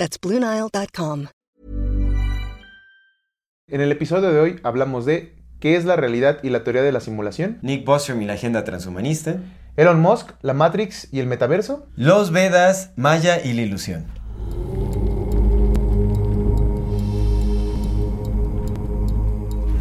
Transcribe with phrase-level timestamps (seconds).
[0.00, 1.26] That's BlueNile.com.
[3.68, 6.90] En el episodio de hoy hablamos de qué es la realidad y la teoría de
[6.90, 9.42] la simulación, Nick Bostrom y la agenda transhumanista,
[9.76, 11.86] Elon Musk, la Matrix y el metaverso.
[11.96, 14.06] los Vedas, Maya y la ilusión.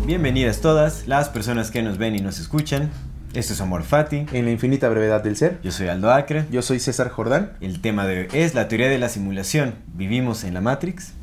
[0.06, 2.92] Bienvenidas todas las personas que nos ven y nos escuchan.
[3.36, 4.26] Esto es Amor Fati.
[4.34, 5.60] En la infinita brevedad del ser.
[5.64, 6.46] Yo soy Aldo Acre.
[6.50, 7.52] Yo soy César Jordán.
[7.62, 9.76] El tema de hoy es la teoría de la simulación.
[9.94, 11.14] ¿Vivimos en la Matrix?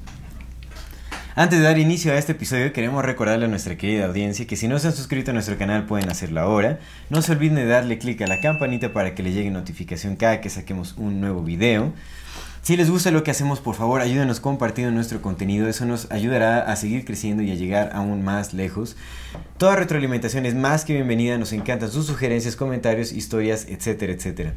[1.34, 4.68] Antes de dar inicio a este episodio, queremos recordarle a nuestra querida audiencia que si
[4.68, 6.78] no se han suscrito a nuestro canal pueden hacerlo ahora.
[7.10, 10.40] No se olviden de darle clic a la campanita para que les llegue notificación cada
[10.40, 11.92] que saquemos un nuevo video.
[12.66, 15.68] Si les gusta lo que hacemos, por favor, ayúdenos compartiendo nuestro contenido.
[15.68, 18.96] Eso nos ayudará a seguir creciendo y a llegar aún más lejos.
[19.56, 21.38] Toda retroalimentación es más que bienvenida.
[21.38, 24.54] Nos encantan sus sugerencias, comentarios, historias, etcétera, etcétera.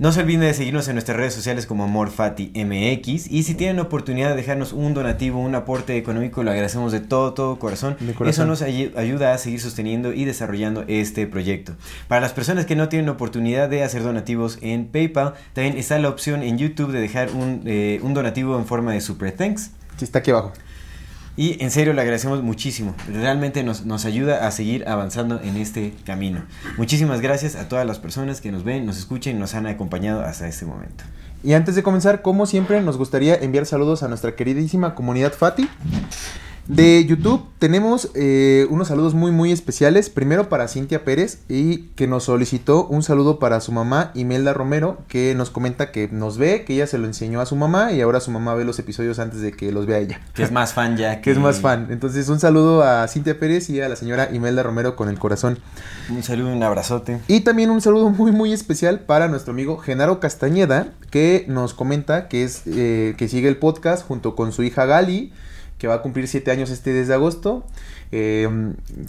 [0.00, 4.30] No se olviden de seguirnos en nuestras redes sociales como AmorFatiMX y si tienen oportunidad
[4.30, 7.96] de dejarnos un donativo, un aporte económico, lo agradecemos de todo, todo corazón.
[8.16, 8.28] Corazón.
[8.28, 11.74] Eso nos ay- ayuda a seguir sosteniendo y desarrollando este proyecto.
[12.08, 16.08] Para las personas que no tienen oportunidad de hacer donativos en PayPal, también está la
[16.08, 19.70] opción en YouTube de dejar un, eh, un donativo en forma de Super Thanks.
[19.98, 20.54] Sí, está aquí abajo.
[21.40, 22.94] Y en serio le agradecemos muchísimo.
[23.10, 26.44] Realmente nos, nos ayuda a seguir avanzando en este camino.
[26.76, 30.20] Muchísimas gracias a todas las personas que nos ven, nos escuchan y nos han acompañado
[30.20, 31.02] hasta este momento.
[31.42, 35.66] Y antes de comenzar, como siempre, nos gustaría enviar saludos a nuestra queridísima comunidad Fati.
[36.70, 40.08] De YouTube tenemos eh, unos saludos muy muy especiales.
[40.08, 44.98] Primero para Cintia Pérez y que nos solicitó un saludo para su mamá Imelda Romero
[45.08, 48.00] que nos comenta que nos ve, que ella se lo enseñó a su mamá y
[48.00, 50.20] ahora su mamá ve los episodios antes de que los vea ella.
[50.32, 51.20] Que es más fan ya.
[51.22, 51.88] Que es más fan.
[51.90, 55.58] Entonces un saludo a Cintia Pérez y a la señora Imelda Romero con el corazón.
[56.08, 57.18] Un saludo, un abrazote.
[57.26, 62.28] Y también un saludo muy muy especial para nuestro amigo Genaro Castañeda, que nos comenta
[62.28, 65.32] que es eh, que sigue el podcast junto con su hija Gali,
[65.80, 67.66] que va a cumplir siete años este desde agosto.
[68.12, 68.48] Eh,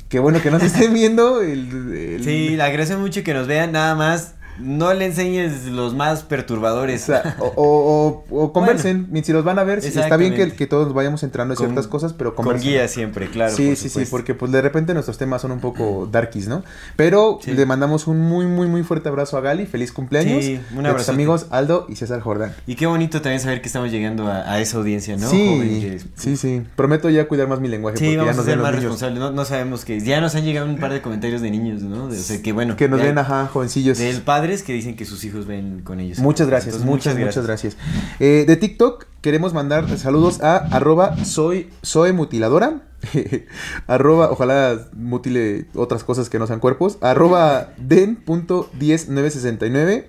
[0.08, 1.42] que bueno que nos estén viendo.
[1.42, 3.74] El, Sí, le agradecemos mucho que nos vean.
[3.74, 7.02] Nada más, no le enseñes los más o, perturbadores.
[7.02, 11.24] sea, o, o- o- conversen, si los van a ver, está bien que, todos vayamos
[11.24, 12.70] entrando a Con- ciertas cosas, pero Con conversen.
[12.72, 13.56] guía siempre, claro.
[13.56, 16.64] sí, sí, sí, porque pues de repente nuestros temas son un poco darkies, ¿no?
[16.96, 17.52] Pero Sí.
[17.54, 20.44] le mandamos un muy, muy, muy fuerte abrazo a Gali, feliz cumpleaños.
[20.44, 21.12] Sí, un abrazote.
[21.12, 22.54] amigos Aldo y César Jordán.
[22.68, 25.30] Y qué bonito también saber que estamos llegando a, a esa audiencia, ¿no?
[25.30, 26.62] sí, sí, sí.
[26.76, 29.20] Prometo ya cuidar más mi lenguaje Sí, porque ya vamos a nos ser más responsables.
[29.20, 30.00] No, no sabemos que.
[30.00, 32.08] Ya nos han llegado un par de comentarios de niños, ¿no?
[32.08, 32.76] De- o sea, que bueno.
[32.76, 33.98] Que nos ya- ven, ajá, jovencillos.
[33.98, 34.14] De
[34.52, 36.20] padres que dicen que sus hijos ven con ellos.
[36.20, 37.78] Muchas gracias, Entonces, muchas, muchas gracias.
[38.20, 42.82] Eh, de TikTok queremos mandar saludos a arroba soy, soy mutiladora.
[43.88, 46.98] arroba, ojalá mutile otras cosas que no sean cuerpos.
[47.00, 50.08] Arroba den.10969.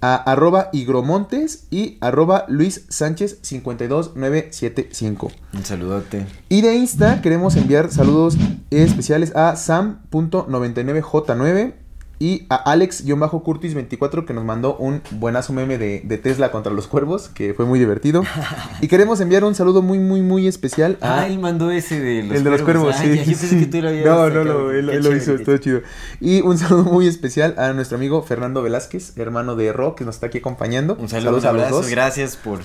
[0.00, 5.30] A arroba higromontes y arroba luis sánchez 52975.
[5.54, 6.26] Un saludote.
[6.48, 8.36] Y de Insta queremos enviar saludos
[8.70, 11.87] especiales a sam.99j9
[12.18, 17.28] y a Alex-Curtis24 que nos mandó un buenazo meme de, de Tesla contra los cuervos,
[17.28, 18.24] que fue muy divertido.
[18.80, 21.20] y queremos enviar un saludo muy, muy, muy especial a...
[21.20, 23.08] Ah, él mandó ese de los el de los cuervos, sí.
[23.08, 23.58] ya, yo pensé sí.
[23.60, 25.82] que tú lo habías no, no, él, lo hizo, todo chido.
[26.20, 30.16] Y un saludo muy especial a nuestro amigo Fernando Velázquez, hermano de Ro, que nos
[30.16, 30.96] está aquí acompañando.
[30.98, 31.82] Un saludo, Saludos un a los abrazo.
[31.82, 31.90] dos.
[31.90, 32.60] Gracias por,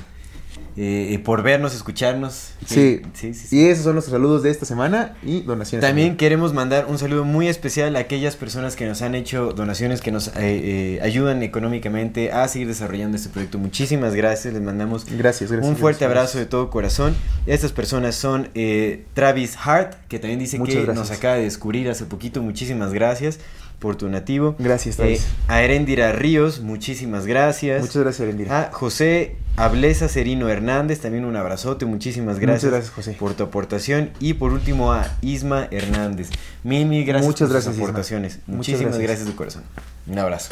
[0.75, 2.51] eh, por vernos, escucharnos.
[2.65, 3.01] Sí.
[3.13, 3.57] sí, sí, sí.
[3.57, 5.85] Y esos son los saludos de esta semana y donaciones.
[5.87, 10.01] También queremos mandar un saludo muy especial a aquellas personas que nos han hecho donaciones,
[10.01, 13.57] que nos eh, eh, ayudan económicamente a seguir desarrollando este proyecto.
[13.59, 15.69] Muchísimas gracias, les mandamos Gracias, gracias.
[15.69, 16.17] un fuerte gracias.
[16.17, 17.15] abrazo de todo corazón.
[17.45, 21.09] Estas personas son eh, Travis Hart, que también dice Muchas que gracias.
[21.09, 22.41] nos acaba de descubrir hace poquito.
[22.41, 23.39] Muchísimas gracias
[23.83, 24.55] por tu nativo.
[24.59, 25.19] Gracias, Eh,
[25.49, 27.81] a Erendira Ríos, muchísimas gracias.
[27.81, 28.61] Muchas gracias, Erendira.
[28.61, 33.17] A José Ablesa Serino Hernández, también un abrazote, muchísimas gracias, Muchas gracias, José.
[33.19, 34.11] por tu aportación.
[34.21, 36.29] Y por último a Isma Hernández.
[36.63, 38.39] Mil, mil gracias Muchas por gracias, tus aportaciones.
[38.47, 39.01] Muchísimas gracias.
[39.09, 39.27] gracias.
[39.27, 39.63] de corazón.
[40.07, 40.49] Un abrazo.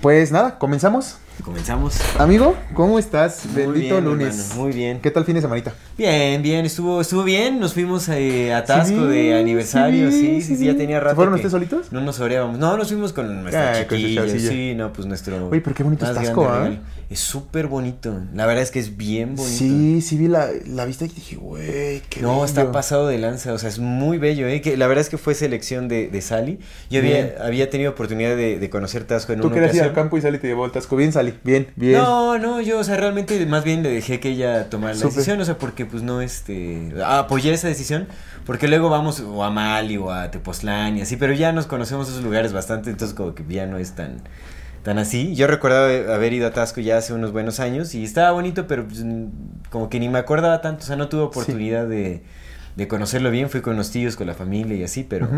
[0.00, 1.18] Pues nada, comenzamos.
[1.44, 1.98] Comenzamos.
[2.18, 3.44] Amigo, ¿cómo estás?
[3.46, 4.38] Muy Bendito bien, lunes.
[4.40, 5.00] hermano, muy bien.
[5.00, 5.74] ¿Qué tal fin de semanita?
[5.96, 7.60] Bien, bien, estuvo, estuvo bien.
[7.60, 10.96] Nos fuimos eh, a Tasco Sí, de aniversario, sí, sí, sí, sí, sí, ya tenía
[10.96, 11.16] ¿Se rato.
[11.16, 11.92] fueron ustedes solitos?
[11.92, 12.58] No nos oreábamos.
[12.58, 14.26] No, nos fuimos con nuestra Ah, chiquilla.
[14.28, 15.48] Sí, no, pues nuestro.
[15.48, 16.76] Oye, pero qué bonito es Tasco, regalo.
[17.10, 18.18] Es súper bonito.
[18.34, 19.56] La verdad es que es bien bonito.
[19.56, 23.52] Sí, sí vi la, la vista y dije, güey, qué No, está pasado de lanza,
[23.52, 24.60] o sea, es muy bello, ¿eh?
[24.60, 26.58] Que la verdad es que fue selección de, de Sally.
[26.90, 29.92] Yo había, había tenido oportunidad de, de conocer Tasco en Tú una querías ir al
[29.92, 30.96] campo y Sally te llevó al Tasco.
[30.96, 31.12] Bien,
[31.44, 31.94] Bien, bien.
[32.02, 35.14] No, no, yo, o sea, realmente más bien le dejé que ella tomara la Súper.
[35.14, 38.06] decisión, o sea, porque pues no, este, apoyé esa decisión,
[38.44, 42.08] porque luego vamos o a Mali o a Tepoztlán y así, pero ya nos conocemos
[42.08, 44.22] esos lugares bastante, entonces como que ya no es tan,
[44.82, 45.34] tan así.
[45.34, 48.86] Yo recordaba haber ido a Tasco ya hace unos buenos años y estaba bonito, pero
[48.86, 49.04] pues,
[49.70, 52.22] como que ni me acordaba tanto, o sea, no tuve oportunidad de,
[52.76, 55.28] de conocerlo bien, fui con los tíos, con la familia y así, pero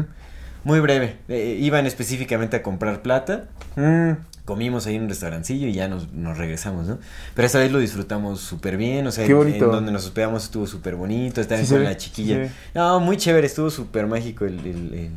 [0.65, 1.17] muy breve.
[1.29, 3.45] Eh, iban específicamente a comprar plata
[3.77, 4.11] Mm,
[4.49, 6.99] comimos ahí en un restaurancillo y ya nos, nos regresamos, ¿no?
[7.35, 10.67] Pero esta vez lo disfrutamos súper bien, o sea, Qué en- donde nos hospedamos estuvo
[10.67, 12.47] súper bonito, estar Sí con la chiquilla.
[12.49, 12.53] sí.
[12.75, 15.11] No, muy chévere, estuvo súper mágico el, el- el- el-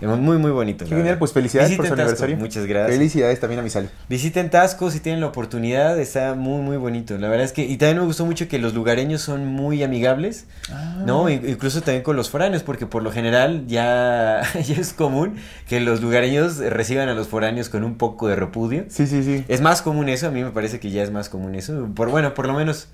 [0.00, 0.84] muy, muy bonito.
[0.84, 2.36] qué genial, pues felicidades por su Tasco, aniversario.
[2.36, 2.96] Muchas gracias.
[2.96, 3.88] Felicidades también a mi Sally.
[4.08, 7.16] Visiten Tasco si tienen la oportunidad, está muy, muy bonito.
[7.18, 10.46] La verdad es que, y también me gustó mucho que los lugareños son muy amigables,
[10.72, 11.02] Ah.
[11.06, 11.28] ¿no?
[11.28, 15.36] In- Incluso también con los foráneos, porque por lo general ya, ya es común
[15.68, 18.84] que los lugareños reciban a los foráneos con un poco de repudio.
[18.88, 19.44] Sí, sí, sí.
[19.48, 21.88] Es más común eso, a mí me parece que ya es más común eso.
[21.94, 22.88] Por bueno, por lo menos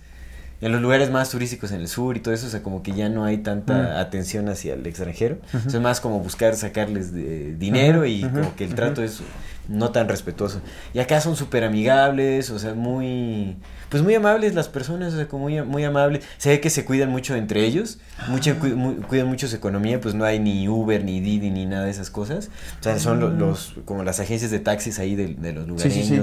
[0.60, 2.92] en los lugares más turísticos en el sur y todo eso, o sea, como que
[2.92, 3.96] ya no hay tanta Mm.
[4.00, 5.38] atención hacia el extranjero.
[5.52, 9.20] O sea, es más como buscar sacarles de dinero y como que el trato es
[9.68, 10.60] no tan respetuoso.
[10.92, 13.56] Y acá son súper amigables, o sea, muy
[13.90, 16.24] pues muy amables las personas, o sea, como muy, muy amables.
[16.36, 17.98] Se ve que se cuidan mucho entre ellos,
[18.28, 18.60] mucho, Ah.
[18.60, 21.84] cu- muy- cuidan mucho su economía, pues no hay ni Uber, ni Didi, ni nada
[21.84, 22.50] de esas cosas.
[22.80, 23.38] O sea, son Mm.
[23.38, 26.20] los, como las agencias de taxis ahí de, de los Sí, sí, sí.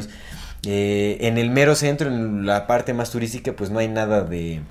[0.66, 4.62] Eh, en el mero centro, en la parte más turística, pues no hay nada de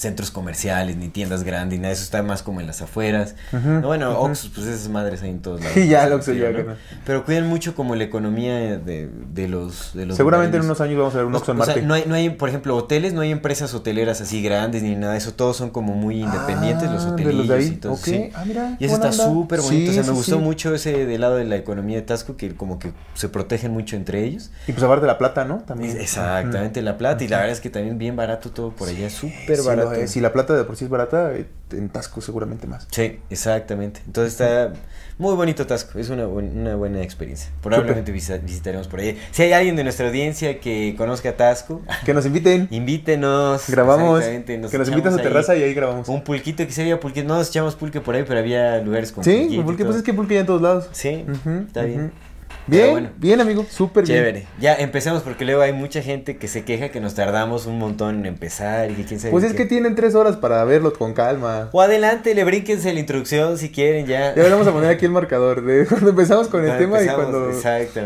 [0.00, 3.34] centros comerciales, ni tiendas grandes, ni nada, eso está más como en las afueras.
[3.52, 4.30] No, bueno, ujú.
[4.30, 5.74] Oxxos, pues esas madres hay en todos lados.
[5.80, 6.74] Sí, ya, el ya, ¿no?
[7.04, 10.98] Pero cuidan mucho como la economía de, de los, de los Seguramente en unos años
[10.98, 11.86] vamos a ver un Oxxo en O sea, Marte.
[11.86, 15.12] no hay, no hay, por ejemplo, hoteles, no hay empresas hoteleras así grandes ni nada
[15.12, 17.66] de eso, todos son como muy independientes, los Ah, de hoteles los de ahí.
[17.66, 18.30] y todo sí.
[18.34, 21.04] Ah, mira, Y eso está súper bonito, Sí, o sea, sí, me gustó mucho ese
[21.06, 24.50] del lado de la economía de Tasco, que como que se protegen mucho entre ellos.
[24.66, 25.58] Y pues aparte de la plata, ¿no?
[25.58, 25.98] También.
[26.00, 29.58] Exactamente, la plata, y la verdad es que también bien barato todo por allá, súper
[29.58, 30.04] lo barato.
[30.04, 30.10] es.
[30.10, 32.86] Si la plata de por sí es barata, eh, en Tasco seguramente más.
[32.90, 34.00] Sí, exactamente.
[34.06, 34.72] Entonces está
[35.18, 37.50] muy bonito Tasco, es una, buen- una buena experiencia.
[37.62, 39.18] Probablemente visa- visitaremos por ahí.
[39.32, 42.66] Si hay alguien de nuestra audiencia que conozca Tasco, Que nos inviten.
[42.70, 43.68] invítenos.
[43.68, 44.24] Grabamos.
[44.24, 46.08] Que nos inviten a su terraza y ahí grabamos.
[46.08, 49.12] Un pulquito, que se había pulque, no nos echamos pulque por ahí, pero había lugares
[49.12, 49.76] con Sí, todo.
[49.76, 50.88] pues es que pulque ya en todos lados.
[50.92, 51.24] Sí,
[51.66, 52.12] está bien.
[52.66, 53.08] Bien, bueno.
[53.16, 54.18] bien, amigo, súper bien.
[54.18, 54.46] Chévere.
[54.60, 58.20] Ya empecemos porque luego hay mucha gente que se queja que nos tardamos un montón
[58.20, 59.58] en empezar y que quién sabe Pues es qué.
[59.58, 61.68] que tienen tres horas para verlo con calma.
[61.72, 64.34] O adelante, le brínquense la introducción si quieren ya.
[64.34, 67.50] Ya vamos a poner aquí el marcador de cuando empezamos con el tema y cuando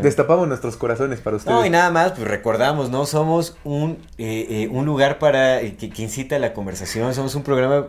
[0.03, 1.55] destapamos nuestros corazones para ustedes.
[1.55, 3.07] No, y nada más, pues recordamos, ¿no?
[3.07, 7.35] Somos un, eh, eh, un lugar para eh, que, que incita a la conversación, somos
[7.35, 7.87] un programa,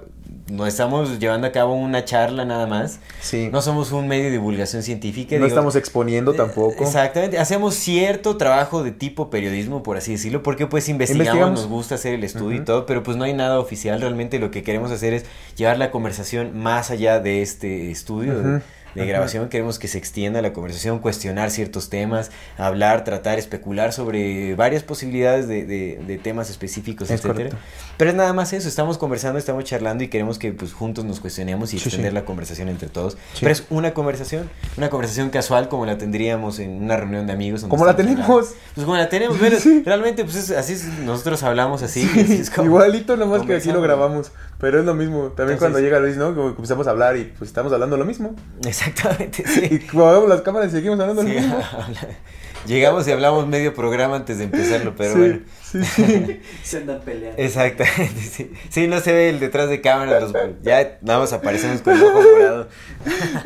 [0.50, 3.50] no estamos llevando a cabo una charla nada más, Sí.
[3.52, 5.38] no somos un medio de divulgación científica.
[5.38, 6.84] No estamos exponiendo eh, tampoco.
[6.84, 11.60] Exactamente, hacemos cierto trabajo de tipo periodismo, por así decirlo, porque pues investigamos, Investigamos.
[11.62, 14.52] nos gusta hacer el estudio y todo, pero pues no hay nada oficial, realmente lo
[14.52, 15.25] que queremos hacer es
[15.56, 18.40] llevar la conversación más allá de este estudio.
[18.42, 18.62] de
[19.04, 19.10] Ajá.
[19.12, 24.84] grabación, queremos que se extienda la conversación, cuestionar ciertos temas, hablar, tratar, especular sobre varias
[24.84, 27.34] posibilidades de, de- de temas específicos, Es etcétera.
[27.34, 27.58] correcto.
[27.98, 31.20] Pero es nada más eso, estamos conversando, estamos charlando y queremos que pues juntos nos
[31.20, 32.16] cuestionemos y Sí, extender sí.
[32.16, 33.14] la conversación entre todos.
[33.34, 33.40] Sí.
[33.42, 37.64] Pero es una conversación, una conversación casual como la tendríamos en una reunión de amigos.
[37.64, 38.22] Como la tenemos.
[38.22, 38.48] hablando.
[38.75, 42.10] Pues como la tenemos, bueno, realmente pues es- así es- nosotros hablamos así.
[42.18, 44.32] es como Igualito, nomás que aquí lo grabamos.
[44.60, 45.28] Pero es lo mismo.
[45.36, 46.34] También Entonces- cuando llega Luis, ¿no?
[46.34, 48.36] Como empezamos a hablar y pues estamos hablando lo mismo.
[48.66, 49.80] Exactamente, Y sí.
[49.92, 51.56] como vemos las cámaras y seguimos hablando Sí, lo mismo.
[51.58, 52.08] habla-
[52.66, 55.40] Llegamos y hablamos medio programa antes de empezarlo, pero sí, bueno.
[55.72, 56.42] sí, sí.
[56.64, 57.40] Se andan peleando.
[57.40, 58.52] Exactamente, sí.
[58.70, 60.34] Sí, no se ve el detrás de cámara, los-
[60.64, 62.68] ya nada más aparecemos con el ojo morado.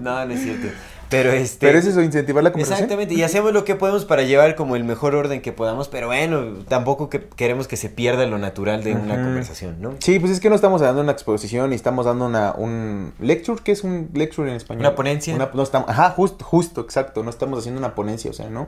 [0.00, 0.68] No, no es cierto.
[1.08, 1.66] Pero este.
[1.66, 2.84] Pero es eso, incentivar la conversación.
[2.84, 6.08] Exactamente, y hacemos lo que podemos para llevar como el mejor orden que podamos, pero
[6.08, 9.94] bueno, tampoco que queremos que se pierda lo natural de una conversación, ¿no?
[10.00, 13.60] Sí, pues es que no estamos dando una exposición y estamos dando una un lecture,
[13.62, 14.80] ¿qué es un lecture en español?
[14.80, 15.34] Una ponencia.
[15.34, 18.66] Una- no estamos, ajá, justo, justo, exacto, no estamos haciendo una ponencia, o sea, ¿no?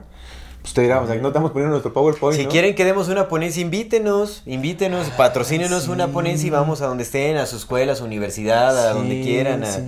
[0.61, 2.51] Pues te dirá, o sea, no estamos poniendo nuestro PowerPoint, Si ¿no?
[2.51, 5.89] quieren que demos una ponencia, invítenos, invítenos, patrocínenos Sí.
[5.91, 8.97] una ponencia y vamos a donde estén, a su escuela, a su universidad, a Sí,
[8.97, 9.81] donde quieran, a, sí.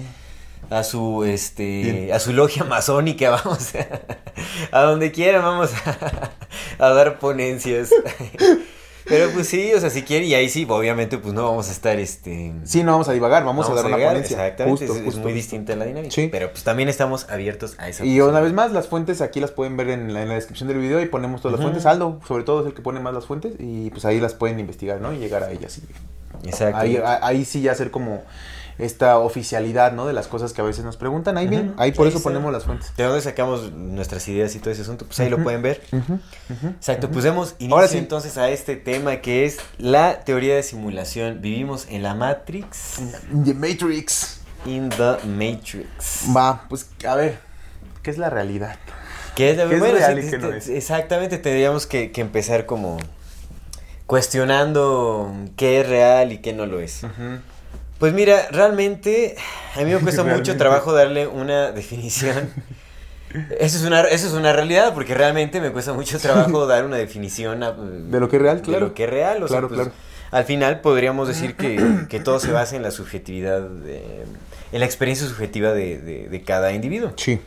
[0.71, 6.31] A su este a su logia masónica, vamos a, a donde quiera vamos a,
[6.85, 7.91] a dar ponencias.
[9.03, 11.71] Pero pues sí, o sea, si quiere, y ahí sí, obviamente, pues no vamos a
[11.71, 12.53] estar, este...
[12.63, 14.37] Sí, no vamos a divagar, vamos, a dar una ponencia.
[14.45, 16.13] Exactamente, Justo, es, muy distinta la dinámica.
[16.13, 16.29] Sí.
[16.31, 19.51] Pero pues también estamos abiertos a esa Y una vez más, las fuentes aquí las
[19.51, 21.85] pueden ver en la, en la descripción del video y ponemos todas las fuentes.
[21.85, 24.59] Aldo, sobre todo, es el que pone más las fuentes y pues ahí las pueden
[24.59, 25.11] investigar, ¿no?
[25.11, 25.79] Y llegar a ellas.
[25.79, 26.77] y- Exacto.
[26.77, 28.23] Ahí, ahí sí ya hacer como
[28.81, 30.05] esta oficialidad, ¿no?
[30.07, 31.37] De las cosas que a veces nos preguntan.
[31.37, 31.81] Ahí bien, Ujú.
[31.81, 32.91] ahí por eso ponemos las fuentes.
[32.97, 35.05] ¿De dónde sacamos nuestras ideas y todo ese asunto?
[35.05, 35.81] Pues ahí lo pueden ver.
[36.77, 37.97] Exacto, pues demos inicio Ahora sí.
[37.97, 41.41] entonces a este tema que es la teoría de simulación.
[41.41, 42.99] Vivimos en la Matrix,
[43.45, 44.39] The Matrix.
[44.65, 46.25] in the Matrix.
[46.35, 47.39] Va, pues a ver,
[48.03, 48.75] ¿qué es la realidad?
[49.35, 50.67] ¿Qué es, ¿Qué es real y qué no es?
[50.69, 52.97] Exactamente, tendríamos que, que empezar como
[54.05, 57.01] cuestionando qué es real y qué no lo es.
[58.01, 59.35] Pues mira, realmente
[59.75, 62.49] a mí me cuesta mucho trabajo darle una definición.
[63.59, 66.97] Eso es una, eso es una realidad, porque realmente me cuesta mucho trabajo dar una
[66.97, 69.41] definición a- De lo que es real, de lo que es real.
[69.43, 69.91] O sea, pues, claro.
[70.31, 74.23] Al final podríamos decir que, que todo se basa en la subjetividad, de-
[74.71, 77.13] en la experiencia subjetiva de, de- de cada individuo.
[77.17, 77.39] Sí,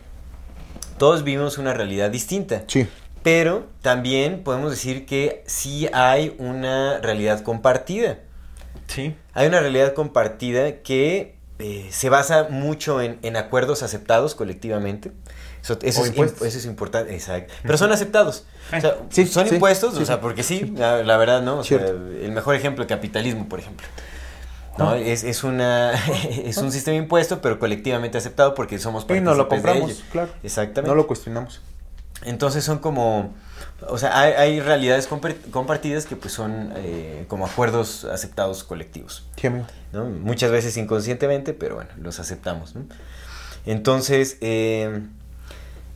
[0.98, 2.62] Todos vivimos una realidad distinta.
[2.68, 2.86] sí.
[3.24, 8.18] Pero también podemos decir que sí hay una realidad compartida.
[8.94, 9.16] Sí.
[9.32, 15.12] Hay una realidad compartida que eh, se basa mucho en, en acuerdos aceptados colectivamente.
[15.62, 17.54] Eso, eso O es, eso importante, exacto.
[17.62, 18.44] Pero son aceptados.
[18.76, 21.58] O sea, Sí, son sí, impuestos, sí, o sea, porque sí, la, la verdad, ¿no?
[21.58, 21.96] O sea, Cierto.
[21.96, 23.86] el mejor ejemplo, el capitalismo, por ejemplo.
[24.76, 24.90] ¿no?
[24.90, 24.98] Ah.
[24.98, 25.92] Es, es, una,
[26.44, 29.90] es un sistema impuesto, pero colectivamente aceptado porque somos Y no lo partícipes de compramos,
[29.90, 30.04] ello.
[30.12, 30.28] claro.
[30.42, 30.88] Exactamente.
[30.90, 31.62] No lo cuestionamos.
[32.22, 33.34] Entonces son como,
[33.88, 39.26] o sea, hay, hay realidades compar- compartidas que pues son eh, como acuerdos aceptados colectivos,
[39.36, 39.66] Sí, amigo.
[39.92, 40.04] ¿no?
[40.06, 42.84] Muchas veces inconscientemente, pero bueno, los aceptamos, ¿no?
[43.66, 45.00] Entonces, eh,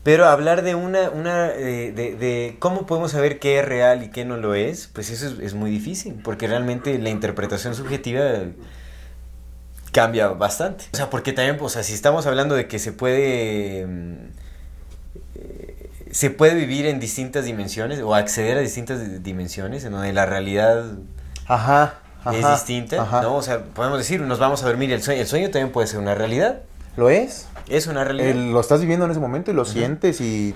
[0.02, 4.10] pero hablar de una, una eh, de, de cómo podemos saber qué es real y
[4.10, 8.22] qué no lo es, pues eso es, es muy difícil, porque realmente la interpretación subjetiva
[9.92, 10.84] cambia bastante.
[10.92, 13.86] O sea, porque también, o sea, si estamos hablando de que se puede...
[16.12, 20.26] se puede vivir en distintas dimensiones o acceder a distintas di- dimensiones en donde la
[20.26, 20.84] realidad
[21.46, 21.94] Ajá.
[22.32, 23.22] es distinta, ajá.
[23.22, 23.36] ¿no?
[23.36, 25.98] O sea, podemos decir, nos vamos a dormir, el sueño, el sueño también puede ser
[26.00, 26.60] una realidad,
[26.96, 27.46] ¿Lo es?
[27.68, 28.28] es una realidad.
[28.30, 30.54] El- lo estás viviendo en ese momento y lo sientes y...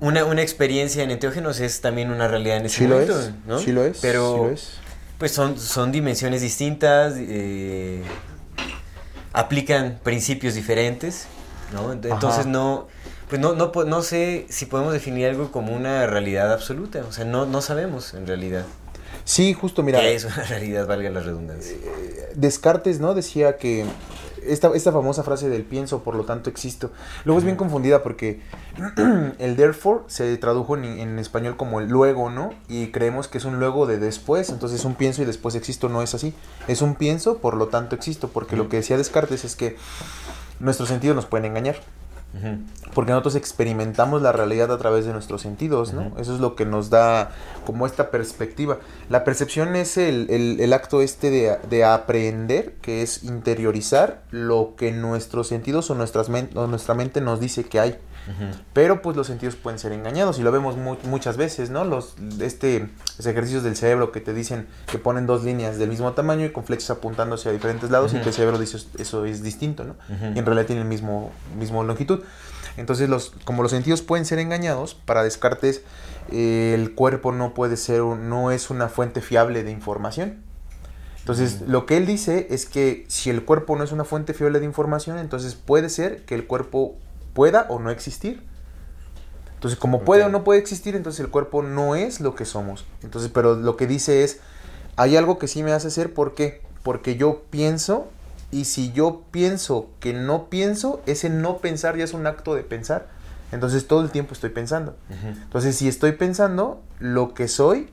[0.00, 3.30] Una, una experiencia en enteógenos es también una realidad en ese Sí lo momento, es.
[3.46, 3.58] ¿no?
[3.58, 3.98] Sí lo es.
[4.00, 4.70] Pero sí lo es.
[5.18, 8.02] pues son, son dimensiones distintas, eh,
[9.32, 11.26] aplican principios diferentes,
[11.72, 11.92] ¿no?
[11.94, 12.86] Ent- Entonces no,
[13.34, 17.24] pues no, no, no sé si podemos definir algo como una realidad absoluta, o sea,
[17.24, 18.64] no, no sabemos en realidad
[19.24, 19.98] Sí, justo, mira.
[19.98, 21.76] qué es una realidad, valga la redundancia.
[22.36, 23.12] Descartes, ¿no?
[23.12, 23.86] Decía que
[24.46, 26.92] esta, esta famosa frase del pienso, por lo tanto existo.
[27.24, 28.40] Luego es bien confundida porque
[29.40, 32.50] el therefore se tradujo en, en español como el luego, ¿no?
[32.68, 36.02] Y creemos que es un luego de después, entonces un pienso y después existo no
[36.02, 36.34] es así.
[36.68, 39.76] Es un pienso, por lo tanto existo, porque lo que decía Descartes es que
[40.60, 41.80] nuestros sentidos nos pueden engañar.
[42.94, 46.12] Porque nosotros experimentamos la realidad a través de nuestros sentidos, ¿no?
[46.18, 47.30] Eso es lo que nos da
[47.66, 48.78] como esta perspectiva.
[49.08, 54.74] La percepción es el, el- el acto este de, de aprender, que es interiorizar lo
[54.76, 57.96] que nuestros sentidos o, nuestras men- o nuestra mente nos dice que hay.
[58.72, 61.84] Pero pues los sentidos pueden ser engañados y lo vemos mu- muchas veces, ¿no?
[61.84, 62.88] Los, este,
[63.18, 66.50] los ejercicios del cerebro que te dicen que ponen dos líneas del mismo tamaño y
[66.52, 69.96] con flechas apuntándose a diferentes lados y que el cerebro dice eso es distinto, ¿no?
[70.34, 72.20] Y en realidad tienen el mismo, mismo longitud.
[72.76, 75.82] Entonces, los, como los sentidos pueden ser engañados, para Descartes
[76.32, 80.38] eh, el cuerpo no puede ser, no es una fuente fiable de información.
[81.20, 84.60] Entonces, lo que él dice es que si el cuerpo no es una fuente fiable
[84.60, 86.96] de información, entonces puede ser que el cuerpo
[87.34, 88.42] pueda o no existir.
[89.54, 92.84] Entonces, como puede o no puede existir, entonces el cuerpo no es lo que somos.
[93.02, 94.40] Entonces, pero lo que dice es,
[94.96, 96.62] hay algo que sí me hace ser, ¿por qué?
[96.82, 98.08] Porque yo pienso
[98.50, 102.62] y si yo pienso que no pienso, ese no pensar ya es un acto de
[102.62, 103.08] pensar.
[103.52, 104.96] Entonces todo el tiempo estoy pensando.
[105.10, 107.88] Entonces, si estoy pensando, lo que soy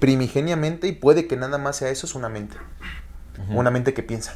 [0.00, 2.56] primigeniamente, y puede que nada más sea eso, es una mente.
[3.50, 4.34] Una mente que piensa,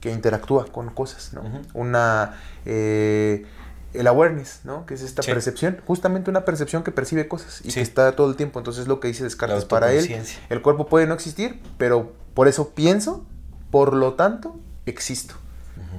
[0.00, 1.42] que interactúa con cosas, ¿no?
[1.72, 2.34] Una...
[2.66, 3.46] eh,
[3.94, 4.86] el awareness, ¿no?
[4.86, 5.30] Que es esta Sí.
[5.30, 7.74] percepción, justamente una percepción que percibe cosas y Sí.
[7.74, 8.58] que está todo el tiempo.
[8.58, 10.20] Entonces, lo que dice Descartes, para él,
[10.50, 13.24] el cuerpo puede no existir, pero por eso pienso,
[13.70, 15.34] por lo tanto, existo.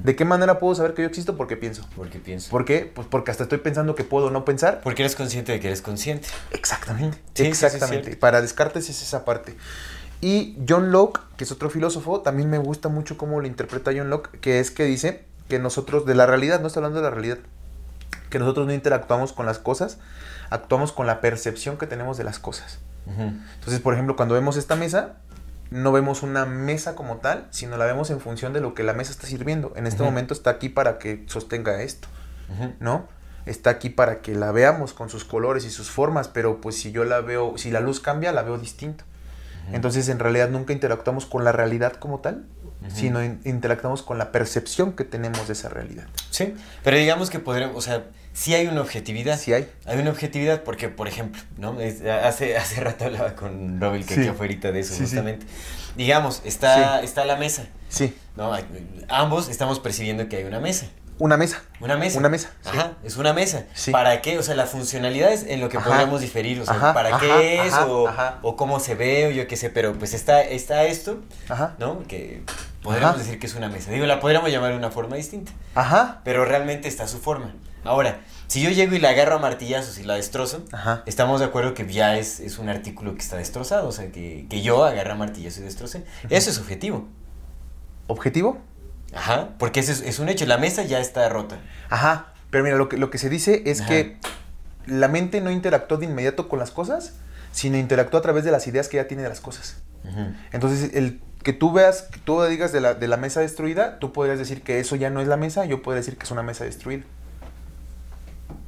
[0.03, 1.35] ¿De qué manera puedo saber que yo existo?
[1.37, 1.87] Porque pienso.
[1.95, 2.49] Porque pienso.
[2.51, 2.91] ¿Por qué?
[2.93, 4.81] Pues porque hasta estoy pensando que puedo no pensar.
[4.83, 6.27] Porque eres consciente de que eres consciente.
[6.51, 7.17] Exactamente.
[7.33, 8.15] Sí, Exactamente.
[8.17, 9.55] Para Descartes es esa parte.
[10.25, 14.09] Y John Locke, que es otro filósofo, también me gusta mucho cómo lo interpreta John
[14.09, 17.11] Locke, que es que dice que nosotros, de la realidad, no estoy hablando de la
[17.11, 17.37] realidad,
[18.31, 19.99] que nosotros no interactuamos con las cosas,
[20.49, 22.79] actuamos con la percepción que tenemos de las cosas.
[23.05, 25.17] Entonces, por ejemplo, cuando vemos esta mesa,
[25.69, 28.93] no vemos una mesa como tal, sino la vemos en función de lo que la
[28.93, 29.73] mesa está sirviendo.
[29.75, 32.07] En este momento está aquí para que sostenga esto.
[32.79, 33.07] ¿no?
[33.45, 36.91] Está aquí para que la veamos con sus colores y sus formas, pero pues si
[36.91, 39.03] yo la veo, si la luz cambia, la veo distinto.
[39.73, 42.45] Entonces, en realidad nunca interactuamos con la realidad como tal,
[42.93, 46.05] sino in- interactuamos con la percepción que tenemos de esa realidad.
[46.29, 46.53] Sí,
[46.83, 48.03] pero digamos que podremos, o sea,
[48.33, 49.39] sí hay una objetividad.
[49.39, 49.67] Sí hay.
[49.85, 51.79] Hay una objetividad porque, por ejemplo, ¿no?
[51.81, 54.27] Es- hace, hace rato hablaba con Robel que Sí.
[54.27, 55.03] afuera de eso, Sí, sí.
[55.05, 55.45] justamente.
[55.97, 58.51] Digamos, está, está la mesa, Sí, ¿no?
[59.07, 60.87] Ambos estamos percibiendo que hay una mesa.
[61.17, 61.61] Una mesa.
[61.79, 62.19] Una mesa.
[62.19, 62.69] Una mesa, sí.
[62.77, 63.65] Ajá, es una mesa.
[63.73, 63.91] Sí.
[63.91, 64.37] ¿Para qué?
[64.37, 65.89] O sea, la funcionalidad es en lo que Ajá.
[65.89, 66.59] podríamos diferir.
[66.59, 67.73] O sea, Ajá, ¿para qué es?
[67.73, 68.39] o, ajá.
[68.41, 69.69] o cómo se ve, o yo qué sé.
[69.69, 71.75] Pero pues está, está esto, Ajá.
[71.79, 72.03] ¿no?
[72.07, 72.43] Que
[72.83, 73.91] podríamos decir que es una mesa.
[73.91, 75.51] Digo, la podríamos llamar de una forma distinta.
[75.73, 76.21] Ajá.
[76.23, 77.53] Pero realmente está su forma.
[77.85, 81.03] Ahora, si yo llego y la agarro a martillazos y la destrozo, Ajá.
[81.05, 83.87] estamos de acuerdo que ya es, es un artículo que está destrozado.
[83.87, 86.03] O sea, que, que yo a martillazos y destrocé.
[86.29, 87.07] Eso es objetivo.
[88.07, 88.59] ¿Objetivo?
[89.15, 89.49] Ajá.
[89.57, 90.45] Porque ese es, es un hecho.
[90.45, 91.57] La mesa ya está rota.
[91.89, 92.33] Ajá.
[92.49, 93.89] Pero mira, lo que, lo que se dice es Ajá.
[93.89, 94.17] que
[94.85, 97.13] la mente no interactuó de inmediato con las cosas,
[97.51, 99.77] sino interactuó a través de las ideas que ya tiene de las cosas.
[100.51, 104.13] Entonces, el que tú veas, que tú digas de la, de la mesa destruida, tú
[104.13, 106.43] podrías decir que eso ya no es la mesa, yo podría decir que es una
[106.43, 107.03] mesa destruida.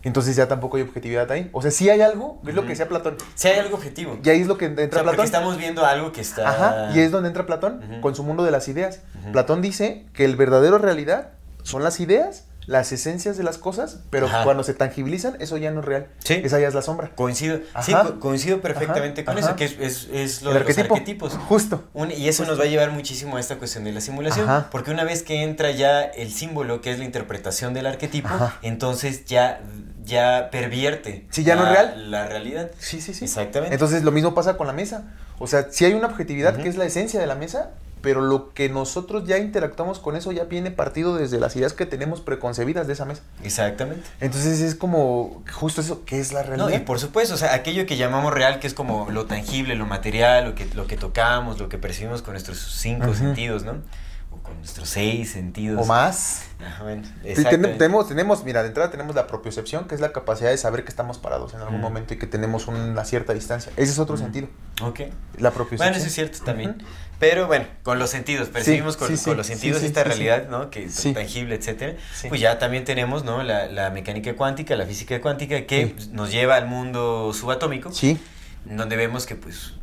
[0.03, 1.49] Entonces ya tampoco hay objetividad ahí.
[1.53, 3.17] O sea, sí hay algo, es lo que decía Platón.
[3.35, 4.19] Si hay algo objetivo.
[4.23, 5.25] Y ahí es lo que O entra porque Platón.
[5.25, 6.49] estamos viendo algo que está...
[6.49, 9.01] Ajá, y es donde entra Platón con su mundo de las ideas.
[9.31, 11.31] Platón dice que el verdadero realidad
[11.63, 14.43] son las ideas, las esencias de las cosas, pero Ajá.
[14.43, 16.07] cuando se tangibilizan, eso ya no es real.
[16.19, 16.41] Sí.
[16.43, 17.09] Esa ya es la sombra.
[17.15, 20.59] Coincido, sí, co- coincido perfectamente Ajá, con eso, que es, es, es lo El de
[20.59, 20.93] los arquetipo.
[20.95, 21.33] arquetipos.
[21.47, 21.83] Justo.
[21.93, 24.91] Un- y eso nos va a llevar muchísimo a esta cuestión de la simulación, porque
[24.91, 28.29] una vez que entra ya el símbolo, que es la interpretación del arquetipo,
[28.61, 29.61] entonces ya,
[30.03, 32.11] ya pervierte Sí, ya no la, es real.
[32.11, 32.71] la realidad.
[32.79, 33.23] Sí, sí, sí.
[33.25, 33.73] Exactamente.
[33.75, 35.05] Entonces lo mismo pasa con la mesa.
[35.39, 37.71] O sea, sí hay una objetividad que es la esencia de la mesa,
[38.07, 41.85] pero lo que nosotros ya interactuamos con eso ya viene partido desde las ideas que
[41.85, 43.21] tenemos preconcebidas de esa mesa.
[43.43, 44.07] Exactamente.
[44.21, 46.69] Entonces es como justo eso, ¿qué es la realidad?
[46.69, 49.75] No, y por supuesto, o sea, aquello que llamamos real, que es como lo tangible,
[49.75, 53.73] lo material, lo que, lo que tocamos, lo que percibimos con nuestros cinco sentidos, ¿no?
[54.31, 55.81] O con nuestros seis sentidos.
[55.81, 56.43] O más.
[56.61, 57.03] Ah, bueno,
[57.35, 57.43] Sí,
[57.77, 60.89] tenemos, tenemos, mira, de entrada tenemos la propiocepción, que es la capacidad de saber que
[60.89, 61.81] estamos parados en algún Mm.
[61.81, 63.71] momento y que tenemos una cierta distancia.
[63.75, 64.19] Ese es otro Mm.
[64.19, 64.47] sentido,
[64.81, 65.01] Ok.
[65.39, 65.77] la propiocepción.
[65.89, 66.77] Bueno, eso es cierto también.
[67.19, 70.69] Pero bueno, con los sentidos, percibimos con, sí, sí, con los sentidos esta realidad, ¿no?
[70.69, 71.95] Que es tangible, etcétera.
[72.29, 73.41] Pues ya también tenemos, ¿no?
[73.41, 76.09] La, la mecánica cuántica, la física cuántica, que Sí.
[76.13, 78.19] nos lleva al mundo subatómico, Sí,
[78.65, 79.73] donde vemos que, pues,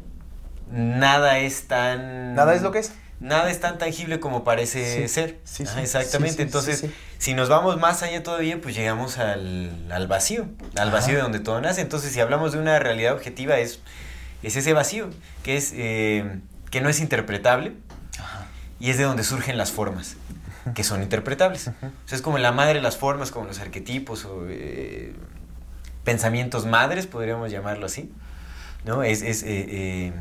[0.70, 2.34] nada es tan...
[2.34, 2.92] nada es lo que es.
[3.20, 5.38] Nada es tan tangible como parece ser.
[5.44, 6.42] sí, sí, exactamente.
[6.42, 6.84] Entonces,
[7.18, 10.96] si nos vamos más allá todavía, pues llegamos al, al vacío, al Ajá.
[10.96, 11.80] vacío de donde todo nace.
[11.80, 13.80] Entonces, si hablamos de una realidad objetiva, es,
[14.42, 15.08] es ese vacío,
[15.42, 16.38] que es eh,
[16.74, 17.72] que no es interpretable
[18.80, 20.16] y es de donde surgen las formas,
[20.74, 21.68] que son interpretables.
[21.68, 21.72] O
[22.08, 25.14] sea, es como la madre de las formas, como los arquetipos o eh,
[26.02, 28.12] pensamientos madres, podríamos llamarlo así.
[28.84, 29.04] ¿No?
[29.04, 30.12] Es, es eh, eh,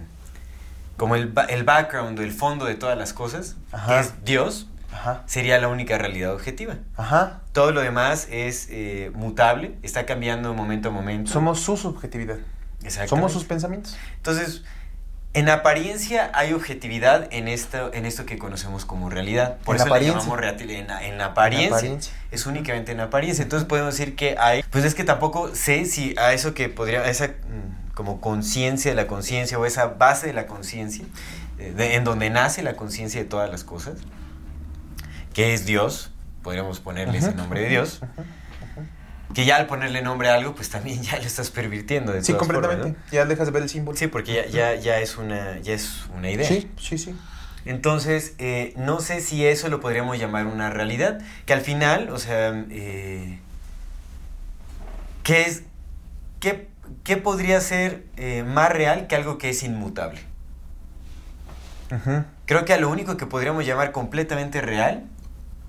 [0.96, 4.00] como el, el background, el fondo de todas las cosas, que Ajá.
[4.02, 6.76] es Dios, Ajá, sería la única realidad objetiva.
[6.98, 7.42] ajá.
[7.52, 11.32] Todo lo demás es eh, mutable, está cambiando de momento a momento.
[11.32, 12.38] Somos su subjetividad.
[13.08, 13.98] Somos sus pensamientos.
[14.18, 14.64] Entonces,
[15.36, 19.58] en apariencia hay objetividad en esto, en esto que conocemos como realidad.
[19.66, 20.20] Por En eso apariencia.
[20.20, 21.68] le llamamos en, en apariencia.
[21.68, 22.14] En apariencia.
[22.32, 23.42] Es únicamente en apariencia.
[23.42, 24.64] Entonces podemos decir que hay.
[24.70, 27.02] Pues es que tampoco sé si a eso que podría.
[27.02, 31.06] a esa mm, como conciencia de la conciencia o esa base de la conciencia,
[31.60, 34.00] eh, en donde nace la conciencia de todas las cosas,
[35.34, 36.12] que es Dios.
[36.42, 38.02] Podríamos ponerle ese nombre de Dios.
[39.34, 42.12] Que ya al ponerle nombre a algo, pues también ya lo estás pervirtiendo.
[42.14, 43.00] De Sí, todas formas, completamente.
[43.06, 43.12] ¿no?
[43.12, 43.98] Ya dejas de ver el símbolo.
[43.98, 46.48] Sí, porque ya, ya, ya, es una, ya es una idea.
[46.48, 47.16] Sí, sí, sí.
[47.66, 52.20] Entonces, eh, no sé si eso lo podríamos llamar una realidad, que al final, o
[52.20, 53.40] sea, eh,
[55.24, 55.64] ¿qué, es,
[56.42, 56.68] qué,
[57.06, 60.20] qué podría ser eh, más real que algo que es inmutable?
[62.46, 65.04] Creo que a lo único que podríamos llamar completamente real,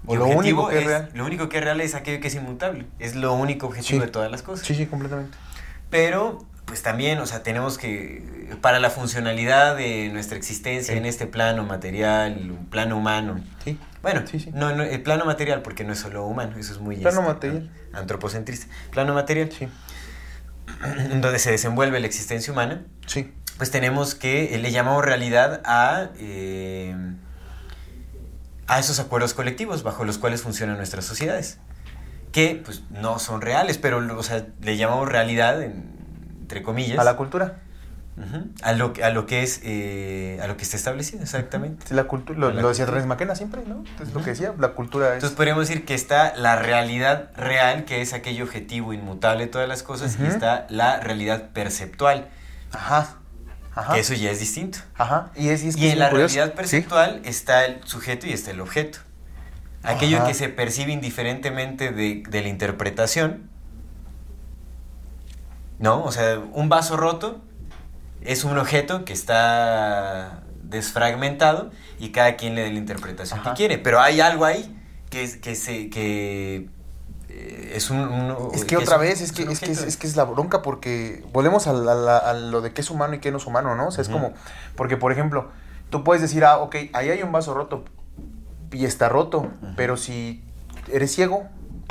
[0.06, 1.10] O lo único que es real.
[1.14, 4.06] lo único que es real es aquello que es inmutable, es lo único objetivo Sí.
[4.06, 4.66] de todas las cosas.
[4.66, 5.36] Sí, sí, completamente.
[5.90, 10.98] Pero, pues también, o sea, tenemos que, para la funcionalidad de nuestra existencia Sí.
[10.98, 13.78] en este plano material, un plano humano, Sí.
[14.02, 14.50] bueno, Sí, sí.
[14.52, 17.32] No, no, el plano material, porque no es solo humano, eso es muy Plano este,
[17.32, 17.70] material.
[17.92, 18.66] an- antropocentrista.
[18.90, 19.68] Plano material, Sí.
[21.20, 23.32] donde se desenvuelve la existencia humana, Sí.
[23.58, 26.94] pues tenemos que, eh, le llamamos realidad a, eh,
[28.66, 31.58] a esos acuerdos colectivos bajo los cuales funcionan nuestras sociedades.
[32.32, 36.98] Que pues no son reales, pero o sea, le llamamos realidad, entre comillas.
[36.98, 37.60] A la cultura.
[38.62, 41.92] A, lo, a lo que es, eh, a lo que está establecido, exactamente.
[41.92, 42.86] La cultura, lo, lo decía.
[42.86, 43.78] René Maquena siempre, ¿no?
[43.78, 45.14] Entonces lo que decía, la cultura es...
[45.14, 49.68] Entonces podríamos decir que está la realidad real, que es aquello objetivo, inmutable de todas
[49.68, 52.28] las cosas, y está la realidad perceptual,
[52.70, 53.16] Ajá.
[53.74, 53.94] Ajá.
[53.94, 54.78] que eso ya es distinto.
[54.96, 55.30] Ajá.
[55.36, 56.34] Y es, y es que Y es en la curioso.
[56.34, 56.56] realidad Sí.
[56.56, 58.98] perceptual está el sujeto y está el objeto.
[59.82, 60.26] Aquello Ajá.
[60.28, 63.50] que se percibe indiferentemente de, de la interpretación.
[65.78, 66.02] ¿No?
[66.04, 67.42] O sea, un vaso roto
[68.22, 73.50] es un objeto que está desfragmentado y cada quien le da la interpretación Ajá.
[73.50, 73.78] que quiere.
[73.78, 74.74] Pero hay algo ahí
[75.10, 76.68] que, es- que, se, que
[77.74, 77.98] es un...
[77.98, 81.24] un- Es que otra vez, es que, es, que, es, que es la bronca porque
[81.32, 83.74] volvemos a, la- la- a lo de qué es humano y qué no es humano,
[83.74, 83.88] ¿no?
[83.88, 84.32] O sea, es como,
[84.76, 85.48] porque por ejemplo,
[85.90, 87.84] tú puedes decir, ah, ok, ahí hay un vaso roto
[88.72, 90.44] y está roto, pero si
[90.92, 91.48] eres ciego,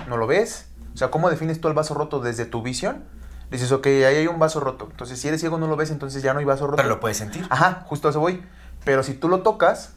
[0.07, 0.67] no lo ves.
[0.93, 3.03] O sea, ¿cómo defines tú el vaso roto desde tu visión?
[3.49, 4.87] Dices, ok, ahí hay un vaso roto.
[4.91, 6.77] Entonces, si eres ciego, no lo ves, entonces ya no hay vaso roto.
[6.77, 7.45] Pero lo puedes sentir.
[7.49, 8.43] Ajá, justo a eso voy.
[8.83, 9.93] Pero si tú lo tocas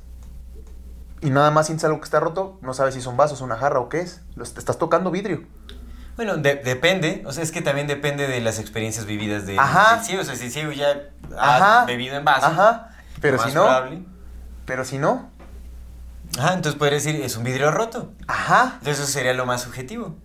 [1.23, 3.41] y nada más sientes algo que está roto, no sabes si es un vaso, es
[3.41, 4.21] una jarra o qué es.
[4.41, 5.45] Estás tocando vidrio.
[6.17, 10.03] Bueno, de- depende, o sea, es que también depende de las experiencias vividas de, Ajá.
[10.03, 10.23] ciego.
[10.23, 11.85] O sea, si ciego ya ha Ajá.
[11.85, 12.91] bebido en vaso, Ajá.
[13.21, 14.05] Pero si no, probable-
[14.65, 15.31] pero si no,
[16.39, 18.13] Ajá, entonces podría decir, es un vidrio roto.
[18.27, 18.75] ajá.
[18.79, 20.17] Entonces eso sería lo más subjetivo.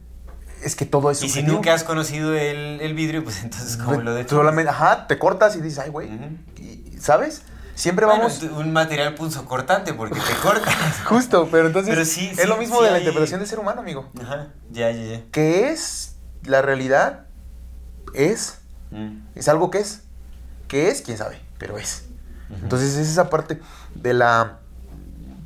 [0.63, 1.55] Es que todo es y si subjetivo.
[1.55, 5.55] nunca has conocido el, el vidrio, pues entonces, ¿cómo lo de Solamente, ajá, te cortas
[5.55, 6.09] y dices, ay, güey.
[6.57, 7.41] Y- ¿Sabes?
[7.75, 8.43] Siempre Bueno, vamos.
[8.43, 10.73] un material punzo cortante porque te cortas.
[11.05, 11.93] Justo, pero entonces.
[11.93, 14.09] Pero sí, es lo mismo sí de la hay- interpretación del ser humano, amigo.
[14.21, 15.21] Ajá, ya, ya, ya.
[15.31, 17.25] ¿Qué es la realidad?
[18.13, 18.59] Es.
[18.91, 19.17] Mm.
[19.35, 20.01] Es algo que es.
[20.67, 21.01] ¿Qué es?
[21.01, 21.41] ¿Quién sabe?
[21.57, 22.05] Pero es.
[22.49, 23.61] Entonces es esa parte
[23.95, 24.59] de la...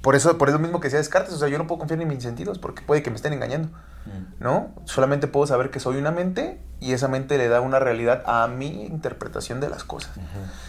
[0.06, 2.08] Por eso, por eso mismo que sea Descartes, o sea, yo no puedo confiar en
[2.08, 3.70] mis sentidos porque puede que me estén engañando,
[4.06, 4.44] Mm.
[4.44, 4.70] ¿no?
[4.86, 8.46] Solamente puedo saber que soy una mente y esa mente le da una realidad a
[8.48, 10.12] mi interpretación de las cosas.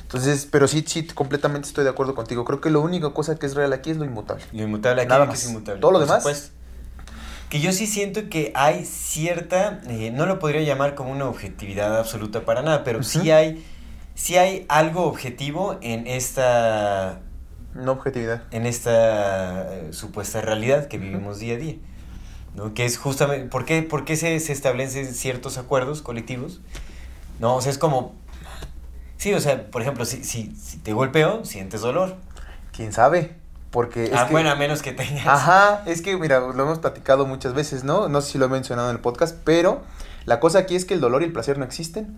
[0.00, 2.46] Entonces, pero sí, sí, completamente estoy de acuerdo contigo.
[2.46, 4.42] Creo que la única cosa que es real aquí es lo inmutable.
[4.52, 5.42] Lo inmutable aquí Nada más.
[5.42, 5.82] es inmutable.
[5.82, 6.22] Todo lo demás.
[6.22, 6.54] supuesto.
[7.50, 11.98] Que yo sí siento que hay cierta, eh, no lo podría llamar como una objetividad
[11.98, 13.62] absoluta para nada, pero sí hay,
[14.14, 17.20] sí hay algo objetivo en esta,
[17.76, 18.42] No objetividad.
[18.50, 21.76] en esta eh, supuesta realidad que vivimos día a día.
[22.54, 22.72] ¿no?
[22.74, 26.60] Que es justamente, ¿por qué, por qué se, se establecen ciertos acuerdos colectivos?
[27.38, 28.14] No, o sea, es como,
[29.18, 32.16] sí, o sea, por ejemplo, si, si, si te golpeo, sientes dolor.
[32.72, 33.36] ¿Quién sabe?
[33.70, 35.26] Porque es ah, que- bueno, a menos que tengas...
[35.26, 38.08] Ajá, es que mira, lo hemos platicado muchas veces, ¿no?
[38.08, 39.82] No sé si lo he mencionado en el podcast, pero
[40.24, 42.16] la cosa aquí es que el dolor y el placer no existen.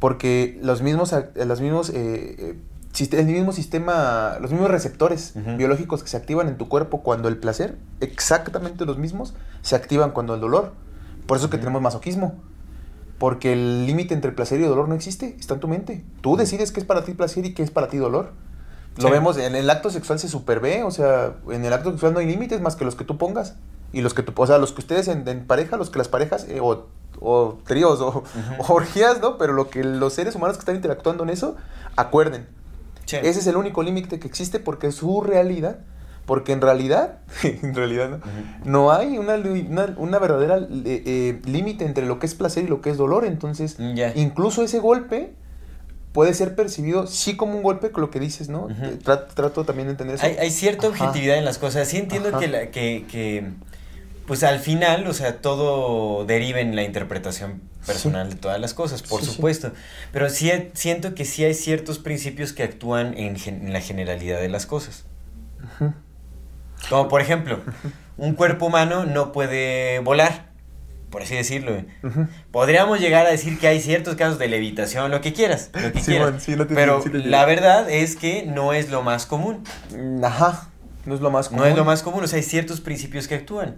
[0.00, 1.94] Porque los mismos, los mismos, eh,
[2.38, 2.58] eh,
[3.00, 7.36] el mismo sistema, los mismos receptores biológicos que se activan en tu cuerpo cuando el
[7.38, 10.72] placer, exactamente los mismos, se activan cuando el dolor.
[11.26, 11.62] Por eso que Ujú.
[11.64, 12.34] tenemos masoquismo.
[13.18, 16.04] Porque el límite entre el placer y el dolor no existe, está en tu mente.
[16.20, 18.32] Tú decides qué es para ti placer y qué es para ti dolor.
[18.96, 19.10] Lo Sí.
[19.12, 22.26] vemos en el acto sexual se supervé, o sea, en el acto sexual no hay
[22.26, 23.54] límites más que los que tú pongas.
[23.92, 26.08] Y los que tú, o sea, los que ustedes en, en pareja, los que las
[26.08, 26.86] parejas, eh, o,
[27.20, 28.24] o tríos, o,
[28.58, 29.38] o orgías, ¿no?
[29.38, 31.56] Pero lo que los seres humanos que están interactuando en eso,
[31.96, 32.46] acuerden.
[33.06, 33.16] Sí.
[33.22, 35.78] Ese es el único límite que existe porque es su realidad.
[36.26, 38.18] Porque en realidad, en realidad, ¿no?
[38.64, 42.66] No hay una, una, una verdadera eh, eh, límite entre lo que es placer y
[42.66, 43.26] lo que es dolor.
[43.26, 45.34] Entonces, Mm, incluso ese golpe
[46.12, 48.68] puede ser percibido sí como un golpe, con lo que dices, ¿no?
[49.02, 50.24] Trato también de entender eso.
[50.24, 50.96] Hay, hay cierta Ajá.
[51.08, 51.88] objetividad en las cosas.
[51.88, 52.38] Sí entiendo Ajá.
[52.38, 53.44] que, la, que, que,
[54.26, 59.02] pues al final, o sea, todo deriva en la interpretación personal de todas las cosas,
[59.02, 59.32] por Sí, sí.
[59.34, 59.72] supuesto.
[60.12, 64.66] Pero sí siento que sí hay ciertos principios que actúan en, la generalidad de las
[64.66, 65.04] cosas.
[66.88, 67.60] Como por ejemplo,
[68.16, 70.50] un cuerpo humano no puede volar,
[71.10, 71.82] por así decirlo.
[72.50, 76.00] Podríamos llegar a decir que hay ciertos casos de levitación, lo que quieras, lo que
[76.00, 76.48] quieras.
[76.48, 79.64] man, pero la verdad es que no es lo más común.
[79.96, 80.68] Mm, Ajá.
[81.06, 83.34] No es lo más No es lo más común, o sea, hay ciertos principios que
[83.34, 83.76] actúan,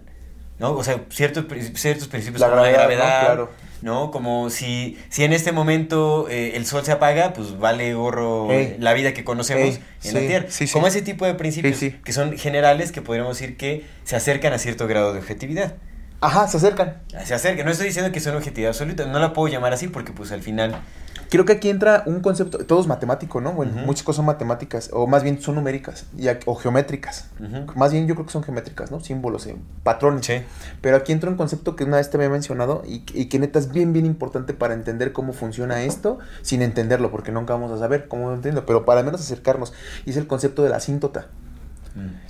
[0.59, 0.71] ¿no?
[0.73, 2.97] O sea, ciertos, ciertos principios La como la gravedad, ¿no?
[3.05, 3.49] gravedad, Claro.
[3.83, 4.09] ¿no?
[4.11, 8.75] Como si, si en este momento eh, el sol se apaga, pues vale gorro Ey.
[8.79, 10.45] la vida que conocemos Ey, en la Tierra.
[10.49, 10.73] sí, sí.
[10.73, 14.57] Como ese tipo de principios que son generales que podríamos decir que se acercan a
[14.57, 15.75] cierto grado de objetividad.
[16.19, 16.97] Ajá, se acercan.
[17.25, 20.11] Se acercan, no estoy diciendo que son objetividad absoluta, no la puedo llamar así porque
[20.11, 20.81] pues al final...
[21.29, 23.51] Creo que aquí entra un concepto, todo es matemático, ¿no?
[23.51, 27.31] Bueno, muchas cosas son matemáticas, o más bien son numéricas, y o geométricas.
[27.75, 29.01] Más bien yo creo que son geométricas, ¿no?
[29.01, 30.25] Símbolos, eh, patrones.
[30.25, 30.41] Sí.
[30.79, 33.59] Pero aquí entra un concepto que una vez te había mencionado y, y que neta
[33.59, 37.77] es bien, bien importante para entender cómo funciona esto, sin entenderlo, porque nunca vamos a
[37.77, 39.73] saber cómo entenderlo, pero para al menos acercarnos.
[40.05, 41.27] Y es el concepto de la asíntota.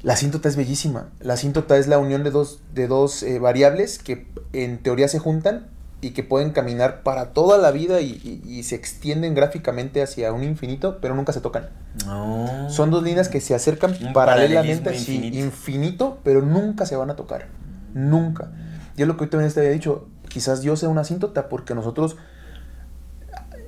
[0.03, 1.09] La asíntota es bellísima.
[1.19, 5.19] La asíntota es la unión de dos, de dos eh, variables que en teoría se
[5.19, 5.67] juntan
[5.99, 8.11] y que pueden caminar para toda la vida y,
[8.45, 11.69] y- y se extienden gráficamente hacia un infinito, pero nunca se tocan.
[12.05, 12.69] No.
[12.69, 15.37] Son dos líneas que se acercan Un paralelamente, sí, infinito.
[15.39, 17.47] infinito, pero nunca se van a tocar.
[17.95, 18.51] Nunca.
[18.95, 20.07] Y es lo que hoy también te había dicho.
[20.29, 22.15] Quizás Dios sea una asíntota porque nosotros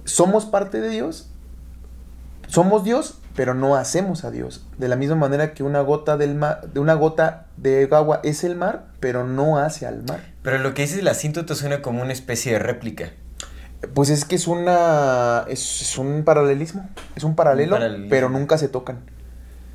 [0.06, 1.30] somos parte de Dios.
[2.48, 4.66] Somos Dios, pero no hacemos a Dios.
[4.78, 8.44] De la misma manera que una gota del mar, de una gota de agua es
[8.44, 10.20] el mar, pero no hace al mar.
[10.42, 13.12] Pero lo que dices la asíntota suena como una especie de réplica.
[13.94, 18.10] Pues es que es una es, es un paralelismo, es un paralelo, Un paralelismo.
[18.10, 18.98] pero nunca se tocan.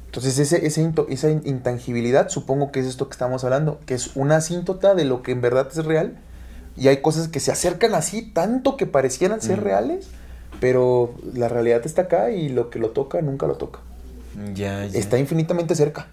[0.08, 3.94] Entonces ese, ese into- esa in- intangibilidad supongo que es esto que estamos hablando, que
[3.94, 6.18] es una asíntota de lo que en verdad es real
[6.76, 9.64] y hay cosas que se acercan así tanto que parecieran ser Mm.
[9.64, 10.08] reales,
[10.60, 13.80] pero la realidad está acá y lo que lo toca nunca lo toca.
[14.54, 14.98] Ya, ya.
[14.98, 16.06] Está infinitamente cerca,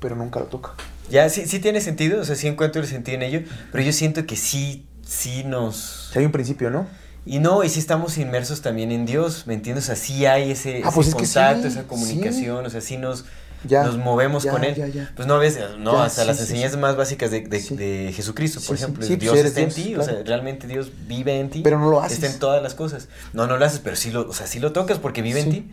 [0.00, 0.72] pero nunca lo toca.
[1.10, 3.40] Ya, sí, sí tiene sentido, o sea, sí encuentro el sentido en ello,
[3.72, 6.10] pero yo siento que sí, sí nos...
[6.12, 6.86] Si hay un principio, ¿no?
[7.26, 9.84] Y no, y sí estamos inmersos también en Dios, ¿me entiendes?
[9.84, 11.86] O sea, sí hay ese, Ah, ese pues es que sí, contacto, esa sí.
[11.86, 13.24] comunicación, o sea, sí nos,
[13.64, 14.74] Ya, nos movemos ya, con Él.
[14.92, 15.10] ya.
[15.16, 16.78] Pues no ves, no, Ya, hasta sí, las enseñanzas sí.
[16.78, 20.02] más básicas de, de- de Jesucristo, por ejemplo, pues Dios eres está en ti, o
[20.02, 21.60] sea, realmente Dios vive en ti.
[21.62, 22.18] Pero no lo haces.
[22.18, 23.08] Está en todas las cosas.
[23.32, 25.50] No, no lo haces, pero sí lo, o sea, sí lo tocas porque vive en
[25.50, 25.70] ti.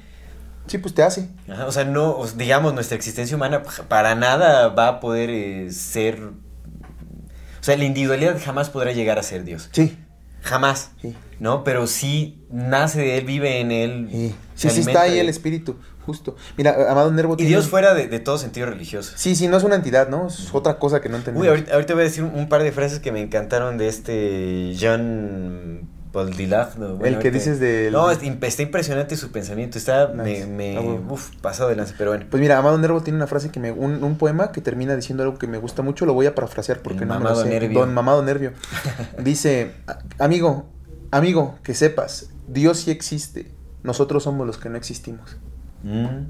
[0.68, 1.28] Sí, pues te hace.
[1.50, 5.72] Ajá, o sea, no, digamos, nuestra existencia humana pa- para nada va a poder eh,
[5.72, 6.20] ser...
[6.22, 9.70] O sea, la individualidad jamás podrá llegar a ser Dios.
[9.72, 9.98] Sí.
[10.42, 10.92] Jamás.
[11.02, 11.16] Sí.
[11.40, 11.64] ¿No?
[11.64, 14.08] Pero sí nace de Él, vive en Él.
[14.12, 16.36] Sí, sí, sí está ahí el espíritu, justo.
[16.58, 19.14] Mira, Amado Nervo Y Dios fuera de, de todo sentido religioso.
[19.16, 20.28] Sí, sí, no es una entidad, ¿no?
[20.28, 21.44] Es otra cosa que no entendemos.
[21.44, 23.88] Uy, ahorita, ahorita voy a decir un, un par de frases que me encantaron de
[23.88, 25.90] este John.
[26.14, 29.78] Bueno, El que ahorita- dices del- No, está impresionante su pensamiento.
[29.78, 30.46] Está, Nice.
[30.46, 31.06] me, me Ah, bueno.
[31.10, 32.26] uf, pasado de lance, pero bueno.
[32.30, 33.72] Pues mira, Amado Nervo tiene una frase que me.
[33.72, 36.06] Un, un poema que termina diciendo algo que me gusta mucho.
[36.06, 37.50] Lo voy a parafrasear porque El no me lo mamado sé.
[37.50, 37.80] nervio.
[37.80, 38.52] Don Mamado Nervio.
[39.24, 40.66] Dice: "A- Amigo,
[41.12, 43.50] amigo, que sepas, Dios sí existe.
[43.84, 45.38] Nosotros somos los que no existimos.
[45.84, 46.26] Mm.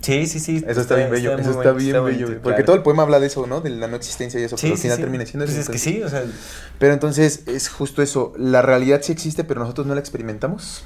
[0.00, 0.62] Sí, sí, sí.
[0.66, 1.38] Eso está, bien bello.
[1.38, 2.26] eso está bien está bello.
[2.26, 2.42] bonito.
[2.42, 2.64] Porque claro.
[2.66, 3.62] todo el poema habla de eso, ¿no?
[3.62, 4.58] De la no existencia y eso.
[4.58, 5.02] Sí, pero al sí, final sí.
[5.02, 5.72] termina siendo Pues eso.
[5.72, 6.24] es que sí, o sea,
[6.78, 8.34] Pero entonces es justo eso.
[8.36, 10.84] La realidad sí existe, pero nosotros no la experimentamos.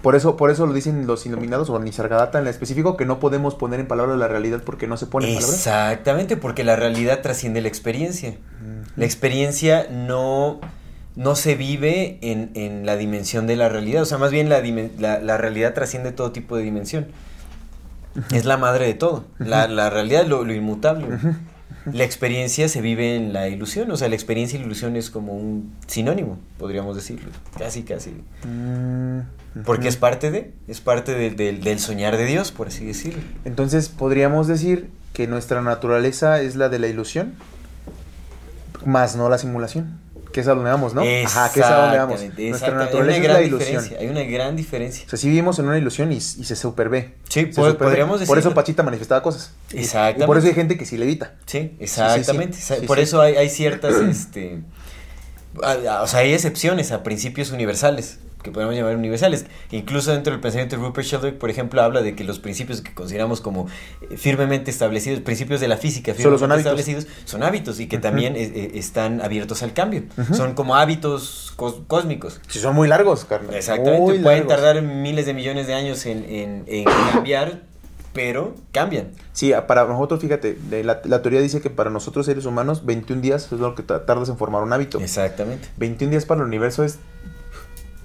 [0.00, 3.56] Por eso, por eso lo dicen los iluminados o Nisargadatta en específico que no podemos
[3.56, 5.58] poner en palabras la realidad porque no se pone en palabras.
[5.58, 8.36] Exactamente, porque la realidad trasciende la experiencia.
[8.96, 10.60] La experiencia no,
[11.18, 14.02] no se vive en, en la dimensión de la realidad.
[14.02, 14.62] O sea, más bien la,
[14.98, 17.08] la, la realidad trasciende todo tipo de dimensión.
[18.32, 19.24] Es la madre de todo.
[19.40, 21.06] La, la realidad es lo, lo inmutable.
[21.92, 23.90] La experiencia se vive en la ilusión.
[23.90, 27.30] O sea, la experiencia y la ilusión es como un sinónimo, podríamos decirlo.
[27.58, 28.10] Casi, casi.
[28.46, 33.20] Mm, Porque es parte de, es parte del soñar de Dios, por así decirlo.
[33.44, 37.34] Entonces podríamos decir que nuestra naturaleza es la de la ilusión,
[38.84, 39.98] más no la simulación.
[40.32, 41.02] Que es a donde vamos, ¿no?
[41.02, 42.20] Ajá, que es a donde vamos.
[42.36, 43.58] Nuestra naturaleza hay es una la gran ilusión.
[43.82, 43.98] diferencia.
[43.98, 45.04] Hay una gran diferencia.
[45.06, 47.14] O sea, sí vivimos en una ilusión y, y se supervé.
[47.28, 48.52] Sí, Se podríamos Por eso.
[48.54, 49.52] Pachita manifestaba cosas.
[49.72, 50.24] Exactamente.
[50.24, 51.34] Y por eso hay gente que sí levita.
[51.46, 52.56] Sí, exactamente.
[52.56, 54.60] sí, Sa- sí, Por eso hay, hay ciertas, este,
[55.56, 59.46] o sea, hay excepciones a principios universales, que podemos llamar universales.
[59.70, 62.94] Incluso dentro del pensamiento de Rupert Sheldrake, por ejemplo, habla de que los principios que
[62.94, 63.66] consideramos como
[64.10, 68.36] eh, firmemente establecidos, principios de la física firmemente son establecidos, son hábitos y que también
[68.36, 70.04] eh, eh, están abiertos al cambio.
[70.34, 72.40] Son como hábitos cos- cósmicos.
[72.48, 73.54] Si son muy largos, carnal.
[73.54, 74.54] Exactamente, Muy pueden largos.
[74.64, 77.62] tardar miles de millones de años en, en- en cambiar,
[78.12, 79.08] pero cambian.
[79.32, 83.52] Sí, para nosotros, fíjate, la, la teoría dice que para nosotros seres humanos 21 días
[83.52, 84.98] es lo que ta- tardas en formar un hábito.
[85.00, 85.68] Exactamente.
[85.76, 86.98] 21 días para el universo es...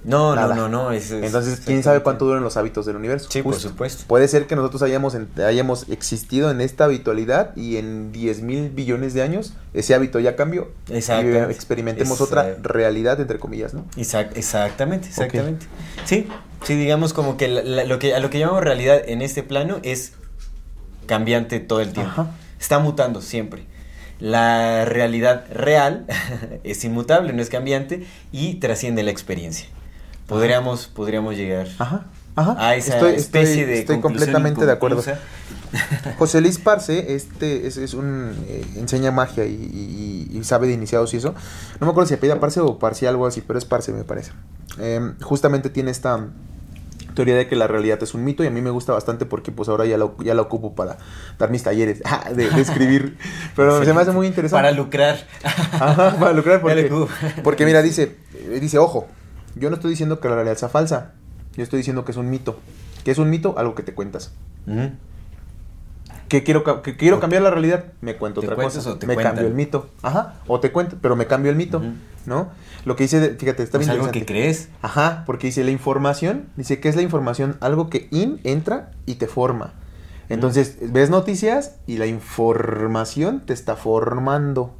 [0.04, 0.54] No, Nada.
[0.54, 0.92] no, no, no.
[0.92, 3.28] es- es- Entonces, ¿quién sabe cuánto duran los hábitos del universo?
[3.30, 4.04] Sí, por supuesto.
[4.06, 8.68] Puede ser que nosotros hayamos, en- hayamos existido en esta habitualidad y en 10 mil
[8.68, 10.70] billones de años ese hábito ya cambió.
[10.90, 11.46] Exactamente.
[11.48, 12.50] Y experimentemos Exacto.
[12.50, 13.86] otra realidad, entre comillas, ¿no?
[13.96, 15.66] Exact- exactamente, exactamente.
[16.04, 16.28] Sí,
[16.64, 19.42] sí, digamos como que, la- la- lo que a lo que llamamos realidad en este
[19.42, 20.12] plano es
[21.06, 22.10] cambiante todo el tiempo.
[22.12, 22.30] Ajá.
[22.60, 23.64] Está mutando siempre.
[24.20, 26.06] La realidad real
[26.64, 29.66] es inmutable, no es cambiante y trasciende la experiencia.
[30.26, 32.04] Podríamos, podríamos llegar Ajá.
[32.36, 32.56] Ajá.
[32.58, 35.02] a esa estoy, especie estoy- de estoy completamente de acuerdo.
[36.18, 40.72] José Luis Parce, este es, es un eh, enseña magia y, y- y sabe de
[40.72, 41.34] iniciados y eso.
[41.80, 44.32] No me acuerdo si apellida Parce o Parce algo así, pero es Parce me parece.
[44.78, 46.26] Eh, justamente tiene esta
[47.14, 49.52] teoría de que la realidad es un mito y a mí me gusta bastante porque
[49.52, 50.96] pues ahora ya lo, ya la ocupo para
[51.38, 53.16] dar mis talleres ah, de, de escribir.
[53.54, 54.62] Pero se me hace muy interesante.
[54.62, 55.24] Para lucrar.
[55.44, 56.90] Ajá, para lucrar porque,
[57.44, 58.16] porque mira, dice,
[58.60, 59.06] dice, ojo,
[59.56, 61.12] yo no estoy diciendo que la realidad sea falsa,
[61.56, 62.58] yo estoy diciendo que es un mito.
[63.04, 63.58] ¿Qué es un mito?
[63.58, 64.32] Algo que te cuentas.
[64.66, 64.90] Ujú.
[66.28, 68.90] que quiero, que quiero cambiar la realidad, me cuento ¿Te otra cosa.
[68.90, 69.34] o te me cuentan?
[69.34, 69.88] cambio el mito.
[70.02, 71.82] Ajá, o te cuento, pero me cambio el mito.
[72.26, 72.48] ¿no?
[72.84, 74.68] Lo que dice, fíjate, está Es bien algo que crees.
[74.82, 79.16] Ajá, porque dice la información, dice que es la información, algo que in entra y
[79.16, 79.74] te forma.
[80.28, 84.74] Entonces, ves noticias y la información te está formando.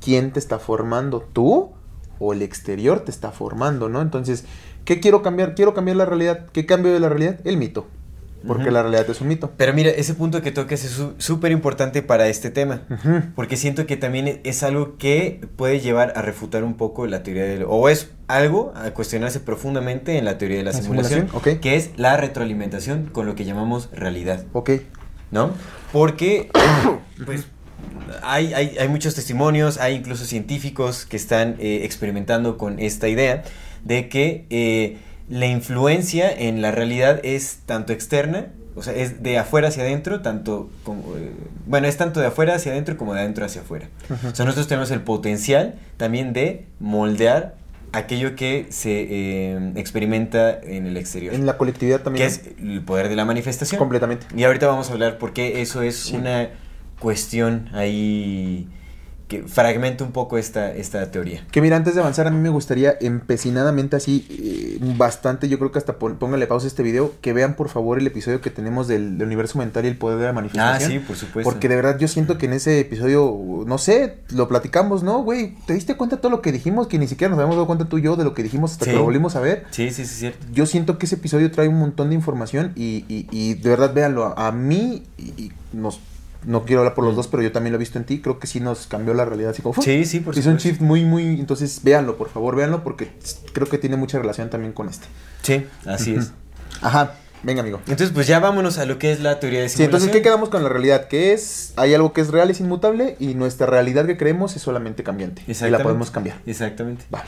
[0.00, 1.20] ¿Quién te está formando?
[1.32, 1.72] ¿Tú
[2.24, 4.00] o el exterior te está formando, no?
[4.00, 4.44] Entonces,
[4.84, 5.54] ¿qué quiero cambiar?
[5.54, 6.46] Quiero cambiar la realidad.
[6.52, 7.40] ¿Qué cambio de la realidad?
[7.44, 7.86] El mito.
[8.46, 9.52] Porque la realidad es un mito.
[9.56, 12.82] Pero mira, ese punto que tocas es súper importante para este tema.
[13.34, 17.44] Porque siento que también es algo que puede llevar a refutar un poco la teoría
[17.44, 17.64] del...
[17.66, 21.60] O es algo a cuestionarse profundamente en la teoría de la, La simulación, simulación, ok.
[21.62, 24.70] que es la retroalimentación con lo que llamamos realidad, Ok.
[25.30, 25.52] ¿no?
[25.90, 26.50] Porque,
[27.24, 27.46] pues,
[28.22, 33.42] hay, hay, hay muchos testimonios, hay incluso científicos que están eh, experimentando con esta idea
[33.84, 34.96] de que eh,
[35.28, 40.20] la influencia en la realidad es tanto externa, o sea, es de afuera hacia adentro,
[40.20, 41.30] tanto como, eh,
[41.66, 43.88] bueno, es tanto de afuera hacia adentro como de adentro hacia afuera.
[44.10, 44.28] Ujú.
[44.28, 47.54] O sea, nosotros tenemos el potencial también de moldear
[47.92, 52.26] aquello que se eh, experimenta en el exterior, En la colectividad que también.
[52.26, 53.78] es el poder de la manifestación.
[53.78, 54.26] Completamente.
[54.36, 56.16] Y ahorita vamos a hablar por qué eso es Sí.
[56.16, 56.48] una
[56.98, 58.68] cuestión ahí
[59.26, 61.46] que fragmenta un poco esta, esta teoría.
[61.50, 65.72] Que mira, antes de avanzar, a mí me gustaría empecinadamente así, eh, bastante, yo creo
[65.72, 68.86] que hasta póngale pausa a este video, que vean por favor el episodio que tenemos
[68.86, 70.90] del, del universo mental y el poder de la Ah, manifestación.
[70.92, 71.50] sí, por supuesto.
[71.50, 75.54] Porque de verdad yo siento que en ese episodio, no sé, lo platicamos, ¿no, güey?
[75.66, 76.86] ¿Te diste cuenta de todo lo que dijimos?
[76.86, 78.84] Que ni siquiera nos habíamos dado cuenta tú y yo de lo que dijimos hasta
[78.84, 78.90] Sí.
[78.90, 79.64] que lo volvimos a ver.
[79.70, 80.46] Sí, sí, sí, cierto.
[80.52, 83.94] Yo siento que ese episodio trae un montón de información y, y- y de verdad
[83.94, 84.26] véanlo.
[84.26, 85.98] A, a mí, y nos,
[86.46, 88.20] no quiero hablar por los dos, pero yo también lo he visto en ti.
[88.20, 89.50] Creo que sí nos cambió la realidad.
[89.50, 89.80] Así como.
[89.82, 91.40] Sí, sí, por Hizo un shift muy, muy.
[91.40, 93.10] Entonces, véanlo, por favor, véanlo, porque
[93.52, 95.06] creo que tiene mucha relación también con este.
[95.42, 96.32] Sí, así es.
[96.80, 97.78] Ajá, venga, amigo.
[97.86, 100.02] Entonces, pues ya vámonos a lo que es la teoría de Sí, simulación.
[100.02, 101.08] entonces, ¿qué quedamos con la realidad?
[101.08, 104.62] Que es, hay algo que es real, es inmutable, y nuestra realidad que creemos es
[104.62, 105.42] solamente cambiante.
[105.42, 105.84] Y la Exactamente.
[105.84, 106.40] podemos cambiar.
[106.46, 107.04] Exactamente.
[107.14, 107.22] Va,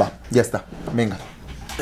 [0.00, 0.64] va, ya está.
[0.94, 1.16] Venga.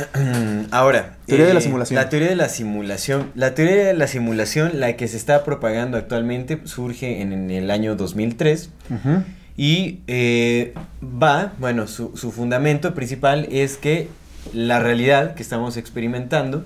[0.70, 1.96] Ahora, eh, Teoría de la simulación.
[1.96, 3.32] La teoría de la simulación.
[3.34, 7.70] La teoría de la simulación, la que se está propagando actualmente, surge en, en el
[7.70, 9.22] año 2003 Ujú.
[9.56, 14.08] y eh, va, bueno, su, su fundamento principal es que
[14.52, 16.64] la realidad que estamos experimentando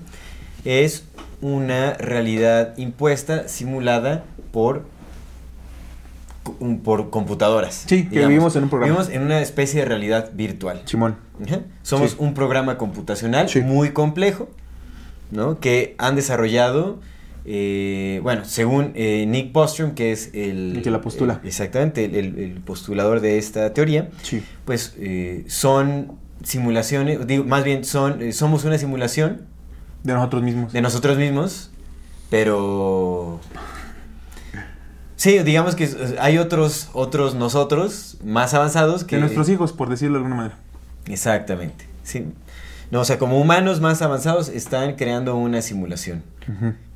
[0.65, 1.03] es
[1.41, 4.85] una realidad impuesta, simulada por,
[6.83, 7.83] por computadoras.
[7.87, 8.93] Sí, que vivimos en un programa.
[8.93, 10.81] Vivimos en una especie de realidad virtual.
[10.85, 11.17] Simón.
[11.81, 12.17] Somos Sí.
[12.19, 13.61] un programa computacional Sí.
[13.61, 14.49] muy complejo,
[15.31, 15.59] ¿no?
[15.59, 16.99] Que han desarrollado,
[17.45, 20.77] eh, bueno, según eh, Nick Bostrom, que es el...
[20.77, 21.41] El que la postula.
[21.43, 24.43] exactamente, el, el- el postulador de esta teoría, Sí.
[24.65, 29.41] pues eh, son simulaciones, digo, más bien son, somos una simulación
[30.03, 30.71] De nosotros mismos.
[30.73, 31.71] de nosotros mismos,
[32.29, 33.39] pero...
[35.15, 39.15] Sí, digamos que hay otros, otros nosotros más avanzados que...
[39.15, 40.57] De nuestros hijos, por decirlo de alguna manera.
[41.07, 42.25] Exactamente, sí.
[42.91, 46.23] No, o sea, como humanos más avanzados están creando una simulación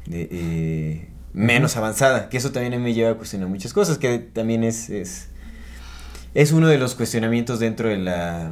[0.05, 4.63] de, eh, menos avanzada, que eso también me lleva a cuestionar muchas cosas, que también
[4.63, 5.29] es, es,
[6.33, 8.51] es uno de los cuestionamientos dentro de la,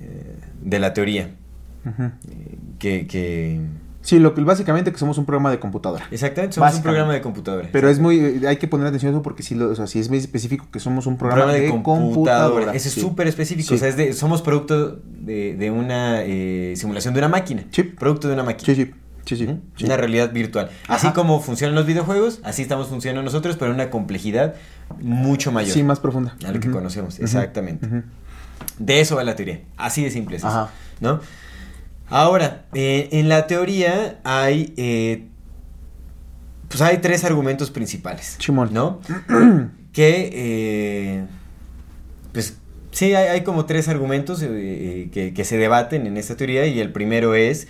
[0.00, 1.30] eh, de la teoría,
[1.84, 3.60] eh, que, que...
[4.06, 6.06] Sí, lo que básicamente que somos un programa de computadora.
[6.12, 7.68] Exactamente, somos un programa de computadora.
[7.72, 9.98] Pero es muy, hay que poner atención a eso porque sí, lo, o sea, sí
[9.98, 12.72] es muy específico que somos un programa, de, computadora.
[12.72, 13.00] Ese es Sí.
[13.00, 13.70] súper específico.
[13.70, 13.74] Sí.
[13.74, 17.64] O sea, es de, somos producto de, de una eh, simulación de una máquina.
[17.72, 17.82] Sí.
[17.82, 18.64] Producto de una máquina.
[18.76, 18.92] Sí, sí,
[19.24, 19.44] sí, sí.
[19.44, 19.60] Ujú.
[19.76, 19.84] sí.
[19.86, 20.70] Una realidad virtual.
[20.86, 21.14] Así Ajá.
[21.16, 24.54] como funcionan los videojuegos, así estamos funcionando nosotros, pero en una complejidad
[25.00, 26.36] mucho mayor Sí, más profunda.
[26.46, 27.18] a lo que conocemos.
[27.18, 27.88] Exactamente.
[28.78, 29.62] De eso va la teoría.
[29.76, 30.70] Así de simple es eso, Ajá.
[31.00, 31.18] ¿no?
[32.08, 34.72] Ahora, eh, en la teoría hay.
[34.76, 35.24] eh,
[36.68, 38.36] pues hay tres argumentos principales.
[38.38, 38.70] Chimón.
[38.72, 39.00] ¿No?
[39.92, 40.30] que.
[40.32, 41.24] eh,
[42.32, 42.58] pues.
[42.92, 46.66] Sí, hay, hay como tres argumentos que, que se debaten en esta teoría.
[46.66, 47.68] Y el primero es.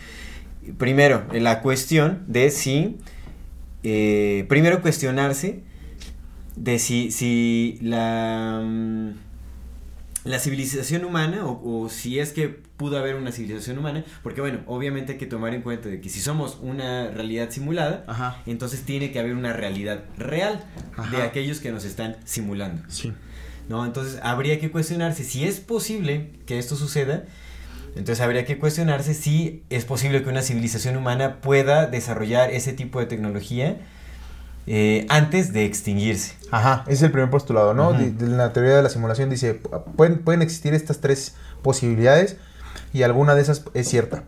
[0.79, 2.99] Primero, la cuestión de si.
[3.83, 5.62] primero, cuestionarse
[6.57, 8.62] de si, si la.
[10.26, 14.60] La civilización humana, o, o si es que pudo haber una civilización humana, porque bueno,
[14.66, 18.42] obviamente hay que tomar en cuenta de que si somos una realidad simulada, Ajá.
[18.46, 20.64] entonces tiene que haber una realidad real
[21.10, 22.82] de aquellos que nos están simulando.
[22.88, 23.12] Sí.
[23.68, 23.84] ¿no?
[23.84, 27.24] Entonces habría que cuestionarse si es posible que esto suceda.
[27.96, 33.01] Entonces habría que cuestionarse si es posible que una civilización humana pueda desarrollar ese tipo
[33.01, 33.78] de tecnología
[34.66, 36.34] eh, antes de extinguirse.
[36.50, 37.92] Ajá, ese es el primer postulado, ¿no?
[37.92, 39.60] De, de la teoría de la simulación dice,
[39.96, 42.36] pueden, pueden existir estas tres posibilidades
[42.92, 44.24] y alguna de esas es cierta.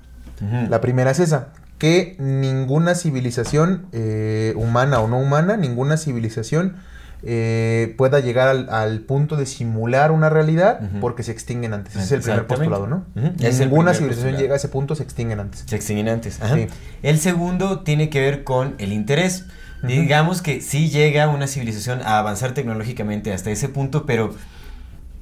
[0.70, 6.76] La primera es esa, que ninguna civilización eh, humana o no humana, ninguna civilización
[7.24, 11.96] eh, pueda llegar al, al punto de simular una realidad porque se extinguen antes.
[11.96, 13.04] Ese es el primer postulado, ¿no?
[13.40, 14.38] Es Ninguna civilización postulado.
[14.40, 15.64] llega a ese punto, se extinguen antes.
[15.66, 16.40] Se extinguen antes.
[16.40, 16.54] ajá.
[16.54, 16.68] Sí.
[17.02, 19.46] El segundo tiene que ver con el interés.
[19.82, 24.34] Digamos que sí llega una civilización a avanzar tecnológicamente hasta ese punto, pero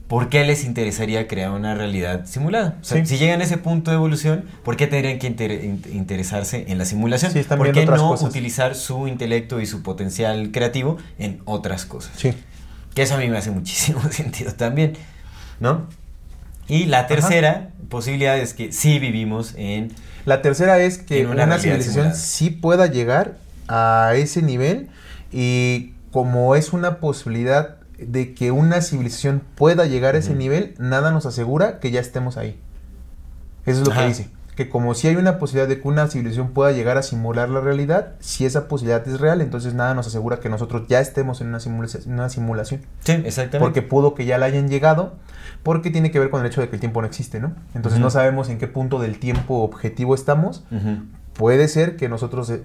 [0.09, 2.79] ¿por qué les interesaría crear una realidad simulada?
[2.81, 3.07] O sea, Sí.
[3.07, 6.79] si llegan a ese punto de evolución, ¿por qué tendrían que inter- in- interesarse en
[6.79, 7.33] la simulación?
[7.33, 8.29] Sí, ¿Por qué no cosas.
[8.31, 12.13] utilizar su intelecto y su potencial creativo en otras cosas?
[12.17, 12.33] Sí.
[12.95, 14.95] Que eso a mí me hace muchísimo sentido también,
[15.61, 15.87] ¿no?
[16.69, 19.93] Y la tercera posibilidad es que sí vivimos en
[20.25, 22.15] La tercera es que En una una, civilización simulada.
[22.15, 23.37] sí pueda llegar
[23.69, 24.89] a ese nivel
[25.33, 31.11] y como es una posibilidad de que una civilización pueda llegar a ese nivel, nada
[31.11, 32.59] nos asegura que ya estemos ahí.
[33.65, 34.03] Eso es lo Ajá.
[34.03, 34.29] que dice.
[34.55, 37.61] Que como si hay una posibilidad de que una civilización pueda llegar a simular la
[37.61, 41.49] realidad, si esa posibilidad es real, entonces nada nos asegura que nosotros ya estemos en
[41.49, 42.81] una, simula- una simulación.
[43.05, 43.59] Sí, exactamente.
[43.59, 45.15] Porque pudo que ya la hayan llegado,
[45.63, 47.53] porque tiene que ver con el hecho de que el tiempo no existe, ¿no?
[47.75, 50.65] Entonces no sabemos en qué punto del tiempo objetivo estamos.
[51.35, 52.63] Puede ser que nosotros eh,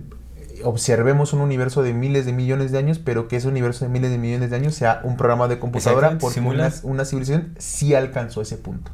[0.64, 4.12] observemos un universo de miles de millones de años, pero que ese universo de miles
[4.12, 8.42] de millones de años sea un programa de computadora porque una, una civilización sí alcanzó
[8.42, 8.92] ese punto.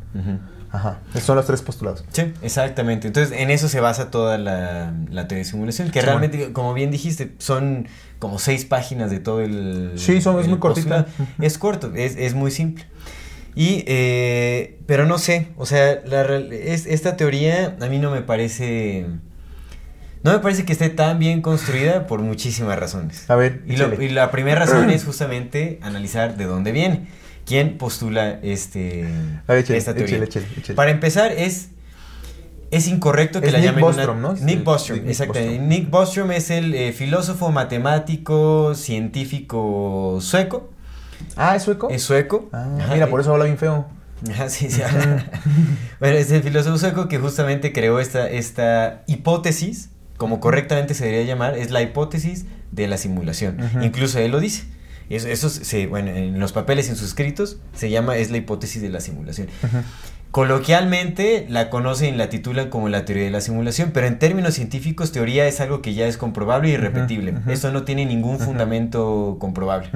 [0.70, 0.99] Ajá.
[1.11, 2.03] Esos son los tres postulados.
[2.11, 3.07] Sí, exactamente.
[3.07, 6.74] Entonces, en eso se basa toda la, la teoría de simulación, que Sí, realmente, como
[6.74, 7.88] bien dijiste, son
[8.20, 9.93] como seis páginas de todo el...
[9.95, 11.05] Sí, son- es muy cortita.
[11.05, 11.34] postulado.
[11.41, 12.84] Es corto, es, es muy simple.
[13.55, 18.22] Y, eh, pero no sé, o sea, la, es, esta teoría a mí no me
[18.22, 19.05] parece...
[20.28, 23.30] No me parece que esté tan bien construida por muchísimas razones.
[23.30, 24.05] A ver, Y, lo- échale.
[24.05, 27.07] y la primera razón es justamente analizar de dónde viene.
[27.45, 29.07] ¿Quién postula este,
[29.47, 30.17] A ver, échale, esta teoría?
[30.17, 30.75] échale, échale, échale.
[30.75, 31.69] Para empezar, es,
[32.71, 34.28] es incorrecto que Es la Nick llamen Bostrom, una...
[34.30, 34.34] ¿no?
[34.34, 35.49] Nick Bostrom, Nick exactamente.
[35.53, 35.67] Bostrom.
[35.69, 40.69] Nick Bostrom es el eh, filósofo, matemático, científico sueco.
[41.38, 41.89] Ah, ¿es sueco?
[41.89, 42.49] Es sueco.
[42.51, 43.88] Ah, Ajá, mira, eh, por eso habla bien feo.
[44.49, 44.82] Sí, sí.
[45.99, 51.26] bueno, es el filósofo sueco que justamente creó esta, esta hipótesis, como correctamente se debería
[51.26, 53.57] llamar, es la hipótesis de la simulación.
[53.82, 54.63] Incluso él lo dice.
[55.09, 58.82] Eso, eso se, bueno, en los papeles, en sus escritos, se llama, es la hipótesis
[58.82, 59.47] de la simulación.
[60.32, 64.55] Coloquialmente la conocen y la titulan como la teoría de la simulación, pero en términos
[64.55, 67.32] científicos teoría es algo que ya es comprobable y Ujú, repetible.
[67.32, 67.49] ujú.
[67.49, 69.89] Esto no tiene ningún fundamento comprobable.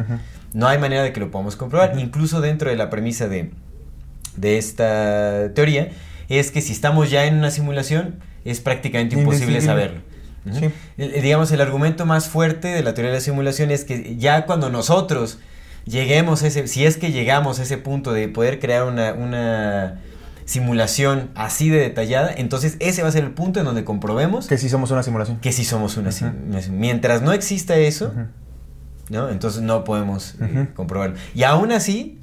[0.54, 2.00] No hay manera de que lo podamos comprobar.
[2.00, 3.52] Incluso dentro de la premisa de,
[4.38, 5.90] de esta teoría
[6.30, 8.16] es que si estamos ya en una simulación
[8.46, 10.02] es prácticamente imposible saberlo.
[10.52, 10.70] Sí.
[10.98, 14.46] El- digamos, el argumento más fuerte de la teoría de la simulación es que ya
[14.46, 15.38] cuando nosotros
[15.86, 20.00] lleguemos a ese, si es que llegamos a ese punto de poder crear una, una
[20.46, 24.56] simulación así de detallada, entonces ese va a ser el punto en donde comprobemos que,
[24.56, 25.39] Que sí somos una simulación.
[25.44, 26.38] sí somos una, sim- Ujú.
[26.50, 28.12] una sim- Mientras no exista eso.
[29.10, 29.30] ¿no?
[29.30, 31.18] Entonces no podemos eh, comprobarlo.
[31.36, 32.20] Y aún así,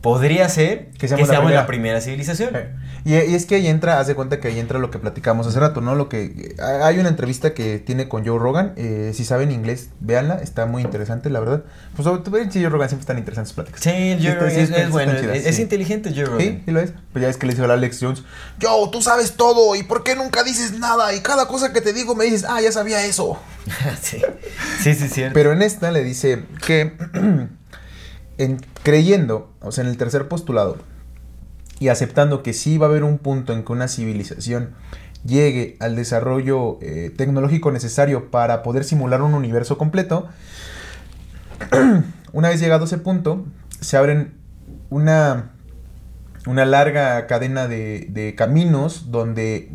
[0.00, 1.66] podría ser Que que seamos la la, primera.
[1.66, 2.54] primera civilización.
[2.54, 2.68] Eh,
[3.06, 5.46] Y, y es que ahí entra, haz de cuenta que ahí entra lo que platicamos
[5.46, 5.94] hace rato, ¿no?
[5.94, 9.90] Lo que eh, hay una entrevista que tiene con Joe Rogan, eh, si saben inglés,
[10.00, 11.62] véanla, está muy interesante, la verdad.
[11.94, 13.80] Pues sobre sí, Joe Rogan siempre están interesantes pláticas.
[13.80, 15.62] Sí, Joe Rogan sí, es, está- es bueno, chidas, es, es sí.
[15.62, 16.40] inteligente Joe Rogan.
[16.40, 16.94] Sí, sí lo es.
[17.12, 18.24] Pues ya es que le dice a Alex Jones,
[18.60, 21.14] Joe, tú sabes todo, ¿y por qué nunca dices nada?
[21.14, 23.38] Y cada cosa que te digo me dices, ah, ya sabía eso.
[24.02, 24.20] sí,
[24.82, 25.34] sí, sí, cierto.
[25.34, 26.96] Pero en esta le dice que
[28.38, 30.78] en, creyendo, o sea, en el tercer postulado,
[31.78, 34.74] y aceptando que sí va a haber un punto en que una civilización
[35.24, 40.28] llegue al desarrollo eh, tecnológico necesario para poder simular un universo completo,
[42.32, 43.44] una vez llegado a ese punto,
[43.80, 44.34] se abren
[44.90, 45.50] una,
[46.46, 49.70] una larga cadena de, de caminos donde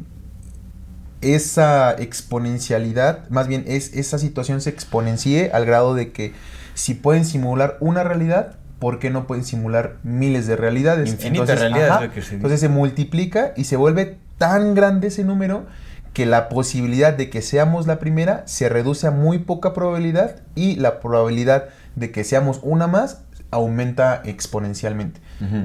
[1.22, 6.34] esa exponencialidad, más bien es esa situación se exponencie al grado de que
[6.74, 11.08] si pueden simular una realidad, ¿por qué no pueden simular miles de realidades?
[11.12, 12.36] Infinita realidad es lo que se dice.
[12.36, 15.68] entonces se multiplica y se vuelve tan grande ese número
[16.14, 20.78] que la posibilidad de que seamos la primera se reduce a muy poca probabilidad y
[20.78, 23.22] la probabilidad de que seamos una más
[23.52, 25.22] aumenta exponencialmente.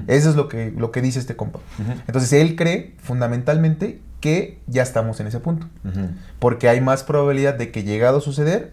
[0.09, 1.61] Eso es lo que, lo que dice este compa.
[2.07, 5.69] Entonces él cree fundamentalmente que ya estamos en ese punto.
[6.39, 8.73] Porque hay más probabilidad de que llegado a suceder,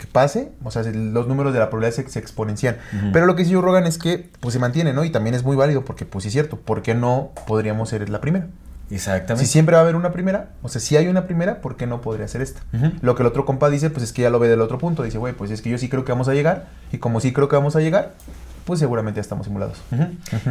[0.00, 2.78] que pase, o sea, los números de la probabilidad se, se exponencian.
[3.12, 5.04] Pero lo que dice Joe Rogan es que pues se mantiene, ¿no?
[5.04, 8.08] Y también es muy válido porque pues sí es cierto, ¿por qué no podríamos ser
[8.08, 8.46] la primera?
[8.90, 9.44] Exactamente.
[9.46, 11.86] Si siempre va a haber una primera, o sea, si hay una primera, ¿por qué
[11.86, 12.62] no podría ser esta?
[13.02, 15.02] Lo que el otro compa dice, pues es que ya lo ve del otro punto.
[15.02, 16.68] Dice, güey, pues es que yo sí creo que vamos a llegar.
[16.90, 18.14] Y como sí creo que vamos a llegar,
[18.70, 19.78] pues seguramente ya estamos simulados.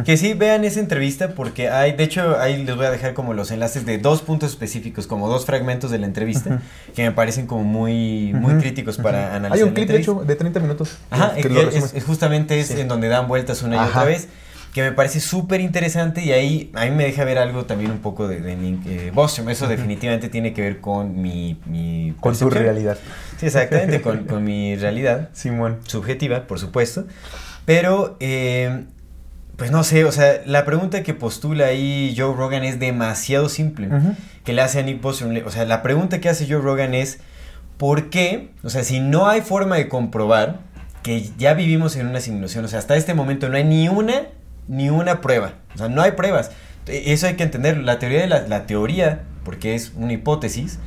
[0.04, 3.32] Que sí vean esa entrevista porque hay, de hecho, ahí les voy a dejar como
[3.32, 6.60] los enlaces de dos puntos específicos, como dos fragmentos de la entrevista,
[6.94, 9.56] que me parecen como muy, muy críticos para analizar.
[9.56, 10.98] Hay un clip, de hecho, de 30 minutos.
[11.10, 11.90] Ajá, que que lo es, resume.
[11.94, 12.78] es justamente es Sí.
[12.78, 13.88] en donde dan vueltas una y Ajá.
[13.88, 14.28] otra vez,
[14.74, 17.98] que me parece súper interesante y ahí a mí me deja ver algo también un
[17.98, 19.48] poco de, de mi eh, Bostrom.
[19.48, 21.58] Eso definitivamente tiene que ver con mi...
[21.66, 22.96] mi Con tu realidad.
[23.38, 25.78] Sí, exactamente, con, con mi realidad Simón.
[25.86, 27.06] subjetiva, por supuesto.
[27.70, 28.84] Pero, eh,
[29.56, 33.88] pues no sé, o sea, la pregunta que postula ahí Joe Rogan es demasiado simple.
[34.42, 35.32] Que le hace a Nick Bostrom.
[35.46, 37.20] O sea, la pregunta que hace Joe Rogan es,
[37.76, 38.50] ¿por qué?
[38.64, 40.58] O sea, si no hay forma de comprobar
[41.04, 44.22] que ya vivimos en una simulación, o sea, hasta este momento no hay ni una,
[44.66, 45.52] ni una prueba.
[45.76, 46.50] O sea, no hay pruebas.
[46.88, 47.76] E- Eso hay que entender.
[47.76, 50.80] La teoría de la, la teoría, porque es una hipótesis,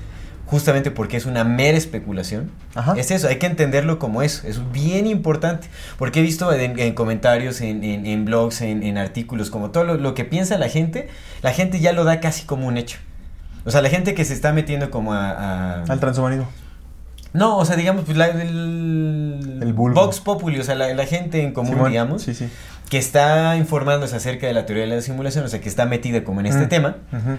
[0.53, 2.93] justamente porque es una mera especulación, Ajá.
[2.95, 6.93] es eso, hay que entenderlo como eso, es bien importante, porque he visto en, en
[6.93, 11.07] comentarios, en, en- en blogs, en, artículos, como todo lo, lo que piensa la gente,
[11.41, 12.97] la gente ya lo da casi como un hecho.
[13.65, 15.31] O sea, la gente que se está metiendo como a...
[15.31, 16.47] a- Al transhumanismo.
[17.33, 19.73] no, o sea, digamos, pues la, el, El.
[19.73, 21.89] Vox Populi, o sea, la, la gente en común, Simón.
[21.89, 22.47] digamos, Sí, sí.
[22.89, 26.23] que está informándose acerca de la teoría de la simulación, o sea, que está metida
[26.23, 26.69] como en este Mm.
[26.69, 27.37] tema, Ujú.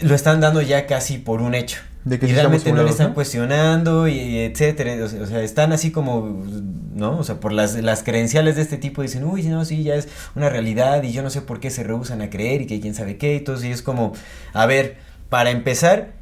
[0.00, 1.80] Lo están dando ya casi por un hecho.
[2.04, 3.14] De que y realmente no le están ¿no?
[3.14, 5.04] cuestionando y, y etcétera.
[5.04, 6.44] O sea, o sea, están así como,
[6.94, 7.18] ¿no?
[7.18, 10.08] O sea, por las, las credenciales de este tipo dicen, uy, no, sí, ya es
[10.34, 12.94] una realidad y yo no sé por qué se rehusan a creer y que quién
[12.94, 13.36] sabe qué.
[13.36, 14.14] Entonces, y es como,
[14.52, 14.96] a ver,
[15.28, 16.14] para empezar,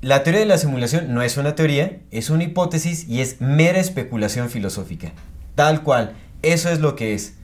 [0.00, 3.78] la teoría de la simulación no es una teoría, es una hipótesis y es mera
[3.78, 5.12] especulación filosófica.
[5.54, 6.14] Tal cual.
[6.42, 7.34] Eso es lo que es.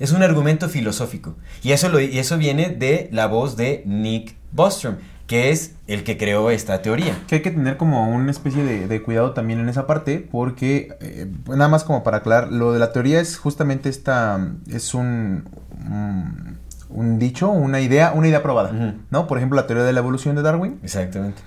[0.00, 1.36] Es un argumento filosófico.
[1.62, 4.96] Y eso, lo, y eso viene de la voz de Nick Bostrom,
[5.26, 7.18] que es el que creó esta teoría.
[7.26, 10.96] Que hay que tener como una especie de, de cuidado también en esa parte, porque
[11.00, 14.40] eh, nada más como para aclarar, lo de la teoría es justamente esta,
[14.70, 15.48] es un,
[15.86, 18.94] un, un dicho, una idea, una idea probada.
[19.10, 19.26] ¿no?
[19.26, 21.42] Por ejemplo, la teoría de la evolución de Darwin, Exactamente.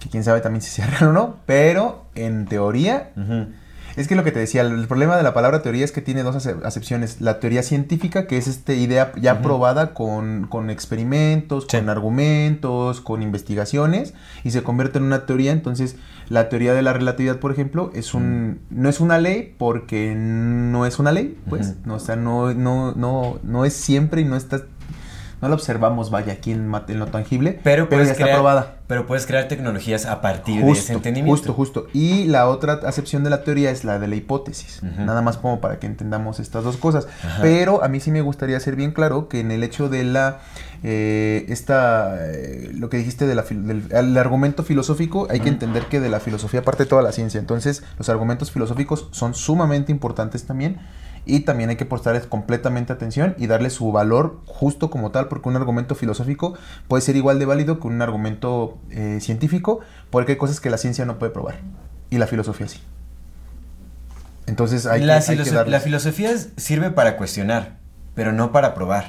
[0.00, 3.46] que quién sabe también si sea real o no, pero en teoría Ujú.
[4.00, 6.22] Es que lo que te decía, el problema de la palabra teoría es que tiene
[6.22, 7.20] dos ace- acepciones.
[7.20, 11.76] La teoría científica, que es esta idea ya probada con, con experimentos, Sí.
[11.78, 15.52] con argumentos, con investigaciones, y se convierte en una teoría.
[15.52, 15.96] Entonces,
[16.28, 20.86] la teoría de la relatividad, por ejemplo, es un no es una ley porque no
[20.86, 21.74] es una ley, pues.
[21.84, 24.62] No, o sea, no, no, no, no es siempre y no está...
[25.40, 28.74] No la observamos, vaya, aquí en, en lo tangible, Pero, ya puedes está probada.
[28.86, 31.32] pero puedes crear tecnologías a partir de ese Justo, entendimiento.
[31.32, 31.86] justo, justo.
[31.94, 34.82] Y la otra acepción de la teoría es la de la hipótesis.
[34.82, 37.08] Nada más como para que entendamos estas dos cosas.
[37.24, 37.38] Ajá.
[37.40, 40.40] Pero a mí sí me gustaría ser bien claro que en el hecho de la
[40.82, 45.84] eh, esta eh, lo que dijiste de la del el argumento filosófico, hay que entender
[45.86, 47.38] que de la filosofía parte toda la ciencia.
[47.40, 50.78] Entonces, los argumentos filosóficos son sumamente importantes también.
[51.26, 55.48] Y también hay que prestarles completamente atención y darle su valor justo como tal, porque
[55.48, 56.54] un argumento filosófico
[56.88, 60.78] puede ser igual de válido que un argumento eh, científico, porque hay cosas que la
[60.78, 61.56] ciencia no puede probar.
[62.08, 62.80] Y la filosofía sí.
[64.46, 67.76] Entonces hay, la, que, hay que filoso- darles- la filosofía sirve para cuestionar,
[68.14, 69.06] pero no para probar.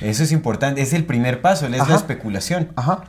[0.00, 1.90] Eso es importante, es el primer paso, es Ajá.
[1.90, 2.68] la especulación.
[2.76, 3.04] Ajá.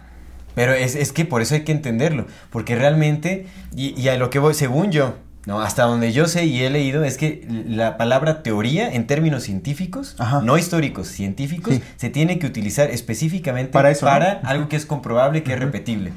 [0.55, 4.29] Pero es, es que por eso hay que entenderlo, porque realmente, y, y a lo
[4.29, 5.13] que voy, según yo,
[5.45, 9.43] no, hasta donde yo sé y he leído, es que la palabra teoría en términos
[9.43, 10.41] científicos, Ajá.
[10.41, 11.81] no históricos, científicos, Sí.
[11.95, 14.11] se tiene que utilizar específicamente Para eso, ¿no?
[14.43, 16.11] algo que es comprobable, que es repetible.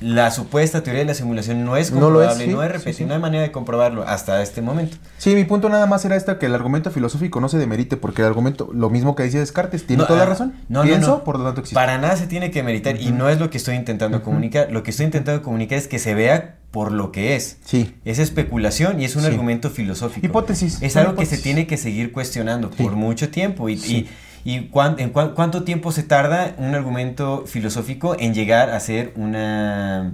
[0.00, 2.96] La supuesta teoría de la simulación no es No lo es, comprobable, no, sí, es
[2.96, 4.96] sí, no hay manera de comprobarlo hasta este momento.
[5.18, 8.22] Sí, mi punto nada más era esta, que el argumento filosófico no se demerite, porque
[8.22, 10.54] el argumento, lo mismo que decía Descartes, tiene No, toda la ah, razón.
[10.68, 11.24] no, no, Pienso, no.
[11.24, 11.74] por lo tanto existe.
[11.74, 14.72] Para nada se tiene que meditar y no es lo que estoy intentando comunicar.
[14.72, 17.58] Lo que estoy intentando comunicar es que se vea por lo que es.
[17.64, 17.94] Sí.
[18.04, 20.24] Es especulación y es un argumento filosófico.
[20.24, 20.78] Hipótesis.
[20.80, 23.68] Es algo que se tiene que seguir cuestionando por mucho tiempo.
[23.68, 23.96] ¿Y, Sí.
[23.96, 24.08] y,
[24.44, 29.12] y cuán- en cuán- cuánto tiempo se tarda un argumento filosófico en llegar a ser
[29.16, 30.12] una,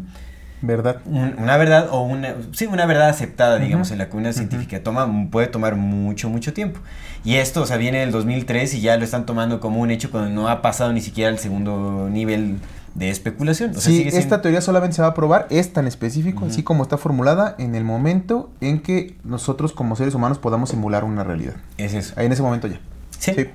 [0.63, 1.03] ¿Verdad?
[1.05, 4.83] un- una verdad o una, sí, una verdad aceptada, digamos, en la comunidad científica?
[4.83, 6.81] Toma, puede tomar mucho, mucho tiempo.
[7.25, 10.11] Y esto, o sea, viene del 2003 y ya lo están tomando como un hecho
[10.11, 12.57] cuando no ha pasado ni siquiera el segundo nivel
[12.95, 13.71] de especulación.
[13.71, 16.47] O sea, sí, sigue siendo- esta teoría solamente se va a probar, es tan específico,
[16.47, 21.05] así como está formulada, en el momento en que nosotros como seres humanos podamos simular
[21.05, 21.55] una realidad.
[21.77, 22.15] Es eso.
[22.17, 22.81] Ahí en ese momento ya.
[23.19, 23.35] Sí.
[23.35, 23.47] Sí.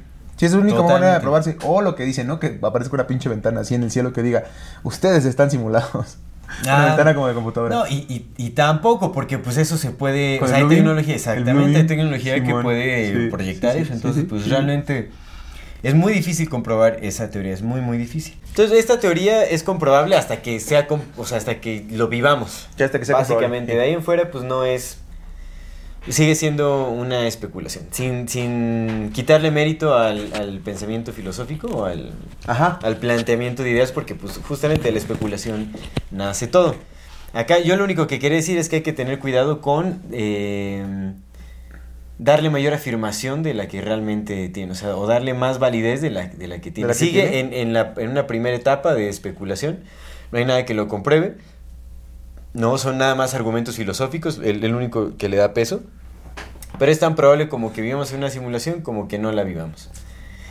[0.42, 1.22] Sí, es la única manera de Totalmente.
[1.22, 1.58] probarse.
[1.68, 2.40] O lo que dicen, ¿no?
[2.40, 4.46] Que aparezca una pinche ventana así en el cielo que diga,
[4.82, 6.18] ustedes están simulados.
[6.64, 7.76] Una Ah, ventana como de computadora.
[7.76, 10.40] No, y, y, y tampoco, porque pues eso se puede...
[10.40, 13.92] Con O sea, hay tecnología, exactamente, hay tecnología que puede sí, proyectar sí, sí, eso.
[13.92, 14.50] sí, Entonces, sí, pues sí.
[14.50, 15.12] realmente
[15.84, 18.36] es muy difícil comprobar esa teoría, es muy, muy difícil.
[18.48, 20.88] Entonces, esta teoría es comprobable hasta que sea,
[21.18, 22.68] o sea, hasta que lo vivamos.
[22.78, 23.76] Ya hasta que sea Básicamente, comprobable.
[23.78, 24.98] de ahí en fuera, pues no es...
[26.10, 32.12] sigue siendo una especulación, sin, sin quitarle mérito al, al pensamiento filosófico o al,
[32.48, 32.80] Ajá.
[32.82, 35.72] al planteamiento de ideas, porque pues justamente de la especulación
[36.10, 36.76] nace todo.
[37.34, 41.14] Acá yo lo único que quiero decir es que hay que tener cuidado con eh,
[42.18, 46.10] darle mayor afirmación de la que realmente tiene, o sea, o darle más validez de
[46.10, 46.88] la, de la que tiene.
[46.90, 47.40] la que Sigue tiene?
[47.40, 49.80] En, en, la, en una primera etapa de especulación,
[50.32, 51.38] no hay nada que lo compruebe,
[52.54, 55.82] no son nada más argumentos filosóficos, el, el único que le da peso,
[56.80, 59.90] pero es tan probable como que vivamos en una simulación como que no la vivamos.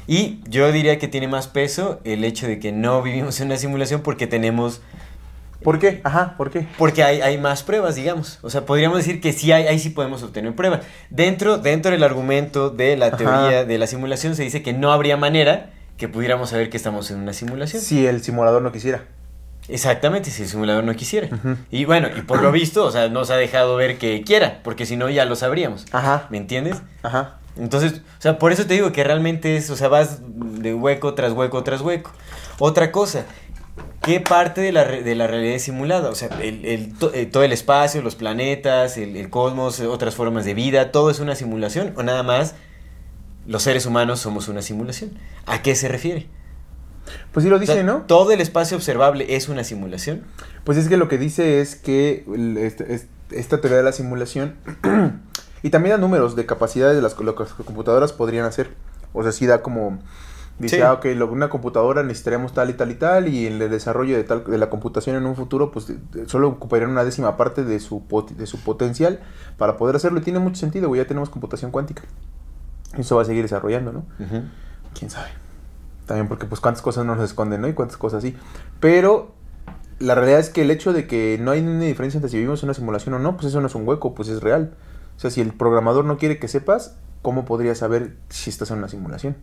[0.07, 3.57] Y yo diría que tiene más peso el hecho de que no vivimos en una
[3.57, 4.81] simulación porque tenemos
[5.63, 6.01] ¿Por qué?
[6.05, 6.67] Ajá, ¿por qué?
[6.79, 8.39] porque hay, hay más pruebas, digamos.
[8.43, 10.81] O sea, podríamos decir que sí hay, ahí sí podemos obtener pruebas.
[11.11, 13.17] Dentro, dentro del argumento de la Ajá.
[13.17, 17.11] teoría de la simulación se dice que no habría manera que pudiéramos saber que estamos
[17.11, 17.83] en una simulación.
[17.83, 19.05] Si el simulador no quisiera.
[19.71, 21.29] Exactamente, si el simulador no quisiera.
[21.71, 24.87] Y bueno, y por lo visto, o sea, nos ha dejado ver que quiera, porque
[24.87, 25.87] si no ya lo sabríamos.
[25.93, 26.27] Ajá.
[26.31, 26.83] ¿Me entiendes?
[27.03, 27.37] Ajá.
[27.57, 31.15] Entonces, o sea, por eso te digo que realmente es, o sea, vas de hueco
[31.15, 32.11] tras hueco tras hueco.
[32.59, 33.25] Otra cosa,
[34.03, 36.09] ¿qué parte de la, re- de la realidad es simulada?
[36.11, 40.15] O sea, el, el- to- eh, todo el espacio, los planetas, el, el cosmos, otras
[40.15, 41.93] formas de vida, ¿todo es una simulación?
[41.97, 42.55] ¿O nada más
[43.47, 45.11] los seres humanos somos una simulación?
[45.47, 46.27] ¿A qué se refiere?
[47.33, 48.03] Pues sí lo O sea, dice, ¿no?
[48.03, 50.23] ¿Todo el espacio observable es una simulación?
[50.65, 52.25] Pues es que lo que dice es que
[52.59, 54.55] este- es- esta teoría de la simulación
[55.63, 58.71] y también da números de capacidades de las, co- lo que las computadoras podrían hacer.
[59.13, 59.99] O sea, sí da como
[60.59, 60.83] dice, Sí.
[60.83, 64.17] ah, ok, lo- una computadora necesitaríamos tal y tal y tal y en el desarrollo
[64.17, 67.37] de tal de la computación en un futuro pues de- de- solo ocuparían una décima
[67.37, 69.21] parte de su pot- de su potencial
[69.59, 72.03] para poder hacerlo y tiene mucho sentido, güey, ya tenemos computación cuántica.
[72.97, 74.05] Y Eso va a seguir desarrollando, ¿no?
[74.99, 75.29] Quién sabe.
[76.11, 77.69] También porque pues cuántas cosas no nos esconden, ¿no?
[77.69, 78.35] Y cuántas cosas sí.
[78.81, 79.31] Pero
[80.01, 82.61] la realidad es que el hecho de que no hay ninguna diferencia entre si vivimos
[82.65, 84.75] en una simulación o no, pues eso no es un hueco, pues es real.
[85.17, 88.79] O sea, si el programador no quiere que sepas, ¿cómo podría saber si estás en
[88.79, 89.37] una simulación?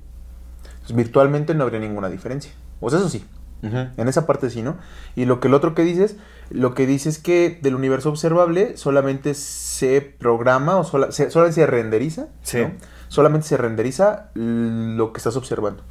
[0.82, 2.52] Pues, virtualmente no habría ninguna diferencia.
[2.82, 3.26] O sea, eso sí,
[3.62, 4.76] en esa parte sí, ¿no?
[5.16, 6.18] Y lo que el otro que dices,
[6.50, 11.62] lo que dice es que del universo observable solamente se programa o sola- se, solamente
[11.62, 12.58] se renderiza, Sí.
[12.60, 12.72] ¿no?
[13.08, 15.84] Solamente se renderiza lo que estás observando.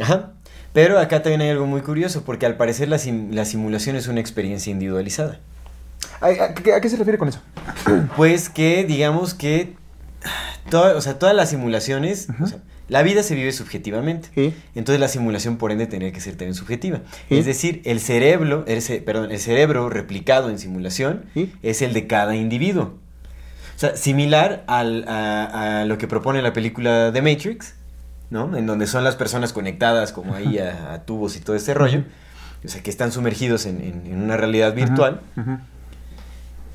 [0.00, 0.32] Ajá.
[0.72, 4.06] Pero acá también hay algo muy curioso, porque al parecer la, sim- la simulación es
[4.08, 5.40] una experiencia individualizada.
[6.20, 7.40] ¿A, a qué- a qué se refiere con eso?
[8.16, 9.74] Pues que digamos que
[10.70, 14.28] toda- o sea, todas las simulaciones, o sea, la vida se vive subjetivamente.
[14.34, 14.54] Sí.
[14.74, 17.00] Entonces la simulación por ende tendría que ser también subjetiva.
[17.28, 17.38] Sí.
[17.38, 21.52] Es decir, el cerebro, el ce- perdón, el cerebro replicado en simulación Sí.
[21.62, 22.94] es el de cada individuo.
[23.76, 27.74] O sea, similar al- a, a lo que propone la película The Matrix,
[28.30, 28.56] ¿no?
[28.56, 32.04] En donde son las personas conectadas como ahí a, a tubos y todo este rollo.
[32.64, 35.20] O sea, que están sumergidos en, en- en una realidad virtual.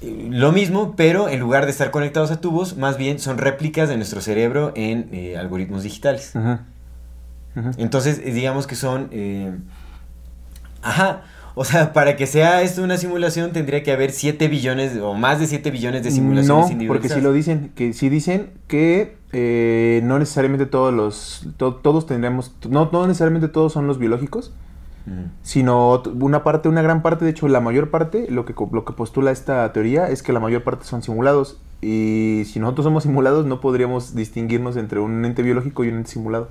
[0.01, 3.95] Lo mismo, pero en lugar de estar conectados a tubos, más bien son réplicas de
[3.95, 6.31] nuestro cerebro en eh, algoritmos digitales.
[7.77, 9.07] Entonces, eh, digamos que son...
[9.11, 9.51] eh,
[10.81, 11.21] ajá.
[11.55, 15.39] O sea, para que sea esto una simulación tendría que haber 7 billones o más
[15.39, 20.01] de 7 billones de simulaciones No, porque sí lo dicen, que sí dicen que eh,
[20.03, 24.51] no necesariamente todos los, to- todos tendremos, no, no necesariamente todos son los biológicos,
[25.41, 28.93] sino una parte, una gran parte, de hecho la mayor parte, lo que, lo que
[28.93, 31.59] postula esta teoría es que la mayor parte son simulados.
[31.81, 36.11] Y si nosotros somos simulados no podríamos distinguirnos entre un ente biológico y un ente
[36.11, 36.47] simulado.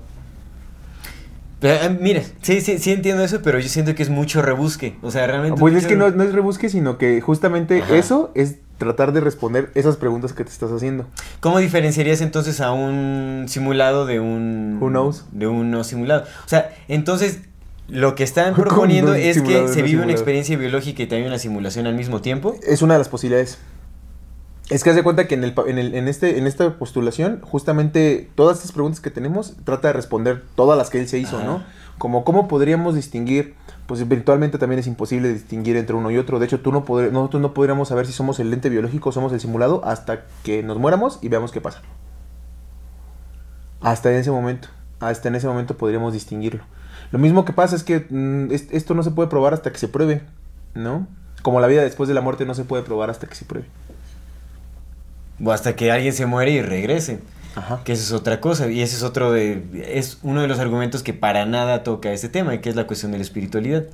[1.62, 4.96] Pero, eh, mire, sí, sí, sí entiendo eso, pero yo siento que es mucho rebusque.
[5.00, 5.58] O sea, realmente...
[5.60, 7.96] Pues es que no, no es rebusque, sino que justamente Ajá.
[7.96, 11.06] eso es tratar de responder esas preguntas que te estás haciendo.
[11.38, 14.78] ¿Cómo diferenciarías entonces a un simulado de un...
[14.80, 15.24] Who knows?
[15.30, 16.24] De un no simulado?
[16.44, 17.42] O sea, entonces,
[17.86, 21.38] lo que están ¿Cómo proponiendo es que se vive una experiencia biológica y también una
[21.38, 22.56] simulación al mismo tiempo.
[22.66, 23.58] Es una de las posibilidades.
[24.72, 26.78] Es que haz de cuenta que en, el, pa- en, el- en este, en esta
[26.78, 31.18] postulación, justamente todas estas preguntas que tenemos, trata de responder todas las que él se
[31.18, 31.46] hizo, Ajá.
[31.46, 31.62] ¿no?
[31.98, 33.54] Como cómo podríamos distinguir,
[33.86, 36.38] pues virtualmente también es imposible distinguir entre uno y otro.
[36.38, 39.12] De hecho, tú no podr- nosotros no podríamos saber si somos el lente biológico o
[39.12, 41.82] somos el simulado hasta que nos muéramos y veamos qué pasa.
[43.80, 44.68] Hasta en ese momento.
[45.00, 46.64] Hasta en ese momento podríamos distinguirlo.
[47.10, 49.78] Lo mismo que pasa es que mm, es- esto no se puede probar hasta que
[49.78, 50.22] se pruebe,
[50.74, 51.06] ¿no?
[51.42, 53.66] Como la vida después de la muerte no se puede probar hasta que se pruebe.
[55.44, 57.20] O hasta que alguien se muere y regrese.
[57.54, 57.82] Ajá.
[57.84, 58.70] Que eso es otra cosa.
[58.70, 59.62] Y ese es otro de.
[59.86, 63.12] Es uno de los argumentos que para nada toca este tema, que es la cuestión
[63.12, 63.84] de la espiritualidad.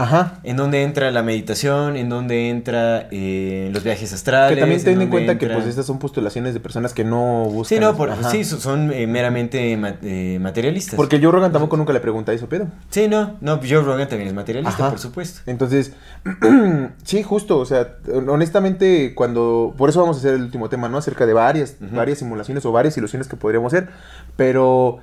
[0.00, 0.40] Ajá.
[0.44, 4.54] En donde entra la meditación, en donde entra eh, los viajes astrales.
[4.54, 7.78] Que también ten en cuenta que pues estas son postulaciones de personas que no buscan.
[7.78, 10.94] Sí, no, por- sí, son- eh, meramente ma- eh, materialistas.
[10.96, 12.66] Porque Joe Rogan tampoco nunca le pregunta eso, pero.
[12.88, 14.90] Sí, no, no, Joe Rogan también es materialista, Ajá.
[14.90, 15.40] por supuesto.
[15.46, 15.92] Entonces,
[17.04, 17.96] sí, justo, o sea,
[18.28, 20.98] honestamente, cuando, por eso vamos a hacer el último tema, ¿no?
[20.98, 23.88] Acerca de varias, varias simulaciones o varias ilusiones que podríamos hacer,
[24.36, 24.98] pero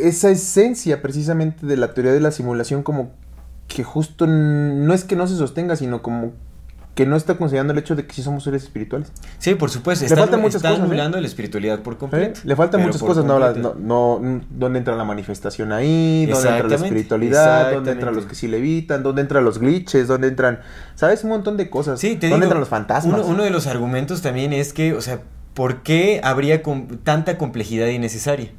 [0.00, 3.10] esa esencia precisamente de la teoría de la simulación como
[3.72, 6.32] que justo no es que no se sostenga, sino como
[6.94, 9.10] que no está considerando el hecho de que sí somos seres espirituales.
[9.38, 10.02] Sí, por supuesto.
[10.02, 10.82] Le Está, faltan muchas cosas, ¿eh?
[10.82, 11.96] anulando la espiritualidad por ¿eh?
[11.96, 12.40] completo.
[12.44, 13.38] Le faltan muchas cosas, ¿no?
[13.38, 14.20] La- no, no,
[14.50, 16.26] ¿Dónde entra la manifestación ahí?
[16.30, 17.72] ¿Dónde entra la espiritualidad?
[17.72, 19.02] ¿Dónde entran los que sí levitan?
[19.02, 20.06] ¿Dónde entran los glitches?
[20.06, 20.60] ¿Dónde entran,
[20.94, 21.24] sabes?
[21.24, 21.98] Un montón de cosas.
[21.98, 23.20] Sí, te ¿Dónde digo, entran los fantasmas?
[23.20, 25.20] Uno, uno de los argumentos también es que, o sea,
[25.54, 28.50] ¿por qué habría com- tanta complejidad innecesaria?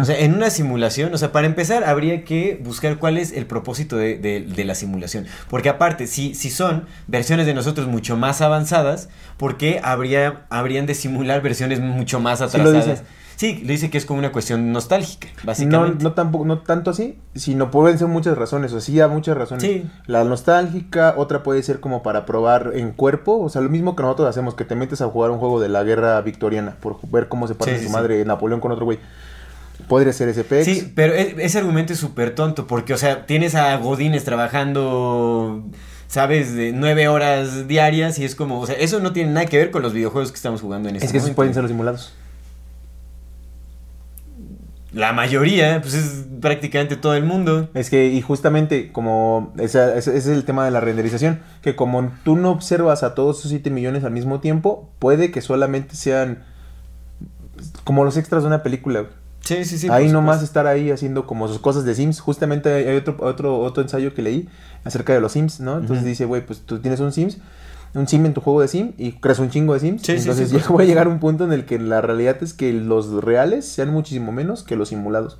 [0.00, 3.46] O sea, en una simulación, o sea, para empezar, habría que buscar cuál es el
[3.46, 5.26] propósito de, de- de la simulación.
[5.50, 10.86] Porque aparte, si, si son versiones de nosotros mucho más avanzadas, ¿por qué habría, habrían
[10.86, 12.86] de simular versiones mucho más Sí lo atrasadas?
[13.00, 13.02] dice.
[13.36, 16.04] Sí, lo dice que es como una cuestión nostálgica, No, básicamente.
[16.04, 19.64] no, tampoco, no tanto así, sino pueden ser muchas razones, o sí, hay muchas razones.
[19.64, 19.84] Sí.
[20.06, 24.04] La nostálgica, otra puede ser como para probar en cuerpo, o sea, lo mismo que
[24.04, 27.26] nosotros hacemos, que te metes a jugar un juego de la guerra victoriana, por ver
[27.28, 29.00] cómo se parte Sí, su sí, madre Napoleón con otro güey.
[29.88, 30.64] Podría ser ese pex.
[30.64, 35.64] Sí, pero e- ese argumento es súper tonto, porque, o sea, tienes a Godines trabajando,
[36.08, 39.58] ¿sabes?, de nueve horas diarias y es como, o sea, eso no tiene nada que
[39.58, 41.70] ver con los videojuegos que estamos jugando en este es que esos pueden ser los
[41.70, 42.12] simulados.
[44.92, 47.68] La mayoría, pues es prácticamente todo el mundo.
[47.74, 52.12] Es que, y justamente, como ese, ese es el tema de la renderización, que como
[52.22, 56.44] tú no observas a todos esos 7 millones al mismo tiempo, puede que solamente sean
[57.82, 59.06] como los extras de una película.
[59.44, 59.88] Sí, sí, sí.
[59.90, 60.44] ahí nomás supuesto.
[60.44, 62.20] estar ahí haciendo como sus cosas de Sims.
[62.20, 64.48] Justamente hay otro, otro, otro ensayo que leí
[64.84, 65.78] acerca de los Sims, ¿no?
[65.78, 67.38] Entonces dice, güey, pues tú tienes un Sims,
[67.94, 70.02] un Sim en tu juego de Sim y creas un chingo de Sims.
[70.02, 71.78] Sí, sí, Entonces sí, por ya voy a llegar a un punto en el que
[71.78, 75.38] la realidad es que los reales sean muchísimo menos que los simulados.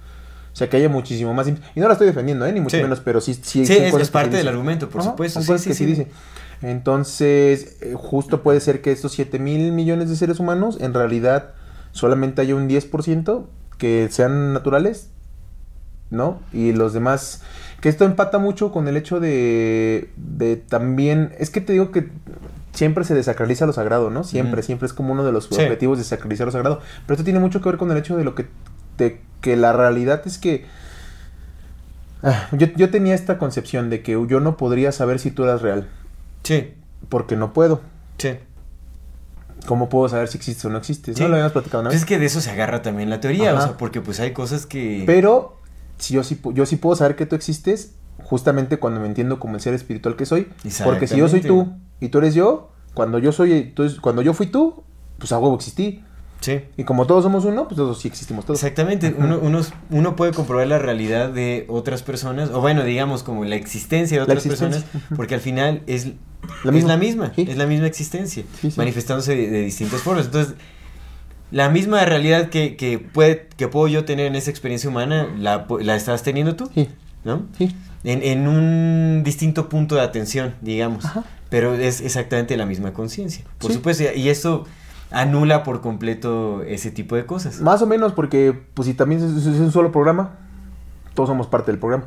[0.53, 1.61] O sea, que haya muchísimo más Sims.
[1.75, 2.53] Y no la estoy defendiendo, ¿eh?
[2.53, 2.83] Ni mucho Sí.
[2.83, 5.41] menos, pero sí, sí, Sí, es, parte sí del argumento, por Ajá, supuesto.
[5.41, 5.91] son Sí, cosas sí, que sí, sí.
[5.91, 6.09] dice.
[6.79, 11.51] Entonces, eh, justo puede ser que estos 7 mil millones de seres humanos, en realidad,
[11.93, 13.47] solamente haya un 10%
[13.79, 15.11] que sean naturales,
[16.11, 16.41] ¿no?
[16.53, 17.43] Y los demás,
[17.81, 22.09] que esto empata mucho con el hecho de, de también, es que te digo que
[22.73, 24.25] siempre se desacraliza lo sagrado, ¿no?
[24.25, 25.55] Siempre, siempre es como uno de los Sí.
[25.55, 26.81] objetivos de desacralizar lo sagrado.
[27.07, 28.47] Pero esto tiene mucho que ver con el hecho de lo que,
[28.99, 30.67] de que la realidad es que
[32.27, 35.61] Ah, yo, yo tenía esta concepción de que yo no podría saber si tú eras
[35.61, 35.89] real,
[36.43, 36.73] Sí,
[37.11, 37.81] porque no puedo.
[38.19, 38.31] sí.
[39.67, 41.17] ¿Cómo puedo saber si existes o no existes?
[41.17, 41.23] Sí.
[41.23, 43.53] No lo habíamos platicado una Pues es que de eso se agarra también la teoría,
[43.55, 43.67] o Ajá.
[43.69, 45.05] sea, porque pues hay cosas que...
[45.07, 45.59] Pero
[45.99, 49.55] si yo sí, yo sí puedo saber que tú existes justamente cuando me entiendo como
[49.55, 50.49] el ser espiritual que soy.
[50.85, 54.47] Porque si yo soy tú y tú eres yo, cuando yo soy, cuando yo fui
[54.47, 54.85] tú,
[55.19, 56.05] pues a huevo existí.
[56.45, 56.61] Sí.
[56.77, 58.59] Y como todos somos uno, pues todos sí existimos todos.
[58.63, 63.45] Exactamente, uno, uno, uno puede comprobar la realidad de otras personas, o bueno, digamos como
[63.45, 66.07] la existencia de otras existencia, personas, porque al final es
[66.63, 66.89] La es misma.
[66.91, 67.47] la misma, Sí.
[67.49, 68.75] es la misma existencia, Sí, sí.
[68.77, 70.27] manifestándose de, de distintas formas.
[70.27, 70.55] Entonces,
[71.51, 75.67] la misma realidad que, que, puede, que puedo yo tener en esa experiencia humana, la,
[75.81, 76.89] la estás teniendo tú, Sí,
[77.25, 77.47] ¿no?
[77.57, 77.75] sí.
[78.03, 81.07] En, en un distinto punto de atención, digamos.
[81.07, 81.25] Ajá.
[81.49, 83.45] Pero es exactamente la misma conciencia.
[83.59, 84.67] Por supuesto, y esto
[85.11, 87.61] anula por completo ese tipo de cosas.
[87.61, 90.31] Más o menos porque, pues si también es, es un solo programa,
[91.15, 92.05] todos somos parte del programa.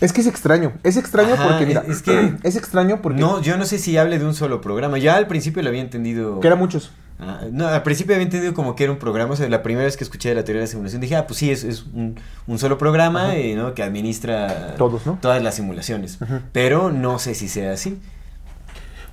[0.00, 3.40] Es que es extraño, es extraño Ajá, porque, mira, es- que- es extraño porque No,
[3.40, 4.98] yo no sé si hable de un solo programa.
[4.98, 6.40] Ya al principio lo había entendido.
[6.40, 6.92] que eran muchos.
[7.18, 9.32] Ah, no, al principio había entendido como que era un programa.
[9.32, 11.26] O sea, la primera vez que escuché de la teoría de la simulación dije, ah,
[11.26, 12.16] pues sí, es, es un,
[12.46, 13.72] un solo programa eh, ¿no?
[13.72, 15.16] que administra Todos, ¿no?
[15.22, 16.18] todas las simulaciones.
[16.52, 17.98] Pero no sé si sea así.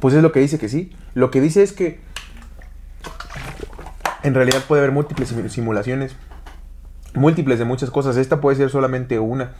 [0.04, 0.92] Pues es lo que dice que sí.
[1.14, 2.02] Lo que dice es que
[4.22, 6.18] en realidad puede haber múltiples simu- simulaciones.
[7.14, 8.18] Múltiples de muchas cosas.
[8.18, 9.52] Esta puede ser solamente una.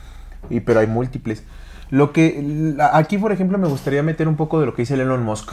[0.50, 1.44] Y, pero hay múltiples.
[1.88, 2.74] Lo que.
[2.92, 5.50] aquí, por ejemplo, me gustaría meter un poco de lo que dice el Elon Musk.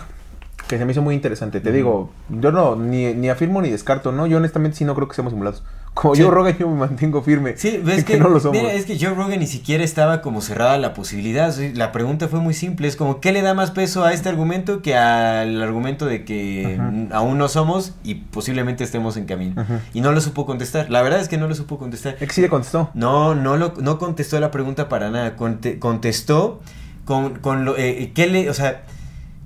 [0.67, 1.61] Que se me hizo muy interesante.
[1.61, 4.27] Te digo, yo no ni, ni afirmo ni descarto, ¿no?
[4.27, 5.63] Yo honestamente sí no creo que seamos simulados.
[5.93, 6.21] Como Sí.
[6.21, 7.55] yo, Rogan, yo me mantengo firme.
[7.57, 8.57] Sí, ves en que, no lo somos.
[8.57, 11.53] mira, es que Joe Rogan ni siquiera estaba como cerrada la posibilidad.
[11.73, 12.87] La pregunta fue muy simple.
[12.87, 16.77] Es como, ¿qué le da más peso a este argumento que al argumento de que
[16.79, 16.93] Ajá.
[17.17, 19.65] aún no somos y posiblemente estemos en camino?
[19.93, 20.89] Y no lo supo contestar.
[20.89, 22.15] La verdad es que no lo supo contestar.
[22.21, 22.89] Es que sí le contestó.
[22.93, 25.35] No, no, lo, no contestó la pregunta para nada.
[25.35, 26.61] Conte- contestó
[27.03, 27.77] con, con lo.
[27.77, 28.49] eh, ¿Qué le.?
[28.49, 28.83] O sea.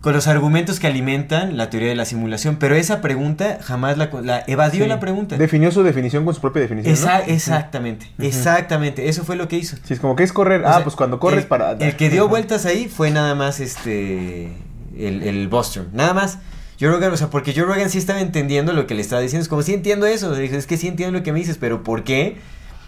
[0.05, 4.11] Con los argumentos que alimentan la teoría de la simulación, pero esa pregunta jamás la,
[4.21, 4.87] la evadió Sí.
[4.87, 5.35] la pregunta.
[5.35, 6.93] Definió su definición con su propia definición.
[6.93, 7.33] Esa- ¿no?
[7.33, 9.77] Exactamente, exactamente, eso fue lo que hizo.
[9.83, 10.61] Sí, es como que es correr.
[10.61, 11.71] O ah, sea, pues cuando corres el, para.
[11.71, 14.53] El que dio vueltas ahí fue nada más este.
[14.95, 15.87] El, el Bostrom.
[15.91, 16.37] Nada más.
[16.79, 19.41] Joe Rogan, o sea, porque Joe Rogan sí estaba entendiendo lo que le estaba diciendo.
[19.41, 20.35] Es como, sí entiendo eso.
[20.35, 22.37] Es que sí entiendo lo que me dices, pero ¿por qué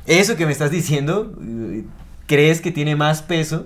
[0.05, 1.83] eso que me estás diciendo eh,
[2.27, 3.65] crees que tiene más peso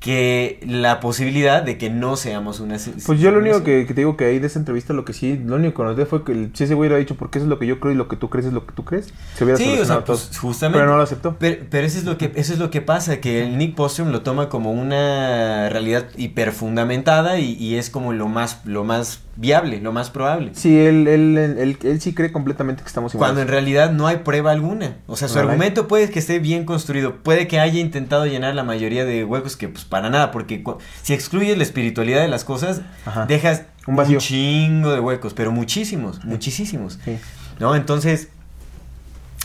[0.00, 2.76] que la posibilidad de que no seamos una.
[3.04, 5.12] Pues yo lo único que, que te digo que ahí de esa entrevista lo que
[5.12, 7.38] sí, lo único que nos dio fue que el- si ese güey hubiera dicho porque
[7.38, 8.84] eso es lo que yo creo y lo que tú crees es lo que tú
[8.84, 10.16] crees, se hubiera Sí, o sea, todo.
[10.16, 10.78] pues, justamente.
[10.78, 11.36] Pero no lo aceptó.
[11.40, 14.10] Pero, pero eso es lo que eso es lo que pasa, que el Nick Bostrom
[14.12, 19.80] lo toma como una realidad hiperfundamentada y, y es como lo más, lo más viable,
[19.80, 20.50] lo más probable.
[20.54, 23.50] Sí, él, él, él, él- sí cree completamente que estamos Cuando en iguales.
[23.64, 24.96] realidad no hay prueba alguna.
[25.06, 25.52] O sea, su No la hay.
[25.54, 29.56] argumento puede que esté bien construido, puede que haya intentado llenar la mayoría de huecos
[29.56, 30.64] que pues para nada, porque
[31.02, 33.26] si excluyes la espiritualidad de las cosas, Ajá.
[33.26, 34.18] dejas Un vacío.
[34.18, 36.98] chingo de huecos, pero muchísimos, muchísimos.
[37.04, 37.16] Sí.
[37.60, 37.76] ¿No?
[37.76, 38.28] Entonces,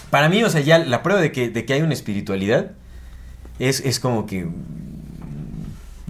[0.09, 2.71] para mí, o sea, ya la prueba de que, de que hay una espiritualidad
[3.59, 4.47] es, es como que.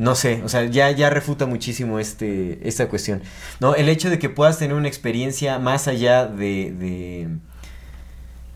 [0.03, 3.21] No sé, o sea, ya, ya refuta muchísimo este, esta cuestión.
[3.59, 3.73] ¿No?
[3.75, 6.73] El hecho de que puedas tener una experiencia más allá de.
[6.77, 7.27] de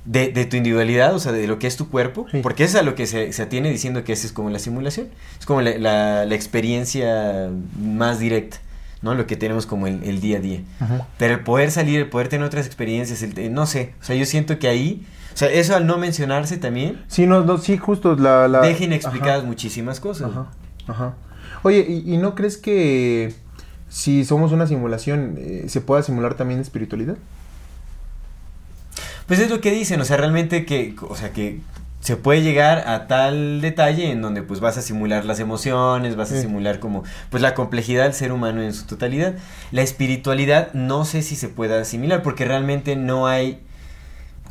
[0.06, 2.40] de, de tu individualidad, o sea, de lo que es tu cuerpo, Sí.
[2.42, 4.58] porque eso es a lo que se, se atiene diciendo que esa es como la
[4.58, 8.58] simulación, es como la, la- la experiencia más directa,
[9.02, 9.16] ¿no?
[9.16, 10.62] Lo que tenemos como el, el día a día.
[10.80, 11.08] Ajá.
[11.18, 14.16] Pero el poder salir, el poder tener otras experiencias, el, eh, no sé, o sea,
[14.16, 17.76] yo siento que ahí, o sea, eso al no mencionarse también, Sí, no, no, sí,
[17.78, 18.48] justo la...
[18.48, 20.32] la deja inexplicadas muchísimas cosas.
[20.32, 20.48] Ajá,
[20.88, 21.16] ajá.
[21.68, 23.34] Oye, ¿y, y no crees que
[23.90, 27.18] si somos una simulación, eh, se pueda simular también espiritualidad?
[29.28, 31.60] Pues es lo que dicen, o sea, realmente que, o sea, que
[32.00, 36.32] se puede llegar a tal detalle en donde pues vas a simular las emociones, vas
[36.32, 39.36] a simular como pues la complejidad del ser humano en su totalidad.
[39.74, 43.62] La espiritualidad no sé si se pueda asimilar porque realmente no hay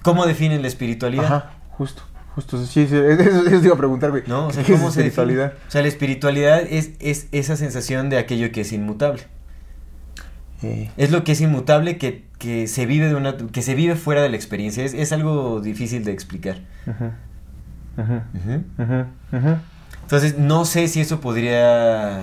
[0.06, 1.24] ¿Cómo definen la espiritualidad?
[1.24, 2.02] Ajá, justo,
[2.36, 4.22] justo, sí, sí, eso, eso te iba a preguntar, güey.
[4.28, 4.46] ¿No?
[4.46, 5.08] O sea, ¿Qué es ¿cómo se define?
[5.08, 5.54] espiritualidad?
[5.66, 9.22] O sea, la espiritualidad es, es esa sensación de aquello que es inmutable.
[10.62, 13.94] Eh, Es lo que es inmutable que, que se vive de una que se vive
[13.96, 14.84] fuera de la experiencia.
[14.84, 16.60] Es, es algo difícil de explicar.
[16.86, 17.10] Ujú.
[17.98, 19.06] ujú,
[19.36, 19.56] ujú.
[20.02, 22.20] Entonces, no sé si eso podría.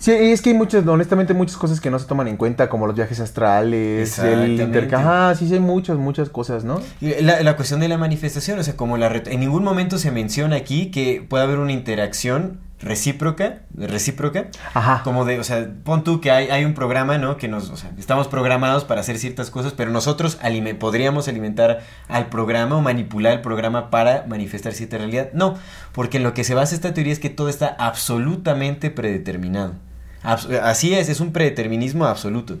[0.00, 2.68] Sí, y es que hay muchas, honestamente, muchas cosas que no se toman en cuenta,
[2.70, 5.10] como los viajes astrales, el intercambio.
[5.10, 6.80] Ah, sí, sí, hay muchas, muchas cosas, ¿no?
[7.02, 10.56] La, la cuestión de la manifestación, o sea, como la en ningún momento se menciona
[10.56, 15.02] aquí que puede haber una interacción recíproca, recíproca, Ajá.
[15.04, 17.36] como de, o sea, pon tú que hay, hay un programa, ¿no?
[17.36, 21.80] Que nos, o sea, estamos programados para hacer ciertas cosas, pero nosotros alime- podríamos alimentar
[22.08, 25.28] al programa o manipular el programa para manifestar cierta realidad.
[25.34, 25.56] No,
[25.92, 29.74] porque en lo que se basa esta teoría es que todo está absolutamente predeterminado.
[30.22, 32.58] Así es, es un predeterminismo absoluto.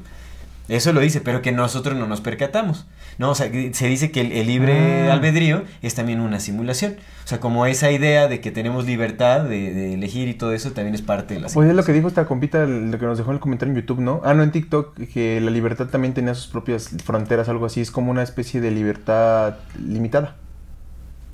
[0.68, 2.86] Eso lo dice, pero que nosotros no nos percatamos.
[3.18, 5.14] No, o sea, que se dice que el, el libre Ah.
[5.14, 6.94] albedrío es también una simulación.
[7.24, 10.70] O sea, como esa idea de que tenemos libertad de, de elegir y todo eso
[10.70, 13.18] también es parte de la Pues es lo que dijo esta compita, lo que nos
[13.18, 14.20] dejó en el comentario en YouTube, ¿no?
[14.24, 17.80] Ah, no, en TikTok, que la libertad también tenía sus propias fronteras, algo así.
[17.80, 20.36] Es como una especie de libertad limitada.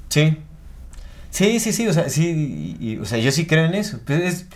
[0.09, 0.39] Sí.
[1.31, 4.01] Sí, sí, sí, o sea, sí, y- y- o sea, yo sí creo en eso.
[4.07, 4.47] Pues es-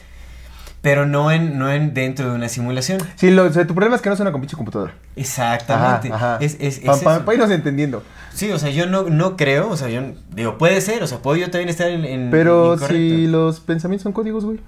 [0.83, 3.01] pero no en, no en dentro de una simulación.
[3.17, 4.95] Sí, lo, o sea, tu problema es que no es una con pinche computadora.
[5.17, 6.09] Exactamente.
[6.13, 6.45] Ajá, ajá.
[6.45, 7.25] Es, es, es Pa- pa- eso.
[7.25, 8.03] pa irnos entendiendo.
[8.33, 10.01] Sí, o sea, yo no, no creo, o sea, yo
[10.35, 12.95] digo, puede ser, o sea, puedo yo también estar en, en Pero incorrecto.
[12.95, 14.61] si los pensamientos son códigos, güey.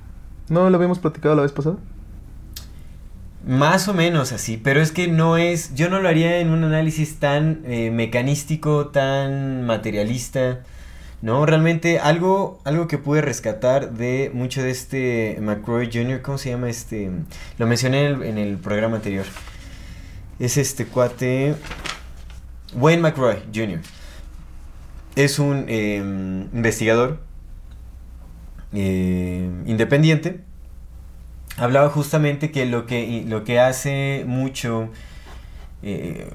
[0.49, 1.77] ¿No lo habíamos platicado la vez pasada?
[3.47, 6.63] Más o menos así, pero es que no es, yo no lo haría en un
[6.63, 10.61] análisis tan eh, mecanístico, tan materialista,
[11.23, 11.47] ¿no?
[11.47, 16.69] Realmente algo, algo que pude rescatar de mucho de este McCroy Jr., ¿cómo se llama
[16.69, 17.11] este?
[17.59, 19.25] Lo mencioné en el, programa anterior.
[20.39, 21.55] Es este cuate,
[22.75, 23.81] Wayne McCroy Jr.
[25.17, 25.97] Es un eh,
[26.53, 27.21] investigador
[28.75, 30.41] eh, independiente
[31.57, 34.89] hablaba justamente que lo que, lo que hace mucho,
[35.83, 36.31] eh,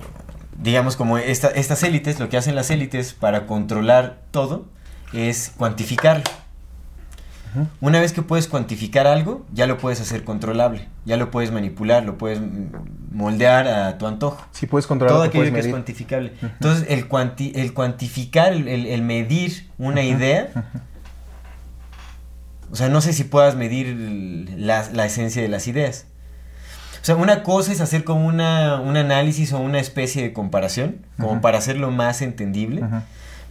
[0.62, 4.66] digamos como esta- estas élites, lo que hacen las élites para controlar todo
[5.14, 6.24] es cuantificarlo.
[7.82, 12.04] Una vez que puedes cuantificar algo, ya lo puedes hacer controlable, ya lo puedes manipular,
[12.04, 12.40] lo puedes
[13.12, 14.46] moldear a tu antojo.
[14.52, 16.34] Si puedes controlar Todo lo que aquello que es cuantificable.
[16.42, 20.50] Entonces, el, cuanti- el cuantificar, el, medir una idea,
[22.72, 23.96] o sea, no sé si puedas medir
[24.58, 26.06] la, la esencia de las ideas.
[27.02, 30.98] O sea, una cosa es hacer como una, un análisis o una especie de comparación,
[31.18, 32.84] como para hacerlo más entendible.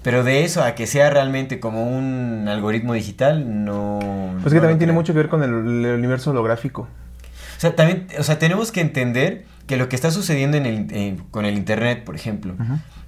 [0.02, 3.98] Pero de eso a que sea realmente como un algoritmo digital, no.
[4.42, 6.82] Pues no que también tiene mucho que ver con el, el universo holográfico.
[6.82, 10.86] O sea, también, o sea, tenemos que entender que lo que está sucediendo en el,
[10.90, 12.54] eh, con el Internet, por ejemplo,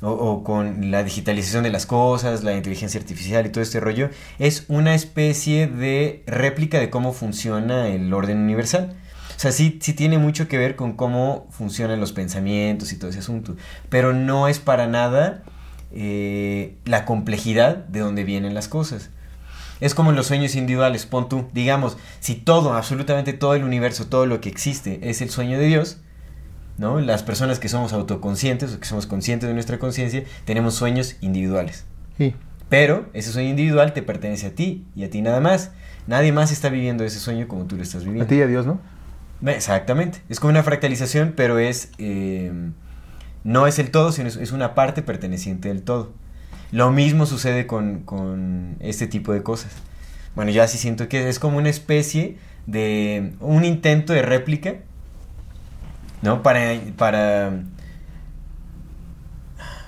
[0.00, 4.10] o, o con la digitalización de las cosas, la inteligencia artificial y todo este rollo,
[4.38, 8.94] es una especie de réplica de cómo funciona el orden universal.
[9.36, 13.10] O sea, sí, sí tiene mucho que ver con cómo funcionan los pensamientos y todo
[13.10, 13.54] ese asunto.
[13.88, 15.44] Pero no es para nada
[15.92, 19.10] eh, la complejidad de donde vienen las cosas.
[19.80, 24.06] Es como en los sueños individuales, pon tú, digamos, si todo, absolutamente todo el universo,
[24.06, 25.98] todo lo que existe es el sueño de Dios,
[26.78, 27.00] ¿no?
[27.00, 31.84] Las personas que somos autoconscientes o que somos conscientes de nuestra conciencia, tenemos sueños individuales.
[32.16, 32.34] Sí.
[32.68, 35.70] Pero ese sueño individual te pertenece a ti y a ti nada más.
[36.06, 38.24] Nadie más está viviendo ese sueño como tú lo estás viviendo.
[38.24, 38.80] A ti y a Dios, ¿no?
[39.46, 40.20] Exactamente.
[40.28, 41.92] Es como una fractalización, pero es.
[41.98, 42.52] eh,
[43.48, 46.12] no es el todo, sino es, una parte perteneciente del todo.
[46.70, 49.72] Lo mismo sucede con, con este tipo de cosas.
[50.34, 52.36] Bueno, yo así siento que es como una especie
[52.66, 53.32] de.
[53.40, 54.74] un intento de réplica.
[56.20, 56.42] ¿No?
[56.42, 56.78] Para.
[56.98, 57.62] para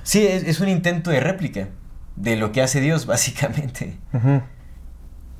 [0.04, 1.68] sí, es, es un intento de réplica
[2.16, 3.98] de lo que hace Dios, básicamente.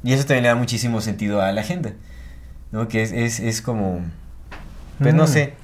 [0.05, 1.95] Y eso también le da muchísimo sentido a la agenda.
[2.71, 2.87] ¿No?
[2.87, 4.03] Que es, es, es como.
[5.01, 5.29] Pues no Mm.
[5.29, 5.55] sé.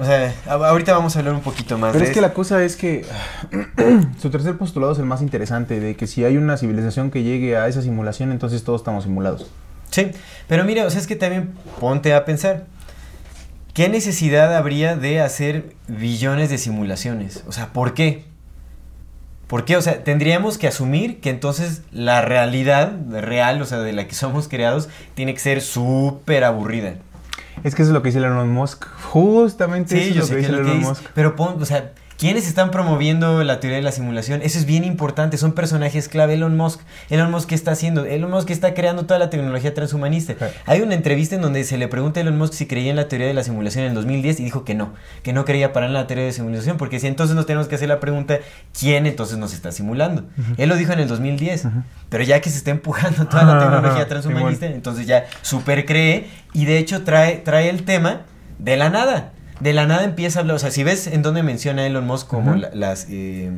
[0.00, 2.62] O sea, ahorita vamos a hablar un poquito más Pero de es que la cosa
[2.62, 3.04] es que
[4.20, 7.56] su tercer postulado es el más interesante, de que si hay una civilización que llegue
[7.56, 9.50] a esa simulación, entonces todos estamos simulados.
[9.90, 10.10] Sí,
[10.46, 11.50] pero mira, o sea, es que también
[11.80, 12.66] ponte a pensar.
[13.74, 17.44] ¿Qué necesidad habría de hacer billones de simulaciones?
[17.46, 18.24] O sea, ¿por qué?
[19.46, 19.76] ¿Por qué?
[19.76, 24.14] O sea, tendríamos que asumir que entonces la realidad real, o sea, de la que
[24.14, 26.94] somos creados, tiene que ser súper aburrida.
[27.64, 28.84] Es que eso es lo que dice Elon Musk.
[29.10, 31.04] Justamente Sí, eso es lo que dice Elon dice, Musk.
[31.14, 34.42] pero pon, o sea, ¿quiénes están promoviendo la teoría de la simulación?
[34.42, 36.34] Eso es bien importante, son personajes clave.
[36.34, 38.04] Elon Musk, Elon Musk, ¿qué está haciendo?
[38.04, 40.34] Elon Musk está creando toda la tecnología transhumanista.
[40.66, 43.08] Hay una entrevista en donde se le pregunta a Elon Musk si creía en la
[43.08, 44.92] teoría de la simulación en el 2010 y dijo que no,
[45.22, 47.68] que no creía para nada en la teoría de simulación, porque si entonces nos tenemos
[47.68, 48.40] que hacer la pregunta,
[48.78, 50.24] ¿quién entonces nos está simulando?
[50.56, 51.68] Él lo dijo en el 2010,
[52.08, 56.64] pero ya que se está empujando toda la tecnología transhumanista, entonces ya super cree y
[56.64, 58.22] de hecho trae, trae el tema
[58.58, 59.32] de la nada.
[59.60, 62.26] De la nada empieza a hablar, o sea, si ves en donde menciona Elon Musk
[62.28, 63.06] como la- las...
[63.10, 63.50] eh,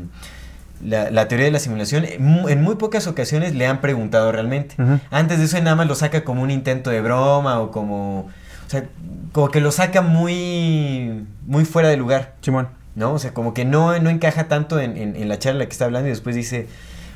[0.83, 4.33] la, la teoría de la simulación, en mu- en muy pocas ocasiones le han preguntado
[4.33, 4.77] realmente.
[5.11, 8.21] Antes de eso nada más lo saca como un intento de broma o como...
[8.67, 8.85] O sea,
[9.33, 12.69] como que lo saca muy, muy fuera de lugar, Simón.
[12.95, 13.13] ¿no?
[13.13, 15.85] O sea, como que no, no encaja tanto en, en- en la charla que está
[15.85, 16.67] hablando y después dice...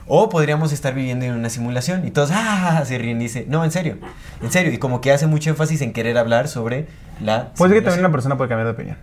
[0.06, 2.06] O podríamos estar viviendo en una simulación.
[2.06, 2.82] Y todos, ¡ah!
[2.86, 3.96] Se ríen y dice, no, en serio,
[4.42, 4.72] en serio.
[4.72, 6.86] Y como que hace mucho énfasis en querer hablar sobre
[7.22, 7.52] la...
[7.56, 8.96] Pues es que también una persona puede cambiar de opinión.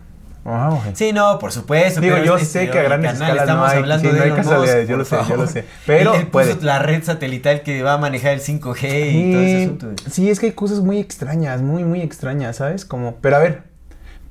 [0.96, 2.02] Sí, no, por supuesto.
[2.02, 4.20] Digo, pero yo este- sé que a grandes escalas no estamos hay- hablando sí, de
[4.20, 4.50] no hay Musk,
[4.90, 5.66] yo lo sé, yo lo sé.
[5.86, 6.62] Pero él, él puso puede.
[6.64, 9.88] la red satelital que va a manejar el 5G y todo ese asunto.
[10.10, 12.86] sí, es que hay cosas muy extrañas, muy, muy extrañas, ¿sabes?
[12.86, 13.64] Como, pero a ver,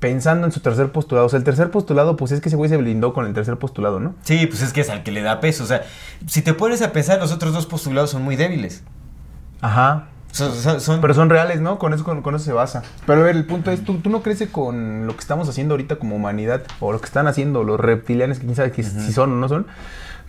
[0.01, 2.69] pensando en su tercer postulado, o sea, el tercer postulado, pues es que ese güey
[2.69, 4.15] se blindó con el tercer postulado, ¿no?
[4.23, 5.63] Sí, pues es que es al que le da peso.
[5.63, 5.83] O sea,
[6.27, 8.83] si te pones a pensar, los otros dos postulados son muy débiles.
[9.61, 10.07] Ajá.
[10.31, 11.77] Son, son- son- Pero son reales, ¿no?
[11.77, 12.81] Con eso, con, con eso se basa.
[13.05, 15.47] Pero a ver, el punto es, ¿tú, tú no crees que con lo que estamos
[15.47, 18.81] haciendo ahorita como humanidad, o lo que están haciendo los reptilianos, que quién sabe que
[18.83, 19.67] si son o no son,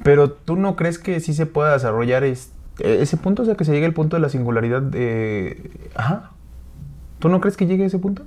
[0.02, 2.50] pero tú no crees que sí se pueda desarrollar es-
[2.80, 5.70] eh, ese punto, o sea, que se llegue al punto de la singularidad de...
[5.94, 6.30] Ajá.
[7.20, 8.24] ¿Tú no crees que llegue a ese punto?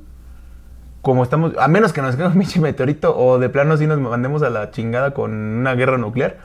[1.05, 3.99] Como estamos, a menos que nos caiga un pinche meteorito o de plano sí nos
[3.99, 6.37] mandemos a la chingada con una guerra nuclear.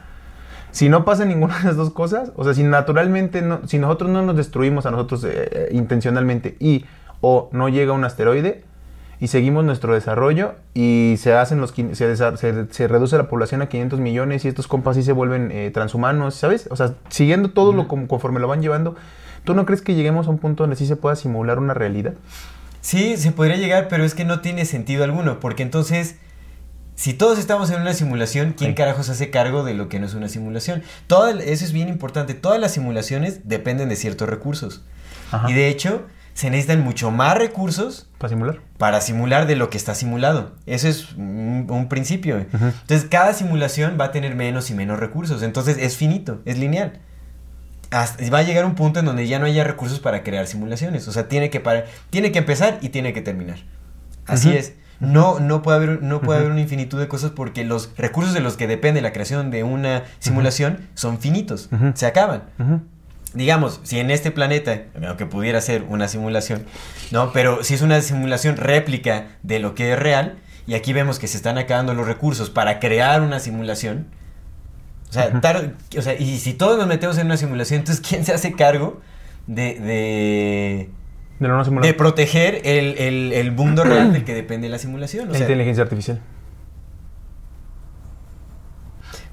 [0.70, 4.10] Si no pasa ninguna de las dos cosas, o sea, si naturalmente, no, si nosotros
[4.10, 6.84] no nos destruimos a nosotros eh, eh, intencionalmente y
[7.22, 8.62] o no llega un asteroide
[9.18, 13.62] y seguimos nuestro desarrollo y se hacen los se, desa- se, se reduce la población
[13.62, 16.68] a 500 millones y estos compas sí se vuelven eh, transhumanos, ¿sabes?
[16.70, 18.94] O sea, siguiendo todo lo como, conforme lo van llevando,
[19.44, 22.12] ¿tú no crees que lleguemos a un punto donde sí se pueda simular una realidad?
[22.80, 25.38] Sí, se podría llegar, pero es que no tiene sentido alguno.
[25.40, 26.16] Porque entonces,
[26.94, 28.74] si todos estamos en una simulación, ¿quién Sí.
[28.74, 30.82] carajos se hace cargo de lo que no es una simulación?
[31.06, 32.34] Todo el- eso es bien importante.
[32.34, 34.82] Todas las simulaciones dependen de ciertos recursos.
[35.30, 35.50] Ajá.
[35.50, 38.60] Y de hecho, se necesitan mucho más recursos ¿Para simular?
[38.78, 40.54] para simular de lo que está simulado.
[40.64, 42.38] Eso es un, un principio.
[42.38, 45.42] Entonces, cada simulación va a tener menos y menos recursos.
[45.42, 47.00] Entonces, es finito, es lineal.
[47.90, 51.06] Hasta- va a llegar un punto en donde ya no haya recursos para crear simulaciones.
[51.08, 53.58] O sea, tiene que, parar, tiene que empezar y tiene que terminar.
[54.26, 54.74] Así es.
[55.00, 58.40] No, no puede, haber, no puede haber una infinitud de cosas porque los recursos de
[58.40, 61.68] los que depende la creación de una simulación son finitos.
[61.94, 62.44] Se acaban
[63.32, 66.64] digamos, si en este planeta, aunque pudiera ser una simulación,
[67.12, 67.32] ¿no?
[67.32, 71.28] Pero si es una simulación réplica de lo que es real, y aquí vemos que
[71.28, 74.06] se están acabando los recursos para crear una simulación,
[75.10, 78.24] o sea, tar- o sea, y si todos nos metemos en una simulación, entonces ¿quién
[78.24, 79.00] se hace cargo
[79.46, 80.90] de, de,
[81.40, 85.28] De no proteger el, el- el mundo real del que depende la simulación.
[85.28, 86.20] o La sea, inteligencia artificial.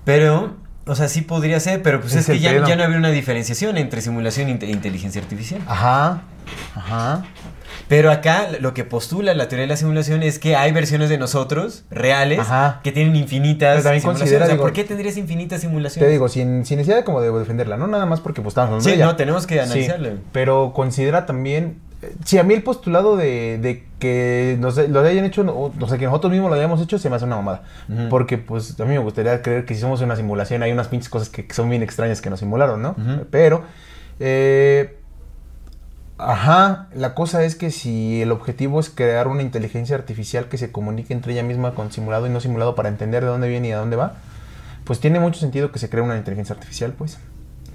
[0.05, 0.55] pero,
[0.86, 3.09] o sea, sí podría ser, pero pues Es es, que ya, ya no habría una
[3.11, 5.61] diferenciación entre simulación e inte- inteligencia artificial.
[5.67, 6.21] Ajá.
[6.76, 7.26] Ajá.
[7.88, 11.18] Pero acá lo que postula la teoría de la simulación es que hay versiones de
[11.18, 12.82] nosotros reales Ajá.
[12.84, 14.20] que tienen infinitas Pero también simulaciones.
[14.20, 16.08] considera, O sea, digo, ¿Por qué tendrías infinitas simulaciones?
[16.08, 18.68] Te digo, sin, sin necesidad de como de defenderla, no nada más porque pues estamos
[18.70, 19.06] hablando Sí, ella.
[19.06, 20.10] no, tenemos que Sí, analizarla.
[20.34, 21.80] pero considera también.
[22.02, 25.88] eh, Si a mí el postulado de, de que nos, lo hayan hecho, o o
[25.88, 27.64] sea, que nosotros mismos lo hayamos hecho, se me hace una mamada.
[28.10, 31.10] Porque, pues, a mí me gustaría creer que si somos una simulación, hay unas pinches
[31.10, 32.95] cosas que, que son bien extrañas que nos simularon, ¿no?
[33.32, 33.64] Pero,
[34.20, 34.98] eh,
[36.18, 40.72] ajá, la cosa es que si el objetivo es crear una inteligencia artificial que se
[40.72, 43.72] comunique entre ella misma con simulado y no simulado para entender de dónde viene y
[43.72, 44.15] a dónde va,
[44.84, 47.20] pues tiene mucho sentido que se cree una inteligencia artificial, pues.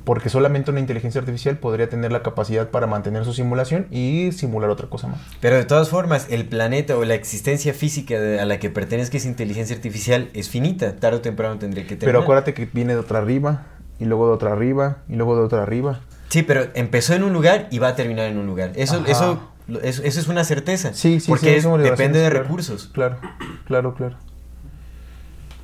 [0.05, 4.71] Porque solamente una inteligencia artificial podría tener la capacidad para mantener su simulación y simular
[4.71, 5.21] otra cosa más.
[5.41, 9.29] Pero de todas formas, el planeta o la existencia física a la que pertenezca esa
[9.29, 10.97] inteligencia artificial es finita.
[10.97, 12.07] Tarde o temprano tendría que terminar.
[12.07, 13.67] Pero acuérdate que viene de otra arriba,
[14.01, 16.01] y luego de otra arriba, y luego de otra arriba.
[16.33, 18.73] Sí, pero empezó en un lugar y va a terminar en un lugar.
[18.75, 19.11] Eso, Ajá.
[19.11, 19.51] eso,
[19.83, 20.95] eso, eso es una certeza.
[20.95, 22.43] Sí, sí, Porque sí, es- depende de claro.
[22.45, 22.89] recursos.
[22.95, 23.19] Claro,
[23.67, 24.17] claro, claro.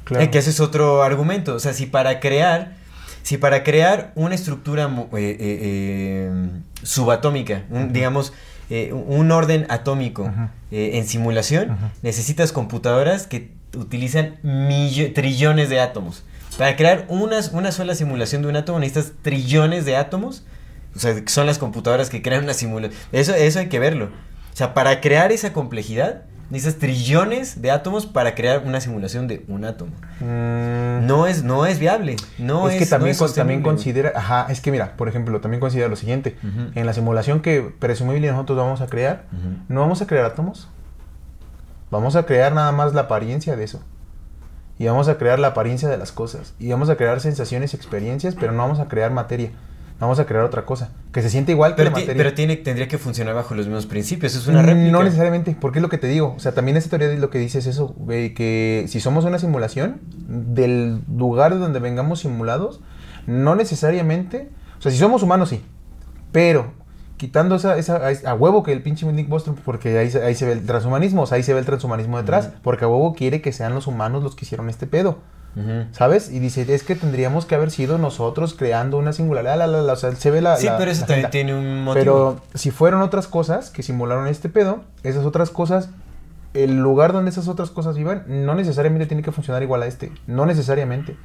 [0.04, 0.24] Claro.
[0.24, 1.54] Eh, que ese es otro argumento.
[1.54, 2.76] O sea, si para crear,
[3.22, 6.50] si para crear una estructura eh, eh, eh,
[6.82, 8.32] subatómica, un- digamos,
[8.70, 10.30] eh, un orden atómico
[10.70, 14.36] eh, en simulación, necesitas computadoras que utilizan
[15.14, 16.24] trillones de átomos.
[16.58, 20.44] Para crear una, una sola simulación de un átomo necesitas trillones de átomos.
[20.98, 23.00] O sea, son las computadoras que crean una simulación.
[23.12, 24.06] Eso, eso hay que verlo.
[24.52, 29.44] O sea, para crear esa complejidad, necesitas trillones de átomos para crear una simulación de
[29.46, 29.92] un átomo.
[30.18, 32.16] Mm, No es, no es viable.
[32.38, 35.40] No es, es, que también, no es también considera, ajá, es que mira, por ejemplo,
[35.40, 36.36] también considera lo siguiente.
[36.42, 36.72] Ujú.
[36.74, 39.54] En la simulación que presumible nosotros vamos a crear, Ujú.
[39.68, 40.66] no vamos a crear átomos.
[41.92, 43.80] Vamos a crear nada más la apariencia de eso.
[44.80, 46.54] Y vamos a crear la apariencia de las cosas.
[46.58, 49.50] Y vamos a crear sensaciones experiencias, pero no vamos a crear materia.
[50.00, 50.90] Vamos a crear otra cosa.
[51.12, 52.22] Que se siente igual que Pero, la ti- materia.
[52.22, 54.34] pero tiene, tendría que funcionar bajo los mismos principios.
[54.36, 54.92] Es una réplica.
[54.92, 56.34] No necesariamente, porque es lo que te digo.
[56.36, 60.00] O sea, también esa teoría lo que dice es eso, que si somos una simulación,
[60.28, 62.80] del lugar de donde vengamos simulados,
[63.26, 65.62] no necesariamente, o sea, si somos humanos, sí,
[66.32, 66.72] pero
[67.16, 70.46] quitando esa, esa a, huevo que el pinche Nick Bostrom, porque ahí, se- ahí se
[70.46, 73.40] ve el transhumanismo, o sea, ahí se ve el transhumanismo detrás, porque a huevo quiere
[73.42, 75.18] que sean los humanos los que hicieron este pedo.
[75.92, 76.30] ¿Sabes?
[76.30, 79.56] Y dice, es que tendríamos que haber sido nosotros creando una singularidad.
[79.58, 80.56] la, la, la, o sea, se ve la.
[80.56, 81.94] Sí, la- pero eso también tiene un motivo.
[82.00, 85.90] Pero si fueron otras cosas que simularon este pedo, esas otras cosas,
[86.54, 90.12] el lugar donde esas otras cosas vivan, no necesariamente tiene que funcionar igual a este.
[90.26, 91.16] No necesariamente.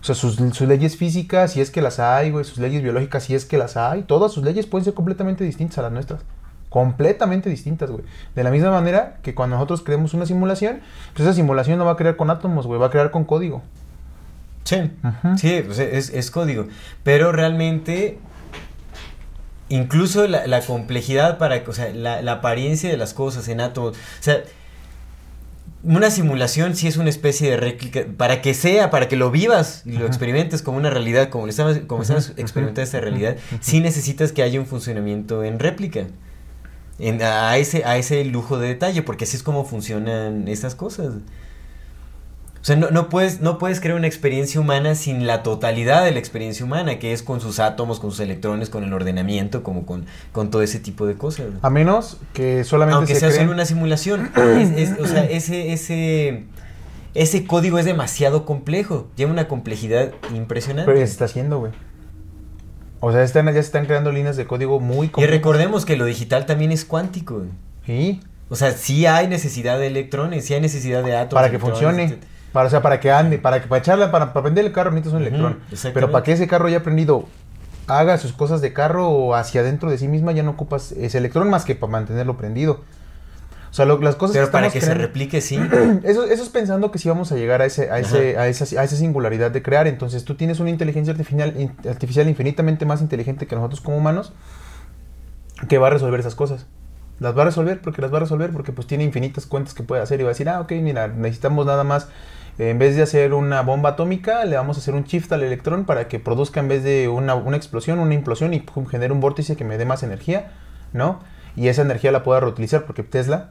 [0.00, 3.22] O sea, sus, sus leyes físicas, si es que las hay, güey, sus leyes biológicas,
[3.24, 6.22] si es que las hay, todas sus leyes pueden ser completamente distintas a las nuestras.
[6.70, 8.04] Completamente distintas, güey.
[8.34, 10.80] De la misma manera que cuando nosotros creemos una simulación,
[11.12, 13.62] pues esa simulación no va a crear con átomos, güey, va a crear con código.
[14.62, 14.90] Sí,
[15.36, 16.68] sí, o sea, es, es código.
[17.02, 18.18] Pero realmente,
[19.68, 23.96] incluso la, la complejidad para, o sea, la, la apariencia de las cosas en átomos,
[23.96, 24.42] o sea,
[25.82, 29.82] una simulación sí es una especie de réplica, para que sea, para que lo vivas
[29.86, 34.30] y lo experimentes como una realidad, como estamos, como estamos experimentando esta realidad, sí necesitas
[34.32, 36.06] que haya un funcionamiento en réplica.
[37.00, 41.14] En- a, ese, a ese lujo de detalle, porque así es como funcionan estas cosas.
[42.60, 46.10] O sea, no, no, puedes, no puedes crear una experiencia humana sin la totalidad de
[46.10, 49.86] la experiencia humana, que es con sus átomos, con sus electrones, con el ordenamiento, como
[49.86, 51.46] con, con todo ese tipo de cosas.
[51.62, 54.30] A menos que solamente Aunque se sea creen- solo una simulación.
[54.58, 56.44] es- es- o sea, ese, ese,
[57.14, 59.08] ese código es demasiado complejo.
[59.16, 60.84] Lleva una complejidad impresionante.
[60.86, 61.72] Pero ya se está haciendo, güey.
[63.00, 65.34] O sea, están, ya se están creando líneas de código muy y complejas.
[65.36, 67.42] recordemos que lo digital también es cuántico.
[67.86, 68.20] Sí,
[68.50, 71.40] O sea, sí hay necesidad de electrones, sí hay necesidad de átomos.
[71.42, 72.04] para que funcione.
[72.04, 72.22] etc.
[72.52, 74.90] Para, o sea, para que ande, para que para echarla, para, para prender el carro
[74.90, 75.52] necesitas un Ujú, electrón.
[75.70, 75.94] exactamente.
[75.94, 77.26] Pero para que ese carro ya aprendido
[77.86, 81.18] haga sus cosas de carro o hacia adentro de sí misma, ya no ocupas ese
[81.18, 82.80] electrón más que para mantenerlo prendido.
[83.70, 85.56] O sea, lo- las cosas Pero para que se replique, sí.
[86.02, 88.80] Eso, eso es pensando que si vamos a llegar a, ese, a, ese, a, esa,
[88.80, 89.86] a esa singularidad de crear.
[89.86, 94.32] Entonces tú tienes una inteligencia artificial, artificial infinitamente más inteligente que nosotros como humanos
[95.68, 96.66] que va a resolver esas cosas.
[97.18, 99.82] Las va a resolver porque las va a resolver porque pues tiene infinitas cuentas que
[99.82, 102.08] puede hacer y va a decir, ah, ok, mira, necesitamos nada más,
[102.58, 105.42] eh, en vez de hacer una bomba atómica, le vamos a hacer un shift al
[105.42, 109.12] electrón para que produzca en vez de una, una explosión, una implosión y pum, genere
[109.12, 110.52] un vórtice que me dé más energía,
[110.94, 111.20] ¿no?
[111.56, 113.50] Y esa energía la pueda reutilizar porque Tesla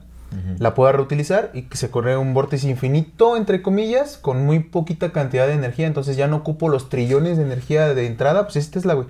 [0.60, 5.11] La pueda reutilizar y que se corre un vórtice infinito, entre comillas, con muy poquita
[5.11, 5.88] cantidad de energía.
[5.88, 9.07] Entonces ya no ocupo los trillones de energía de entrada, pues es Tesla, güey.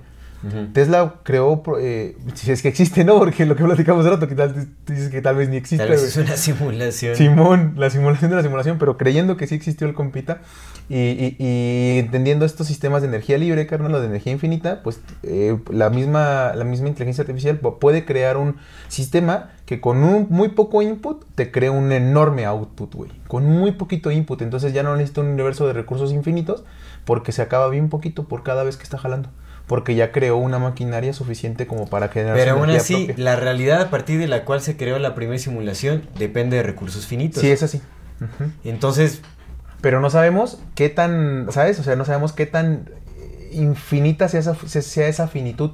[0.72, 3.18] Tesla creó, eh, si es que existe, ¿no?
[3.18, 5.84] Porque lo que platicamos hace rato, que tal, dices que tal vez ni existe.
[5.84, 7.14] Tal vez es una simulación.
[7.14, 10.40] Simón, la simulación de la simulación, pero creyendo que sí existió el compita
[10.88, 15.00] y, y- y entendiendo estos sistemas de energía libre, carnal, o de energía infinita, pues
[15.22, 18.56] eh, la, misma, la misma inteligencia artificial pu- puede crear un
[18.88, 23.10] sistema que con un muy poco input te crea un enorme output, güey.
[23.28, 26.64] Con muy poquito input, entonces ya no necesita un universo de recursos infinitos
[27.04, 29.28] porque se acaba bien poquito por cada vez que está jalando.
[29.70, 33.24] Porque ya creó una maquinaria suficiente como para generar Pero aún así, propia.
[33.24, 37.06] la realidad a partir de la cual se creó la primera simulación depende de recursos
[37.06, 37.40] finitos.
[37.40, 37.80] Sí, es así.
[38.64, 39.22] Entonces,
[39.80, 41.78] Pero no sabemos qué tan, ¿sabes?
[41.78, 42.90] O sea, no sabemos qué tan
[43.52, 45.70] infinita sea esa, sea esa finitud.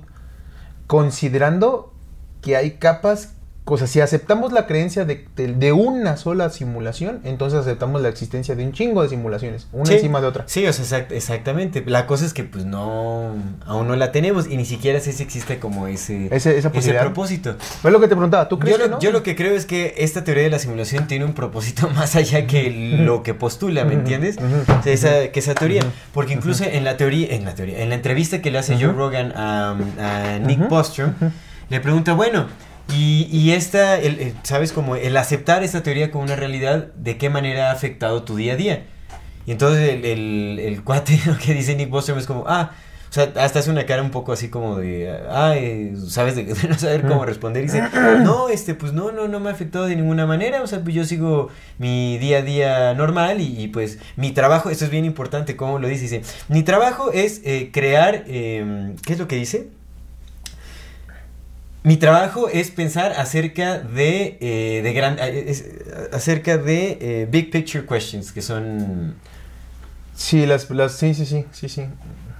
[0.86, 1.94] Considerando
[2.42, 3.35] que hay capas,
[3.68, 8.08] o sea, si aceptamos la creencia de, de- de una sola simulación, entonces aceptamos la
[8.08, 9.94] existencia de un chingo de simulaciones, una Sí.
[9.94, 10.44] encima de otra.
[10.46, 11.82] Sí, o sea, exact- exactamente.
[11.86, 13.34] La cosa es que pues no,
[13.66, 17.02] aún no la tenemos y ni siquiera sé si existe como ese, Ese- esa posibilidad.
[17.02, 17.56] propósito.
[17.82, 18.98] Fue lo que te preguntaba, ¿tú crees Yo lo, que no?
[19.00, 22.14] yo lo que creo es que esta teoría de la simulación tiene un propósito más
[22.16, 22.70] allá que
[23.00, 24.36] lo que postula, ¿me entiendes?
[24.78, 25.82] O sea, esa, que esa teoría.
[26.12, 28.92] Porque incluso en la teoría, en la teoría, en la entrevista que le hace Joe.
[28.92, 31.12] Rogan a, a Nick Bostrom,
[31.68, 32.46] le pregunta, bueno,
[32.92, 34.72] y, y esta, el- el- ¿sabes?
[34.72, 38.52] Como el aceptar esta teoría como una realidad, ¿de qué manera ha afectado tu día
[38.54, 38.84] a día?
[39.46, 42.72] Y entonces el, cuate que dice Nick Bostrom es como, ah,
[43.08, 46.34] o sea, hasta hace una cara un poco así como de, ah, eh, ¿sabes?
[46.36, 47.62] De, no saber cómo responder.
[47.62, 47.82] Y dice,
[48.22, 50.62] no, este, pues no, no, no me ha afectado de ninguna manera.
[50.62, 51.48] O sea, pues yo sigo
[51.78, 55.88] mi día a día normal y, pues mi trabajo, esto es bien importante, como lo
[55.88, 59.68] dice, dice, mi trabajo es eh, crear, eh, ¿qué es lo que dice?
[61.86, 65.64] Mi trabajo es pensar acerca de, eh, de gran, eh, es-
[66.12, 69.14] acerca de eh, big picture questions, que son
[70.16, 71.84] Sí, las, las, sí, sí, sí, sí, sí.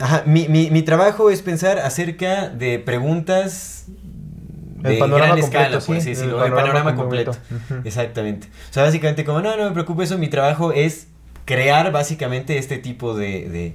[0.00, 5.78] Ajá, mi, mi, mi trabajo es pensar acerca de preguntas de El panorama gran completo,
[5.78, 7.36] escala, sí, así el decirlo, el panorama panorama completo.
[7.84, 8.48] Exactamente.
[8.70, 11.06] O sea, básicamente como, no, no me preocupe eso, mi trabajo es
[11.44, 13.74] crear básicamente este tipo de, de,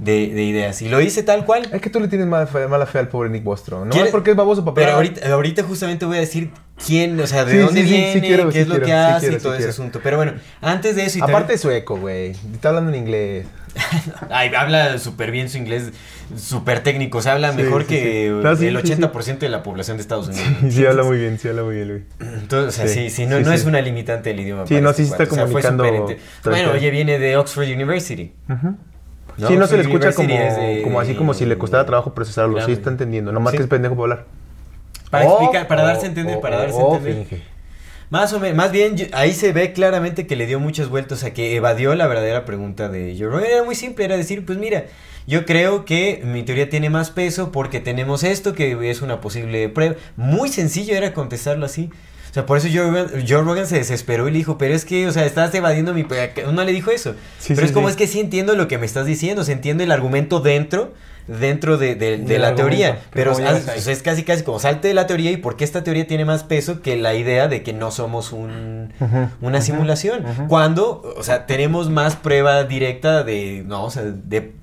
[0.00, 0.80] de, de ideas.
[0.82, 1.68] Y lo hice tal cual.
[1.72, 3.84] Es que tú le tienes mala fe, mala fe al pobre Nick Bostrom.
[3.88, 4.84] No ¿Quieres- porque es baboso papel.
[4.84, 6.50] Pero ahorita, ahorita justamente voy a decir
[6.86, 8.74] quién, o sea, de Sí, dónde sí, sí, sí viene, quiero, qué sí es lo
[8.76, 10.00] quiero, que sí hace quiero, y todo sí ese asunto.
[10.02, 10.32] Pero bueno,
[10.62, 12.30] antes de eso y Aparte también- es sueco, güey.
[12.52, 13.46] Está hablando en inglés.
[14.30, 15.90] Ay, habla súper bien su inglés,
[16.36, 17.18] súper técnico.
[17.18, 18.56] O sea, habla Sí, mejor sí, que sí.
[18.58, 18.92] Sí, el sí, sí.
[19.02, 20.46] 80% de la población de Estados Unidos.
[20.62, 22.02] Sí, sí habla muy bien, sí habla muy bien, Luis.
[22.20, 23.56] Entonces, o sea, sí, Sí, sí, no, sí, no sí.
[23.56, 24.66] es una limitante del idioma.
[24.66, 25.84] Sí, no, este sí se está o sea, comunicando
[26.44, 28.32] Bueno, oye, viene de Oxford University.
[28.48, 28.76] Ujú.
[29.36, 29.48] ¿No?
[29.48, 32.52] Sí, no se le escucha como, de- así como si le costara trabajo procesarlo.
[32.54, 32.72] Sí Grande.
[32.74, 33.32] está entendiendo.
[33.32, 33.56] Nomás Sí.
[33.58, 34.26] que es pendejo para hablar.
[35.10, 37.14] Para O- explicar, para darse a entender, o- para darse a entender.
[37.28, 37.42] finge.
[38.10, 41.22] Más o menos, más bien, yo- ahí se ve claramente que le dio muchas vueltas
[41.24, 43.44] a que evadió la verdadera pregunta de Joe Rogan.
[43.44, 44.84] Era muy simple, era decir, pues mira,
[45.28, 49.68] yo creo que mi teoría tiene más peso porque tenemos esto que es una posible
[49.68, 49.94] prueba.
[50.16, 51.90] Muy sencillo era contestarlo así.
[52.30, 54.84] O sea, por eso Joe Rogan, Joe Rogan se desesperó y le dijo, pero es
[54.84, 56.04] que, o sea, estás evadiendo mi...
[56.04, 56.32] pe-".
[56.52, 57.14] No le dijo eso.
[57.38, 57.92] Sí, pero sí, es como, sí.
[57.92, 60.92] es que sí entiendo lo que me estás diciendo, se entiende el argumento dentro
[61.26, 64.94] dentro de, de- la teoría, pero haz- o sea, es casi casi como salte de
[64.94, 67.72] la teoría y por qué esta teoría tiene más peso que la idea de que
[67.72, 68.92] no somos un,
[69.40, 70.24] una simulación.
[70.48, 74.54] Cuando, o sea, tenemos más prueba directa de, no, o sea, de,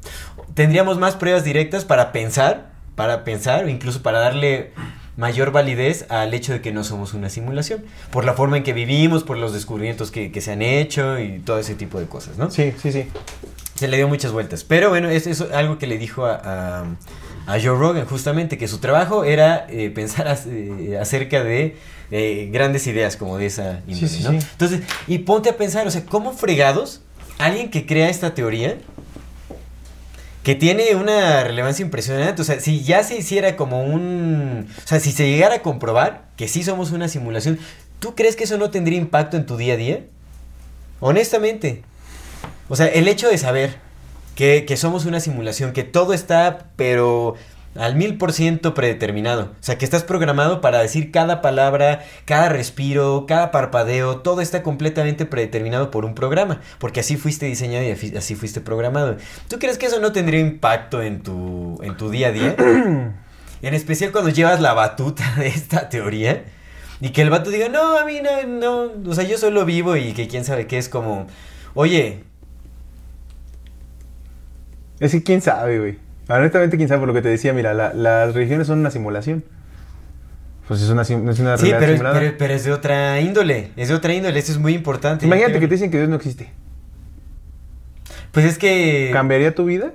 [0.56, 4.72] tendríamos más pruebas directas para pensar, para pensar o incluso para darle
[5.18, 8.72] mayor validez al hecho de que no somos una simulación, por la forma en que
[8.74, 12.38] vivimos, por los descubrimientos que, que se han hecho y todo ese tipo de cosas,
[12.38, 12.50] ¿no?
[12.52, 13.08] Sí, sí, sí.
[13.76, 14.64] Se le dio muchas vueltas.
[14.64, 16.82] Pero bueno, es, es algo que le dijo a, a,
[17.48, 21.76] a Joe Rogan, justamente, que su trabajo era eh, pensar as- eh, acerca de
[22.12, 24.32] eh, grandes ideas como de esa índole, sí, ¿no?
[24.32, 24.38] sí.
[24.52, 27.02] Entonces, y ponte a pensar, o sea, ¿cómo fregados
[27.38, 28.78] alguien que crea esta teoría,
[30.48, 34.70] que tiene una relevancia impresionante, o sea, si ya se hiciera como un...
[34.82, 37.60] O sea, si se llegara a comprobar que sí somos una simulación,
[38.00, 40.06] ¿tú crees que eso no tendría impacto en tu día a día?
[41.02, 41.84] Honestamente.
[42.70, 43.76] O sea, el hecho de saber
[44.36, 47.36] que, que somos una simulación, que todo está, pero
[47.78, 49.52] al mil por ciento predeterminado.
[49.60, 54.64] O sea, que estás programado para decir cada palabra, cada respiro, cada parpadeo, todo está
[54.64, 56.62] completamente predeterminado por un programa.
[56.80, 59.18] Porque así fuiste diseñado y así fuiste programado.
[59.48, 62.56] ¿Tú crees que eso no tendría impacto en tu, en tu día a día?
[63.62, 66.46] en especial cuando llevas la batuta de esta teoría.
[67.00, 69.96] Y que el vato diga, no, a mí no, no, o sea, yo solo vivo
[69.96, 71.28] y que quién sabe qué es como,
[71.76, 72.24] oye,
[75.00, 76.07] Es que quién sabe, güey.
[76.30, 77.54] Honestamente, quién sabe por lo que te decía.
[77.54, 79.44] Mira, la- las religiones son una simulación.
[80.68, 82.20] Pues es una, es una Sí, simulada.
[82.20, 83.72] pero, pero es de otra índole.
[83.78, 84.38] Es de otra índole.
[84.38, 85.26] Eso es muy importante.
[85.26, 86.50] Imagínate que te dicen que Dios no existe.
[88.34, 89.10] Pues es que.
[89.14, 89.94] ¿Cambiaría tu vida?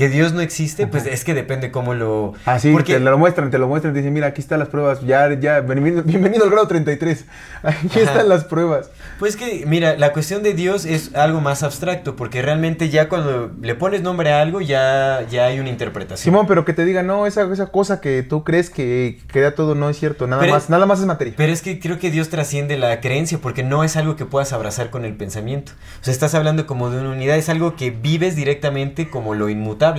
[0.00, 2.32] Que Dios no existe, pues es que depende cómo lo...
[2.46, 4.68] Ah, sí, porque te lo muestran, te lo muestran, te dicen, mira, aquí están las
[4.68, 7.26] pruebas, ya, ya, bienvenido, bienvenido al grado 33,
[7.62, 8.00] aquí Ajá.
[8.00, 8.88] están las pruebas.
[9.18, 13.52] Pues que, mira, la cuestión de Dios es algo más abstracto, porque realmente ya cuando
[13.60, 16.24] le pones nombre a algo, ya, ya hay una interpretación.
[16.24, 19.74] Simón, pero que te diga, no, esa, esa cosa que tú crees que crea todo
[19.74, 21.34] no es cierto, nada Pero- más, nada más es materia.
[21.36, 24.54] Pero es que creo que Dios trasciende la creencia, porque no es algo que puedas
[24.54, 25.72] abrazar con el pensamiento.
[26.00, 29.50] O sea, estás hablando como de una unidad, es algo que vives directamente como lo
[29.50, 29.89] inmutable.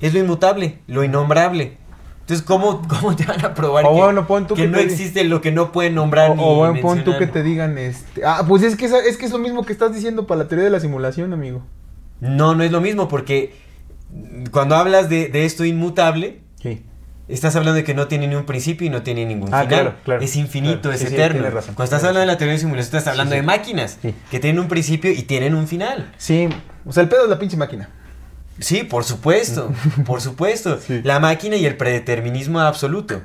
[0.00, 1.76] Es lo inmutable, lo innombrable.
[2.20, 4.78] Entonces, ¿cómo, cómo te van a probar O que, bueno, pon tú que que no
[4.78, 7.78] existe lo que no pueden nombrar O, ni o bueno, pon tú que te digan,
[7.78, 10.48] este, ah, pues es que, es que es lo mismo que estás diciendo para la
[10.48, 11.62] teoría de la simulación, amigo.
[12.20, 13.54] No, no es lo mismo, porque
[14.50, 16.82] cuando hablas de, de esto inmutable, Sí.
[17.28, 19.68] Estás hablando de que no tiene ni un principio y no tiene ningún Ah, final.
[19.68, 20.96] claro, claro, es infinito, claro.
[20.96, 21.42] es Sí, eterno.
[21.50, 23.98] razón, Cuando estás hablando de la teoría de simulación, estás hablando de máquinas
[24.30, 26.10] que tienen un principio y tienen un final.
[26.16, 26.48] Sí,
[26.86, 27.90] o sea, el pedo es la pinche máquina.
[28.58, 29.72] Sí, por supuesto,
[30.06, 30.78] por supuesto.
[30.80, 31.00] Sí.
[31.04, 33.20] La máquina y el predeterminismo absoluto.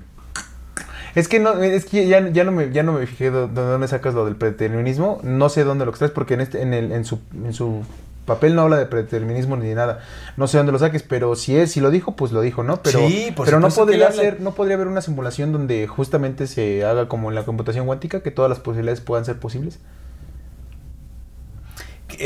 [1.16, 3.62] Es que no, es que ya, ya no me, ya no me fijé de, de
[3.62, 5.20] dónde sacas lo del predeterminismo.
[5.24, 7.84] No sé dónde lo extraes porque en este, en el, en su, en su
[8.26, 10.00] papel no habla de predeterminismo ni de nada.
[10.38, 12.82] No sé dónde lo saques, pero si es, si lo dijo, pues lo dijo, ¿no?
[12.82, 16.84] Pero, Sí, por pero no podría ser, no podría haber una simulación donde justamente se
[16.86, 19.80] haga como en la computación cuántica, que todas las posibilidades puedan ser posibles.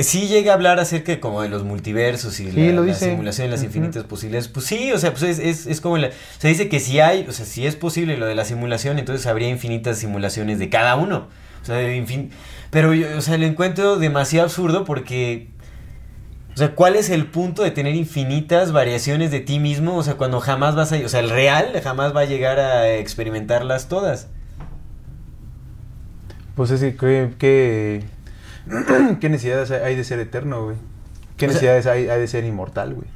[0.03, 3.51] Sí llega a hablar acerca de como de los multiversos y Sí, la, simulación y
[3.51, 4.47] las infinitas posibilidades.
[4.47, 6.09] Pues sí, o sea, pues es, es, es como la,
[6.39, 9.25] se dice que si hay, o sea, si es posible lo de la simulación, entonces
[9.27, 11.27] habría infinitas simulaciones de cada uno.
[11.61, 12.29] O sea, de infin-
[12.71, 15.49] pero yo, o sea, lo encuentro demasiado absurdo porque
[16.53, 19.95] o sea, ¿cuál es el punto de tener infinitas variaciones de ti mismo?
[19.95, 22.95] O sea, cuando jamás vas a, o sea, el real jamás va a llegar a
[22.95, 24.27] experimentarlas todas.
[26.55, 28.03] Pues es que, que, que-
[29.19, 30.75] ¿qué necesidades hay de ser eterno, güey?
[31.37, 33.07] ¿Qué O sea- necesidades hay, hay de ser inmortal, güey?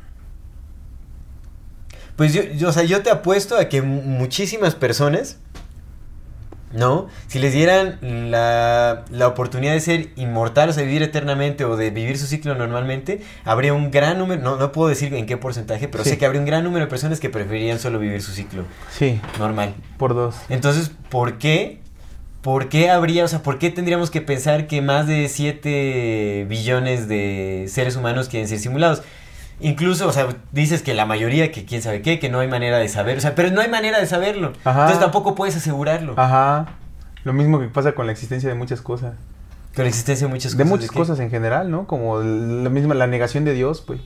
[2.16, 5.40] Pues yo, yo, o sea, yo te apuesto a que mu- muchísimas personas,
[6.72, 7.08] ¿no?
[7.28, 7.98] Si les dieran
[8.32, 12.54] la, la oportunidad de ser inmortal, o sea, vivir eternamente o de vivir su ciclo
[12.56, 16.12] normalmente, habría un gran número, no, no puedo decir en qué porcentaje, pero Sí.
[16.12, 19.20] sé que habría un gran número de personas que preferirían solo vivir su ciclo Sí,
[19.40, 19.74] normal.
[19.98, 20.36] por dos.
[20.50, 21.81] Entonces, ¿por qué?
[22.42, 27.08] ¿Por qué habría, o sea, por qué tendríamos que pensar que más de 7 billones
[27.08, 29.04] de seres humanos quieren ser simulados?
[29.60, 32.80] Incluso, o sea, dices que la mayoría, que quién sabe qué, que no hay manera
[32.80, 34.54] de saber, o sea, pero no hay manera de saberlo.
[34.64, 34.82] Ajá.
[34.82, 36.16] Entonces tampoco puedes asegurarlo.
[36.18, 36.66] Ajá.
[37.24, 39.14] Lo mismo que pasa con la existencia de muchas cosas.
[39.76, 40.70] Con la existencia de muchas De cosas.
[40.72, 40.98] muchas qué?
[40.98, 41.86] cosas en general, ¿no?
[41.86, 44.02] Como la misma, la negación de Dios, pues,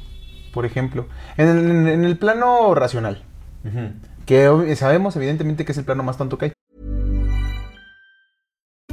[0.54, 1.08] por ejemplo.
[1.38, 3.24] En el, en- en el plano racional,
[4.26, 6.52] que sabemos evidentemente que es el plano más tonto que hay.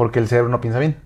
[0.00, 0.96] Porque el cerebro no piensa bien.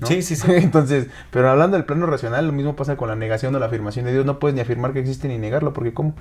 [0.00, 0.08] ¿no?
[0.08, 0.50] Sí, sí, sí.
[0.56, 4.06] Entonces, pero hablando del plano racional, lo mismo pasa con la negación o la afirmación
[4.06, 4.26] de Dios.
[4.26, 6.14] No puedes ni afirmar que existe ni negarlo, porque ¿cómo?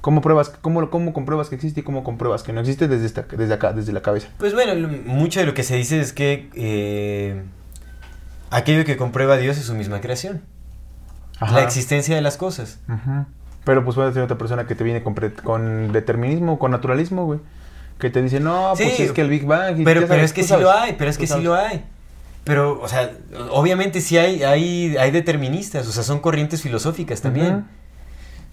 [0.00, 3.26] ¿Cómo pruebas, cómo, cómo compruebas que existe y cómo compruebas que no existe desde, esta-
[3.36, 4.28] desde acá, desde la cabeza?
[4.38, 7.42] Pues bueno, lo- mucho de lo que se dice es que eh,
[8.50, 10.40] aquello que comprueba a Dios es su misma creación.
[11.40, 12.78] La existencia de las cosas.
[13.64, 17.40] Pero pues puede ser otra persona que te viene con, con determinismo, con naturalismo, güey.
[17.98, 19.80] Que te dice, no, pues Sí, es que el Big Bang.
[19.80, 21.82] y Pero, pero es que sí sabes, lo hay, pero es que sí lo hay.
[22.44, 23.10] Pero, o sea,
[23.50, 27.64] obviamente sí hay, hay, hay deterministas, o sea, son corrientes filosóficas también.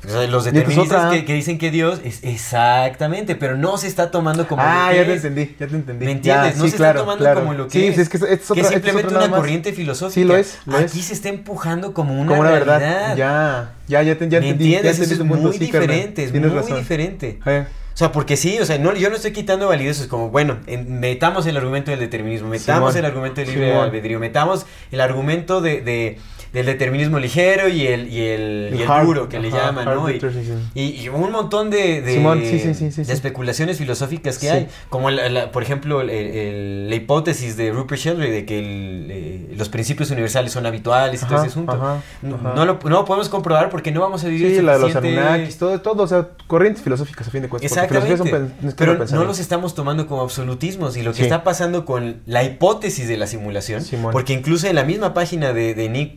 [0.05, 3.87] O sea, los es deterministas que, que dicen que Dios es exactamente, pero no se
[3.87, 5.23] está tomando como Ah, lo que ya te es.
[5.25, 6.05] entendí, ya te entendí.
[6.05, 6.53] ¿Me entiendes?
[6.55, 7.39] Ya, no sí, se claro, está tomando claro.
[7.41, 7.95] como lo que sí, es.
[7.95, 10.13] sí, es que es, es otra- que es es otra simplemente una corriente filosófica.
[10.13, 11.05] Sí, lo es, lo Aquí es.
[11.05, 12.79] se está empujando como una, Como una verdad.
[12.79, 13.15] realidad.
[13.15, 14.71] Ya, ya, ya, te, ya ¿Me entendí.
[14.71, 16.77] ya entendí Eso es punto, muy sí, diferente, es Tienes muy razón.
[16.79, 17.39] diferente.
[17.45, 20.29] Eh, O sea, porque sí, o sea, no, yo no estoy quitando validez, es como,
[20.29, 23.83] bueno, en- metamos el argumento del determinismo, metamos Simón, el argumento del libre Simón.
[23.83, 26.17] albedrío, metamos el argumento de, de,
[26.53, 30.09] del determinismo ligero y el, y el, y el hard- duro que le llaman, ¿no?
[30.09, 30.53] Y, determinism.
[30.75, 33.11] y- y un montón de, de, Simón, sí, sí, sí, sí, de sí.
[33.11, 38.45] especulaciones filosóficas que hay, como la- la- por ejemplo la hipótesis de Rupert Sheldrake de
[38.45, 41.71] que eh, los principios universales son habituales y todo ese asunto.
[41.73, 42.53] ajá, No, ajá.
[42.55, 44.95] no lo, no lo podemos comprobar porque no vamos a vivir Sí, la de los
[44.95, 47.71] Anunnakis, todo, todo, o sea, corrientes filosóficas a fin de cuentas.
[47.71, 48.53] Exactamente.
[48.77, 50.97] pero no los estamos tomando como absolutismos.
[50.97, 54.11] Y lo que está pasando con la hipótesis de la simulación, Simón.
[54.11, 56.13] porque incluso en la misma página de, de Nick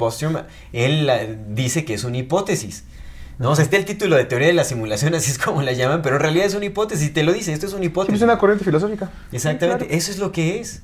[0.73, 2.85] Él la- dice que es una hipótesis.
[3.39, 3.51] ¿no?
[3.51, 6.01] O sea, está el título de teoría de la simulación, así es como la llaman,
[6.03, 7.13] pero en realidad es una hipótesis.
[7.13, 8.17] Te lo dice, esto es una hipótesis.
[8.21, 9.11] es una corriente filosófica.
[9.33, 9.99] Exactamente, Sí, claro.
[9.99, 10.83] eso es lo que es.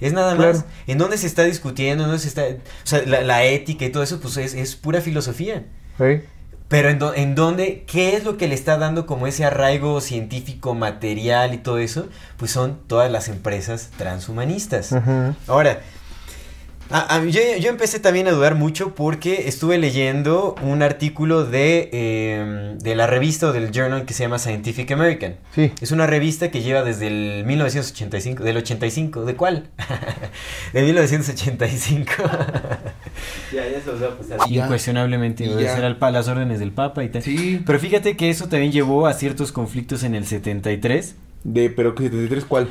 [0.00, 0.52] Es nada Claro.
[0.54, 0.64] más.
[0.88, 2.02] ¿En dónde se está discutiendo?
[2.02, 2.42] ¿En dónde se está.?
[2.42, 5.62] O sea, la, la ética y todo eso, pues es, es pura filosofía.
[5.96, 6.22] Sí.
[6.66, 10.00] Pero en, do- en dónde, ¿qué es lo que le está dando como ese arraigo
[10.00, 12.08] científico, material y todo eso?
[12.36, 14.92] Pues son todas las empresas transhumanistas.
[15.46, 15.80] Ahora,
[16.92, 21.44] a- a mí- yo, yo empecé también a dudar mucho porque estuve leyendo un artículo
[21.44, 25.36] de, eh, de la revista o del journal que se llama Scientific American.
[25.54, 25.72] Sí.
[25.80, 29.68] Es una revista que lleva desde el 1985, del 85, ¿de cuál?
[30.72, 32.12] de 1985.
[33.52, 34.38] ya, ya se los voy a pasar.
[34.50, 37.22] Incuestionablemente, obedecer al las órdenes del Papa y tal.
[37.22, 37.60] Sí.
[37.64, 41.14] Pero fíjate que eso también llevó a ciertos conflictos en el 73.
[41.44, 42.68] De, pero que 73, ¿cuál?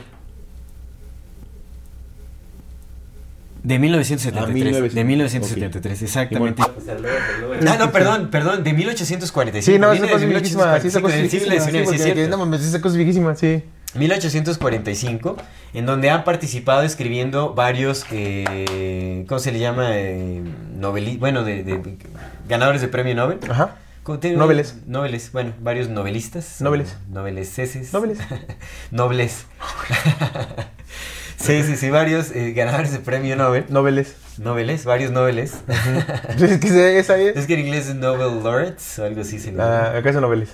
[3.64, 4.42] De 1973.
[4.44, 4.96] Ah, 1900.
[4.96, 6.64] De 1973, exactamente.
[6.64, 7.68] Simón.
[7.68, 9.64] Ah, no, perdón, perdón, de 1845.
[9.72, 10.80] Sí, no, esa cosa es viejísima.
[10.80, 11.16] Sí, esa 1845, cosa
[11.96, 12.28] es viejísima.
[12.30, 13.64] No mames, esa cosa es viejísima, sí.
[13.94, 15.38] 1845,
[15.74, 19.90] en donde han participado escribiendo varios, eh, ¿cómo se le llama?
[19.98, 20.42] Eh,
[20.78, 21.98] noveli bueno, de, de-
[22.50, 23.38] ganadores de premio Nobel.
[23.50, 23.76] Ajá.
[24.04, 24.78] ¿Cómo te- Noveles.
[24.88, 26.62] Noveles, bueno, varios novelistas.
[26.62, 26.96] Noveles.
[27.10, 27.94] Noveleses.
[27.94, 28.18] Noveles.
[28.92, 29.46] Nobles.
[31.42, 33.66] sí, sí, sí, varios eh, ganadores de premio Nobel.
[33.70, 34.16] Noveles.
[34.38, 35.56] Noveles, varios noveles.
[36.40, 37.36] es que esa es.
[37.36, 40.50] es que en inglés es Nobel Laureates o algo así Ah, acá son noveles.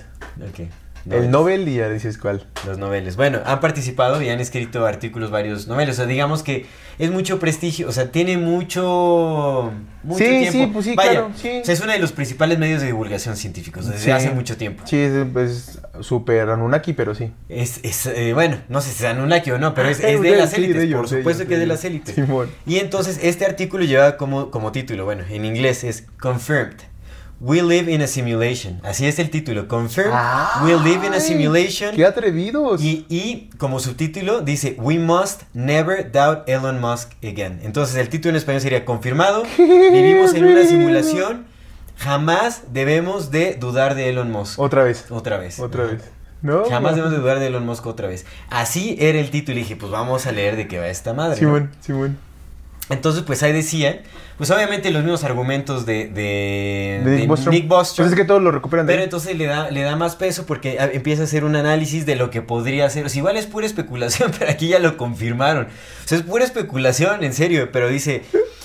[0.48, 0.68] Ok.
[1.10, 2.46] El Nobel y ya dices cuál.
[2.66, 3.16] Los noveles.
[3.16, 5.94] Bueno, han participado y han escrito artículos varios noveles.
[5.94, 6.66] O sea, digamos que
[6.98, 7.88] es mucho prestigio.
[7.88, 9.72] O sea, tiene mucho.
[10.02, 10.52] mucho Sí, tiempo.
[10.52, 11.58] sí, pues sí, Vaya, claro, sí.
[11.62, 14.10] O sea, es uno de los principales medios de divulgación científicos desde Sí.
[14.10, 14.82] hace mucho tiempo.
[14.86, 17.32] Sí, es, es súper Anunnaki, pero sí.
[17.48, 20.30] Es, es eh, bueno, no sé si es Anunnaki o no, pero es, es de
[20.36, 20.82] las de élites.
[20.82, 22.16] ellos, por de supuesto ellos, que es de las élites.
[22.66, 26.76] Y entonces este artículo lleva como, como título, bueno, en inglés es Confirmed.
[27.40, 28.80] We live in a simulation.
[28.82, 29.68] Así es el título.
[29.68, 30.12] Confirmed.
[30.64, 31.94] we live in a simulation.
[31.94, 32.82] ¡Qué atrevidos!
[32.82, 37.60] Y, y como subtítulo dice, We must never doubt Elon Musk again.
[37.62, 39.44] Entonces el título en español sería confirmado.
[39.58, 41.46] Vivimos en una simulación.
[41.96, 44.58] Jamás debemos de dudar de Elon Musk.
[44.58, 45.06] Otra vez.
[45.08, 45.60] Otra vez.
[45.60, 46.02] Otra vez.
[46.42, 46.64] No.
[46.68, 48.26] Jamás debemos de dudar de Elon Musk otra vez.
[48.50, 51.40] Así era el título y dije, pues vamos a leer de qué va esta madre.
[51.40, 51.54] ¿no?
[51.54, 52.18] Simón, Simón.
[52.90, 54.02] Entonces, pues ahí decía,
[54.38, 57.68] pues obviamente los mismos argumentos de, de, De Nick Bostrom.
[57.68, 58.04] Bostrom.
[58.06, 59.04] Pues es que todos lo recuperan de Pero ahí.
[59.04, 62.14] entonces le da, le da más peso porque a- empieza a hacer un análisis de
[62.16, 63.04] lo que podría ser.
[63.04, 65.64] O sea, igual es pura especulación, pero aquí ya lo confirmaron.
[65.66, 67.70] O sea, es pura especulación, en serio.
[67.72, 68.22] Pero dice,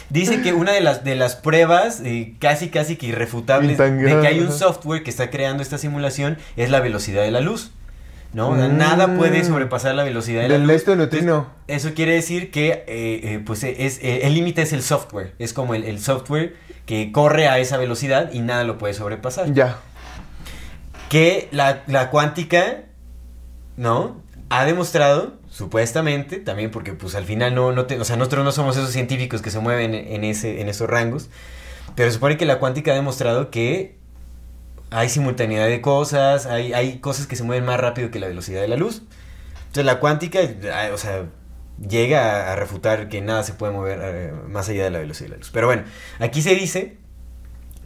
[0.10, 4.28] dice que una de las, de las pruebas eh, casi, casi que irrefutables de que
[4.28, 7.72] hay un software que está creando esta simulación es la velocidad de la luz.
[8.34, 8.52] ¿No?
[8.52, 8.78] Mm.
[8.78, 10.72] Nada puede sobrepasar la velocidad de la Del luz.
[10.72, 11.48] esto neutrino.
[11.68, 14.82] Entonces, eso quiere decir que eh, eh, pues eh, es, eh, el límite es el
[14.82, 15.34] software.
[15.40, 16.56] Es como el, el software
[16.88, 19.78] que corre a esa velocidad y nada lo puede sobrepasar Ya.
[21.10, 22.86] que la, la cuántica,
[23.78, 24.22] ¿no?
[24.50, 28.52] Ha demostrado, supuestamente, también porque pues al final no, no te- o sea, nosotros no
[28.52, 31.30] somos esos científicos que se mueven en, ese, en esos rangos,
[31.96, 33.98] pero supone que la cuántica ha demostrado que
[34.94, 38.62] hay simultaneidad de cosas, hay, hay cosas que se mueven más rápido que la velocidad
[38.62, 39.02] de la luz.
[39.58, 40.40] Entonces la cuántica,
[40.94, 41.26] o sea,
[41.90, 45.32] llega a, refutar que nada se puede mover eh, más allá de la velocidad de
[45.32, 45.50] la luz.
[45.52, 45.84] Pero bueno,
[46.20, 46.98] aquí se dice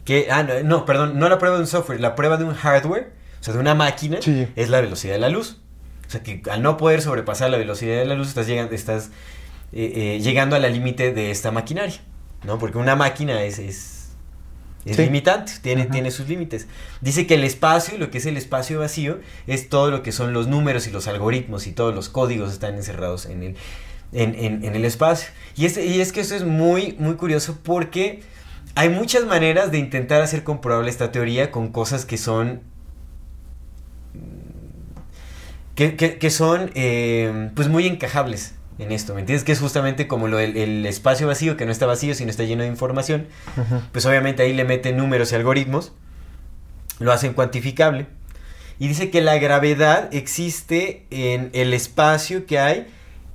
[0.04, 2.54] que, ah, no, no, perdón, no la prueba de un software, la prueba de un
[2.54, 4.46] hardware, o sea, de una máquina, Sí.
[4.54, 5.60] es la velocidad de la luz.
[6.06, 9.10] O sea, que al no poder sobrepasar la velocidad de la luz, estás, llegando, estás
[9.72, 12.00] eh, eh, llegando a la límite de esta maquinaria,
[12.44, 12.58] ¿no?
[12.58, 13.97] Porque una máquina es, es,
[14.84, 15.02] es Sí.
[15.04, 15.90] limitante, tiene, Ajá.
[15.90, 16.66] tiene sus límites.
[17.00, 20.32] Dice que el espacio, lo que es el espacio vacío, es todo lo que son
[20.32, 23.56] los números y los algoritmos y todos los códigos están encerrados en el,
[24.12, 25.28] en, en- en el espacio.
[25.56, 28.22] Y es, y es que esto es muy, muy curioso porque
[28.74, 32.60] hay muchas maneras de intentar hacer comprobable esta teoría con cosas que son
[35.74, 39.44] que, que- que son eh, pues muy encajables en esto, ¿me entiendes?
[39.44, 42.44] Que es justamente como lo del el espacio vacío, que no está vacío, sino está
[42.44, 43.26] lleno de información.
[43.92, 45.92] Pues obviamente ahí le meten números y algoritmos,
[46.98, 48.06] lo hacen cuantificable.
[48.78, 52.86] Y dice que la gravedad existe en el espacio que hay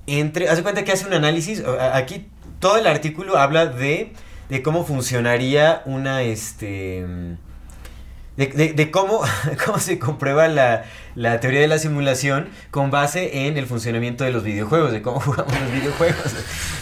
[0.07, 0.47] entre...
[0.47, 1.61] Haz de cuenta que hace un análisis,
[1.93, 2.27] aquí
[2.59, 4.13] todo el artículo habla de,
[4.49, 7.05] de cómo funcionaría una, este...
[8.35, 9.22] De, de- de cómo,
[9.65, 10.85] cómo se comprueba la,
[11.15, 15.19] la teoría de la simulación con base en el funcionamiento de los videojuegos, de cómo
[15.22, 16.18] jugamos los videojuegos.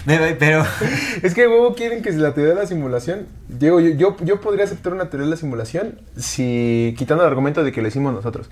[0.06, 0.66] Pero,
[1.24, 3.28] Es que huevo quieren que la teoría de la simulación.
[3.50, 7.64] Diego, yo, yo, yo podría aceptar una teoría de la simulación si quitando el argumento
[7.64, 8.50] de que lo hicimos nosotros.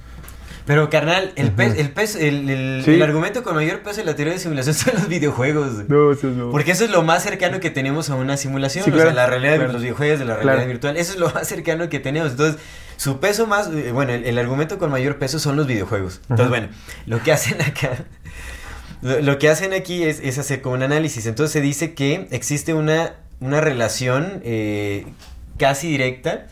[0.66, 2.92] pero carnal, el, pes- el, pes- el, el- Sí.
[2.96, 5.88] el argumento con mayor peso en la teoría de simulación son los videojuegos.
[5.88, 6.52] No, eso es no.
[6.52, 8.84] Porque eso es lo más cercano que tenemos a una simulación.
[8.84, 9.74] Sí, o sea, claro, la realidad de claro.
[9.74, 10.68] los videojuegos, de la realidad Claro.
[10.70, 10.98] virtual.
[10.98, 12.32] Eso es lo más cercano que tenemos.
[12.32, 12.62] Entonces,
[13.00, 13.70] su peso más.
[13.70, 16.20] eh, Bueno, el, el argumento con mayor peso son los videojuegos.
[16.24, 16.68] Entonces, bueno,
[17.06, 18.06] lo que hacen acá.
[19.02, 21.26] Lo, que hacen aquí es, es hacer como un análisis.
[21.26, 25.06] Entonces se dice que existe una, una relación eh,
[25.58, 26.48] casi directa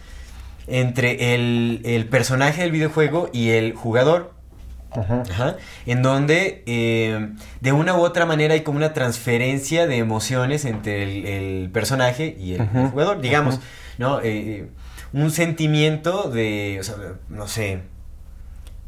[0.68, 4.34] entre el, el personaje del videojuego y el jugador.
[4.92, 5.58] Ajá.
[5.86, 7.30] En donde eh,
[7.60, 12.38] de una u otra manera hay como una transferencia de emociones entre el, el personaje
[12.40, 13.20] y el, el jugador.
[13.20, 13.60] Digamos,
[13.98, 14.22] ¿no?
[14.24, 14.70] Eh,
[15.24, 16.96] un sentimiento de, o sea,
[17.30, 17.82] no sé,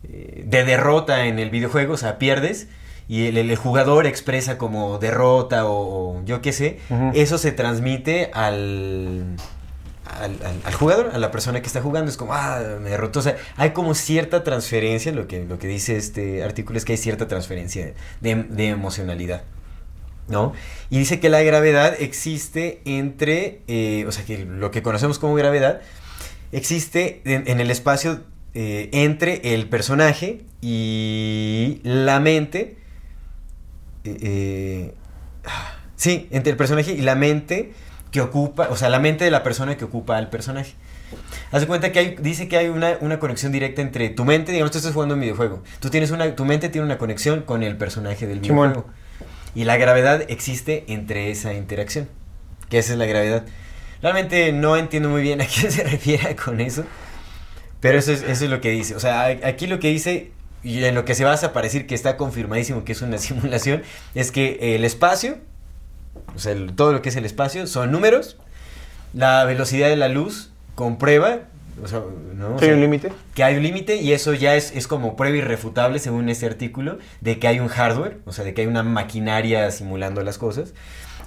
[0.04, 2.68] eh, de derrota en el videojuego, o sea, pierdes.
[3.08, 6.78] Y el, el jugador expresa como derrota o, o yo qué sé.
[7.16, 9.36] Eso se transmite al,
[10.06, 12.12] al, al- al jugador, a la persona que está jugando.
[12.12, 13.20] Es como, ah, me derrotó.
[13.20, 16.92] O sea, hay como cierta transferencia, lo que, lo que dice este artículo es que
[16.94, 19.42] hay cierta transferencia de, de emocionalidad.
[20.28, 20.54] ¿No?
[20.92, 25.34] Y dice que la gravedad existe entre, eh, o sea, que lo que conocemos como
[25.34, 25.82] gravedad
[26.52, 28.24] existe en, en el espacio
[28.54, 32.78] eh, entre el personaje y la mente.
[34.04, 34.94] eh, eh,
[35.46, 37.74] ah, sí, entre el personaje y la mente
[38.12, 40.74] que ocupa, o sea, la mente de la persona que ocupa al personaje.
[41.52, 44.52] Haz de cuenta que hay, dice que hay una, una conexión directa entre tu mente,
[44.52, 45.64] digamos, tú estás jugando un videojuego.
[45.80, 48.86] Tú tienes una, tu mente tiene una conexión con el personaje del videojuego.
[49.56, 52.08] Y la gravedad existe entre esa interacción.
[52.70, 53.46] Que esa es la gravedad.
[54.02, 56.84] Realmente no entiendo muy bien a qué se refiere con eso.
[57.80, 58.96] Pero eso es, eso es lo que dice.
[58.96, 60.32] O sea, aquí lo que dice,
[60.64, 63.84] y en lo que se basa para decir que está confirmadísimo que es una simulación,
[64.16, 65.38] es que el espacio,
[66.36, 68.38] o sea, el- todo lo que es el espacio, son números.
[69.14, 71.40] La velocidad de la luz comprueba,
[71.84, 72.02] o sea,
[72.36, 72.50] ¿no?
[72.50, 73.12] O ¿Hay sea, un límite?
[73.34, 77.00] que hay un límite y eso ya es, es como prueba irrefutable según este artículo
[77.22, 80.74] de que hay un hardware, o sea, de que hay una maquinaria simulando las cosas.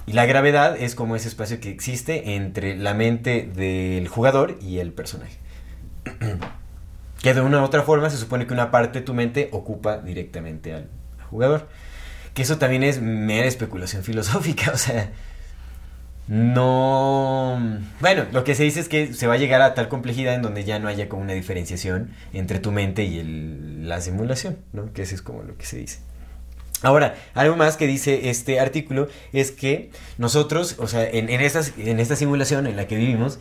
[0.05, 4.79] Y la gravedad es como ese espacio que existe entre la mente del jugador y
[4.79, 5.37] el personaje.
[7.21, 9.97] que de una u otra forma se supone que una parte de tu mente ocupa
[9.97, 10.89] directamente al
[11.29, 11.69] jugador.
[12.33, 15.11] Que eso también es mera especulación filosófica, o sea,
[16.27, 17.61] no...
[17.99, 20.41] Bueno, lo que se dice es que se va a llegar a tal complejidad en
[20.41, 24.91] donde ya no haya como una diferenciación entre tu mente y la simulación, ¿no?
[24.93, 25.99] Que eso es como lo que se dice.
[26.83, 31.73] Ahora, algo más que dice este artículo es que nosotros, o sea, en, en, estas-
[31.77, 33.39] en esta simulación en la que vivimos,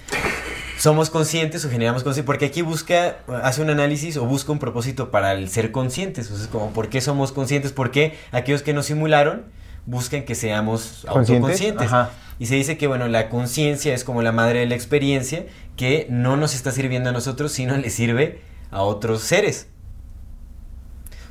[0.78, 5.10] somos conscientes o generamos conciencia, porque aquí busca, hace un análisis o busca un propósito
[5.10, 7.72] para el ser conscientes, o sea, es como, ¿por qué somos conscientes?
[7.72, 9.44] ¿Por qué aquellos que nos simularon
[9.86, 11.30] buscan que seamos ¿Conscientes?
[11.36, 11.86] autoconscientes?
[11.86, 12.10] Ajá.
[12.38, 15.46] Y se dice que, bueno, la conciencia es como la madre de la experiencia,
[15.76, 18.40] que no nos está sirviendo a nosotros, sino le sirve
[18.72, 19.68] a otros seres.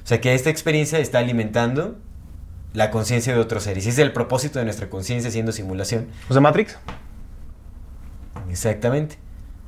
[0.03, 1.95] O sea, que esta experiencia está alimentando
[2.73, 3.85] la conciencia de otros seres.
[3.85, 6.07] Y ese es el propósito de nuestra conciencia siendo simulación.
[6.29, 6.77] O sea, Matrix.
[8.49, 9.17] Exactamente.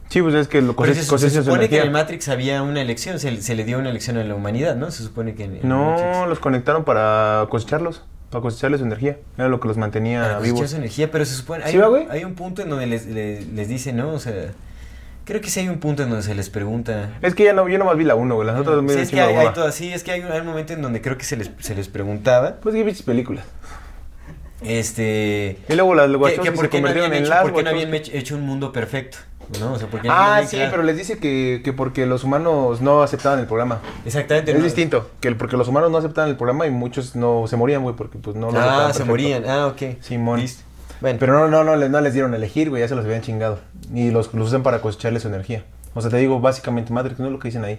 [0.10, 1.92] Sí, pues es que lo Pero se, se supone que en el.
[1.92, 4.92] Matrix había una elección, se, se le dio una elección a la humanidad, ¿no?
[4.92, 9.18] Se supone que en, en No, Matrix- los conectaron para cosecharlos, para cosecharles su energía.
[9.38, 10.70] Era lo que los mantenía para cosechar vivos.
[10.70, 11.64] su energía, pero se supone...
[11.64, 12.08] Hay, ¿Sí güey?
[12.10, 14.10] hay un punto en donde les, les, les dice, ¿no?
[14.12, 14.34] O sea,
[15.26, 17.12] creo que sí hay un punto en donde se les pregunta...
[17.22, 18.46] Es que ya no, yo nomás vi la 1, güey.
[18.48, 20.48] Las otras Sí, es que hay, hay todo así, es que hay un, hay un
[20.48, 23.46] momento en donde creo que se les, se les preguntaba, Pues que viste películas.
[24.62, 25.58] este...
[25.68, 27.70] Y luego las Wachowski se qué no convirtieron habían, en hecho, las por qué no
[27.70, 29.18] habían hecho- un mundo perfecto,
[29.60, 29.74] ¿no?
[29.74, 33.04] O sea, porque no Ah, sí, pero les dice que, que porque los humanos no
[33.04, 33.80] aceptaban el programa.
[34.06, 34.52] Exactamente.
[34.52, 37.46] Es no- distinto, que el- porque los humanos no aceptaban el programa y muchos no
[37.48, 39.06] se morían, güey, porque pues no lo Ah, se perfecto.
[39.06, 39.44] morían.
[39.48, 40.02] Ah, ok.
[40.02, 40.40] Simón.
[40.40, 40.64] Listo.
[41.04, 43.22] Bueno, Pero no, no, no, no les dieron a elegir, güey, ya se los habían
[43.22, 43.60] chingado.
[43.94, 45.66] Y los, los usan para cosecharle su energía.
[45.94, 47.78] O sea, te digo, básicamente Matrix, no es lo que dicen ahí.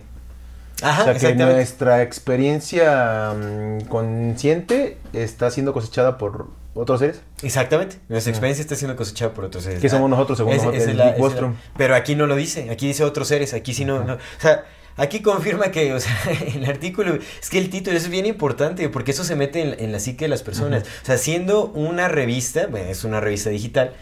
[0.83, 7.23] Ajá, o sea, que nuestra experiencia mm, consciente está siendo cosechada por otros seres.
[7.43, 7.97] Exactamente.
[8.11, 9.81] Nuestra experiencia está siendo cosechada por otros seres.
[9.81, 12.37] Que somos nosotros, según nosotros, esa el es la- es la- Pero aquí no lo
[12.37, 12.69] dice.
[12.71, 13.55] Aquí dice otros seres.
[13.55, 14.15] Aquí sí no, no.
[14.15, 14.65] O sea,
[14.97, 16.17] aquí confirma que, o sea,
[16.55, 17.19] el artículo.
[17.41, 19.99] Es que el título eso es bien importante porque eso se mete en, en la
[20.01, 20.85] psique de las personas.
[21.03, 23.93] O sea, siendo una revista, bueno, es una revista digital.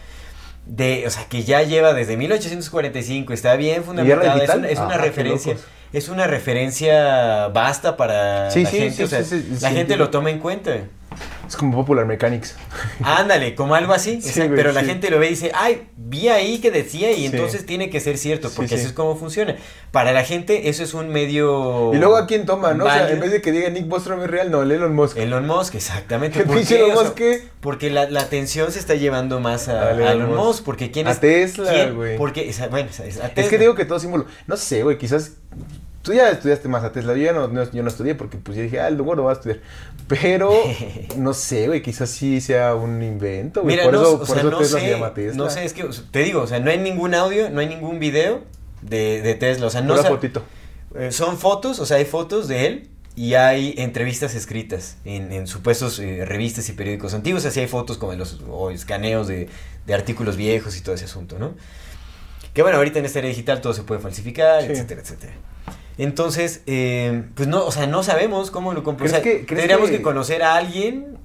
[0.65, 4.97] De, o sea, que ya lleva desde 1845, está bien fundamentada, es una, es Ah,
[4.97, 5.57] referencia,
[5.91, 10.09] es una referencia basta para Sí, la sí, gente, sí, o sea, la gente lo
[10.09, 10.71] toma en cuenta.
[11.47, 12.55] Es como Popular Mechanics.
[13.03, 14.13] Ándale, como algo así.
[14.21, 17.11] Sí, exacto, güey, pero la gente lo ve y dice, ay, vi ahí que decía
[17.11, 17.25] y Sí.
[17.27, 18.75] entonces tiene que ser cierto, porque sí.
[18.75, 19.55] así es como funciona.
[19.91, 21.91] Para la gente eso es un medio...
[21.93, 22.85] Y luego a quién toma, ¿no?
[22.85, 25.17] O sea, en vez de que diga Nick Bostrom es real, no, el Elon Musk.
[25.17, 26.39] Elon Musk, exactamente.
[26.43, 26.75] ¿Qué ¿Por qué?
[26.75, 27.43] Elon O sea, Musk?
[27.59, 30.37] Porque la, la atención se está llevando más a, Elon Musk.
[30.45, 31.19] Musk, porque quién A es...
[31.19, 32.17] Tesla, quién- güey.
[32.17, 33.49] Porque, bueno, es a Es Tesla.
[33.49, 34.25] que digo que todo símbolo.
[34.47, 35.33] No sé, güey, quizás.
[36.03, 37.13] Tú ya estudiaste más a Tesla.
[37.15, 39.31] Yo ya no, no- yo no estudié porque pues yo dije, ah, luego lo voy
[39.31, 39.59] a estudiar.
[40.07, 40.51] Pero
[41.17, 43.75] no sé, güey, quizás sí sea un invento, güey.
[43.77, 45.43] Mira, por no, eso, o por sea, eso no Tesla sé, se llama Tesla.
[45.43, 47.99] no sé, es que te digo, o sea, no hay ningún audio, no hay ningún
[47.99, 48.43] video
[48.81, 50.43] de, de Tesla, o sea, no Una fotito.
[50.95, 55.47] Eh, son fotos, o sea, hay fotos de él y hay entrevistas escritas en, en
[55.47, 59.47] supuestos eh, revistas y periódicos antiguos, así hay fotos como de los o escaneos de,
[59.87, 61.53] de artículos viejos y todo ese asunto, ¿no?
[62.53, 64.71] Que bueno, ahorita en esta era digital todo se puede falsificar, Sí.
[64.73, 65.33] etcétera, etcétera.
[65.97, 69.05] Entonces, eh, pues no, o sea, no sabemos cómo lo compró.
[69.05, 69.97] O ¿Crees sea, que- tendríamos que...
[69.97, 71.17] que- conocer a alguien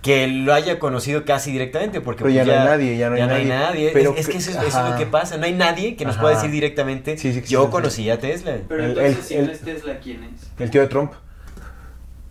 [0.00, 3.16] que lo haya conocido casi directamente, porque Pero ya pues no hay nadie, ya no
[3.34, 3.86] hay nadie.
[3.88, 5.94] Es- Pero es, que que- eso, es- eso es lo que pasa, no hay nadie
[5.96, 6.22] que nos Ajá.
[6.22, 7.70] pueda decir directamente, Sí, sí, sí, yo sí, sí.
[7.72, 8.56] conocí a Tesla.
[8.68, 10.30] Pero El- entonces, el- si el- no es Tesla, ¿quién es?
[10.58, 11.12] El tío de Trump.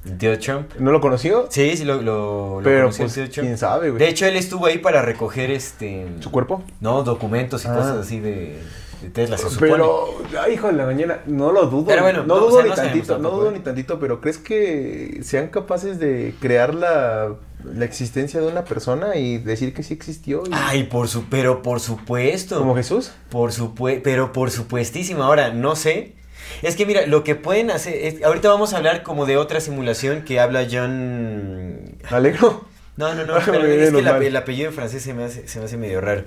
[0.04, 0.72] El tío de Trump.
[0.80, 1.48] ¿No lo conoció?
[1.52, 3.46] Sí, sí, lo, lo, lo Pero, conocí, el pues, tío de Trump.
[3.48, 4.00] quién sabe, güey.
[4.00, 6.08] De hecho, él estuvo ahí para recoger este...
[6.22, 6.64] ¿Su cuerpo?
[6.82, 7.76] No, documentos y Ah.
[7.76, 8.60] cosas así de
[9.10, 9.72] Tesla, se supone.
[9.72, 10.08] Pero,
[10.52, 11.86] hijo de la mañana, no lo dudo.
[11.88, 13.54] Pero bueno, no, no, o dudo sea, ni no tantito, no dudo ¿eh?
[13.54, 17.34] ni tantito, pero ¿crees que sean capaces de crear la,
[17.64, 20.44] la existencia de una persona y decir que sí existió?
[20.46, 22.58] y- Ay, por su, pero por supuesto.
[22.60, 23.12] ¿Como Jesús?
[23.30, 25.24] Por supue pero por supuestísimo.
[25.24, 26.14] Ahora, no sé.
[26.62, 27.96] Es que mira, lo que pueden hacer.
[27.96, 31.96] es- ahorita vamos a hablar como de otra simulación que habla John.
[32.10, 32.66] ¿Alegro?
[32.98, 33.34] No, no, no.
[33.40, 36.02] Me pero es que el apellido en francés se me hace, se me hace medio
[36.02, 36.24] raro.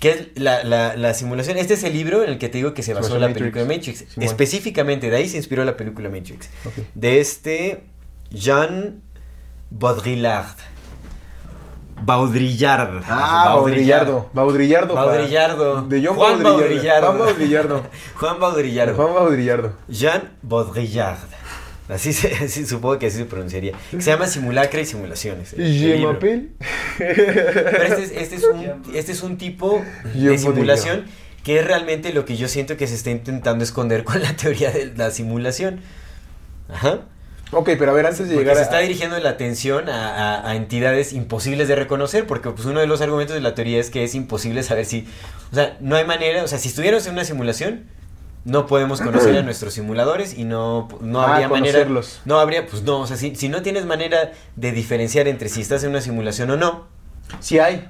[0.00, 1.58] Que es la, la, la simulación.
[1.58, 3.52] Este es el libro en el que te digo que se basó la Matrix.
[3.52, 3.98] película Matrix.
[4.08, 4.28] Simón.
[4.28, 6.48] Específicamente, de ahí se inspiró la película Matrix.
[6.94, 7.84] De este
[8.30, 9.02] Jean
[9.70, 10.56] Baudrillard.
[12.02, 13.02] Baudrillard.
[13.06, 14.30] Ah, Baudrillardo.
[14.32, 14.94] Baudrillardo.
[14.94, 15.82] Baudrillardo.
[15.82, 17.12] De John Juan Baudrillardo.
[17.12, 17.12] Baudrillardo.
[17.12, 17.82] Juan Baudrillardo.
[18.16, 18.94] Juan Baudrillardo.
[18.94, 19.72] Juan Baudrillardo.
[19.88, 21.18] Jean Baudrillard.
[21.90, 23.72] Así, se, así supongo que así se pronunciaría.
[23.90, 25.54] Que se llama Simulacra y Simulaciones.
[25.56, 26.48] m'appelle.
[26.98, 29.82] Pero este es, este es un, este es un tipo
[30.14, 31.04] de simulación
[31.44, 34.70] que es realmente lo que yo siento que se está intentando esconder con la teoría
[34.70, 35.80] de la simulación.
[36.68, 37.00] Ajá.
[37.52, 38.64] Ok, pero a ver, antes de Porque llegar se a...
[38.64, 42.86] está dirigiendo la atención a, a- a entidades imposibles de reconocer, porque pues uno de
[42.86, 45.08] los argumentos de la teoría es que es imposible saber si,
[45.50, 47.86] o sea, no hay manera, o sea, si estuviéramos en una simulación,
[48.44, 51.86] no podemos conocer a nuestros simuladores y no, no Ah, habría manera,
[52.24, 55.60] no habría, pues no, o sea, si, si no tienes manera de diferenciar entre si
[55.60, 56.86] estás en una simulación o no,
[57.40, 57.88] Sí hay.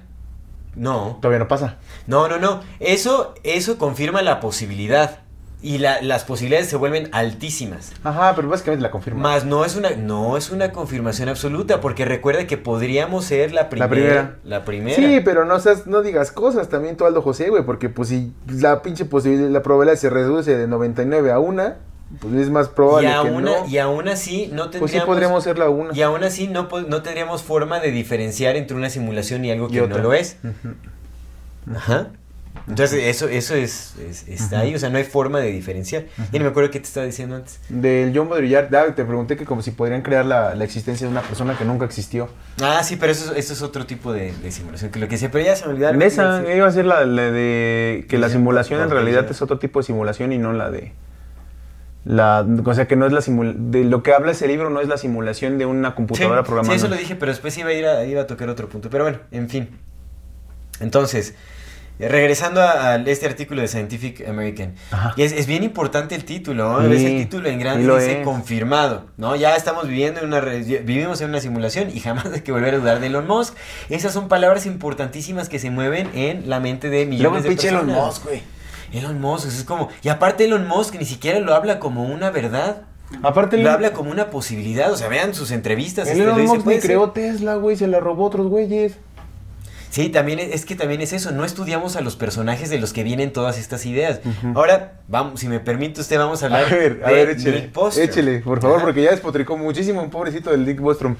[0.74, 1.78] no, Todavía no pasa.
[2.06, 5.20] no, no, no, eso, eso confirma la posibilidad
[5.62, 7.92] y la- las posibilidades se vuelven altísimas.
[8.02, 9.20] Ajá, pero básicamente la confirma.
[9.22, 13.68] Más no es una no es una confirmación absoluta porque recuerda que podríamos ser la
[13.68, 14.36] primera primera.
[14.44, 14.96] la primera.
[14.96, 18.32] Sí, pero no seas, no digas cosas también tú Aldo José, güey, porque pues si
[18.48, 21.74] la pinche posibilidad, la probabilidad se reduce de 99 a 1,
[22.20, 23.66] pues es más y, probable que aún, no.
[23.68, 25.90] y aún así no tendríamos Pues sí podríamos ser la 1.
[25.94, 29.86] y aún así no, tendríamos forma de diferenciar entre una simulación y algo Y que
[29.86, 30.36] no lo es.
[31.74, 32.08] Ajá.
[32.68, 36.04] Entonces eso eso es, es- está ahí, o sea, no hay forma de diferenciar.
[36.32, 37.58] Y no me acuerdo qué te estaba diciendo antes.
[37.68, 41.10] Del John Baudrillard, ah, te pregunté que como si podrían crear la, la existencia de
[41.10, 42.28] una persona que nunca existió.
[42.62, 45.12] Ah, sí, pero eso, es- eso es otro tipo de, de simulación que lo que
[45.16, 46.00] decía, pero ya se me olvidaron.
[46.00, 49.42] En esa iba a ser la, la de que la Sí, simulación en realidad es
[49.42, 50.92] otro tipo de simulación y no la de
[52.04, 54.80] la o sea que no es la simula, de lo que habla ese libro no
[54.80, 56.74] es la simulación de una Sí, computadora sí, programada.
[56.76, 58.88] eso lo dije, pero después iba a ir a, iba a tocar otro punto.
[58.90, 59.68] Pero bueno, en fin.
[60.80, 61.34] Entonces,
[62.08, 64.74] regresando a, a este artículo de Scientific American.
[65.16, 66.82] Y es, es bien importante el título, ¿no?
[66.82, 68.24] Sí, Ves el título en grande lo dice es.
[68.24, 69.36] confirmado, ¿no?
[69.36, 72.78] Ya estamos viviendo en una vivimos en una simulación y jamás hay que volver a
[72.78, 73.54] dudar de Elon Musk.
[73.88, 77.48] Esas son palabras importantísimas que se mueven en la mente de Luego millones el de
[77.50, 78.06] pinche Elon personas.
[78.06, 78.42] Musk, güey.
[78.92, 82.82] Elon Musk, es como y aparte Elon Musk ni siquiera lo habla como una verdad.
[83.24, 86.06] Aparte Lo el, habla como una posibilidad, o sea, vean sus entrevistas.
[86.06, 86.80] el este, Elon lo dice, Musk ser.
[86.80, 88.98] creó Tesla, güey, se la robó a otros güeyes.
[89.90, 92.92] Sí, también es, es que también es eso, no estudiamos a los personajes de los
[92.92, 94.20] que vienen todas estas ideas.
[94.54, 97.60] Ahora, vamos, si me permite usted, vamos a A hablar ver, a de ver, échele.
[97.62, 98.04] Nick Bostrom.
[98.06, 98.84] Échele, por favor, Ajá.
[98.86, 101.16] porque ya despotricó muchísimo un pobrecito del Nick Bostrom.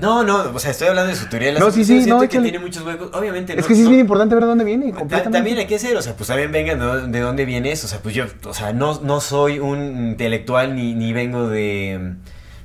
[0.00, 2.20] No, no, o sea, estoy hablando de su teoría de la No, sí, sí, no,
[2.20, 4.48] que tiene muchos huecos, obviamente Es no- que sí es no- bien importante ver de
[4.48, 5.36] dónde viene, Ta- completamente.
[5.38, 7.86] También hay que hacer, o sea, pues también vengan de, dó- de dónde viene eso,
[7.86, 12.12] o sea, pues yo, o sea, no, no soy un intelectual ni, ni vengo de,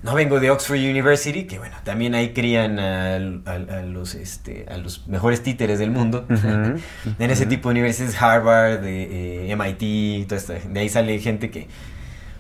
[0.03, 5.07] no vengo de Oxford University, que bueno, también ahí crían a, los, este, a los
[5.07, 6.25] mejores títeres del mundo,
[7.19, 11.51] en ese tipo de universidades, Harvard, de, eh, MIT, toda esta- de ahí sale gente
[11.51, 11.67] que,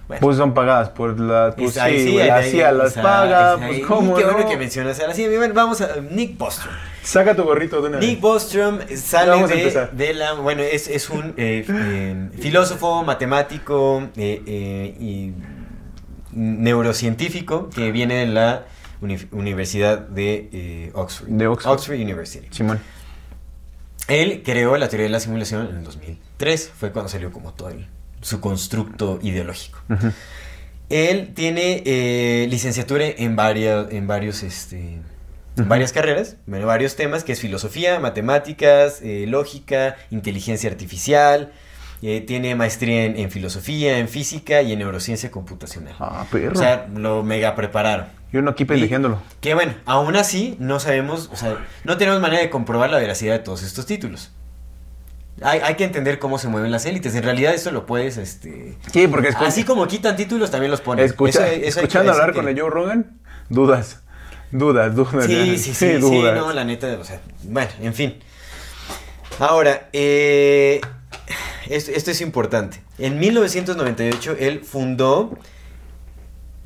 [0.07, 1.53] Bueno, Pues son pagadas por la.
[1.55, 3.53] Pues ahí sí, sí, güey, ahí- la ahí- CIA las paga.
[3.53, 4.13] es Pues cómo.
[4.15, 4.49] Qué bueno no?
[4.49, 5.29] que mencionas a la CIA.
[5.37, 6.73] Bueno, vamos a Nick Bostrom.
[7.01, 8.19] Saca tu gorrito de una Nick vez.
[8.21, 10.33] Bostrom sale de, de la.
[10.33, 15.31] Bueno, es, es un eh, eh, filósofo, matemático eh, y
[16.33, 18.65] neurocientífico que viene de la
[19.01, 21.27] uni- Universidad de eh, Oxford.
[21.29, 21.95] De Oxford.
[21.95, 22.47] University.
[22.51, 22.79] Simón.
[24.07, 26.71] Él creó la teoría de la simulación en el 2003.
[26.77, 27.87] Fue cuando salió como todo el-
[28.21, 29.79] su constructo ideológico.
[30.89, 34.97] Él tiene eh, licenciatura en, varias, en varios, este,
[35.55, 41.53] varias carreras, varios temas, que es filosofía, matemáticas, eh, lógica, inteligencia artificial.
[42.01, 45.95] Eh, tiene maestría en, en filosofía, en física y en neurociencia computacional.
[45.99, 46.53] Ah, perro.
[46.53, 48.07] O sea, lo mega prepararon.
[48.33, 49.19] y uno aquí pendejeándolo.
[49.39, 53.33] Que bueno, aún así no sabemos, o sea, no tenemos manera de comprobar la veracidad
[53.33, 54.31] de todos estos títulos.
[55.43, 57.15] Hay, hay que entender cómo se mueven las élites.
[57.15, 58.77] En realidad esto lo puedes, este...
[58.91, 61.03] Sí, porque escu- Así como quitan títulos, también los ponen.
[61.05, 63.19] escucha- Eso- eso escuchando eso hablar con el Joe Rogan,
[63.49, 64.01] dudas.
[64.51, 65.25] Dudas, dudas.
[65.27, 66.35] Sí, sí, sí, sí, dudas.
[66.37, 68.15] no, la neta, o sea, bueno, en fin.
[69.39, 70.81] Ahora, eh,
[71.69, 72.81] esto, esto es importante.
[72.97, 75.37] En 1998 él fundó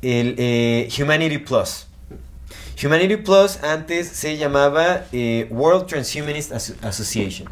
[0.02, 1.86] el eh, Humanity Plus.
[2.84, 7.48] Humanity Plus antes se llamaba eh, World Transhumanist Asso- Association.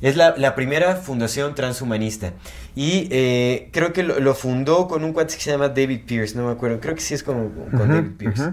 [0.00, 2.32] Es la, la primera fundación transhumanista.
[2.74, 6.34] Y eh, creo que lo, lo fundó con un cuate que se llama David Pierce,
[6.36, 6.80] no me acuerdo.
[6.80, 8.50] Creo que sí es con Ujú, David Pierce.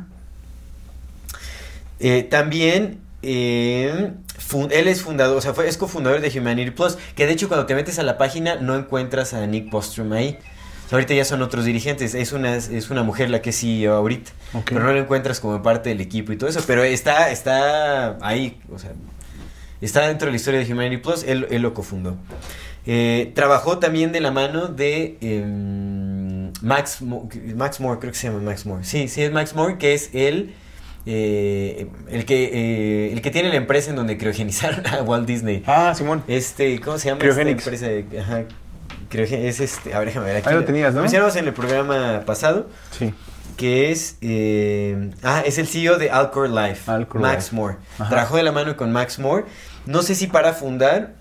[2.29, 4.13] también eh,
[4.71, 7.65] él es fundador, o sea, fue, es cofundador de Humanity Plus, que de hecho cuando
[7.65, 10.37] te metes a la página no encuentras a Nick Bostrom ahí.
[10.85, 13.85] O sea, ahorita ya son otros dirigentes, es una, es una mujer la que sí
[13.85, 14.65] ahorita, Ok.
[14.65, 18.59] pero no la encuentras como parte del equipo y todo eso, pero está, está ahí,
[18.69, 18.91] o sea,
[19.79, 22.17] está dentro de la historia de Humanity Plus, él, él lo cofundó.
[22.85, 28.39] Eh, trabajó también de la mano de em, Max, Max Moore, creo que se llama
[28.41, 28.83] Max Moore.
[28.83, 30.53] Sí, sí es Max Moore, que es el,
[31.05, 32.43] eh, el, que,
[33.09, 35.63] eh, el que tiene la empresa en donde criogenizaron a Walt Disney.
[35.65, 36.23] Ah, Simón.
[36.27, 37.23] Este, ¿cómo se llama?
[37.23, 37.87] Esta empresa
[38.19, 38.43] ajá,
[39.11, 40.49] es este, a ver, déjame ver aquí.
[40.49, 41.01] Ahí lo tenías, ¿no?
[41.01, 43.13] mencionamos en el programa pasado, Sí.
[43.57, 47.55] que es, eh, ah, es el CEO de Alcor Life, Alcor Max Life.
[47.55, 47.75] Moore.
[47.99, 48.09] Ajá.
[48.09, 49.45] Trabajó de la mano con Max Moore.
[49.85, 51.15] No sé si para fundar,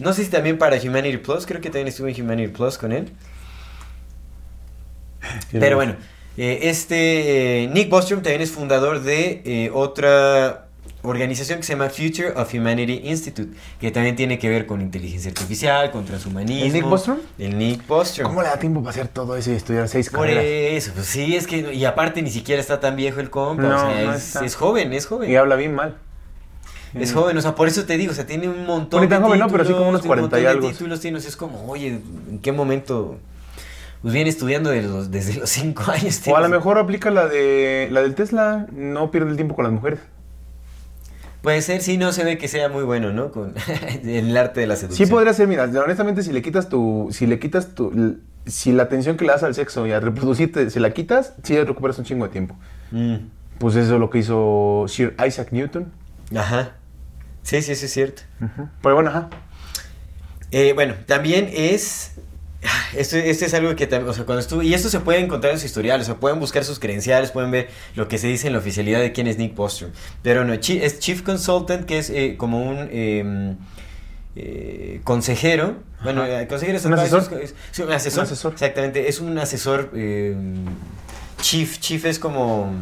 [0.00, 2.92] no sé si también para Humanity Plus, creo que también estuve en Humanity Plus con
[2.92, 3.10] él.
[5.52, 5.96] Pero bueno,
[6.38, 10.64] eh, este eh, Nick Bostrom también es fundador de eh, otra
[11.02, 15.30] organización que se llama Future of Humanity Institute, que también tiene que ver con inteligencia
[15.30, 16.64] artificial, con transhumanismo.
[16.66, 17.18] ¿El Nick Bostrom?
[17.38, 18.26] El Nick Bostrom.
[18.28, 20.44] ¿Cómo le da tiempo para hacer todo eso y estudiar seis Por carreras?
[20.44, 23.76] eso, pues sí, es que, y aparte ni siquiera está tan viejo el compa, No,
[23.76, 25.30] o sea, no es, es joven, es joven.
[25.30, 25.96] Y habla bien mal.
[26.94, 29.22] Es joven, o sea, por eso te digo, o sea, tiene un montón Bueno, de
[29.22, 29.48] joven, ¿no?
[29.48, 30.68] Pero sí como unos títulos, un 40 y algo.
[30.70, 32.00] títulos tiene, o sea, es como, oye,
[32.30, 33.18] ¿en qué momento?
[34.02, 36.20] Pues viene estudiando de los- desde los 5 años.
[36.28, 39.64] O a lo mejor aplica la de la del Tesla, no pierde el tiempo con
[39.64, 39.98] las mujeres.
[41.42, 43.30] Puede ser, sí, no se ve que sea muy bueno, ¿no?
[43.30, 43.54] Con
[44.04, 45.08] el arte de la Sí seducción.
[45.08, 48.16] podría ser, mira, honestamente si le quitas tu, si le quitas tu,
[48.46, 51.56] si la atención que le das al sexo y a reproducirte, se la quitas, sí
[51.62, 52.56] recuperas un chingo de tiempo.
[52.90, 53.16] Mm,
[53.58, 55.92] Pues eso es lo que hizo Sir Isaac Newton.
[56.36, 56.72] Ajá.
[57.42, 58.22] Sí, sí, sí, es cierto.
[58.82, 59.28] Pero bueno, ajá.
[60.50, 62.12] Eh, bueno, también es.
[62.96, 65.52] Esto, esto es algo que también, o sea, cuando estuve, y esto se puede encontrar
[65.52, 68.46] en su historial, o sea, pueden buscar sus credenciales, pueden ver lo que se dice
[68.48, 69.90] en la oficialidad de quién es Nick Bostrom.
[70.22, 73.54] Pero no, es Chief Consultant, que es eh, como un eh,
[74.36, 75.76] eh, consejero.
[76.02, 76.42] Bueno, Ajá.
[76.42, 77.40] eh, consejero es ¿Un asesor?
[77.42, 78.20] es- un asesor.
[78.20, 78.52] Un asesor.
[78.52, 79.90] Exactamente, es un asesor.
[79.94, 80.34] eh,
[81.40, 82.72] chief, chief es como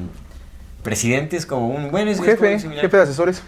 [0.82, 1.90] presidente, es como un.
[1.90, 2.82] Bueno, es, es Jefe, como similar.
[2.85, 3.43] jefe de asesores.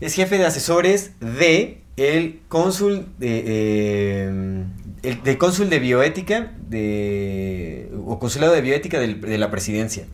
[0.00, 4.64] Es jefe de asesores de el cónsul de eh,
[5.02, 10.04] el, del cónsul de bioética de o consulado de bioética del- de la presidencia.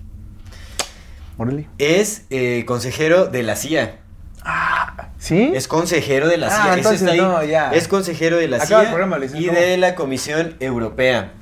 [1.38, 1.66] Órale.
[1.78, 3.98] Es eh, consejero de la CIA.
[5.18, 5.50] ¿Sí?
[5.54, 6.64] Es consejero de la Ah, CIA.
[6.64, 7.18] Eso entonces está ahí.
[7.20, 7.70] no, ya.
[7.72, 9.58] Es consejero de la Acaba el CIA programa, y ¿cómo?
[9.58, 11.32] de la Comisión Europea.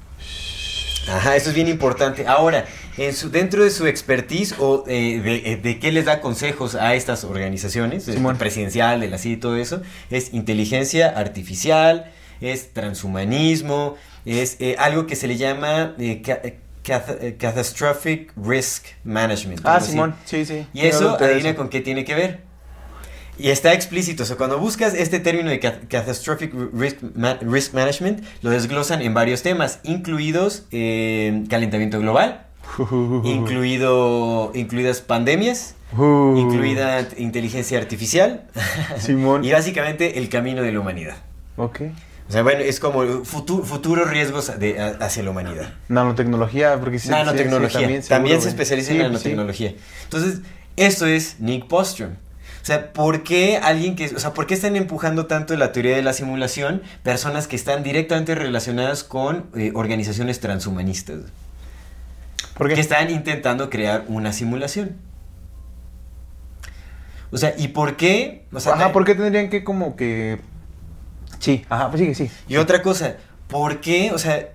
[1.09, 2.27] Ajá, eso es bien importante.
[2.27, 2.65] Ahora,
[2.97, 6.75] en su, dentro de su expertise o eh, de, eh, de qué les da consejos
[6.77, 8.39] a estas organizaciones, Simón.
[8.39, 15.07] presidencial, de la CIA y todo eso, es inteligencia artificial, es transhumanismo, es eh, algo
[15.07, 19.61] que se le llama eh, ca- eh, cath- catastrophic risk management.
[19.65, 19.81] Ah.
[19.81, 20.67] Simón, sí, sí.
[20.73, 21.59] Y eso, adivina eso.
[21.59, 22.41] con qué tiene que ver.
[23.37, 27.75] Y está explícito, o sea, cuando buscas este término de ca- catastrophic risk, ma- risk
[27.75, 32.47] management, lo desglosan en varios temas, incluidos eh, calentamiento global,
[33.25, 36.37] incluido, incluidas pandemias, Uh.
[36.37, 38.45] incluida inteligencia artificial,
[38.99, 39.45] Simón.
[39.45, 41.17] y básicamente el camino de la humanidad.
[41.57, 41.83] Ok.
[42.29, 45.75] O sea, bueno, es como futu- futuros riesgos de- a- hacia la humanidad.
[45.89, 48.03] Nanotecnología, porque sí, nanotecnología.
[48.03, 49.75] sí, también seguro, se especializa Sí, en pues, nanotecnología.
[50.05, 50.41] Entonces,
[50.77, 52.11] esto es Nick Bostrom.
[52.63, 55.95] O sea, ¿por qué alguien que, o sea, por qué están empujando tanto la teoría
[55.97, 61.19] de la simulación personas que están directamente relacionadas con eh, organizaciones transhumanistas?
[61.19, 62.45] sí.
[62.57, 62.75] ¿Por qué?
[62.77, 64.97] que están intentando crear una simulación.
[67.31, 68.45] O sea, ¿y por qué?
[68.53, 70.39] O sea, Ajá, ¿por qué tendrían que como que...
[71.45, 72.31] Sí, ajá, pues sigue, sí.
[72.49, 73.17] Y otra cosa,
[73.49, 74.13] ¿por qué?
[74.13, 74.49] O sea,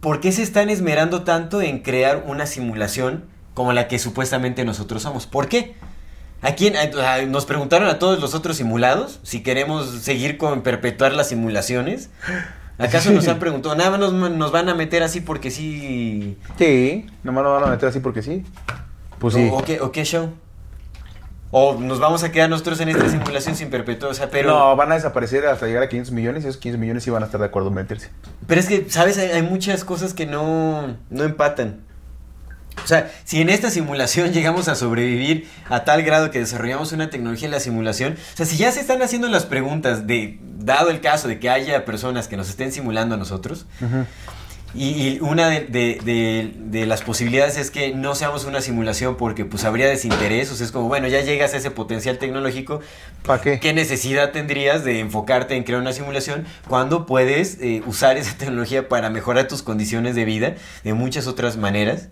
[0.00, 3.24] ¿por qué se están esmerando tanto en crear una simulación
[3.54, 5.26] como la que supuestamente nosotros somos?
[5.26, 5.74] ¿Por qué?
[6.40, 6.74] ¿A quién?
[6.76, 12.10] a- nos preguntaron a todos los otros simulados si queremos seguir con perpetuar las simulaciones.
[12.78, 13.76] ¿Acaso nos han preguntado?
[13.76, 16.36] Nada más nos, nos van a meter así porque sí.
[16.58, 18.42] Sí, nomás lo van a meter así porque sí.
[19.20, 19.48] Pues sí.
[19.52, 20.30] ¿O, o qué, o qué show?
[21.54, 24.48] O nos vamos a quedar nosotros en esta simulación sin sea, pero...
[24.48, 27.22] No, van a desaparecer hasta llegar a 500 millones y esos 500 millones sí van
[27.22, 28.08] a estar de acuerdo en meterse.
[28.46, 29.18] Pero es que, ¿sabes?
[29.18, 31.82] Hay, hay muchas cosas que no, no empatan.
[32.82, 37.10] O sea, si en esta simulación llegamos a sobrevivir a tal grado que desarrollamos una
[37.10, 40.88] tecnología en la simulación, o sea, si ya se están haciendo las preguntas de, dado
[40.88, 43.66] el caso de que haya personas que nos estén simulando a nosotros,
[44.74, 49.16] y, y una de, de- de- de las posibilidades es que no seamos una simulación
[49.16, 52.80] porque pues habría desinterés, o sea, es como, bueno, ya llegas a ese potencial tecnológico,
[53.26, 53.60] ¿Para qué?
[53.60, 58.88] ¿Qué necesidad tendrías de enfocarte en crear una simulación cuando puedes eh, usar esa tecnología
[58.88, 60.54] para mejorar tus condiciones de vida
[60.84, 62.08] de muchas otras maneras?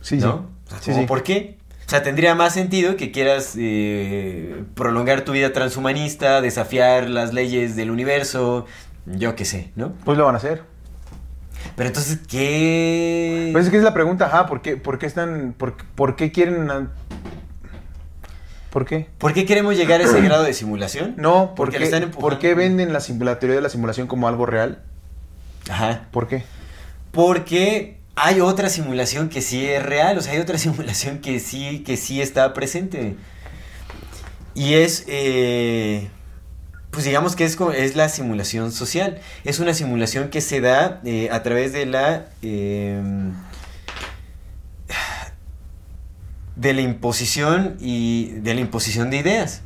[0.00, 0.48] Sí, ¿No?
[0.66, 0.84] O sea, sí.
[0.86, 1.06] Sí, ¿cómo sí.
[1.06, 1.56] ¿Por qué?
[1.86, 7.76] O sea, tendría más sentido que quieras eh, prolongar tu vida transhumanista, desafiar las leyes
[7.76, 8.66] del universo,
[9.06, 9.92] yo qué sé, ¿no?
[10.04, 10.62] Pues lo van a hacer.
[11.76, 13.50] Pero entonces, ¿qué...?
[13.52, 16.32] Pues es que es la pregunta, ajá, ¿por qué, por qué están, por, por qué
[16.32, 16.70] quieren...
[16.70, 16.90] a-
[18.70, 19.06] ¿Por qué?
[19.18, 21.14] ¿Por qué queremos llegar a ese grado de simulación?
[21.16, 22.10] No, ¿por porque qué, le están.
[22.10, 24.82] ¿por qué venden la, la teoría de la simulación como algo real?
[25.70, 26.08] Ajá.
[26.10, 26.44] ¿Por qué?
[27.10, 31.82] Porque hay otra simulación que sí es real, o sea, hay otra simulación que sí,
[31.86, 33.16] que sí está presente.
[34.54, 36.10] Y es, eh,
[36.96, 39.18] pues digamos que es, es la simulación social.
[39.44, 42.24] Es una simulación que se da eh, a través de la...
[42.40, 43.02] eh,
[46.56, 49.60] de la imposición y de la imposición de ideas.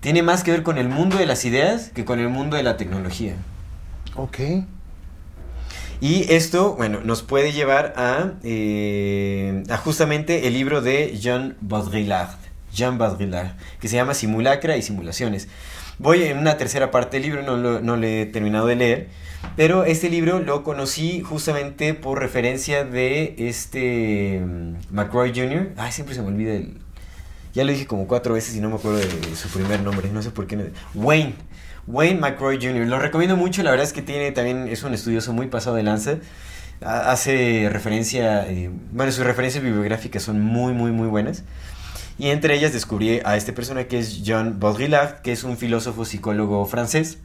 [0.00, 2.62] Tiene más que ver con el mundo de las ideas que con el mundo de
[2.64, 3.36] la tecnología.
[4.14, 4.38] Ok.
[6.02, 12.36] Y esto, bueno, nos puede llevar a, eh, a justamente el libro de Jean Baudrillard,
[12.74, 15.48] Jean Baudrillard, que se llama Simulacra y Simulaciones.
[15.98, 19.08] Voy en una tercera parte del libro, no lo, no lo he terminado de leer,
[19.56, 25.70] pero este libro lo conocí justamente por referencia de este mm, McRoy Jr.
[25.76, 26.78] Ay, siempre se me olvida el...
[27.54, 30.20] Ya lo dije como cuatro veces y no me acuerdo de su primer nombre, no
[30.20, 30.72] sé por qué.
[30.94, 31.32] Wayne.
[31.86, 32.86] Wayne McRoy Jr.
[32.86, 35.82] Lo recomiendo mucho, la verdad es que tiene también, es un estudioso muy pasado de
[35.82, 36.16] lanza.
[36.82, 41.44] Ha- Hace referencia, eh, bueno, sus referencias bibliográficas son muy, muy, muy buenas.
[42.18, 46.04] Y entre ellas descubrí a este persona que es Jean Baudrillard, que es un filósofo
[46.04, 47.18] psicólogo francés,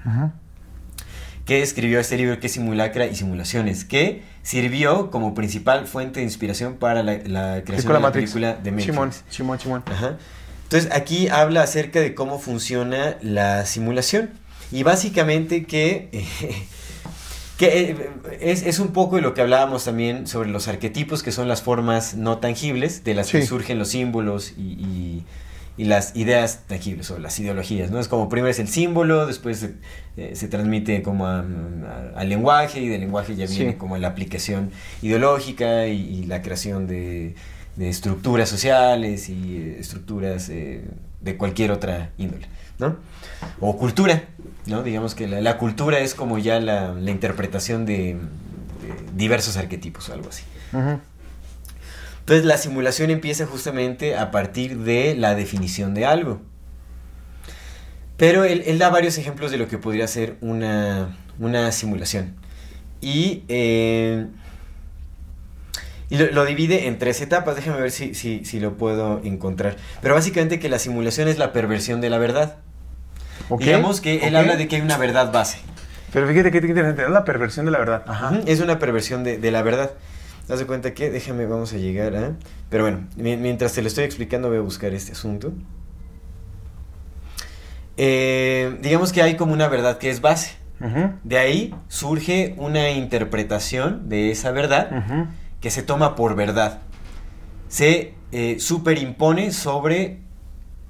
[1.45, 6.25] que escribió este libro que es Simulacra y Simulaciones, que sirvió como principal fuente de
[6.25, 8.31] inspiración para la, la creación Película de la Matrix.
[8.31, 8.85] película de Matrix.
[8.91, 9.83] Simón, Simón, Simón.
[9.87, 10.17] Ajá.
[10.63, 14.29] Entonces aquí habla acerca de cómo funciona la simulación.
[14.71, 16.09] Y básicamente que,
[17.67, 18.09] que eh,
[18.41, 21.61] es, es un poco de lo que hablábamos también sobre los arquetipos, que son las
[21.61, 23.47] formas no tangibles de las que Sí.
[23.47, 25.23] surgen los símbolos y, y-
[25.77, 27.91] y las ideas tangibles o las ideologías.
[27.91, 27.99] ¿no?
[27.99, 29.73] Es como primero es el símbolo, después se,
[30.17, 33.77] eh, se transmite como a- a- al lenguaje y del lenguaje ya viene Sí.
[33.77, 34.71] como la aplicación
[35.01, 37.35] ideológica y, y la creación de,
[37.75, 40.83] de estructuras sociales y eh, estructuras eh,
[41.21, 42.47] de cualquier otra índole,
[42.79, 42.97] ¿no?
[43.59, 44.23] O cultura,
[44.71, 44.83] ¿no?
[44.83, 50.09] Digamos que la, la cultura es como ya la, la interpretación de, de diversos arquetipos
[50.09, 50.43] o algo así.
[52.21, 56.41] Entonces la simulación empieza justamente a partir de la definición de algo.
[58.17, 62.35] Pero él, él da varios ejemplos de lo que podría ser una, una simulación.
[63.01, 64.27] Y, eh,
[66.09, 67.55] y lo, lo divide en tres etapas.
[67.55, 69.75] Déjame ver si, si, si lo puedo encontrar.
[70.03, 72.57] Pero básicamente que la simulación es la perversión de la verdad.
[73.65, 75.59] Digamos que él habla de que hay una verdad base.
[76.13, 78.03] Pero fíjate que interesante, es la perversión de la verdad.
[78.07, 78.39] Ajá.
[78.45, 79.91] Es una perversión de, de la verdad.
[80.49, 82.31] Haz de cuenta que, déjame, vamos a llegar a...
[82.69, 85.53] Pero bueno, mi- mientras te lo estoy explicando voy a buscar este asunto.
[87.97, 90.55] Eh, digamos que hay como una verdad que es base.
[91.23, 95.27] De ahí surge una interpretación de esa verdad
[95.59, 96.79] que se toma por verdad.
[97.69, 100.17] Se eh, superimpone sobre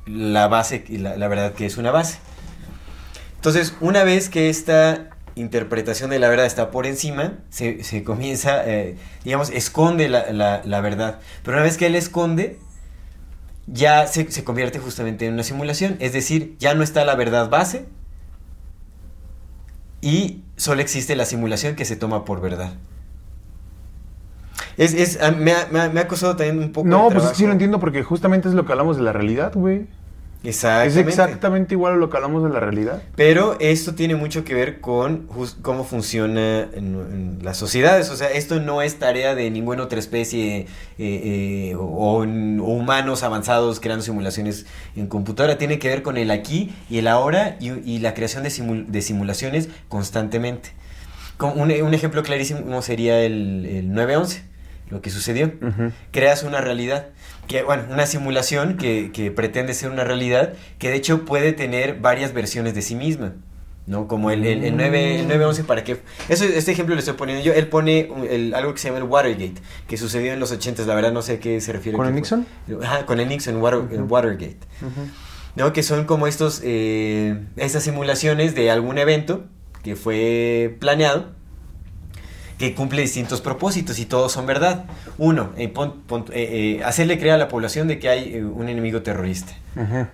[0.06, 2.20] la base, la, la verdad que es una base.
[3.42, 8.64] Entonces, una vez que esta interpretación de la verdad está por encima, se, se comienza,
[8.70, 11.20] eh, digamos, esconde la, la- la verdad.
[11.42, 12.60] Pero una vez que él esconde,
[13.66, 15.96] ya se, se convierte justamente en una simulación.
[16.00, 17.88] Es decir, ya no está la verdad base
[20.02, 22.74] y solo existe la simulación que se toma por verdad.
[24.78, 26.88] Es, es, me, ha, me ha- me ha costado también un poco.
[26.88, 29.52] No, de pues sí lo entiendo porque justamente es lo que hablamos de la realidad,
[29.56, 29.88] güey.
[30.44, 31.10] Es Exactamente.
[31.10, 33.04] exactamente igual a lo que hablamos de la realidad.
[33.16, 35.28] Pero esto tiene mucho que ver con
[35.62, 38.10] cómo funciona en, en las sociedades.
[38.10, 43.80] O sea, esto no es tarea de ninguna otra especie eh, eh, o, humanos avanzados
[43.80, 44.66] creando simulaciones
[44.96, 45.60] en computadora.
[45.60, 48.88] Tiene que ver con el aquí y el ahora y, y la creación de, simul-
[48.88, 50.70] de simulaciones constantemente.
[51.38, 54.44] Como un, un ejemplo clarísimo sería el, el 911,
[54.90, 55.52] lo que sucedió.
[56.12, 57.08] Creas una realidad,
[57.52, 62.00] que, bueno, una simulación que, que pretende ser una realidad, que de hecho puede tener
[62.00, 63.34] varias versiones de sí misma.
[63.88, 64.08] ¿no?
[64.08, 65.98] Como el, el, el 9, el 911, ¿para qué?
[66.30, 67.52] Eso, este ejemplo lo estoy poniendo yo.
[67.52, 69.56] Él pone el- algo que se llama el Watergate,
[69.88, 71.98] que sucedió en los 80 la verdad no sé a qué se refiere.
[71.98, 72.22] ¿Con el fue.
[72.22, 72.46] Nixon?
[73.06, 74.60] Con el Nixon, Water- el Watergate.
[75.56, 75.74] ¿no?
[75.74, 79.46] Que son como estos, eh, estas simulaciones de algún evento
[79.84, 81.32] que fue planeado,
[82.62, 84.86] que cumple distintos propósitos y todos son verdad.
[85.18, 88.70] Uno, eh, pon- pon- eh, eh, hacerle creer a la población de que hay un
[88.70, 89.54] enemigo terrorista.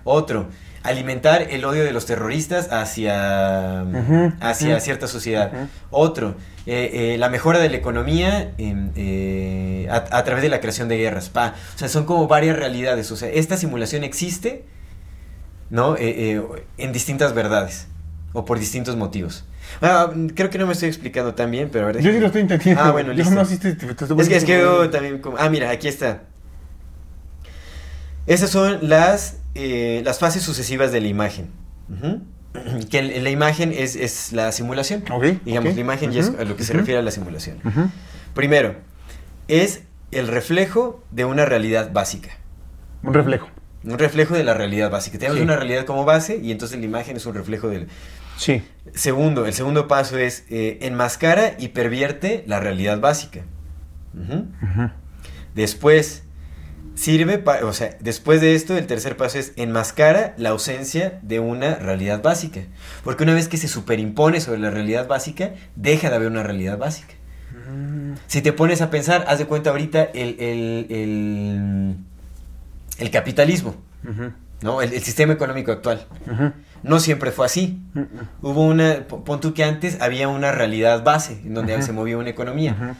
[0.04, 0.46] Otro,
[0.82, 3.82] alimentar el odio de los terroristas hacia,
[4.40, 5.52] hacia cierta sociedad.
[5.90, 8.90] Otro, la mejora de la economía em,
[9.90, 11.28] a, a través de la creación de guerras.
[11.28, 11.54] Pa.
[11.74, 13.10] O sea, son como varias realidades.
[13.12, 14.64] O sea, esta simulación existe
[15.70, 15.96] ¿no?
[15.98, 17.88] En distintas verdades
[18.32, 19.44] o por distintos motivos.
[19.82, 22.00] Ah, creo que no me estoy explicando tan bien, pero a ver.
[22.02, 22.82] Yo sí lo estoy entendiendo.
[22.82, 23.34] Ah, bueno, Yo listo.
[23.34, 25.18] no, sí te- te- te estoy Es que, es que yo también...
[25.20, 26.22] como- ah, mira, aquí está.
[28.26, 31.50] Esas son las, eh, las fases sucesivas de la imagen.
[31.90, 32.20] Ujú.
[32.90, 35.04] Que el- la imagen es, es la simulación.
[35.10, 35.74] Ok, Digamos, ok.
[35.76, 36.80] la imagen ya es a lo que se ujú.
[36.80, 37.58] refiere a la simulación.
[38.34, 38.76] Primero,
[39.48, 42.30] es el reflejo de una realidad básica.
[43.02, 43.48] Un reflejo.
[43.84, 45.18] Un reflejo de la realidad básica.
[45.18, 45.44] Tenemos Sí.
[45.44, 47.86] una realidad como base y entonces la imagen es un reflejo del...
[48.38, 48.62] Sí.
[48.94, 53.40] Segundo, el segundo paso es eh, enmascara y pervierte la realidad básica.
[55.54, 56.22] Después,
[56.94, 57.66] sirve para...
[57.66, 62.22] O sea, después de esto, el tercer paso es enmascara la ausencia de una realidad
[62.22, 62.60] básica.
[63.04, 66.78] Porque una vez que se superimpone sobre la realidad básica, deja de haber una realidad
[66.78, 67.14] básica.
[68.28, 71.96] Si te pones a pensar, haz de cuenta ahorita el, el, el,
[72.98, 73.76] el capitalismo,
[74.62, 74.80] ¿no?
[74.80, 76.06] El, el sistema económico actual.
[76.82, 77.78] No siempre fue así.
[78.42, 82.16] Hubo una, po- pon tú que antes había una realidad base en donde se movía
[82.18, 82.96] una economía.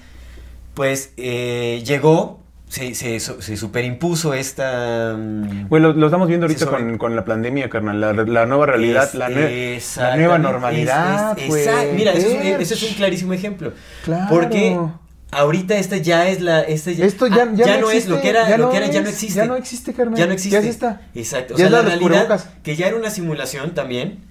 [0.74, 5.14] Pues eh, llegó, se, se, se superimpuso esta...
[5.18, 8.00] mm, Bueno, lo, lo estamos viendo ahorita sobre- con, con la pandemia, carnal.
[8.00, 11.92] La, la nueva realidad, es- la, nue- la exactamente, nueva normalidad, es-.
[11.94, 13.72] Mira, eso es un clarísimo ejemplo.
[14.04, 14.26] Claro.
[14.30, 14.78] Porque
[15.30, 16.60] ahorita esta ya es la...
[16.62, 18.78] Esta ya, Esto ya, ah, ya, no, es lo que era, ya lo no que
[18.78, 19.36] era ya no existe.
[19.38, 20.18] Ya no existe, carnal.
[20.18, 20.60] Ya no existe.
[20.62, 21.00] Ya.
[21.14, 21.54] Exacto.
[21.54, 24.24] O Ya sea, es la realidad, que ya era una simulación también,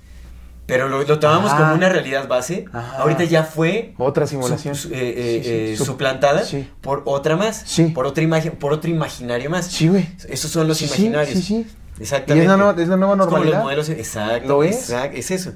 [0.65, 2.97] pero lo, lo tomamos como una realidad base, Ah.
[2.99, 4.75] ahorita ya fue Otra simulación.
[4.75, 5.55] su- eh, eh, Sí, sí.
[5.55, 6.67] eh, Sup- suplantada sí.
[6.81, 7.85] por otra más, Sí.
[7.85, 9.67] por otra imagen, por otro imaginario más.
[9.67, 10.09] Sí, güey.
[10.27, 11.35] Esos son los Sí, sí, imaginarios.
[11.39, 11.67] sí, sí.
[11.99, 12.39] Exactamente.
[12.43, 13.61] Y es la nueva- es la nueva como los normalidad.
[13.63, 14.47] modelos, exacto.
[14.49, 14.75] ¿Lo es?
[14.75, 15.53] exacto, es eso.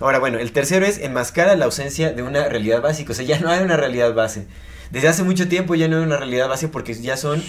[0.00, 3.12] Ahora, bueno, el tercero es enmascara la ausencia de una realidad básica.
[3.12, 4.46] O sea, ya no hay una realidad base.
[4.90, 7.42] Desde hace mucho tiempo ya no hay una realidad base porque ya son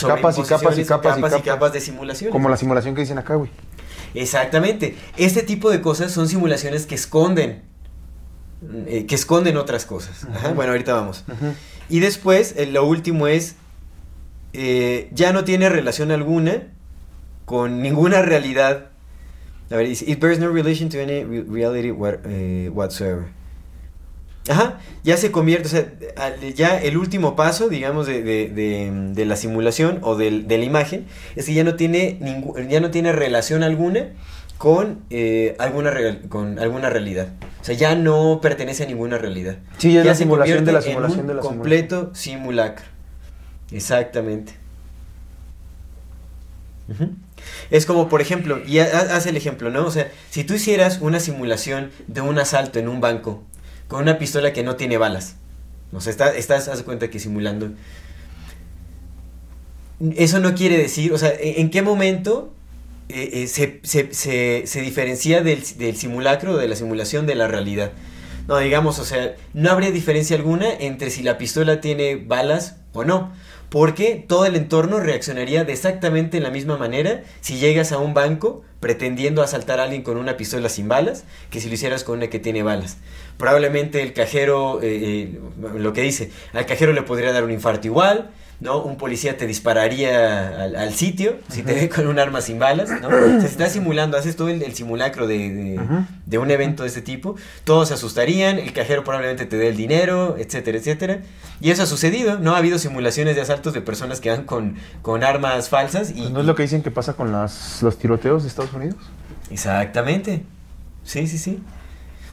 [0.00, 1.42] Capas y capas y capas y capas.
[1.42, 2.32] capas de simulaciones.
[2.32, 3.50] Como la simulación que dicen acá, güey.
[4.14, 4.96] Exactamente.
[5.16, 7.62] Este tipo de cosas son simulaciones que esconden.
[8.86, 10.24] eh, que esconden otras cosas.
[10.34, 11.24] Ajá, Bueno, ahorita vamos.
[11.88, 13.56] Y después, eh, lo último es.
[14.52, 16.62] eh, ya no tiene relación alguna
[17.44, 18.86] con ninguna realidad.
[19.70, 22.20] A ver, dice, it bears no relation to any re- reality what-
[22.72, 23.26] whatsoever.
[24.48, 29.24] Ajá, ya se convierte, o sea, ya el último paso, digamos, de, de- de- de
[29.26, 31.06] la simulación o del- de, la imagen,
[31.36, 32.18] es que ya no tiene,
[32.68, 34.08] ya no tiene relación alguna
[34.56, 35.92] con, eh, alguna
[36.28, 37.28] con alguna realidad.
[37.60, 39.58] O sea, ya no pertenece a ninguna realidad.
[39.78, 42.10] Sí, ya es la se simulación de la convierte en simulación un de la completo
[42.14, 42.86] simulacro.
[43.70, 44.54] Exactamente.
[47.70, 49.84] Es como, por ejemplo, y ha- ha- haz el ejemplo, ¿no?
[49.84, 53.42] O sea, si tú hicieras una simulación de un asalto en un banco
[53.88, 55.36] con una pistola que no tiene balas,
[55.92, 57.70] o sea, está- estás, haz cuenta que simulando.
[60.16, 62.52] Eso no quiere decir, o sea, ¿en qué momento
[63.08, 67.48] eh, eh, se, se- se- se diferencia del, del simulacro de la simulación de la
[67.48, 67.90] realidad?
[68.46, 73.04] No, digamos, o sea, no habría diferencia alguna entre si la pistola tiene balas o
[73.04, 73.32] no.
[73.70, 78.64] Porque todo el entorno reaccionaría de exactamente la misma manera si llegas a un banco
[78.80, 82.28] pretendiendo asaltar a alguien con una pistola sin balas que si lo hicieras con una
[82.28, 82.96] que tiene balas.
[83.36, 85.40] Probablemente el cajero, eh, eh,
[85.76, 88.82] lo que dice, al cajero le podría dar un infarto igual, ¿no?
[88.82, 92.90] Un policía te dispararía al, al sitio si te ve con un arma sin balas,
[93.00, 93.08] ¿no?
[93.40, 95.80] Si estás simulando, haces todo el, el simulacro de, de-
[96.26, 99.76] de un evento de este tipo, todos se asustarían, el cajero probablemente te dé el
[99.76, 101.20] dinero, etcétera, etcétera.
[101.60, 102.54] Y eso ha sucedido, ¿no?
[102.54, 106.14] Ha habido simulaciones de asaltos de personas que van con, con armas falsas y...
[106.20, 108.96] Pues ¿No es lo que dicen que pasa con las, los tiroteos de Estados Unidos?
[109.50, 110.42] Exactamente.
[111.04, 111.60] Sí, sí, sí.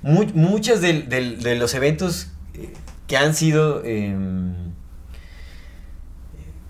[0.02, 2.70] Mu- muchos de los eventos eh,
[3.08, 4.54] que han sido em,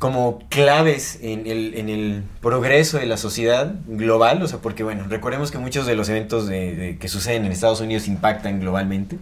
[0.06, 5.06] como claves en el, en el progreso de la sociedad global, o sea, porque bueno,
[5.10, 9.18] recordemos que muchos de los eventos de- de- que suceden en Estados Unidos impactan globalmente.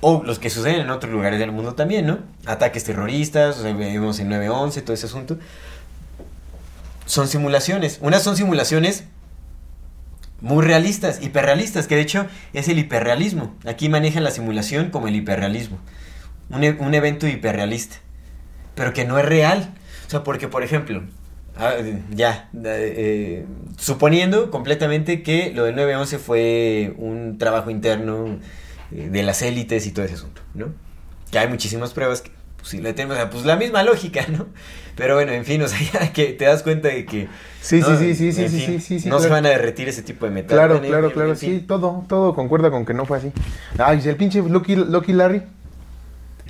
[0.00, 2.20] O los que suceden en otros lugares del mundo también, ¿no?
[2.46, 5.36] Ataques terroristas, o sea, vemos en 9-11, todo ese asunto.
[7.04, 7.98] Son simulaciones.
[8.00, 9.04] Unas son simulaciones
[10.40, 12.24] muy realistas, hiperrealistas, que de hecho
[12.54, 13.54] es el hiperrealismo.
[13.66, 15.76] Aquí manejan la simulación como el hiperrealismo.
[16.48, 17.96] Un, e- un evento hiperrealista,
[18.74, 19.74] pero que no es real.
[20.10, 21.04] O sea, porque, por ejemplo,
[21.56, 21.74] ah,
[22.10, 23.46] ya, eh, eh,
[23.78, 28.40] suponiendo completamente que lo del 9-11 fue un trabajo interno
[28.90, 30.72] eh, de las élites y todo ese asunto, ¿no?
[31.30, 34.26] Que hay muchísimas pruebas que, pues, si le tenemos, o sea, pues la misma lógica,
[34.36, 34.48] ¿no?
[34.96, 37.28] Pero bueno, en fin, o sea, ya que te das cuenta de que...
[37.60, 37.96] Sí, ¿no?
[37.96, 39.88] sí, sí, sí, sí, En sí, fin, sí, sí, sí, No se van a derretir
[39.88, 40.58] ese tipo de metal.
[40.58, 41.60] Claro, claro, claro, en fin.
[41.60, 43.30] sí, todo, todo concuerda con que no fue así.
[43.78, 45.42] Ay, el pinche Lucky, Lucky Larry,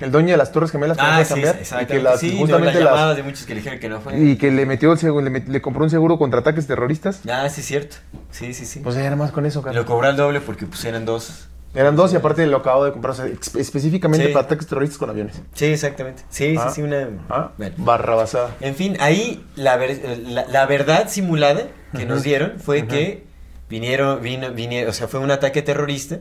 [0.01, 2.73] el dueño de las Torres Gemelas que Ah, sí, cambiar, y que las, sí, justamente
[2.75, 4.19] las las- llamadas de muchos que le dijeron que no fue.
[4.19, 7.21] y que le metió el seguro, le, met- le compró un seguro contra ataques terroristas.
[7.29, 7.97] Ah, sí, es cierto.
[8.31, 8.79] Sí, sí, sí.
[8.79, 9.75] Pues ya era más con eso, cara.
[9.75, 11.47] lo cobró al doble porque pues eran dos.
[11.73, 14.33] Eran dos y aparte lo acabo de comprar, o sea, específicamente Sí.
[14.33, 15.41] para ataques terroristas con aviones.
[15.53, 16.23] Sí, exactamente.
[16.29, 16.67] Sí, Ah.
[16.67, 17.07] sí, sí, una...
[17.29, 17.75] Ah, Bueno.
[17.77, 18.49] barra basada.
[18.59, 21.63] En fin, ahí la, ver- la, la verdad simulada
[21.95, 23.23] que nos dieron fue que
[23.69, 26.17] vinieron, vino, vinieron, o sea, fue un ataque terrorista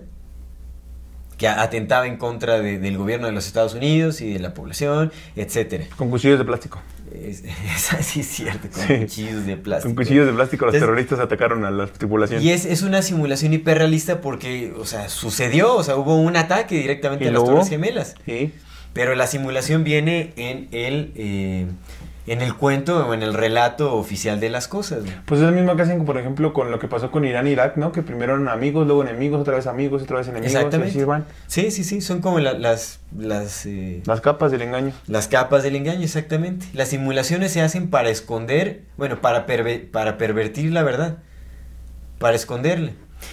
[1.40, 5.10] que atentaba en contra de- del gobierno de los Estados Unidos y de la población,
[5.36, 5.86] etcétera.
[5.96, 6.82] Con cuchillos de plástico.
[7.14, 7.42] Es,
[7.90, 8.96] es- sí es cierto, con Sí.
[8.98, 9.88] cuchillos de plástico.
[9.94, 12.42] Con cuchillos de plástico los terroristas atacaron a la tripulación.
[12.42, 16.76] Y es, es una simulación hiperrealista porque, o sea, sucedió, o sea, hubo un ataque
[16.76, 17.42] directamente ¿Y a las?
[17.42, 18.14] Torres Gemelas.
[18.26, 18.52] Sí.
[18.92, 21.66] Pero la simulación viene en el, eh,
[22.26, 25.04] en el cuento o en el relato oficial de las cosas.
[25.04, 25.10] ¿no?
[25.26, 27.50] Pues es lo mismo que hacen, por ejemplo, con lo que pasó con Irán e
[27.50, 27.92] Irak, ¿no?
[27.92, 30.54] Que primero eran amigos, luego enemigos, otra vez amigos, otra vez enemigos.
[30.54, 30.96] Exactamente.
[30.96, 31.24] así van.
[31.46, 34.92] Sí, sí, sí, son como la- las, las, eh, Las capas del engaño.
[35.06, 36.66] las capas del engaño, exactamente.
[36.74, 41.18] Las simulaciones se hacen para esconder, bueno, para, perve- para pervertir la verdad,
[42.18, 42.92] para esconderla.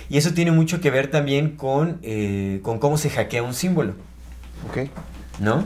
[0.09, 3.93] Y eso tiene mucho que ver también con, eh, con cómo se hackea un símbolo.
[4.69, 4.89] Ok.
[5.39, 5.63] ¿no?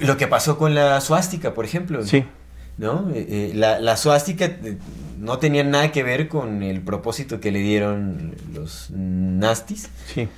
[0.00, 2.04] Lo que pasó con la suástica, por ejemplo.
[2.04, 2.24] Sí.
[2.78, 3.10] ¿No?
[3.14, 4.78] Eh, eh, la, la suástica eh,
[5.18, 9.90] no tenía nada que ver con el propósito que le dieron los nastis.
[10.06, 10.28] Sí.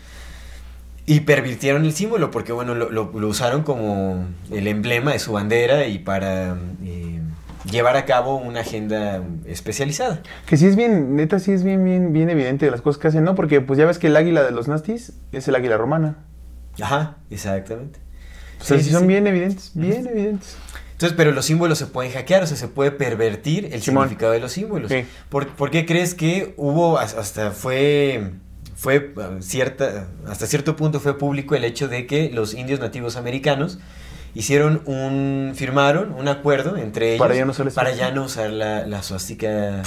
[1.06, 5.32] Y pervirtieron el símbolo porque, bueno, lo, lo- lo usaron como el emblema de su
[5.32, 7.20] bandera y para eh,
[7.70, 10.22] llevar a cabo una agenda especializada.
[10.47, 13.09] Que sí es bien, neta, sí es bien, bien, bien evidente de las cosas que
[13.09, 13.34] hacen, ¿no?
[13.34, 16.18] Porque pues ya ves que el águila de los nastis es el águila romana.
[16.80, 17.98] Ajá, exactamente.
[18.62, 19.09] O sea, Sí, sí, sí, son sí.
[19.09, 20.56] bien evidentes, bien evidentes.
[20.93, 24.05] Entonces, pero los símbolos se pueden hackear, o sea, se puede pervertir el Simón.
[24.05, 24.90] significado de los símbolos.
[24.90, 25.05] Sí.
[25.28, 28.30] ¿Por, por qué crees que hubo, as- hasta fue,
[28.76, 33.16] fue uh, cierta, hasta cierto punto fue público el hecho de que los indios nativos
[33.16, 33.80] americanos
[34.34, 38.09] hicieron un, firmaron un acuerdo entre ellos Para ya no usar la para suástica.
[38.09, 39.82] ya no usar la, la suástica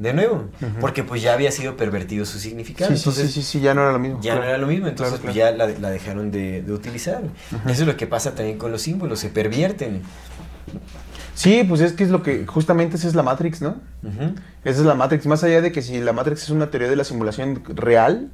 [0.00, 0.44] de nuevo,
[0.80, 2.90] porque pues ya había sido pervertido su significado.
[2.90, 4.20] Sí, sí, Entonces, sí, sí, sí, ya no era lo mismo.
[4.22, 7.20] ya no era lo mismo, entonces Claro, pues, ya la, la dejaron de, de utilizar.
[7.66, 10.02] Eso es lo que pasa también con los símbolos, se pervierten.
[11.34, 13.76] Sí, pues es que es lo que, justamente esa es la Matrix, ¿no?
[14.64, 16.96] Esa es la Matrix, más allá de que si la Matrix es una teoría de
[16.96, 18.28] la simulación real,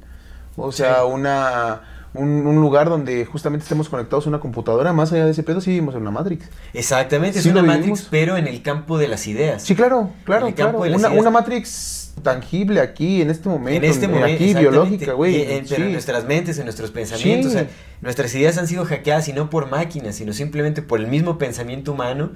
[0.57, 1.11] o sea, Sí.
[1.11, 1.81] una,
[2.17, 5.61] un, un lugar donde justamente estemos conectados a una computadora, más allá de ese pedo,
[5.61, 6.49] sí vivimos en una Matrix.
[6.73, 9.61] Exactamente, Sí es una Matrix, pero en el campo de las ideas.
[9.63, 10.83] Sí, claro, claro, En el campo claro.
[10.85, 11.21] de las Una, ideas.
[11.21, 15.35] una Matrix tangible aquí, en este momento, en este momento, aquí, biológica, güey.
[15.35, 15.41] Y
[15.73, 17.51] en- nuestras mentes, en nuestros pensamientos.
[17.51, 17.57] Sí.
[17.57, 17.69] o sea,
[18.01, 21.91] nuestras ideas han sido hackeadas y no por máquinas, sino simplemente por el mismo pensamiento
[21.91, 22.31] humano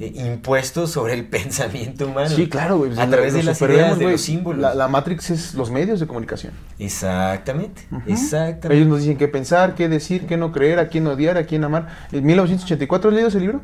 [0.00, 2.28] eh, impuesto sobre el pensamiento humano.
[2.28, 2.92] Sí, claro, güey.
[2.98, 4.60] A través lo de las ideas, de los símbolos.
[4.60, 6.52] La, la Matrix es los medios de comunicación.
[6.78, 8.76] Exactamente, exactamente.
[8.76, 11.64] Ellos nos dicen qué pensar, qué decir, qué no creer, a quién odiar, a quién
[11.64, 11.88] amar.
[12.12, 13.60] ¿En 1984 has leído ese libro?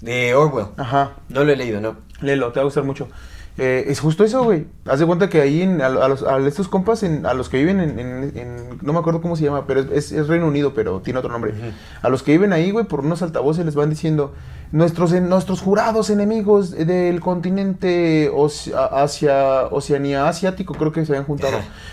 [0.00, 0.66] De Orwell.
[0.76, 1.12] Ajá.
[1.28, 1.96] No lo he leído, no.
[2.20, 3.08] Léelo, te va a gustar mucho.
[3.56, 4.66] Eh, es justo eso, güey.
[4.84, 7.48] Haz de cuenta que ahí en- a, a los, a estos compas, en- a los
[7.48, 10.26] que viven en, en- en- No me acuerdo cómo se llama, pero es, es- es
[10.26, 11.54] Reino Unido, pero tiene otro nombre.
[12.02, 14.34] A los que viven ahí, güey, por unos altavoces les van diciendo...
[14.72, 21.24] Nuestros, en- nuestros jurados enemigos del continente Oce- Asia, Oceanía Asiático, creo que se habían
[21.26, 21.52] juntado.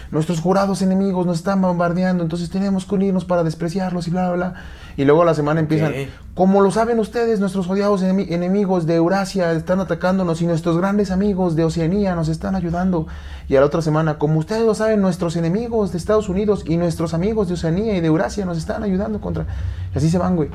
[0.09, 4.35] Nuestros jurados enemigos nos están bombardeando, entonces tenemos que unirnos para despreciarlos y bla, bla,
[4.35, 4.63] bla.
[4.97, 5.93] Y luego a la semana empiezan...
[6.33, 11.11] Como lo saben ustedes, nuestros odiados enemi- enemigos de Eurasia están atacándonos y nuestros grandes
[11.11, 13.05] amigos de Oceanía nos están ayudando.
[13.49, 16.77] Y a la otra semana, como ustedes lo saben, nuestros enemigos de Estados Unidos y
[16.77, 19.45] nuestros amigos de Oceanía y de Eurasia nos están ayudando contra...
[19.93, 20.49] Y así se van, güey.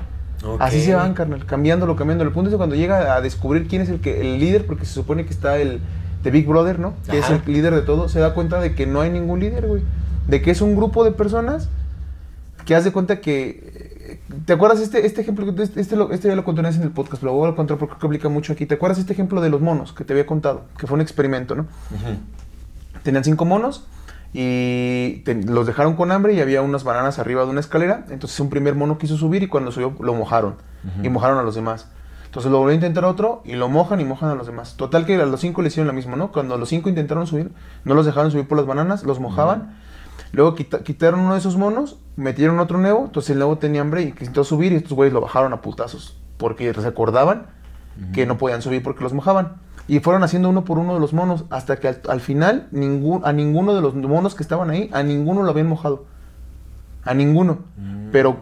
[0.60, 2.30] Así se van, carnal, cambiándolo, cambiándolo.
[2.30, 4.86] El punto es que cuando llega a descubrir quién es el, que, el líder, porque
[4.86, 5.80] se supone que está el
[6.22, 6.94] de Big Brother, ¿no?
[7.10, 7.34] Que Ajá.
[7.34, 9.82] es el líder de todo, se da cuenta de que no hay ningún líder, güey.
[10.26, 11.68] De que es un grupo de personas
[12.64, 13.75] que haz de cuenta que...
[14.44, 15.48] ¿Te acuerdas este, este ejemplo?
[15.62, 17.50] Este, este, lo- este ya lo conté una vez en el podcast, pero lo voy
[17.50, 18.66] a contar porque aplica mucho aquí.
[18.66, 20.64] ¿Te acuerdas este ejemplo de los monos que te había contado?
[20.78, 21.66] Que fue un experimento, ¿no?
[23.04, 23.86] Tenían cinco monos
[24.32, 28.04] y te- los dejaron con hambre y había unas bananas arriba de una escalera.
[28.10, 30.56] Entonces un primer mono quiso subir y cuando subió lo mojaron.
[31.02, 31.88] Y mojaron a los demás.
[32.26, 34.76] Entonces lo volvió a intentar otro y lo mojan y mojan a los demás.
[34.76, 36.32] Total que a los cinco le hicieron lo mismo, ¿no?
[36.32, 37.50] Cuando los cinco intentaron subir,
[37.84, 39.76] no los dejaron subir por las bananas, los mojaban.
[40.32, 44.02] Luego quita- quitaron uno de esos monos, metieron otro nuevo, entonces el nuevo tenía hambre
[44.02, 46.18] y intentó subir y estos güeyes lo bajaron a putazos.
[46.36, 47.46] Porque se acordaban
[48.12, 49.54] que no podían subir porque los mojaban.
[49.88, 53.22] Y fueron haciendo uno por uno de los monos hasta que al, al final ningún,
[53.24, 56.04] a ninguno de los monos que estaban ahí, a ninguno lo habían mojado.
[57.04, 57.58] A ninguno.
[58.12, 58.36] Pero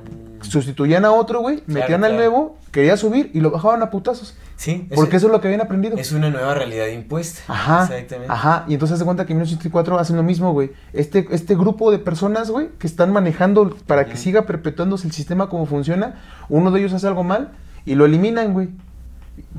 [0.45, 4.37] sustituían a otro, güey, metían al nuevo, quería subir y lo bajaban a putazos.
[4.57, 5.97] Sí, es- Porque eso es lo que habían aprendido.
[5.97, 7.41] Es una nueva realidad impuesta.
[7.49, 8.33] Ajá, Exactamente.
[8.33, 8.65] ajá.
[8.69, 10.71] Y entonces se cuenta que en 1984 hacen lo mismo, güey.
[10.93, 15.49] Este, este grupo de personas, güey, que están manejando para que siga perpetuándose el sistema
[15.49, 17.51] como funciona, uno de ellos hace algo mal
[17.85, 18.69] y lo eliminan, güey.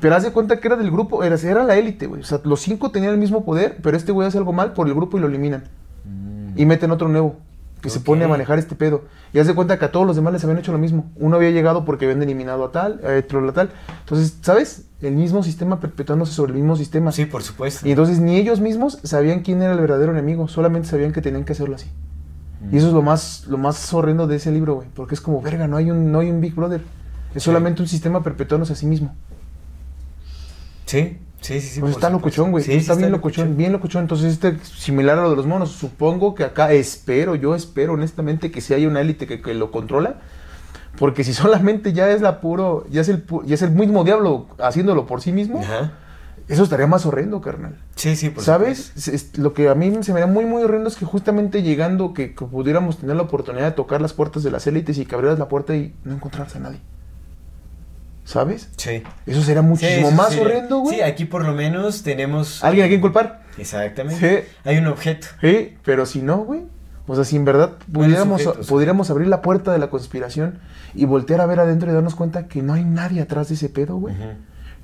[0.00, 2.22] Pero haz de cuenta que era del grupo, era, era la élite, güey.
[2.22, 4.86] O sea, los cinco tenían el mismo poder, pero este güey hace algo mal por
[4.88, 5.64] el grupo y lo eliminan.
[6.56, 7.36] Y meten otro nuevo,
[7.80, 9.04] que se pone a manejar este pedo.
[9.32, 11.10] Y haz de cuenta que a todos los demás les habían hecho lo mismo.
[11.16, 13.70] Uno había llegado porque habían eliminado a tal, a otro a tal.
[14.00, 14.86] Entonces, ¿sabes?
[15.02, 17.12] El mismo sistema perpetuándose sobre el mismo sistema.
[17.12, 17.86] Sí, por supuesto.
[17.86, 21.44] Y entonces ni ellos mismos sabían quién era el verdadero enemigo, solamente sabían que tenían
[21.44, 21.90] que hacerlo así.
[22.72, 25.40] Y eso es lo más, lo más horrendo de ese libro, güey, porque es como,
[25.40, 26.82] verga, no hay un, no hay un Big Brother.
[27.34, 29.14] Es solamente un sistema perpetuándose a sí mismo.
[30.86, 31.68] Sí, sí, sí.
[31.68, 32.64] sí pues está locuchón, güey.
[32.64, 34.02] Sí, está, sí bien locuchón, bien locuchón.
[34.02, 35.70] Entonces, este similar a lo de los monos.
[35.70, 39.70] Supongo que acá espero, yo espero honestamente que si haya una élite que, que lo
[39.70, 40.16] controla.
[40.98, 44.46] Porque si solamente ya es la puro, ya es el, ya es el mismo diablo
[44.58, 45.92] haciéndolo por sí mismo, Ajá.
[46.48, 47.76] eso estaría más horrendo, carnal.
[47.94, 48.92] Sí, sí, por ¿Sabes?
[48.94, 49.42] supuesto.
[49.42, 52.34] Lo que a mí se me da muy, muy horrendo es que justamente llegando, que,
[52.34, 55.38] que pudiéramos tener la oportunidad de tocar las puertas de las élites y que abrieras
[55.38, 56.80] la puerta y no encontraras a nadie.
[58.26, 58.68] ¿Sabes?
[58.76, 59.02] Sí.
[59.24, 60.96] Eso Sí, muchísimo eso más sería- horrendo, güey.
[60.96, 62.62] Sí, aquí por lo menos tenemos.
[62.62, 63.42] ¿Alguien a quien culpar?
[63.56, 64.42] Exactamente.
[64.44, 64.48] Sí.
[64.64, 65.28] Hay un objeto.
[65.40, 66.62] Sí, pero si no, güey.
[67.06, 68.66] O sea, si en verdad pudiéramos, sujetos.
[68.66, 70.58] pudiéramos abrir la puerta de la conspiración
[70.92, 73.68] y voltear a ver adentro y darnos cuenta que no hay nadie atrás de ese
[73.68, 74.16] pedo, güey.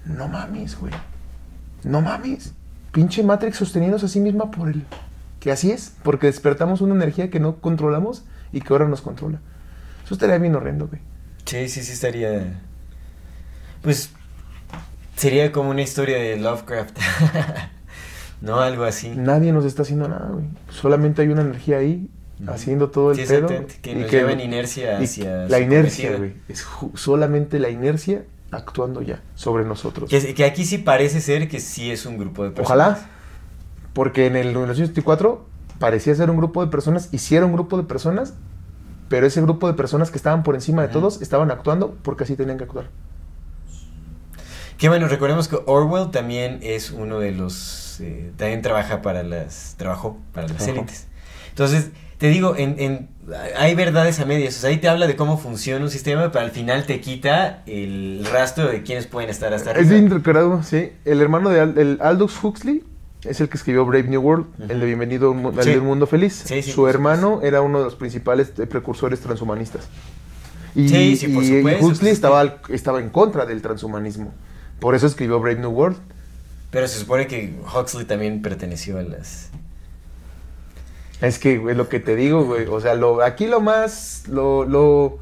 [0.05, 0.93] No mames, güey.
[1.83, 2.55] No mames.
[2.93, 4.85] Pinche Matrix sosteniéndose a sí misma por el...
[5.41, 9.41] Que así es, porque despertamos una energía que no controlamos y que ahora nos controla.
[10.05, 11.01] Eso estaría bien horrendo, güey.
[11.45, 12.61] Sí, sí, sí estaría.
[13.83, 14.11] Pues.
[15.17, 16.99] Sería como una historia de Lovecraft.
[18.41, 19.11] no, algo así.
[19.11, 20.47] Nadie nos está haciendo nada, güey.
[20.71, 22.09] Solamente hay una energía ahí
[22.49, 23.47] haciendo todo el Sí, pedo.
[23.83, 26.35] que y nos lleva en inercia hacia La inercia, güey.
[26.49, 30.11] Es solamente la inercia actuando ya sobre nosotros.
[30.11, 32.67] Que, que aquí sí parece ser que sí es un grupo de personas.
[32.99, 33.09] Ojalá.
[33.93, 35.47] Porque en el 1984
[35.79, 38.35] parecía ser un grupo de personas, y sí era un grupo de personas,
[39.09, 42.35] pero ese grupo de personas que estaban por encima de todos estaban actuando porque así
[42.37, 42.87] tenían que actuar.
[44.83, 48.01] Que bueno, recordemos que Orwell también es uno de los.
[48.01, 49.77] eh, también trabaja para las.
[49.79, 51.07] Trabajó para las élites.
[51.51, 53.09] Entonces, te digo, en, en-
[53.57, 54.57] hay verdades a medias.
[54.57, 57.63] O sea, ahí te habla de cómo funciona un sistema, pero al final te quita
[57.67, 59.93] el rastro de quiénes pueden estar hasta Es arriba.
[59.93, 60.91] de intercalado, sí.
[61.05, 62.83] El hermano de Al- el Aldous Huxley
[63.23, 65.77] es el que escribió Brave New World, el de Bienvenido al Sí.
[65.77, 66.43] Mundo Feliz.
[66.45, 69.85] Sí, sí, Su hermano era uno de los principales eh, precursores transhumanistas.
[70.75, 74.35] Y, Sí, sí, por y- supuesto, Huxley estaba, estaba en contra del transhumanismo.
[74.83, 75.97] Por eso escribió Brave New World.
[76.73, 79.51] Pero se supone que Huxley también perteneció a las.
[81.21, 82.67] Es que, güey, lo que te digo, güey.
[82.67, 84.25] O sea, lo, aquí lo más.
[84.27, 85.19] Lo, lo.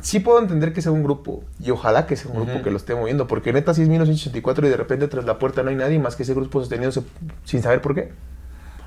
[0.00, 1.42] Sí puedo entender que sea un grupo.
[1.58, 3.26] Y ojalá que sea un grupo que lo esté moviendo.
[3.26, 6.14] Porque neta, si es 1984 y de repente tras la puerta no hay nadie más
[6.14, 7.02] que ese grupo sosteniéndose
[7.44, 8.12] sin saber por qué.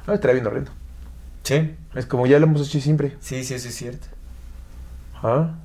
[0.07, 0.71] No, estaría bien horrendo.
[1.43, 3.17] Sí, Es como ya lo hemos hecho siempre.
[3.19, 4.07] sí, sí, eso es cierto.
[5.21, 5.55] ¿Ah?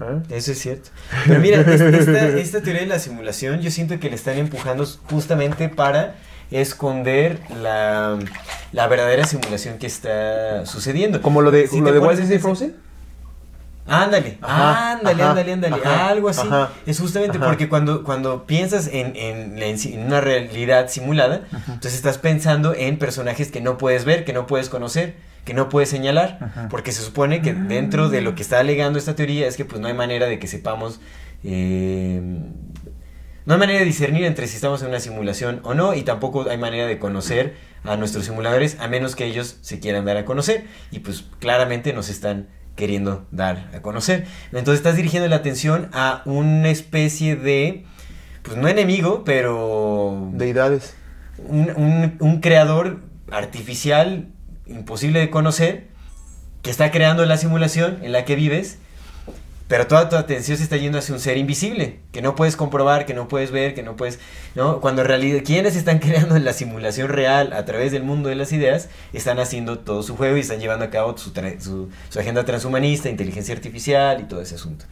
[0.00, 0.22] ¿Ah?
[0.30, 0.90] Eso es cierto.
[1.26, 4.86] Pero mira, es- esta, esta teoría de la simulación yo siento que le están empujando
[5.10, 6.14] justamente para
[6.50, 8.18] esconder la,
[8.72, 11.22] la verdadera simulación que está sucediendo.
[11.22, 12.76] Como lo de, Si lo de Walt Disney Frozen.
[13.86, 16.46] Ándale, Ajá, ándale, ajá, ándale, ándale, ajá, algo así.
[16.46, 22.72] ajá, es justamente porque cuando, cuando piensas en, en una realidad simulada, entonces estás pensando
[22.72, 26.92] en personajes que no puedes ver, que no puedes conocer, que no puedes señalar, porque
[26.92, 29.88] se supone que dentro de lo que está alegando esta teoría es que pues no
[29.88, 31.00] hay manera de que sepamos,
[31.44, 32.20] eh,
[33.46, 36.48] no hay manera de discernir entre si estamos en una simulación o no, y tampoco
[36.48, 37.54] hay manera de conocer
[37.84, 41.92] a nuestros simuladores a menos que ellos se quieran dar a conocer, y pues claramente
[41.92, 44.26] nos están queriendo dar a conocer.
[44.52, 47.84] Entonces estás dirigiendo la atención a una especie de,
[48.42, 50.94] pues no enemigo, pero Deidades.
[51.38, 53.00] un, un- un creador
[53.30, 54.28] artificial
[54.70, 55.88] imposible de conocer
[56.62, 58.78] que está creando la simulación en la que vives,
[59.70, 63.06] pero toda tu atención se está yendo hacia un ser invisible, que no puedes comprobar,
[63.06, 64.18] que no puedes ver, que no puedes,
[64.56, 64.80] ¿no?
[64.80, 68.52] Cuando en realidad quienes están creando la simulación real a través del mundo de las
[68.52, 71.32] ideas, están haciendo todo su juego y están llevando a cabo su,
[72.18, 74.86] agenda transhumanista, inteligencia artificial y todo ese asunto.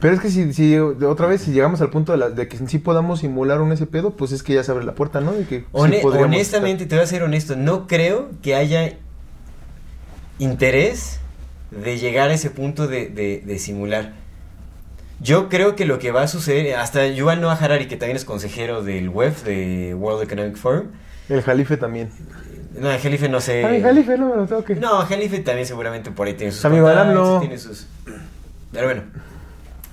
[0.00, 2.58] Pero es que si, si otra vez, si llegamos al punto de, la- de que
[2.66, 5.32] sí podamos simular un ese pedo, pues es que ya se abre la puerta, ¿no?
[5.32, 5.66] De que sí
[6.24, 8.92] honestamente, te voy a ser honesto, no creo que haya
[10.38, 11.18] interés
[11.70, 14.12] de llegar a ese punto de, de- de simular.
[15.20, 18.26] Yo creo que lo que va a suceder, hasta Yuval Noah Harari, que también es
[18.26, 21.36] consejero del WEF, de World Economic Forum, estar.
[21.38, 22.10] El Jalife también.
[22.78, 23.64] no, el Jalife no sé.
[23.64, 24.74] Ah, el Jalife, no me lo toque.
[24.74, 26.60] No, Jalife también seguramente por ahí tiene sus
[27.40, 27.86] tiene sus...
[28.72, 29.02] Pero bueno,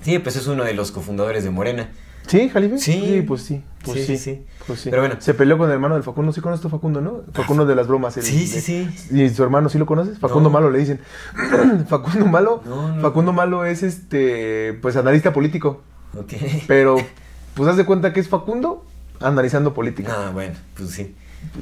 [0.04, 1.90] sí, pues es uno de los cofundadores de Morena.
[2.26, 2.78] ¿Sí, Jalife?
[2.78, 3.22] Sí.
[3.26, 3.62] pues sí.
[3.84, 4.42] Pues Sí, sí.
[4.66, 4.90] Pues sí.
[4.90, 5.16] Pero bueno.
[5.18, 6.32] Se peleó con el hermano del Facundo.
[6.32, 7.22] ¿Sí conoces a Facundo, no?
[7.32, 8.16] Facundo de las bromas.
[8.16, 8.88] el Sí, sí, sí.
[9.10, 10.18] ¿Y su hermano sí lo conoces?
[10.18, 10.54] Facundo No.
[10.54, 11.00] Malo le dicen.
[11.88, 12.62] Facundo Malo.
[12.64, 13.02] No, no.
[13.02, 15.82] Facundo Malo es este, pues analista político.
[16.16, 16.32] Ok.
[16.66, 16.96] Pero,
[17.54, 18.86] pues haz de cuenta que es Facundo
[19.20, 20.14] analizando política.
[20.16, 21.14] Ah, bueno, pues sí.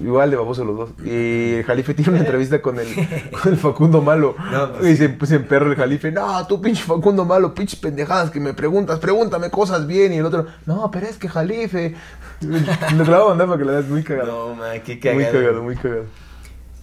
[0.02, 0.90] Igual de baboso los dos.
[1.04, 2.88] Y el Jalife tiene una entrevista con el,
[3.30, 4.34] con el Facundo Malo.
[4.50, 6.10] No, pues y se, pues, emperra el Jalife.
[6.10, 8.98] No, tú pinche Facundo Malo, pinches pendejadas que me preguntas.
[8.98, 10.12] Pregúntame cosas bien.
[10.12, 11.94] Y el otro, no, pero es que Jalife.
[12.40, 14.50] Lo grabo mandar para que la veas muy cagado.
[14.50, 15.20] No, man, qué cagado.
[15.20, 16.04] muy cagado, muy cagado.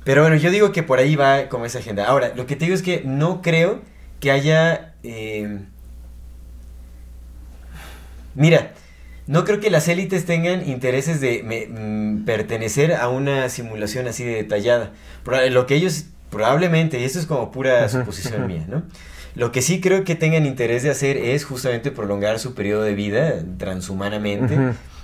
[0.04, 2.06] Pero bueno, yo digo que por ahí va como esa agenda.
[2.06, 3.82] Ahora, lo que te digo es que no creo
[4.20, 4.94] que haya...
[5.04, 5.60] eh,
[8.36, 8.72] Mira,
[9.30, 14.24] no creo que las élites tengan intereses de me- mm, pertenecer a una simulación así
[14.24, 14.92] de detallada.
[15.52, 18.84] Lo que ellos probablemente, y esto es como pura suposición mía, ¿no?
[19.36, 22.96] Lo que sí creo que tengan interés de hacer es justamente prolongar su periodo de
[22.96, 24.58] vida transhumanamente.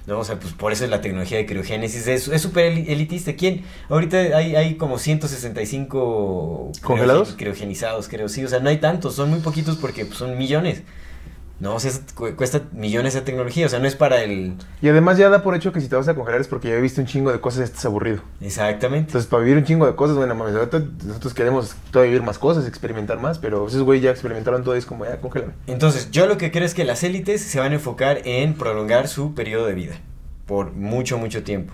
[0.08, 0.20] ¿no?
[0.20, 2.06] O sea, pues por eso es la tecnología de criogénesis.
[2.08, 3.34] Es súper eli- elitista.
[3.34, 3.64] ¿Quién?
[3.90, 7.36] Ahorita hay, hay como 165 criogen- ¿Congelados?
[7.38, 8.30] criogenizados, creo.
[8.30, 9.16] Sí, o sea, no hay tantos.
[9.16, 10.82] Son muy poquitos porque pues, son millones.
[11.60, 13.66] No, o sea, es- cu- cuesta millones esa tecnología.
[13.66, 14.56] O sea, no es para el...
[14.82, 16.76] Y además ya da por hecho que si te vas a congelar es porque ya
[16.76, 18.22] he visto un chingo de cosas y estás aburrido.
[18.42, 19.08] Exactamente.
[19.10, 22.68] Entonces, para vivir un chingo de cosas, bueno, mames, nosotros queremos todavía vivir más cosas,
[22.68, 25.54] experimentar más, pero esos güey ya experimentaron todo y es como, ya, congélame.
[25.68, 29.08] Entonces, yo lo que creo es que las élites se van a enfocar en prolongar
[29.08, 29.96] su periodo de vida.
[30.46, 31.74] Por mucho, mucho tiempo.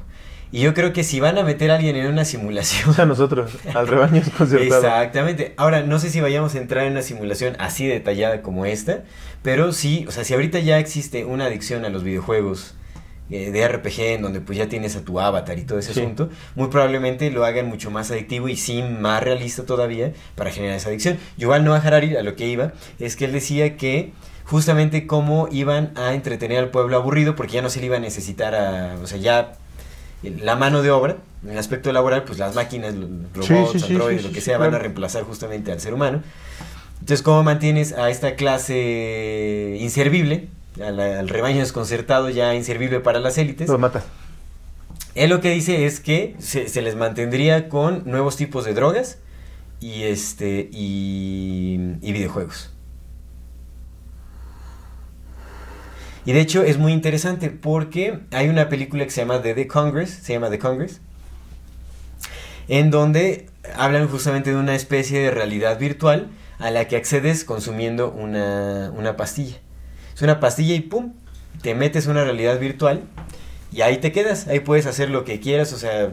[0.51, 2.93] Y yo creo que si van a meter a alguien en una simulación...
[2.95, 4.81] Sea, nosotros, al rebaño concertado.
[4.81, 5.53] Exactamente.
[5.57, 9.03] Ahora, no sé si vayamos a entrar en una simulación así detallada como esta,
[9.43, 12.75] pero sí, o sea, si ahorita ya existe una adicción a los videojuegos
[13.29, 16.01] eh, de RPG en donde pues ya tienes a tu avatar y todo ese Sí.
[16.01, 20.75] asunto, muy probablemente lo hagan mucho más adictivo y sí más realista todavía para generar
[20.75, 21.17] esa adicción.
[21.37, 24.11] Yuval Noah Harari, a lo que iba, es que él decía que
[24.43, 28.01] justamente cómo iban a entretener al pueblo aburrido porque ya no se le iba a
[28.01, 29.53] necesitar a, o sea, ya
[30.23, 33.93] la mano de obra, en el aspecto laboral, pues las máquinas, los robots, sí, sí,
[33.93, 36.21] androides, sí, lo que sea, van a reemplazar justamente al ser humano.
[36.99, 40.49] Entonces, ¿cómo mantienes a esta clase inservible,
[40.79, 43.67] al rebaño desconcertado ya inservible para las élites?
[43.67, 44.03] Los matas.
[45.15, 49.17] Él lo que dice es que se, se les mantendría con nuevos tipos de drogas
[49.81, 52.71] y este y, y videojuegos.
[56.25, 59.67] Y de hecho es muy interesante porque hay una película que se llama The, The
[59.67, 61.01] Congress, se llama The Congress,
[62.67, 66.27] en donde hablan justamente de una especie de realidad virtual
[66.59, 69.57] a la que accedes consumiendo una, una pastilla.
[70.15, 71.13] Es una pastilla y ¡pum!
[71.63, 73.01] Te metes a una realidad virtual
[73.71, 76.11] y ahí te quedas, ahí puedes hacer lo que quieras, o sea,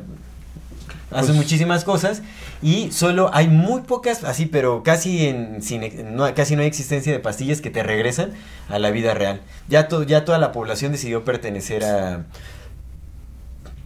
[1.10, 2.22] haces Pues- muchísimas cosas
[2.62, 7.12] y solo hay muy pocas, así, pero casi en, sin no, casi no hay existencia
[7.12, 8.32] de pastillas que te regresan
[8.68, 9.40] a la vida real.
[9.68, 12.24] Ya, to- ya toda la población decidió pertenecer a,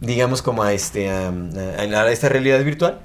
[0.01, 1.31] digamos como a, este, a
[2.11, 2.99] esta realidad virtual,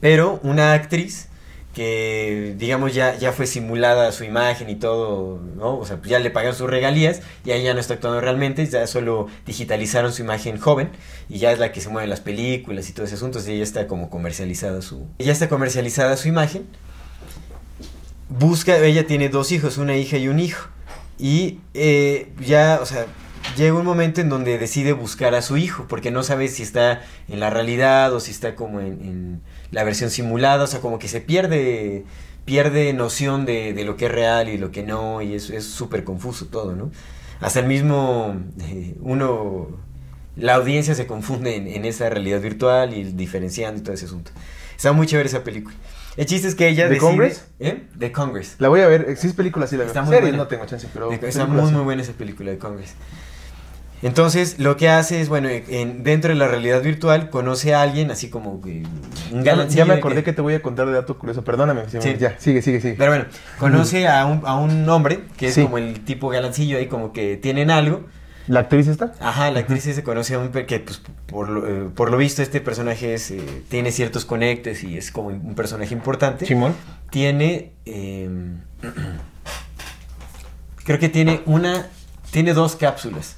[0.00, 1.28] pero una actriz
[1.76, 5.76] que digamos ya, ya fue simulada su imagen y todo, ¿no?
[5.76, 8.86] O sea, pues ya le pagaron sus regalías y ella no está actuando realmente, ya
[8.86, 10.88] solo digitalizaron su imagen joven
[11.28, 13.58] y ya es la que se mueve en las películas y todo ese asunto, así
[13.58, 15.06] ya está como comercializada su...
[15.18, 16.66] Ya está comercializada su imagen.
[18.30, 20.70] Busca, ella tiene dos hijos, una hija y un hijo.
[21.18, 23.04] Y eh, ya, o sea,
[23.54, 27.02] llega un momento en donde decide buscar a su hijo, porque no sabe si está
[27.28, 31.08] en la realidad o si está como en la versión simulada, o sea, como que
[31.08, 32.04] se pierde
[32.44, 35.64] pierde noción de, de lo que es real y lo que no, y es es
[35.64, 36.90] súper confuso todo, ¿no?
[37.40, 39.68] Hasta el mismo, eh, uno,
[40.36, 44.30] la audiencia se confunde en, en esa realidad virtual y diferenciando y todo ese asunto.
[44.76, 45.74] Está muy chévere esa película.
[46.16, 47.00] El chiste es que ella ¿The decide...
[47.06, 47.44] Congress?
[47.58, 47.82] ¿Eh?
[47.98, 48.56] The Congress.
[48.58, 49.16] La voy a ver.
[49.18, 49.84] Si es película, sí la.
[49.84, 50.44] Está muy Series buena.
[50.44, 51.10] no tengo chance, pero.
[51.12, 52.94] Está película muy, muy buena esa película de Congress.
[54.02, 58.10] Entonces, lo que hace es, bueno, en, dentro de la realidad virtual, conoce a alguien,
[58.10, 58.82] así como que
[59.32, 61.42] un Ya, galancillo ya me acordé que te voy a contar de dato curioso.
[61.44, 61.82] Perdóname.
[61.88, 62.14] sí, Sí.
[62.18, 62.94] Ya, sigue, sigue, sigue.
[62.98, 63.24] Pero bueno,
[63.58, 65.62] conoce a un, a un hombre que es Sí.
[65.62, 68.04] como el tipo galancillo ahí, como que tienen algo.
[68.48, 69.12] ¿La actriz está?
[69.18, 72.42] Ajá, la actriz se conoce a un que, pues, por lo, eh, por lo visto,
[72.42, 76.46] este personaje es, eh, tiene ciertos conectes y es como un personaje importante.
[76.46, 76.74] Simón.
[77.10, 77.72] Tiene.
[77.86, 78.28] eh,
[80.84, 81.86] creo que tiene una.
[82.30, 83.36] Tiene dos cápsulas.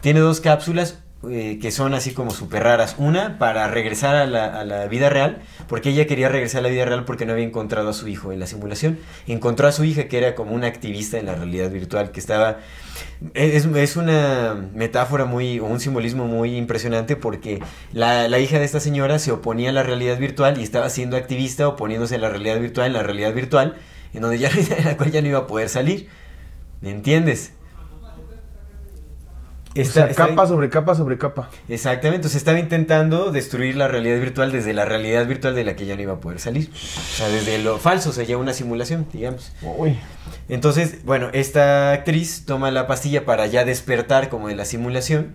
[0.00, 0.98] Tiene dos cápsulas
[1.28, 2.94] eh, que son así como súper raras.
[2.96, 6.68] Una para regresar a la, a la vida real, porque ella quería regresar a la
[6.68, 9.00] vida real porque no había encontrado a su hijo en la simulación.
[9.26, 12.58] Encontró a su hija que era como una activista en la realidad virtual, que estaba...
[13.34, 17.60] Es, es una metáfora muy, o un simbolismo muy impresionante porque
[17.92, 21.16] la, la hija de esta señora se oponía a la realidad virtual y estaba siendo
[21.16, 23.74] activista oponiéndose a la realidad virtual en la realidad virtual,
[24.14, 26.08] en donde ya, en la cual ya no iba a poder salir.
[26.80, 27.54] ¿Me entiendes?
[29.78, 31.50] O Está- sea, está- capa sobre capa sobre capa.
[31.68, 35.86] Exactamente, entonces estaba intentando destruir la realidad virtual desde la realidad virtual de la que
[35.86, 36.70] ya no iba a poder salir.
[36.72, 39.52] O sea, desde lo falso, o sea, ya una simulación, digamos.
[39.62, 39.96] Uy.
[40.48, 45.32] Entonces, bueno, esta actriz toma la pastilla para ya despertar como de la simulación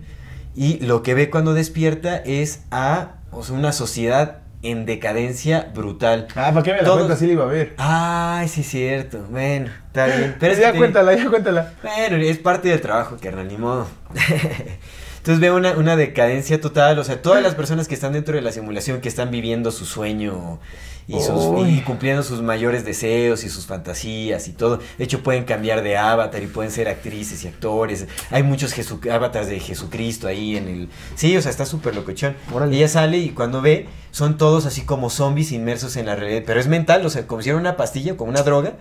[0.56, 6.26] y lo que ve cuando despierta es a o sea, una sociedad en decadencia brutal.
[6.34, 7.18] Ah, ¿para qué me la Todos- cuentas?
[7.18, 7.74] Sí la iba a ver.
[7.76, 9.24] Ay, sí es cierto.
[9.30, 10.36] Bueno, está bien.
[10.40, 11.72] Pero es ya te- cuéntala, ya cuéntala.
[11.82, 13.86] bueno, es parte del trabajo, carnal, ni modo.
[15.24, 18.42] Entonces veo una, una decadencia total, o sea, todas las personas que están dentro de
[18.42, 20.60] la simulación, que están viviendo su sueño
[21.08, 24.80] y, sus, y cumpliendo sus mayores deseos y sus fantasías y todo.
[24.98, 28.06] De hecho, pueden cambiar de avatar y pueden ser actrices y actores.
[28.30, 30.88] Hay muchos Jesu avatars de Jesucristo ahí en el...
[31.14, 32.36] Sí, o sea, está súper locochón.
[32.52, 32.76] Órale.
[32.76, 36.42] Ella sale y cuando ve, son todos así como zombies inmersos en la realidad.
[36.44, 38.74] Pero es mental, o sea, como si una pastilla, como una droga.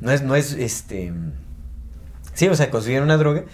[0.00, 1.12] No es, no es, este...
[2.32, 3.44] Sí, o sea, consiguieron una droga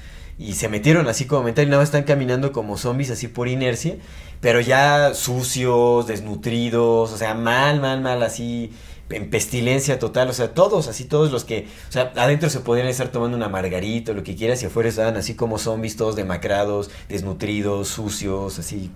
[0.40, 3.46] y se metieron así como mental y nada más están caminando como zombies así por
[3.46, 3.98] inercia,
[4.40, 8.72] pero ya sucios, desnutridos, o sea, mal, mal, mal, así
[9.10, 12.88] en pestilencia total, o sea, todos, así todos los que, o sea, adentro se podrían
[12.88, 16.16] estar tomando una margarita o lo que quieras y afuera estaban así como zombies todos
[16.16, 18.90] demacrados, desnutridos, sucios, así,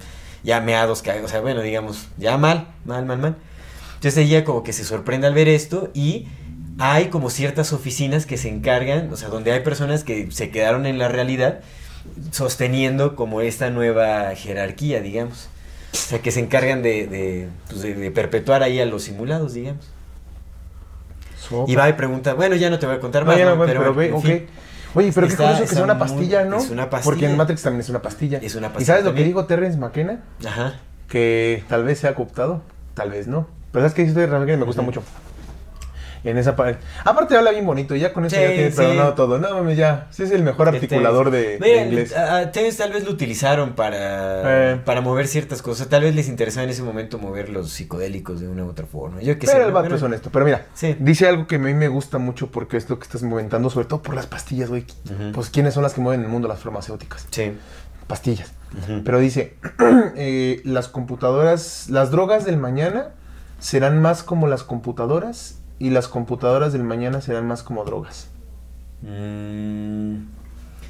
[0.45, 3.37] ya meados, o sea, bueno, digamos, ya mal, mal, mal, mal.
[3.97, 6.27] Entonces ella como que se sorprende al ver esto y
[6.78, 10.86] hay como ciertas oficinas que se encargan, o sea, donde hay personas que se quedaron
[10.86, 11.60] en la realidad
[12.32, 15.48] sosteniendo como esta nueva jerarquía, digamos.
[15.92, 19.55] O sea, que se encargan de, de, pues, de- de perpetuar ahí a los simulados,
[19.55, 19.86] digamos.
[21.40, 21.70] Sopa.
[21.70, 23.56] Y va y pregunta, bueno, ya no te voy a contar más, no, ¿no?
[23.56, 24.46] bueno, pero, ve, en.
[24.96, 26.59] Oye, pero qué Está- curioso que sea una pastilla, ¿no?
[26.59, 27.30] es una Porque pastilla.
[27.30, 28.38] en Matrix también es una pastilla.
[28.42, 30.22] Es una ¿Y pastilla sabes lo que dijo Terrence McKenna?
[30.46, 30.80] Ajá.
[31.09, 32.62] Que tal vez sea cooptado,
[32.94, 33.46] tal vez no.
[33.72, 35.02] Pero sabes que dice Terrence McKenna me gusta mucho.
[36.24, 36.78] En esa parte.
[37.05, 38.76] Aparte habla bien bonito, ya con eso Sí, ya tiene sí.
[38.78, 39.38] perdonado todo.
[39.38, 40.06] No mames, ya.
[40.10, 42.16] Sí es el mejor articulador de, de inglés.
[42.16, 44.80] a- a Terence tal vez lo utilizaron para, Eh.
[44.84, 45.88] para mover ciertas cosas.
[45.88, 49.20] Tal vez les interesaba en ese momento mover los psicodélicos de una u otra forma.
[49.20, 49.40] Yo sé.
[49.44, 49.74] Pero el ¿no?
[49.74, 50.30] vato Pero- es honesto.
[50.32, 50.96] Pero mira, Sí.
[50.98, 53.86] dice algo que a mí me gusta mucho porque es lo que estás movimentando, sobre
[53.86, 54.84] todo por las pastillas, güey.
[55.34, 57.26] Pues quiénes son las que mueven el mundo las farmacéuticas.
[57.30, 57.52] Sí.
[58.06, 58.51] Pastillas.
[59.05, 59.56] Pero dice,
[60.16, 63.10] eh, las computadoras, las drogas del mañana
[63.60, 68.28] serán más como las computadoras y las computadoras del mañana serán más como drogas.
[69.02, 70.27] Mm,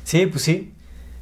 [0.05, 0.73] sí, pues sí.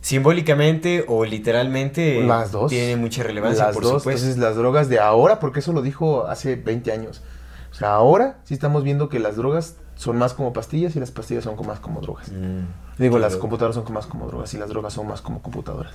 [0.01, 2.70] Simbólicamente o literalmente Las dos.
[2.70, 4.20] tiene mucha relevancia, las por dos, supuesto.
[4.27, 7.23] entonces las drogas de ahora, porque eso lo dijo hace 20 años.
[7.70, 11.12] O sea, ahora sí estamos viendo que las drogas son más como pastillas y las
[11.12, 12.28] pastillas son como más como drogas.
[12.31, 12.65] Mm,
[12.99, 15.94] Digo, las computadoras son más como drogas y las drogas son más como computadoras.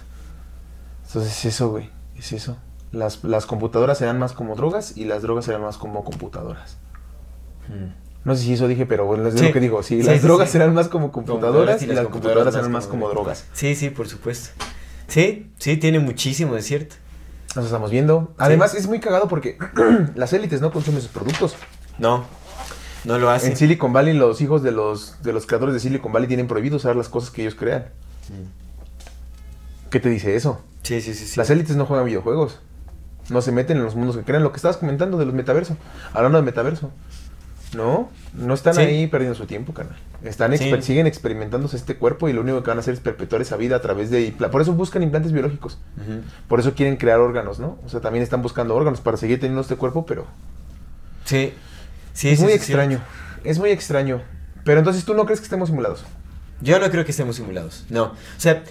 [1.06, 1.90] Entonces es eso, güey.
[2.18, 2.58] Es eso.
[2.92, 6.78] Las, las computadoras serán más como drogas y las drogas serán más como computadoras.
[7.68, 8.08] Mm.
[8.28, 9.46] No sé si eso dije, pero bueno, es Sí.
[9.46, 9.82] lo que digo.
[9.84, 13.06] Sí, Sí, las sí, drogas serán más como computadoras y, las computadoras serán más como
[13.06, 13.46] como drogas.
[13.54, 14.50] Sí, sí, por supuesto.
[15.08, 16.96] Sí, sí, tiene muchísimo de cierto.
[17.56, 18.34] Nos estamos viendo.
[18.38, 19.58] Además, es muy cagado porque
[20.16, 21.56] las élites no consumen sus productos.
[21.98, 22.26] No,
[23.06, 23.48] no lo hace.
[23.48, 26.76] En Silicon Valley, los hijos de los, de los creadores de Silicon Valley tienen prohibido
[26.76, 27.86] usar las cosas que ellos crean.
[29.90, 30.62] ¿Qué te dice eso?
[30.84, 31.26] Sí, sí, sí.
[31.26, 31.40] sí.
[31.40, 32.60] Las élites no juegan videojuegos.
[33.30, 34.44] No se meten en los mundos que crean.
[34.44, 35.78] Lo que estabas comentando de los metaversos.
[36.14, 36.92] Hablando de metaverso.
[37.76, 38.82] No, no están Sí.
[38.82, 39.98] ahí perdiendo su tiempo, carnal.
[40.24, 40.88] Están exper- Sí.
[40.88, 43.76] siguen experimentándose este cuerpo y lo único que van a hacer es perpetuar esa vida
[43.76, 44.34] a través de...
[44.52, 45.78] Por eso buscan implantes biológicos.
[46.48, 47.78] Por eso quieren crear órganos, ¿no?
[47.86, 50.26] O sea, también están buscando órganos para seguir teniendo este cuerpo, pero
[51.26, 51.54] Sí.
[52.14, 53.00] Sí, es muy extraño.
[53.44, 54.22] Es muy extraño.
[54.64, 56.04] Pero entonces tú no crees que estemos simulados.
[56.62, 57.86] Yo no creo que estemos simulados.
[57.90, 58.06] No.
[58.06, 58.64] O sea,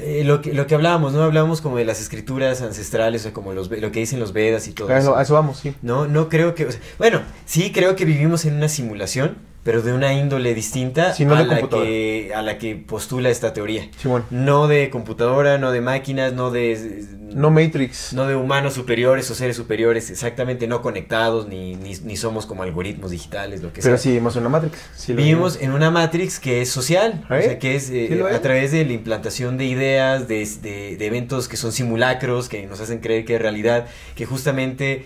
[0.00, 1.22] eh, lo, que, lo que hablábamos, ¿no?
[1.22, 4.68] Hablábamos como de las escrituras ancestrales, o sea, como los, lo que dicen los Vedas
[4.68, 4.98] y todo eso.
[4.98, 5.74] eso, a eso vamos, sí.
[5.82, 6.66] No, no creo que.
[6.66, 11.12] o sea, bueno, sí creo que vivimos en una simulación, pero de una índole distinta
[11.14, 13.88] Sí, no a, la que, a la que postula esta teoría.
[14.30, 17.04] No de computadora, no de máquinas, no de.
[17.34, 18.12] No Matrix.
[18.12, 22.62] no de humanos superiores o seres superiores, exactamente, no conectados, ni, ni, ni somos como
[22.62, 24.02] algoritmos digitales, lo que pero sea.
[24.02, 24.78] sí vivimos en una Matrix.
[24.94, 28.70] Sí Vivimos en una Matrix que es social, o sea, que es eh, a través
[28.70, 32.98] de la implantación de ideas, de, de- de eventos que son simulacros, que nos hacen
[33.00, 35.04] creer que es realidad, que justamente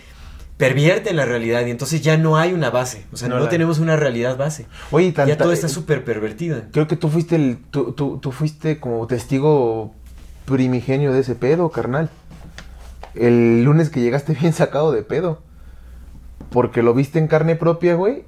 [0.59, 3.97] pervierten la realidad y entonces ya no hay una base, o sea, No tenemos una
[3.97, 4.67] realidad base.
[4.91, 6.61] Oye, ya todo está súper pervertido.
[6.73, 9.95] Creo que tú fuiste el, tú, tú, tú fuiste como testigo
[10.45, 12.11] primigenio de ese pedo, carnal.
[13.15, 15.41] El lunes que llegaste bien sacado de pedo.
[16.51, 18.25] Porque lo viste en carne propia, güey.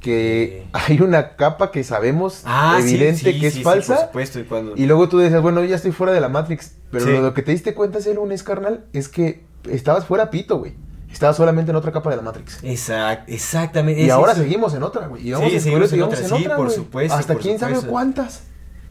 [0.00, 0.70] Que Sí.
[0.72, 3.94] hay una capa que sabemos Ah, evidente sí, que es sí, sí, falsa.
[3.96, 4.74] por supuesto, y cuando...
[4.76, 6.74] y luego tú decías, bueno, ya estoy fuera de la Matrix.
[6.90, 10.74] Pero lo que te diste cuenta ese lunes, carnal, es que estabas fuera pito, güey.
[11.14, 12.58] Estabas solamente en otra capa de la Matrix.
[12.62, 14.02] Exact, exactamente.
[14.02, 14.42] Y es ahora eso.
[14.42, 15.26] seguimos en otra, güey.
[15.26, 18.42] Y vamos Sí, a seguimos en otra, sí, por supuesto, Hasta por quién sabe cuántas.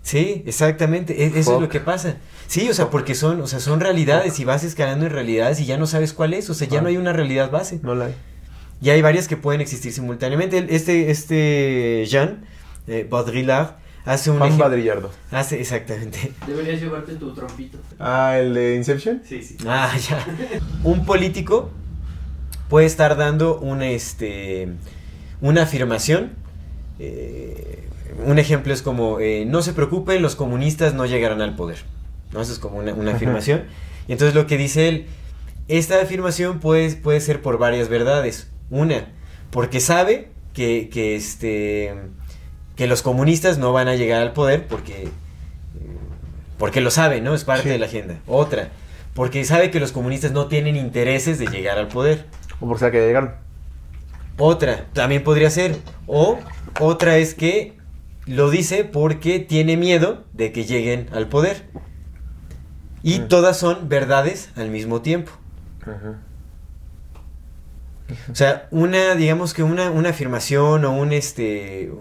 [0.02, 2.16] Sí, exactamente, e- eso es lo que pasa.
[2.48, 5.66] Sí, o sea, porque son, o sea, son realidades y vas escalando en realidades y
[5.66, 7.80] ya no sabes cuál es, o sea, ya no hay una realidad base.
[7.84, 8.16] No la hay.
[8.82, 10.66] Y hay varias que pueden existir simultáneamente.
[10.70, 12.44] Este, este Jean
[12.88, 15.10] eh, Baudrillard hace un Juan Badrillardo.
[15.32, 16.34] hace exactamente.
[16.48, 17.78] Deberías llevarte tu trompito.
[18.00, 19.22] Ah, el de Inception.
[19.28, 19.56] Sí, sí.
[19.66, 20.26] Ah, ya.
[20.84, 21.72] Un político
[22.74, 24.68] puede estar dando una, este,
[25.42, 26.32] una afirmación.
[26.98, 27.84] eh,
[28.26, 31.78] un ejemplo es como, eh, no se preocupen, los comunistas no llegarán al poder.
[32.32, 32.42] ¿no?
[32.42, 33.66] Eso es como una, una afirmación.
[34.08, 35.06] Y entonces lo que dice él,
[35.68, 38.50] esta afirmación puede, puede ser por varias verdades.
[38.72, 39.06] Una,
[39.52, 41.94] porque sabe que, que, este,
[42.76, 45.10] que los comunistas no van a llegar al poder porque,
[46.58, 47.36] porque lo sabe, ¿no?
[47.36, 47.70] Es parte Sí.
[47.70, 48.16] de la agenda.
[48.26, 48.70] Otra,
[49.14, 52.26] porque sabe que los comunistas no tienen intereses de llegar al poder.
[52.60, 53.32] O por si que llegaron.
[54.38, 55.78] Otra, también podría ser.
[56.08, 56.40] O
[56.80, 57.74] otra es que
[58.26, 61.66] lo dice porque tiene miedo de que lleguen al poder.
[63.04, 63.28] Y Mm.
[63.28, 65.32] todas son verdades al mismo tiempo.
[68.32, 71.92] O sea, una, digamos que una, una afirmación o un este.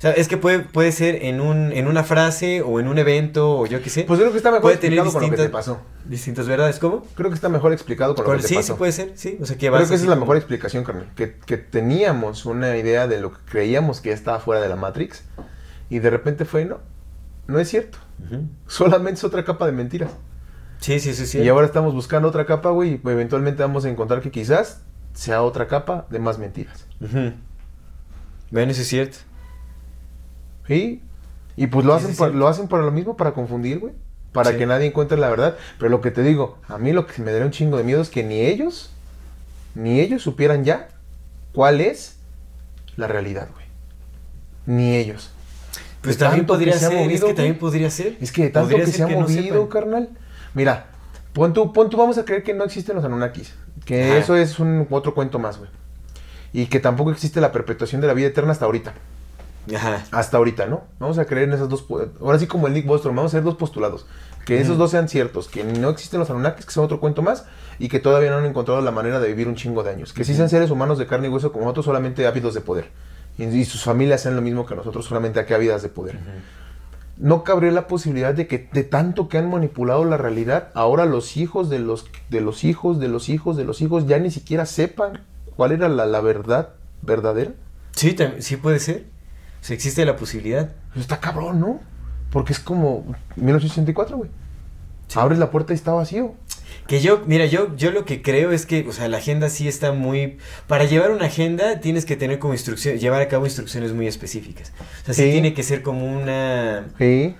[0.00, 2.96] O sea, es que puede, puede ser en, un, en una frase o en un
[2.96, 4.04] evento o yo qué sé.
[4.04, 5.82] Pues creo que está mejor puede tener explicado con lo que te pasó.
[6.06, 6.78] distintas verdades.
[6.78, 7.04] ¿Cómo?
[7.14, 8.72] Creo que está mejor explicado con lo que te sí, pasó.
[8.72, 9.36] sí puede ser, sí.
[9.42, 11.10] O sea, que Creo que esa es la mejor explicación, carnal.
[11.16, 14.76] Que, que teníamos una idea de lo que creíamos que ya estaba fuera de la
[14.76, 15.22] Matrix.
[15.90, 16.78] Y de repente fue, no,
[17.46, 17.98] no es cierto.
[18.68, 20.12] Solamente es otra capa de mentiras.
[20.78, 21.40] Sí, sí, sí, sí.
[21.40, 22.92] Y ahora estamos buscando otra capa, güey.
[23.04, 24.80] Y eventualmente vamos a encontrar que quizás
[25.12, 26.86] sea otra capa de más mentiras.
[27.02, 27.34] Ujú.
[28.50, 29.18] Bueno, eso es cierto.
[30.70, 31.02] ¿Sí?
[31.56, 33.92] Y pues lo hacen, por, lo hacen por lo mismo, para confundir, güey.
[34.32, 34.58] Para Sí.
[34.58, 35.56] que nadie encuentre la verdad.
[35.78, 38.00] Pero lo que te digo, a mí lo que me daría un chingo de miedo
[38.00, 38.90] es que ni ellos,
[39.74, 40.86] ni ellos supieran ya
[41.52, 42.18] cuál es
[42.96, 43.66] la realidad, güey.
[44.66, 45.32] Ni ellos.
[46.02, 48.16] Pues De también podría ser, es movido, que también podría ser.
[48.20, 50.08] Es que de tanto Podría que se ha movido, carnal.
[50.54, 50.86] Mira,
[51.32, 53.54] pon tú, pon tú, vamos a creer que no existen los Anunnakis.
[53.84, 55.70] Que eso es un otro cuento más, güey.
[56.52, 58.94] Y que tampoco existe la perpetuación de la vida eterna hasta ahorita.
[59.74, 60.04] Ajá.
[60.10, 60.84] Hasta ahorita, ¿no?
[60.98, 61.84] Vamos a creer en esas dos.
[62.20, 64.06] Ahora sí, como el Nick Bostrom, vamos a hacer dos postulados.
[64.46, 67.44] Que esos dos sean ciertos, que no existen los Anunnakis, que son otro cuento más,
[67.78, 70.12] y que todavía no han encontrado la manera de vivir un chingo de años.
[70.12, 72.88] Que sí sean seres humanos de carne y hueso como nosotros, solamente ávidos de poder.
[73.38, 76.18] Y, y sus familias sean lo mismo que nosotros, solamente aquí ávidas de poder.
[77.16, 81.36] No cabría la posibilidad de que de tanto que han manipulado la realidad, ahora los
[81.36, 84.64] hijos de los, de los hijos de los hijos de los hijos ya ni siquiera
[84.64, 85.20] sepan
[85.54, 86.70] cuál era la, la verdad
[87.02, 87.52] verdadera.
[87.92, 89.04] Sí, sí puede ser.
[89.60, 90.70] O sea, existe la posibilidad.
[90.96, 91.80] Está cabrón, ¿no?
[92.30, 93.04] Porque es como
[93.36, 94.30] 1964, güey.
[95.08, 95.18] Sí.
[95.18, 96.34] Abres la puerta y está vacío.
[96.86, 99.66] Que yo, mira, yo, yo lo que creo es que, o sea, la agenda sí
[99.68, 100.38] está muy...
[100.68, 104.72] Para llevar una agenda tienes que tener como instrucción, llevar a cabo instrucciones muy específicas.
[105.02, 105.30] O sea, sí, Sí.
[105.32, 107.34] tiene que ser como una, Sí.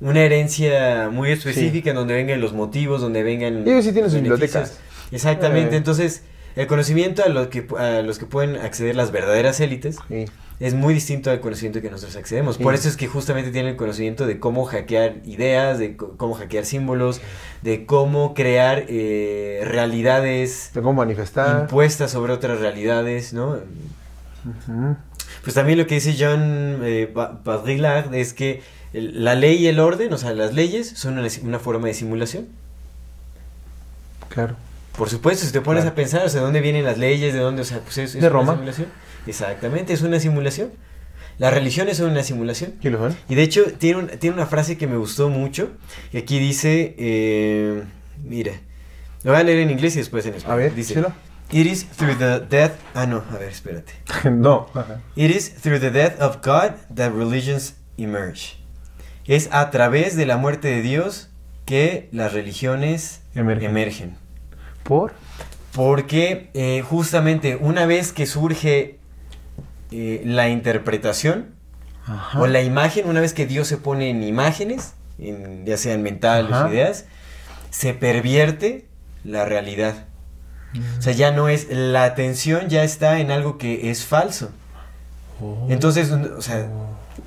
[0.00, 3.66] una herencia muy específica en donde vengan los motivos, donde vengan...
[3.66, 4.78] Ellos sí tienen sus bibliotecas.
[5.10, 5.78] Exactamente, Eh.
[5.78, 6.22] entonces
[6.54, 10.26] el conocimiento a, lo que, a los que pueden acceder las verdaderas élites Sí.
[10.58, 12.56] Es muy distinto al conocimiento que nosotros accedemos.
[12.58, 16.64] Por eso es que justamente tienen el conocimiento de cómo hackear ideas, de cómo hackear
[16.64, 17.20] símbolos,
[17.62, 21.62] de cómo crear eh, realidades De cómo manifestar.
[21.62, 23.58] impuestas sobre otras realidades, ¿no?
[25.42, 28.62] Pues también lo que dice John eh, Ba- Baudrillard es que
[28.92, 31.94] el- la ley y el orden, o sea, las leyes, son una, una forma de
[31.94, 32.46] simulación.
[34.28, 34.56] Claro.
[34.96, 35.92] Por supuesto, si te pones Claro.
[35.92, 37.34] a pensar, o sea, ¿de dónde vienen las leyes?
[37.34, 37.62] ¿De dónde?
[37.62, 38.52] O sea, pues es, es De Roma.
[38.54, 38.88] simulación.
[39.26, 40.70] Exactamente, es una simulación.
[41.38, 42.74] Las religiones son una simulación.
[42.80, 43.16] ¿Y lo son?
[43.28, 45.70] Y de hecho, tiene, un- tiene una frase que me gustó mucho.
[46.12, 47.82] Y aquí dice, eh,
[48.24, 48.52] mira,
[49.22, 50.52] lo voy a leer en inglés y después en español.
[50.54, 51.12] A ver, dice, díselo.
[51.52, 52.72] It is through the death...
[52.94, 53.92] Ah, no, a ver, espérate.
[54.30, 54.68] no.
[54.74, 55.00] Ajá.
[55.14, 58.56] It is through the death of God that religions emerge.
[59.26, 61.28] Es a través de la muerte de Dios
[61.66, 63.70] que las religiones Emergen.
[63.70, 64.16] emergen.
[64.84, 65.12] ¿Por?
[65.72, 68.98] Porque eh, justamente una vez que surge
[69.90, 71.54] eh, la interpretación
[72.06, 72.40] Ajá.
[72.40, 76.52] o la imagen, una vez que Dios se pone en imágenes, en- ya sean mentales
[76.52, 76.66] Ajá.
[76.66, 77.04] o ideas,
[77.70, 78.86] se pervierte
[79.24, 80.06] la realidad.
[80.98, 84.50] O sea, ya no es, la atención ya está en algo que es falso.
[85.40, 85.66] Oh.
[85.70, 86.68] Entonces, o sea,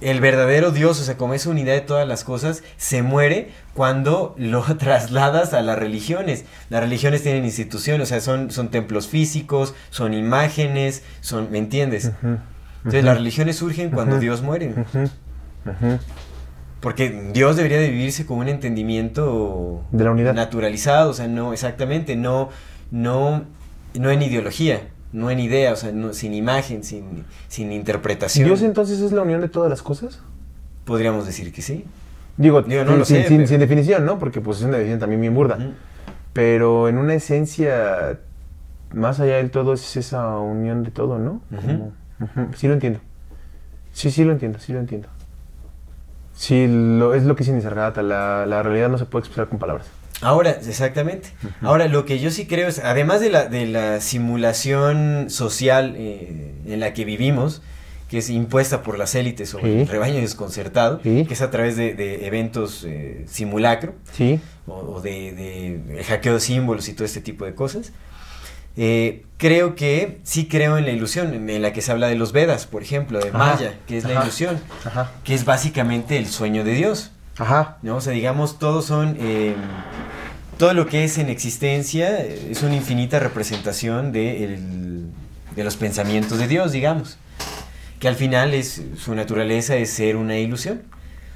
[0.01, 4.35] el verdadero Dios, o sea, como es unidad de todas las cosas, se muere cuando
[4.37, 6.45] lo trasladas a las religiones.
[6.69, 12.11] Las religiones tienen instituciones, o sea, son, son templos físicos, son imágenes, son, ¿me entiendes?
[12.77, 14.19] Entonces, las religiones surgen cuando.
[14.19, 14.73] Dios muere.
[16.79, 20.33] Porque Dios debería de vivirse con un entendimiento De la unidad.
[20.33, 22.49] naturalizado, o sea, no, exactamente, no,
[22.89, 23.43] no,
[23.95, 28.45] no en ideología, no en idea, o sea, no- sin imagen, sin, sin interpretación.
[28.47, 30.21] ¿Dios entonces es la unión de todas las cosas?
[30.85, 31.85] Podríamos decir que sí.
[32.37, 34.17] Digo, Digo, no sin, lo sin- sé, sin- pero- sin definición, ¿no?
[34.19, 35.57] Porque pues es una definición también bien burda.
[36.33, 38.19] Pero en una esencia,
[38.93, 41.41] más allá del todo, es esa unión de todo, ¿no?
[41.49, 41.91] Como-
[42.55, 42.99] Sí lo entiendo.
[43.93, 45.07] Sí, sí lo entiendo, sí lo entiendo.
[46.35, 49.59] Sí, lo, es lo que dice Nisargadatta, la, la realidad no se puede expresar con
[49.59, 49.87] palabras.
[50.21, 51.29] Ahora, exactamente.
[51.61, 56.53] Ahora, lo que yo sí creo es, además de la, de la simulación social eh,
[56.67, 57.61] en la que vivimos,
[58.09, 59.79] que es impuesta por las élites sobre Sí.
[59.81, 61.25] el rebaño desconcertado, Sí.
[61.27, 66.03] que es a través de, de eventos eh, simulacro, Sí, o, o de, de el
[66.03, 67.91] hackeo de símbolos y todo este tipo de cosas.
[68.77, 72.31] Eh, creo que sí creo en la ilusión, en, la que se habla de los
[72.31, 73.37] Vedas, por ejemplo, de Ajá.
[73.37, 74.23] Maya, que es la Ajá.
[74.23, 77.11] ilusión, ajá, que es básicamente el sueño de Dios.
[77.39, 77.77] Ajá.
[77.81, 77.95] ¿no?
[77.97, 79.17] O sea, digamos, todos son...
[79.19, 79.55] eh,
[80.57, 85.05] todo lo que es en existencia eh, es una infinita representación de, el-
[85.55, 87.17] de los pensamientos de Dios, digamos.
[87.99, 90.81] Que al final es, su naturaleza es ser una ilusión.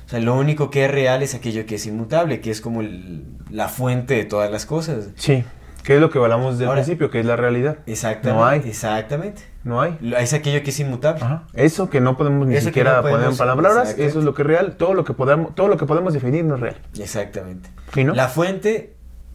[0.06, 2.82] O sea, lo único que es real es aquello que es inmutable, que es como
[2.82, 5.08] el- la fuente de todas las cosas.
[5.16, 5.44] Sí,
[5.84, 7.78] que es lo que hablamos del Ahora- principio, que es la realidad.
[7.86, 8.40] Exactamente.
[8.42, 8.60] No hay.
[8.66, 9.42] Exactamente.
[9.64, 9.98] No hay.
[10.18, 11.24] Es aquello que es inmutable.
[11.24, 11.44] Ajá.
[11.54, 14.34] Eso que no podemos ni Eso siquiera no poner en podemos- palabras, eso es lo
[14.34, 14.76] que es real.
[14.78, 16.78] Todo lo que podamos, todo lo que podemos definir no es real.
[17.00, 17.70] Exactamente.
[17.94, 18.14] ¿Sí, no?
[18.14, 18.94] La fuente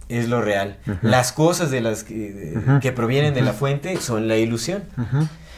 [0.08, 0.78] es lo real.
[1.02, 2.80] Las cosas de las que, de- Ujú.
[2.80, 4.82] que provienen de la fuente son la ilusión.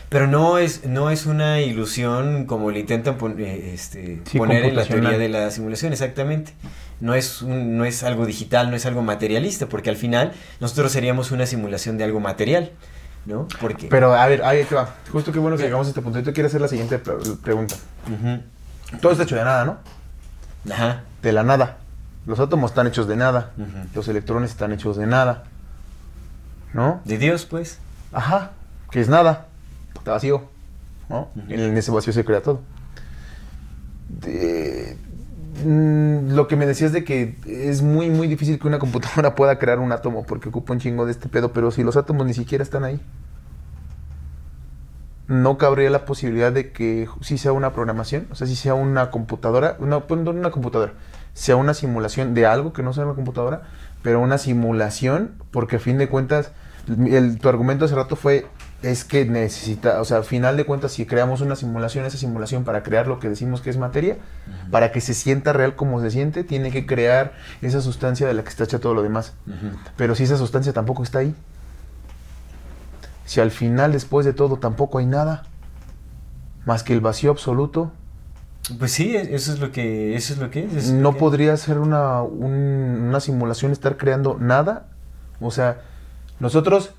[0.09, 4.65] Pero no es, no es una ilusión como le intentan pon- eh, este, Sí, poner
[4.65, 6.53] en la teoría de la simulación, exactamente.
[7.01, 10.91] No es, un- no es algo digital, no es algo materialista, porque al final nosotros
[10.91, 12.73] seríamos una simulación de algo material,
[13.31, 13.49] ¿no?
[13.61, 13.89] Porque...
[13.89, 14.95] Pero a ver, ahí te va.
[15.11, 16.19] Justo qué bueno que llegamos a este punto.
[16.19, 17.77] Yo te quiero hacer la siguiente pre- pregunta.
[19.01, 19.79] Todo está hecho de nada, ¿no?
[20.73, 21.03] Ajá.
[21.23, 21.79] De la nada.
[22.27, 23.53] Los átomos están hechos de nada.
[23.95, 25.45] Los electrones están hechos de nada.
[26.75, 27.01] ¿No?
[27.05, 27.79] De Dios, pues.
[28.13, 28.51] Ajá.
[28.91, 29.47] Que es nada.
[29.95, 30.45] Está vacío.
[31.09, 31.29] ¿No?
[31.49, 32.61] En ese vacío se crea todo.
[34.09, 34.97] De-
[35.65, 39.59] mm, lo que me decías de que es muy, muy difícil que una computadora pueda
[39.59, 42.35] crear un átomo porque ocupa un chingo de este pedo, pero si los átomos ni
[42.35, 43.01] siquiera están ahí,
[45.29, 49.11] no cabría la posibilidad de que sí sea una programación, o sea, si sea una
[49.11, 50.95] computadora, no, pues, no una computadora,
[51.35, 53.63] sea una simulación de algo que no sea una computadora,
[54.03, 56.51] pero una simulación, porque a fin de cuentas,
[56.89, 58.47] el- tu argumento hace rato fue,
[58.83, 62.65] es que necesita, o sea, a final de cuentas, si creamos una simulación, esa simulación
[62.65, 64.17] para crear lo que decimos que es materia,
[64.71, 68.43] para que se sienta real como se siente, tiene que crear esa sustancia de la
[68.43, 69.35] que está hecha todo lo demás.
[69.97, 71.35] Pero si esa sustancia tampoco está ahí,
[73.25, 75.45] si al final, después de todo, tampoco hay nada,
[76.65, 77.93] más que el vacío absoluto,
[78.79, 80.91] Pues sí, e- eso es lo que, eso es lo que es.
[80.91, 84.87] no que- podría ser una, un- una simulación estar creando nada.
[85.41, 85.81] O sea,
[86.41, 86.91] nosotros,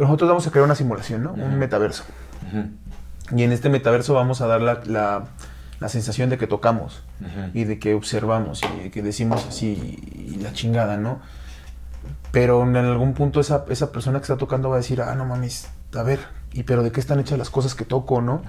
[0.00, 1.32] nosotros vamos a crear una simulación, ¿no?
[1.32, 2.04] Un metaverso.
[2.48, 3.36] Ujú.
[3.38, 5.24] Y en este metaverso vamos a dar la, la-
[5.78, 7.02] la sensación de que tocamos
[7.52, 11.20] y de que observamos y de que decimos así y la chingada, ¿no?
[12.32, 15.24] Pero en algún punto esa, esa persona que está tocando va a decir, ah, no
[15.24, 16.20] mames, a ver,
[16.52, 18.42] ¿y pero de qué están hechas las cosas que toco, no?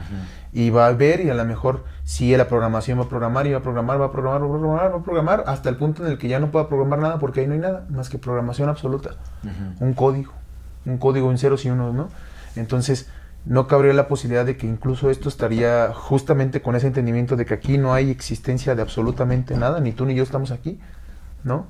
[0.54, 3.52] Y va a ver y a lo mejor si la programación va a programar y
[3.52, 6.06] va a programar, va a programar, va a programar, va a programar, hasta el punto
[6.06, 8.18] en el que ya no pueda programar nada porque ahí no hay nada más que
[8.18, 9.12] programación absoluta.
[9.80, 10.34] Un código,
[10.88, 12.10] un código en ceros y unos, ¿no?
[12.56, 13.08] Entonces,
[13.46, 17.54] no cabría la posibilidad de que incluso esto estaría justamente con ese entendimiento de que
[17.54, 20.80] aquí no hay existencia de absolutamente nada, ni tú ni yo estamos aquí,
[21.44, 21.68] ¿no?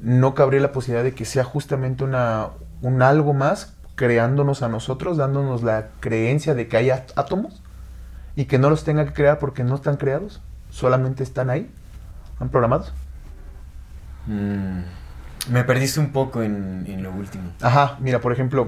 [0.00, 2.48] No cabría la posibilidad de que sea justamente una,
[2.80, 7.62] un algo más creándonos a nosotros, dándonos la creencia de que hay átomos
[8.36, 11.68] y que no los tenga que crear porque no están creados, solamente están ahí,
[12.38, 12.92] han programados.
[14.26, 14.82] Mm,
[15.50, 17.52] me perdiste un poco en, en lo último.
[17.62, 18.66] Ajá, mira, por ejemplo,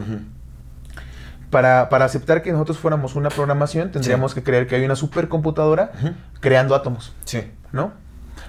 [1.51, 5.93] para, para aceptar que nosotros fuéramos una programación, tendríamos que creer que hay una supercomputadora
[6.41, 7.51] creando átomos, Sí.
[7.73, 7.93] ¿no?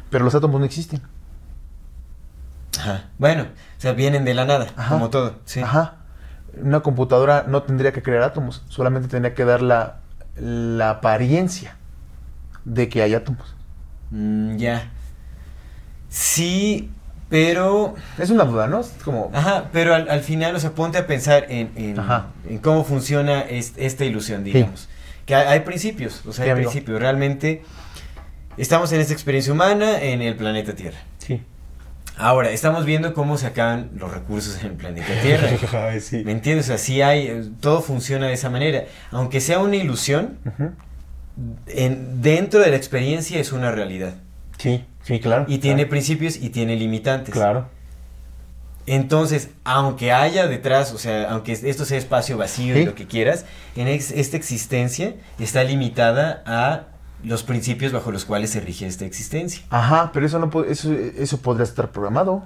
[0.09, 1.01] Pero los átomos no existen.
[2.79, 3.09] Ajá.
[3.17, 4.89] Bueno, o sea, vienen de la nada, Ajá.
[4.95, 5.39] como todo.
[5.45, 5.61] Sí.
[5.61, 5.95] Ajá.
[6.61, 9.97] Una computadora no tendría que crear átomos, solamente tendría que dar la,
[10.35, 11.75] la apariencia
[12.65, 13.55] de que hay átomos.
[14.11, 14.89] Mm, ya.
[16.09, 16.91] Sí,
[17.31, 17.95] pero...
[18.19, 18.81] Es una duda, ¿no?
[18.81, 19.31] Es como...
[19.33, 22.27] Ajá, pero al, al final, o sea, ponte a pensar en, en, Ajá.
[22.47, 24.87] en cómo funciona es- esta ilusión, digamos.
[25.25, 26.69] Que hay, hay principios, o sea, Sí, hay amigo.
[26.69, 26.99] principios.
[26.99, 27.63] Realmente
[28.57, 30.99] estamos en esta experiencia humana en el planeta Tierra.
[31.17, 31.41] Sí.
[32.17, 35.49] Ahora, estamos viendo cómo se acaban los recursos en el planeta Tierra.
[36.25, 36.65] ¿Me entiendes?
[36.65, 38.83] O sea, sí hay, eh, todo funciona de esa manera.
[39.09, 40.37] Aunque sea una ilusión,
[41.67, 44.13] en, dentro de la experiencia es una realidad.
[44.57, 45.45] Sí, sí, claro.
[45.47, 45.89] Y tiene claro.
[45.89, 47.33] principios y tiene limitantes.
[47.33, 47.67] Claro.
[48.87, 53.45] Entonces, aunque haya detrás, o sea, aunque esto sea espacio vacío y lo que quieras,
[53.75, 56.87] en ex- esta existencia está limitada a
[57.23, 59.61] los principios bajo los cuales se rige esta existencia.
[59.69, 62.43] Ajá, pero eso no eso, eso podría estar programado.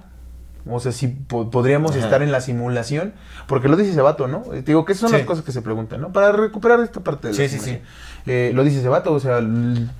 [0.68, 2.00] O sea, sí po- podríamos Ajá.
[2.00, 3.14] estar en la simulación,
[3.48, 4.44] porque lo dice ese vato, ¿no?
[4.54, 5.18] Eh, Digo, que esas son Sí.
[5.18, 6.12] las cosas que se preguntan, ¿no?
[6.12, 7.82] Para recuperar esta parte de la Sí, sí, simulación.
[8.26, 9.40] Eh, lo dice ese vato, o sea,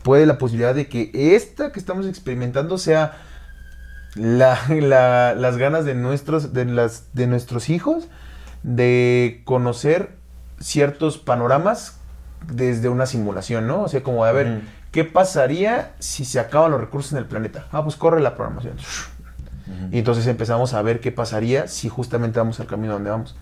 [0.04, 3.14] puede la posibilidad de que esta que estamos experimentando sea
[4.16, 8.08] la, la- las ganas de nuestros, de, las, de nuestros hijos
[8.64, 10.16] de conocer
[10.60, 11.98] ciertos panoramas
[12.52, 13.84] desde una simulación, ¿no?
[13.84, 14.62] O sea, como de a ver.
[14.92, 17.68] ¿qué pasaría si se acaban los recursos en el planeta?
[17.74, 18.76] Ah, pues corre la programación.
[19.92, 23.36] Y entonces empezamos a ver qué pasaría si justamente vamos al camino donde vamos.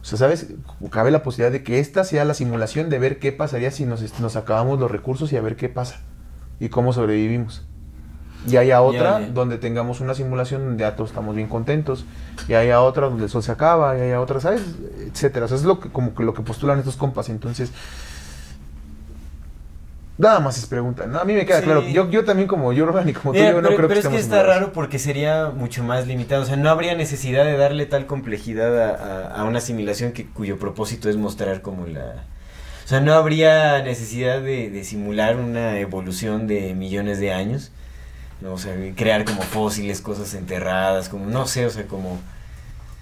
[0.00, 0.46] O sea, ¿sabes?
[0.90, 4.20] Cabe la posibilidad de que esta sea la simulación de ver qué pasaría si nos,
[4.20, 6.00] nos acabamos los recursos y a ver qué pasa.
[6.58, 7.66] Y cómo sobrevivimos.
[8.46, 9.26] Y haya otra ya.
[9.28, 12.06] donde tengamos una simulación donde ya todos estamos bien contentos.
[12.48, 13.98] Y haya otra donde el sol se acaba.
[13.98, 14.62] Y haya otra, ¿sabes?
[14.98, 15.44] Etcétera.
[15.44, 17.28] O sea, es lo que, como que lo que postulan estos compas.
[17.28, 17.72] Entonces,
[20.20, 21.06] nada más es pregunta.
[21.06, 21.18] ¿no?
[21.18, 21.64] A mí me queda Sí.
[21.64, 21.82] claro.
[21.88, 24.06] Yo, yo también como Jordan y como tú, Mira, yo no pero creo pero que
[24.08, 26.42] es que está raro porque sería mucho más limitado.
[26.42, 28.94] O sea, no habría necesidad de darle tal complejidad a,
[29.34, 32.24] a- a una simulación que, cuyo propósito es mostrar como la...
[32.84, 37.70] O sea, no habría necesidad de, de simular una evolución de millones de años.
[38.40, 38.52] ¿no?
[38.54, 41.26] O sea, crear como fósiles, cosas enterradas, como...
[41.26, 42.18] No sé, o sea, como...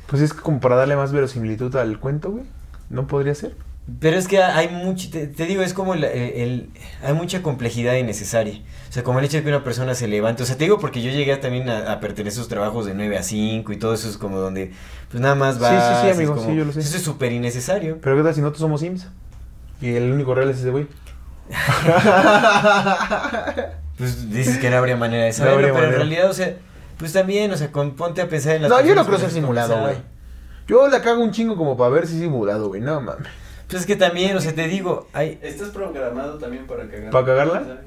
[0.08, 2.44] Pues es como para darle más verosimilitud al cuento, güey.
[2.90, 3.55] ¿No podría ser?
[4.00, 6.68] Pero es que hay mucho, te, te digo, es como el, el-
[7.02, 8.60] hay mucha complejidad innecesaria.
[8.89, 10.42] O sea, como el hecho de que una persona se levante.
[10.42, 12.94] O sea, te digo porque yo llegué también a, a pertenecer a esos trabajos de
[12.94, 14.73] 9 a 5 y todo eso es como donde,
[15.10, 15.70] pues nada más Sí, va.
[15.70, 16.81] sí, sí, amigo, sí, yo lo sé.
[16.81, 17.99] Eso es súper innecesario.
[18.02, 19.07] Pero ¿qué tal si nosotros somos Sims?
[19.81, 20.86] Y el único real es ese güey.
[23.97, 26.55] Pues dices que no habría manera de saberlo, pero en realidad, o sea,
[26.99, 29.31] pues también, o sea, con- ponte a pensar en las No, yo no creo ser
[29.31, 29.97] simulado, güey.
[30.68, 32.81] Yo la cago un chingo como para ver si es simulado, güey.
[32.81, 33.26] No mames.
[33.68, 37.10] Pues es que también, o sea, te digo, hay, ¿Estás programado también para cagar?
[37.10, 37.80] ¿Para cagarla?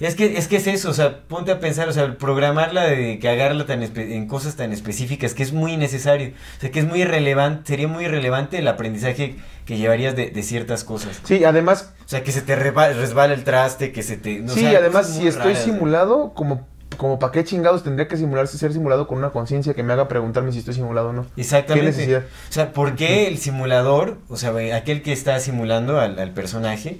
[0.00, 3.18] Es que, es que es eso, o sea, ponte a pensar, o sea, programarla de
[3.18, 6.28] cagarla tan espe- en cosas tan específicas que es muy innecesario,
[6.58, 10.42] o sea, que es muy irrelevante, sería muy irrelevante el aprendizaje que llevarías de, de
[10.42, 11.20] ciertas cosas.
[11.24, 14.40] Sí, además, O sea, que se te reba- resbala el traste, que se te...
[14.40, 16.66] no, o sí, sea, además, si estoy raras, simulado, como,
[16.98, 20.06] como para qué chingados tendría que simularse, ser simulado con una conciencia que me haga
[20.08, 21.24] preguntarme si estoy simulado o no.
[21.38, 21.86] Exactamente.
[21.90, 22.22] ¿Qué necesidad?
[22.50, 26.98] O sea, ¿por qué el simulador, o sea, aquel que está simulando al, al personaje,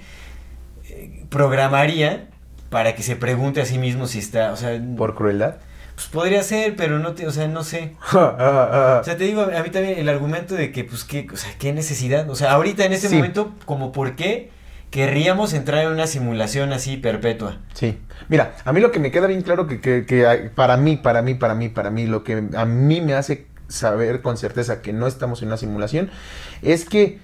[0.89, 2.29] eh, programaría
[2.71, 5.57] para que se pregunte a sí mismo si está, o sea, Por crueldad.
[5.95, 7.95] pues podría ser, pero no te, o sea, no sé.
[8.13, 11.37] Ah, O sea, te digo, a mí también el argumento de que, pues, ¿qué, o
[11.37, 12.29] sea, ¿qué necesidad?
[12.31, 13.17] O sea, ahorita en este Sí.
[13.17, 14.51] momento, como por qué
[14.91, 17.59] querríamos entrar en una simulación así perpetua.
[17.75, 17.99] Sí.
[18.29, 21.23] Mira, a mí lo que me queda bien claro que, que, que para mí, para
[21.23, 24.93] mí, para mí, para mí, lo que a mí me hace saber con certeza que
[24.93, 26.11] no estamos en una simulación
[26.63, 27.21] es que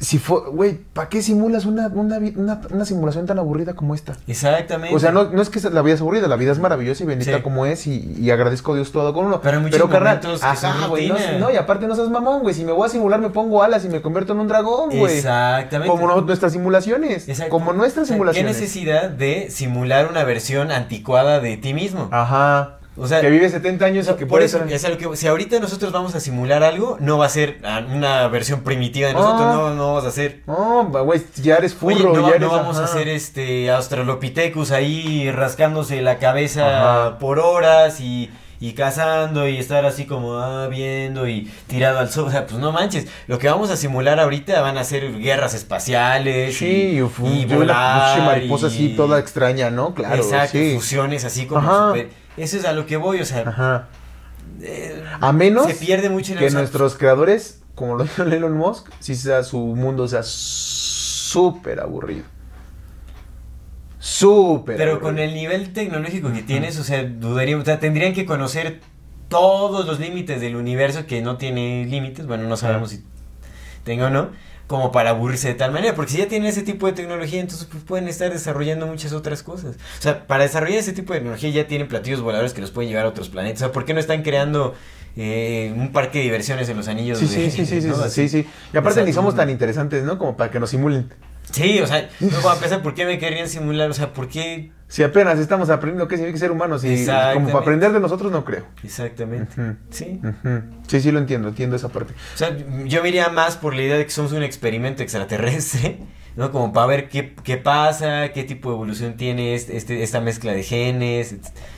[0.00, 4.16] si fue, güey, ¿para qué simulas una, una, una- una simulación tan aburrida como esta?
[4.28, 4.94] Exactamente.
[4.94, 7.06] O sea, no, no es que la vida es aburrida, la vida es maravillosa y
[7.06, 7.42] bendita Sí.
[7.42, 9.40] como es y, y agradezco a Dios todo con uno.
[9.40, 12.54] Pero hay muchos momentos que son güey, no, no, y aparte no seas mamón, güey,
[12.54, 15.16] si me voy a simular me pongo alas y me convierto en un dragón, güey.
[15.16, 15.90] Exactamente.
[15.90, 17.28] Como no- nuestras simulaciones.
[17.28, 17.50] Exacto.
[17.50, 18.56] Como nuestras simulaciones.
[18.56, 22.08] ¿Qué necesidad de simular una versión anticuada de ti mismo?
[22.12, 22.77] Ajá.
[22.98, 24.98] O sea, que vive 70 años y que por puede eso, ser- es a lo
[24.98, 28.60] que- si ahorita nosotros vamos a simular algo, no va a ser ah, una versión
[28.62, 29.52] primitiva de nosotros, Ah.
[29.54, 30.40] no, no vamos a hacer.
[30.46, 32.40] No, güey, ya eres furro, Oye, no, ya va- eres...
[32.40, 37.18] no vamos a hacer este Australopithecus ahí rascándose la cabeza Ajá.
[37.18, 38.30] por horas y,
[38.60, 42.26] y cazando y estar así como ah, viendo y tirado al sol.
[42.26, 43.06] O sea, pues no manches.
[43.26, 48.22] Lo que vamos a simular ahorita van a ser guerras espaciales Sí, y, y volar
[48.22, 49.94] mariposa y- así toda extraña, ¿no?
[49.94, 50.74] Claro, Exacto, sí.
[50.74, 53.88] fusiones así como super- Eso es a lo que voy, o sea, Ajá.
[54.60, 58.88] eh, A menos se pierde mucho en que nuestros creadores, como lo dijo Elon Musk,
[58.98, 62.24] si sea su mundo sea súper aburrido.
[63.98, 65.08] Súper Pero aburrido.
[65.10, 68.80] con el nivel tecnológico que tienes, o sea, dudaría, o sea, tendrían que conocer
[69.28, 73.02] todos los límites del universo que no tiene límites, bueno, no sabemos si
[73.84, 74.30] tenga o no,
[74.66, 77.66] como para aburrirse de tal manera, porque si ya tienen ese tipo de tecnología, entonces
[77.70, 79.76] pues, pueden estar desarrollando muchas otras cosas.
[79.98, 82.90] O sea, para desarrollar ese tipo de tecnología ya tienen platillos voladores que los pueden
[82.90, 83.62] llevar a otros planetas.
[83.62, 84.74] O sea, ¿por qué no están creando
[85.16, 87.96] eh, un parque de diversiones en los anillos Sí, de- sí, sí, sí, sí, ¿no?
[88.08, 88.48] sí, sí, sí.
[88.72, 90.18] Y aparte ni somos tan interesantes, ¿no?
[90.18, 91.08] Como para que nos simulen.
[91.52, 94.28] Sí, o sea, no voy a pensar por qué me querrían simular, o sea, por
[94.28, 94.72] qué...
[94.88, 97.04] Si apenas estamos aprendiendo qué significa ser humanos y
[97.34, 98.64] como para aprender de nosotros no creo.
[98.82, 99.54] Exactamente.
[99.90, 100.20] Sí.
[100.86, 102.14] Sí, sí lo entiendo, entiendo esa parte.
[102.34, 105.98] O sea, yo me iría más por la idea de que somos un experimento extraterrestre,
[106.36, 106.50] ¿no?
[106.52, 110.52] Como para ver qué, qué pasa, qué tipo de evolución tiene este, este- esta mezcla
[110.52, 111.36] de genes.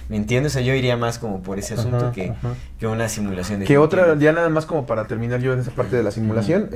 [0.09, 0.53] ¿me entiendes?
[0.53, 2.33] O sea, yo iría más como por ese asunto que,
[2.79, 3.67] que una simulación de...
[3.67, 6.69] Que otra, ya nada más como para terminar yo en esa parte de la simulación,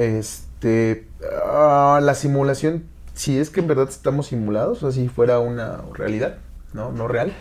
[0.65, 1.07] este,
[1.45, 6.39] ah, la simulación, si es que en verdad estamos simulados, o si fuera una realidad,
[6.73, 6.91] ¿no?
[6.91, 7.35] No real,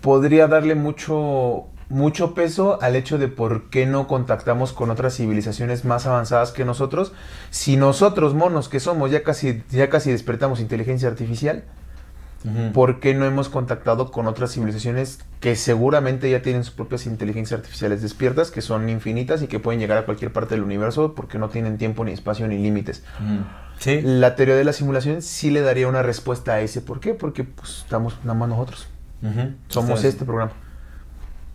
[0.00, 5.84] podría darle mucho, mucho peso al hecho de por qué no contactamos con otras civilizaciones
[5.84, 7.12] más avanzadas que nosotros,
[7.50, 11.62] si nosotros, monos que somos, ya casi, ya casi despertamos inteligencia artificial,
[12.72, 17.58] ¿Por qué no hemos contactado con otras civilizaciones que seguramente ya tienen sus propias inteligencias
[17.58, 21.38] artificiales despiertas, que son infinitas y que pueden llegar a cualquier parte del universo porque
[21.38, 23.02] no tienen tiempo, ni espacio, ni límites?
[23.78, 24.00] Sí.
[24.02, 26.80] La teoría de la simulación sí le daría una respuesta a ese.
[26.80, 27.14] ¿Por qué?
[27.14, 28.86] Porque pues, estamos nada más nosotros.
[29.66, 30.52] Somos este programa.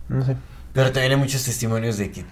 [0.10, 0.36] No sé.
[0.74, 2.26] Pero también hay muchos testimonios de que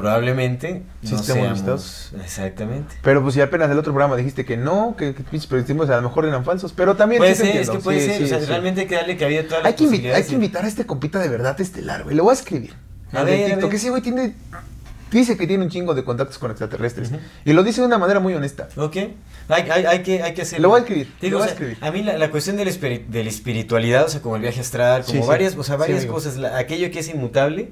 [0.00, 1.52] probablemente no seamos...
[1.52, 2.10] listados.
[2.22, 2.94] Exactamente.
[3.02, 5.96] Pero pues si apenas el otro programa dijiste que no, que, que pinches predictivos a
[5.96, 6.72] lo mejor eran falsos.
[6.72, 7.20] Pero también...
[7.20, 9.16] Puede sí ser, es que puede Sí, ser, sí, o sea, realmente hay que darle
[9.16, 11.28] cabida a todas las Hay que, invi- hay posibilidades que invitar a este compita de
[11.28, 12.14] verdad estelar, güey.
[12.16, 12.74] Lo voy a escribir.
[13.12, 13.60] A ver, a TikTok.
[13.62, 13.70] ver.
[13.70, 14.34] Que ese güey tiene.
[15.10, 17.12] Dice que tiene un chingo de contactos con extraterrestres.
[17.44, 18.68] Y lo dice de una manera muy honesta.
[18.76, 18.96] Ok,
[19.48, 20.64] hay, hay, hay que, hay que hacerlo.
[20.64, 21.78] Lo voy a escribir, digo, lo voy a sea, escribir.
[21.80, 24.42] a mí la, la cuestión de la, espiri- de la espiritualidad, o sea, como el
[24.42, 27.70] viaje astral, como varias, o sea, varias cosas, la- aquello que es inmutable,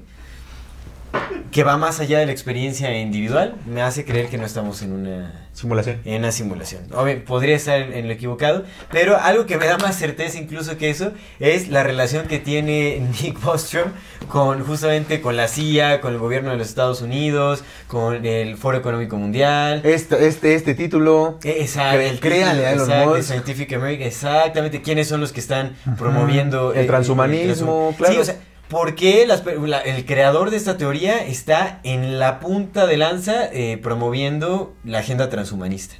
[1.51, 4.91] que va más allá de la experiencia individual, me hace creer que no estamos en
[4.91, 6.01] una Simulación.
[6.03, 6.81] en una simulación.
[6.93, 10.77] Obvio, podría estar en, en lo equivocado, pero algo que me da más certeza incluso
[10.77, 13.91] que eso es la relación que tiene Nick Bostrom
[14.27, 18.77] con justamente con la CIA, con el gobierno de los Estados Unidos, con el Foro
[18.77, 19.81] Económico Mundial.
[19.85, 21.39] Este, este, este título.
[21.43, 23.23] Exacto, Cre- el créanle a exacto, Musk.
[23.23, 28.13] Scientific American, exactamente, quiénes son los que están promoviendo El transhumanismo, transhu- claro.
[28.13, 28.35] Sí, o sea,
[28.69, 32.97] ¿por qué las per- la- el creador de esta teoría está en la punta de
[32.97, 35.95] lanza eh, promoviendo la agenda transhumanista?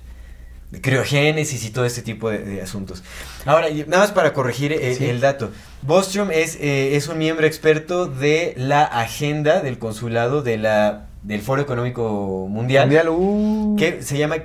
[0.81, 3.03] Criogénesis y todo este tipo de, de asuntos.
[3.45, 5.05] Ahora, nada más para corregir eh, Sí.
[5.05, 5.51] el dato.
[5.83, 11.41] Bostrom es, eh, es un miembro experto de la agenda del consulado de la, del
[11.41, 13.75] Foro Económico Mundial Mundial, uh.
[13.77, 14.37] que se llama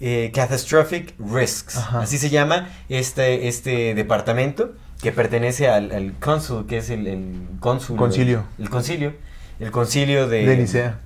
[0.00, 1.76] eh, Catastrophic Risks.
[1.76, 2.00] Ajá.
[2.00, 4.72] Así se llama este, este departamento
[5.04, 7.96] que pertenece al, al cónsul, que es el, el cónsul.
[7.96, 8.44] Concilio.
[8.58, 9.12] El concilio.
[9.60, 10.98] El concilio de, de Nicea.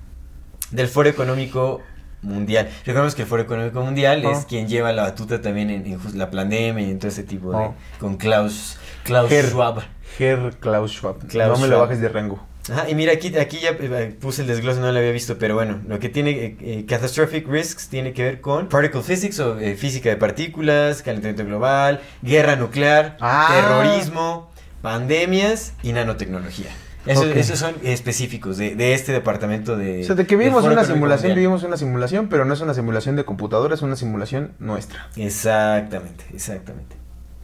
[0.71, 1.81] del Foro Económico
[2.21, 2.69] Mundial.
[2.85, 4.31] Recordemos que el Foro Económico Mundial Oh.
[4.31, 7.51] es quien lleva la batuta también en, en la pandemia y en todo ese tipo
[7.51, 7.57] de...
[7.57, 7.75] Oh.
[7.99, 9.45] Con Klaus, Klaus Herr.
[9.47, 9.81] Schwab.
[10.17, 11.27] Herr Klaus Schwab.
[11.27, 12.39] Klaus no me lo bajes de rango.
[12.71, 15.55] Ajá, y mira, aquí, aquí ya eh, puse el desglose, no lo había visto, pero
[15.55, 19.59] bueno, lo que tiene eh, eh, Catastrophic Risks tiene que ver con Particle Physics o
[19.59, 23.49] eh, física de partículas, calentamiento global, guerra nuclear, Ah.
[23.53, 26.69] terrorismo, pandemias y nanotecnología.
[27.05, 27.25] Eso-.
[27.25, 30.01] Esos son específicos de, de este departamento de...
[30.01, 31.35] O sea, de que vivimos una simulación, Mundial.
[31.35, 35.07] vivimos una simulación, pero no es una simulación de computadora, es una simulación nuestra.
[35.15, 36.95] Exactamente, exactamente.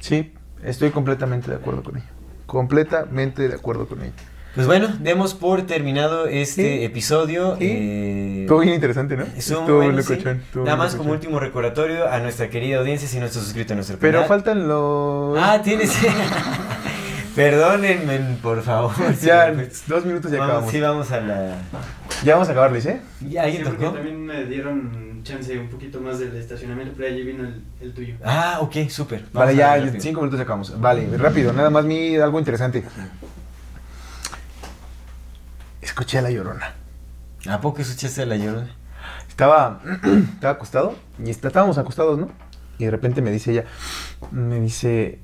[0.02, 2.06] Sí, estoy completamente de acuerdo con ella.
[2.46, 4.12] Completamente de acuerdo con ella.
[4.56, 6.84] Pues bueno, demos por terminado este Sí.
[6.86, 7.58] episodio.
[7.60, 7.66] Sí.
[7.68, 9.24] eh, Estuvo bien interesante, ¿no?
[9.36, 10.10] Estuvo muy Estuvo bueno, sí.
[10.14, 13.76] locochón, Nada más como último recordatorio a nuestra querida audiencia si no estás suscrito a
[13.76, 14.30] nuestro Pero canal.
[14.30, 15.38] faltan los...
[15.38, 15.92] Ah, tienes.
[17.36, 18.94] Perdónenme, por favor.
[19.22, 20.72] ya, Sí, dos minutos y vamos, acabamos.
[20.72, 21.58] Sí, vamos a la.
[22.24, 23.02] Ya vamos a acabar, Luis, ¿eh?
[23.30, 23.92] ¿Ya alguien Sí, tocó?
[23.92, 28.16] también me dieron chance un poquito más del estacionamiento, pero allí vino el, el tuyo.
[28.24, 29.26] Ah, ok, súper.
[29.34, 30.80] Vale, ya, cinco minutos y acabamos.
[30.80, 32.86] Vale, rápido, nada más mi algo interesante.
[35.86, 36.74] Escuché a la llorona.
[37.48, 38.76] ¿A poco escuchaste a la llorona?
[39.30, 39.82] Estaba,
[40.34, 42.30] estaba acostado y está- estábamos acostados, ¿no?
[42.80, 43.66] Y de repente me dice ella,
[44.32, 45.20] me dice,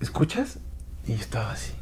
[0.00, 0.58] ¿escuchas?
[1.06, 1.72] Y yo estaba así.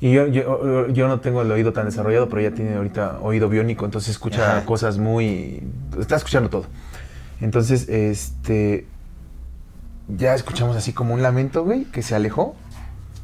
[0.00, 3.48] Y yo, yo, yo no tengo el oído tan desarrollado, pero ella tiene ahorita oído
[3.48, 4.66] biónico, entonces escucha Ajá.
[4.66, 5.62] cosas muy...
[5.98, 6.66] Está escuchando todo.
[7.40, 8.86] Entonces, este...
[10.08, 12.56] Ya escuchamos así como un lamento, güey, que se alejó.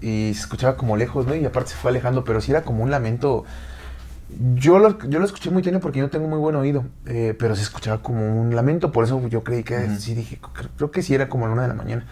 [0.00, 1.34] Y se escuchaba como lejos, ¿no?
[1.34, 3.44] Y aparte se fue alejando, pero sí era como un lamento...
[4.56, 7.54] Yo lo, yo lo escuché muy tenue porque yo tengo muy buen oído, eh, pero
[7.54, 11.02] se escuchaba como un lamento, por eso yo creí que sí dije, creo, creo que
[11.02, 12.06] sí era como a la una de la mañana.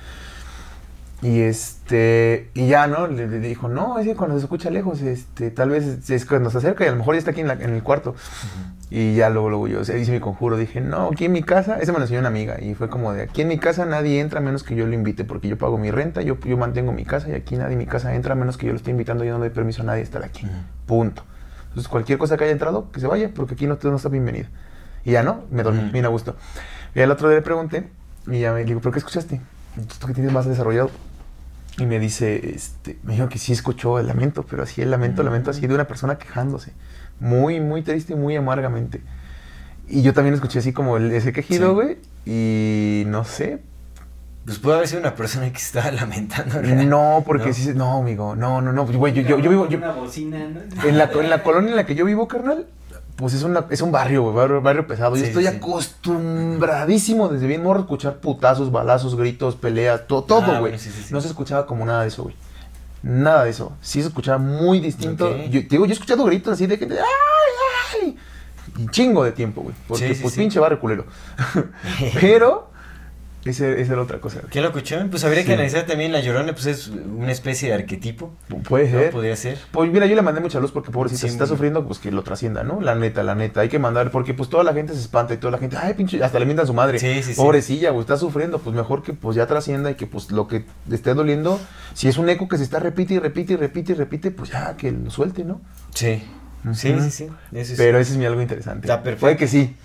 [1.25, 3.07] Y este, y ya, ¿no?
[3.07, 6.51] Le, le dijo, no, es que cuando se escucha lejos, este, tal vez es cuando
[6.51, 8.15] se acerca y a lo mejor ya está aquí en, la- en el cuarto.
[8.91, 11.43] Y ya luego, luego yo, o sea, hice mi conjuro, dije, no, aquí en mi
[11.43, 13.87] casa, esa me lo enseñó una amiga, y fue como de, aquí en mi casa
[13.87, 16.93] nadie entra menos que yo lo invite, porque yo pago mi renta, yo, yo mantengo
[16.93, 19.25] mi casa, y aquí nadie en mi casa entra menos que yo lo esté invitando,
[19.25, 20.47] yo no le doy permiso a nadie estar aquí.
[20.87, 21.25] Punto.
[21.69, 24.49] Entonces, cualquier cosa que haya entrado, que se vaya, porque aquí no, no está bienvenida.
[25.05, 25.91] Y ya no, me dormí, Ujú.
[25.93, 26.37] bien a gusto.
[26.95, 27.89] Y al otro día le pregunté,
[28.29, 29.41] y ya me digo, ¿pero qué escuchaste?
[29.99, 30.91] ¿Tú que tienes más desarrollado?
[31.79, 35.23] Y me dice, este, me dijo que sí escuchó el lamento, pero así el lamento,
[35.25, 36.73] lamento así de una persona quejándose.
[37.19, 39.01] Muy, muy triste y muy amargamente.
[39.89, 41.75] Y yo también escuché así como el- ese quejido, Sí.
[41.75, 41.99] güey.
[42.27, 43.61] Y no sé.
[44.45, 46.57] Pues puede haber sido una persona que se estaba lamentando.
[46.61, 46.85] ¿verdad?
[46.85, 47.53] No, porque ¿No?
[47.55, 49.93] sí, se- no, amigo, no, no, no, pues, güey, yo, yo, yo vivo, yo- Una
[49.93, 50.61] bocina, ¿no?
[50.89, 52.67] en la, en la colonia en la que yo vivo, carnal,
[53.17, 55.15] pues es, una, es un barrio, güey, barrio, barrio pesado.
[55.15, 55.49] Sí, yo estoy sí.
[55.49, 60.61] acostumbradísimo desde bien morro a escuchar putazos, balazos, gritos, peleas, to- todo, Ah, güey.
[60.61, 60.91] bueno, sí.
[61.11, 62.35] No se escuchaba como nada de eso, güey.
[63.03, 63.73] Nada de eso.
[63.81, 65.29] Sí se escuchaba muy distinto.
[65.29, 65.37] Ok.
[65.51, 68.17] Yo, te digo, yo he escuchado gritos así de gente, ¡ay, ay!
[68.79, 69.75] Y chingo de tiempo, güey.
[69.87, 71.05] Porque, pues, pinche barrio culero.
[72.21, 72.71] Pero,
[73.45, 74.41] ese- esa era otra cosa.
[74.51, 75.11] ¿Qué locuchón?
[75.11, 75.53] Pues habría que Sí.
[75.55, 78.33] analizar también la llorona, pues es una especie de arquetipo.
[78.69, 78.99] Puede ¿no?
[78.99, 79.11] ser.
[79.11, 79.59] Podría ser.
[79.71, 82.11] Pues mira, yo le mandé mucha luz porque pobrecita, Sí, si está sufriendo, pues que
[82.11, 82.81] lo trascienda, ¿no?
[82.81, 85.37] La neta, la neta, hay que mandar, porque pues toda la gente se espanta y
[85.37, 86.99] toda la gente, ay, pinche, hasta le mientan a su madre.
[86.99, 87.35] Sí, sí, sí.
[87.35, 90.65] Pobrecilla, güey, está sufriendo, pues mejor que pues ya trascienda y que pues lo que
[90.89, 91.61] le esté doliendo,
[91.95, 94.51] si es un eco que se está repite y repite y repite y repite, pues
[94.51, 95.61] ya que lo suelte, ¿no?
[95.95, 96.23] Sí.
[96.73, 97.29] Sí, sí, sí.
[97.53, 97.75] Eso sí.
[97.77, 98.87] Pero ese es mi algo interesante.
[98.87, 99.21] Está perfecto.
[99.21, 99.77] Puede que sí.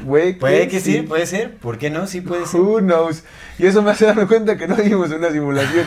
[0.00, 1.56] Güey, Puede que sí, puede ser.
[1.56, 2.06] ¿Por qué no?
[2.06, 2.60] Sí puede ser.
[2.60, 3.22] Who knows?
[3.58, 5.86] Y eso me hace darme cuenta que no vivimos una simulación.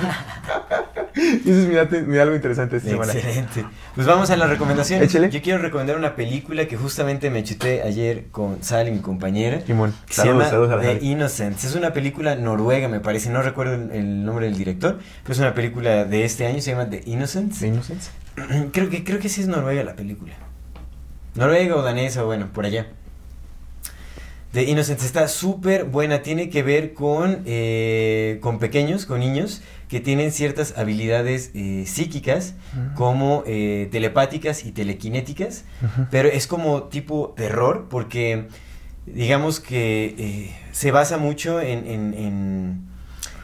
[1.15, 3.11] y eso es mi, algo interesante esta semana.
[3.11, 3.65] Excelente.
[3.95, 5.09] Pues vamos a las recomendaciones.
[5.09, 5.29] Échale.
[5.29, 9.61] Yo quiero recomendar una película que justamente me chuté ayer con Sally, mi compañera.
[9.65, 11.05] Simón, que saludos, se llama saludos a la The.
[11.05, 11.63] Innocents.
[11.65, 13.29] Es una película noruega, me parece.
[13.29, 14.99] No recuerdo el, el nombre del director.
[15.23, 16.61] Pero es una película de este año.
[16.61, 17.59] Se llama The Innocents.
[17.59, 18.11] ¿De inocencia?
[18.71, 20.33] creo, que, creo que sí es noruega la película.
[21.35, 22.87] Noruega o danesa, bueno, por allá.
[24.53, 26.21] The Innocents está súper buena.
[26.21, 32.55] Tiene que ver con, eh, con pequeños, con niños que tienen ciertas habilidades eh, psíquicas,
[32.95, 35.63] como eh, telepáticas y telequinéticas.
[36.11, 38.47] Pero es como tipo terror, porque
[39.05, 42.81] digamos que se basa mucho en, en- en-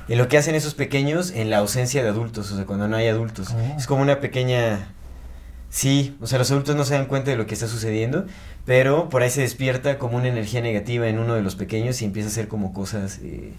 [0.09, 2.98] en lo que hacen esos pequeños en la ausencia de adultos, o sea, cuando no
[2.98, 3.49] hay adultos.
[3.56, 3.75] Oh.
[3.77, 4.90] Es como una pequeña...
[5.74, 8.27] Sí, o sea, los adultos no se dan cuenta de lo que está sucediendo,
[8.64, 12.06] pero por ahí se despierta como una energía negativa en uno de los pequeños y
[12.06, 13.53] empieza a hacer como cosas eh,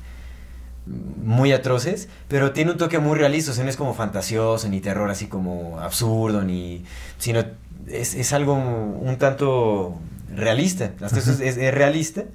[0.87, 4.81] muy atroces, pero tiene un toque muy realista, o sea, no es como fantasioso, ni
[4.81, 6.85] terror así como absurdo, ni...
[7.19, 7.43] sino
[7.89, 9.99] es, es algo un tanto
[10.33, 12.27] realista, hasta eso es, realista.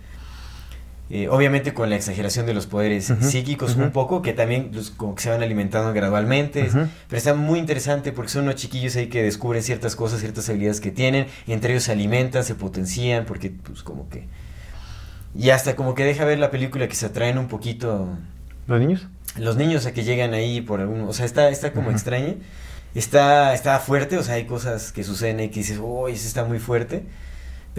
[1.11, 5.15] Eh, obviamente con la exageración de los poderes psíquicos un poco, que también los- como
[5.15, 6.69] que se van alimentando gradualmente,
[7.07, 10.79] pero está muy interesante porque son unos chiquillos ahí que descubren ciertas cosas, ciertas habilidades
[10.79, 14.27] que tienen, entre ellos se alimentan, se potencian, porque pues como que...
[15.35, 18.09] Y hasta como que deja ver la película que se atraen un poquito
[18.67, 19.07] ¿Los niños?
[19.37, 21.01] los niños a que llegan ahí por algún...
[21.01, 22.35] O sea, está, está como extraña,
[22.93, 26.45] está, está fuerte, o sea, hay cosas que suceden ahí que dices, uy, eso está
[26.45, 27.03] muy fuerte.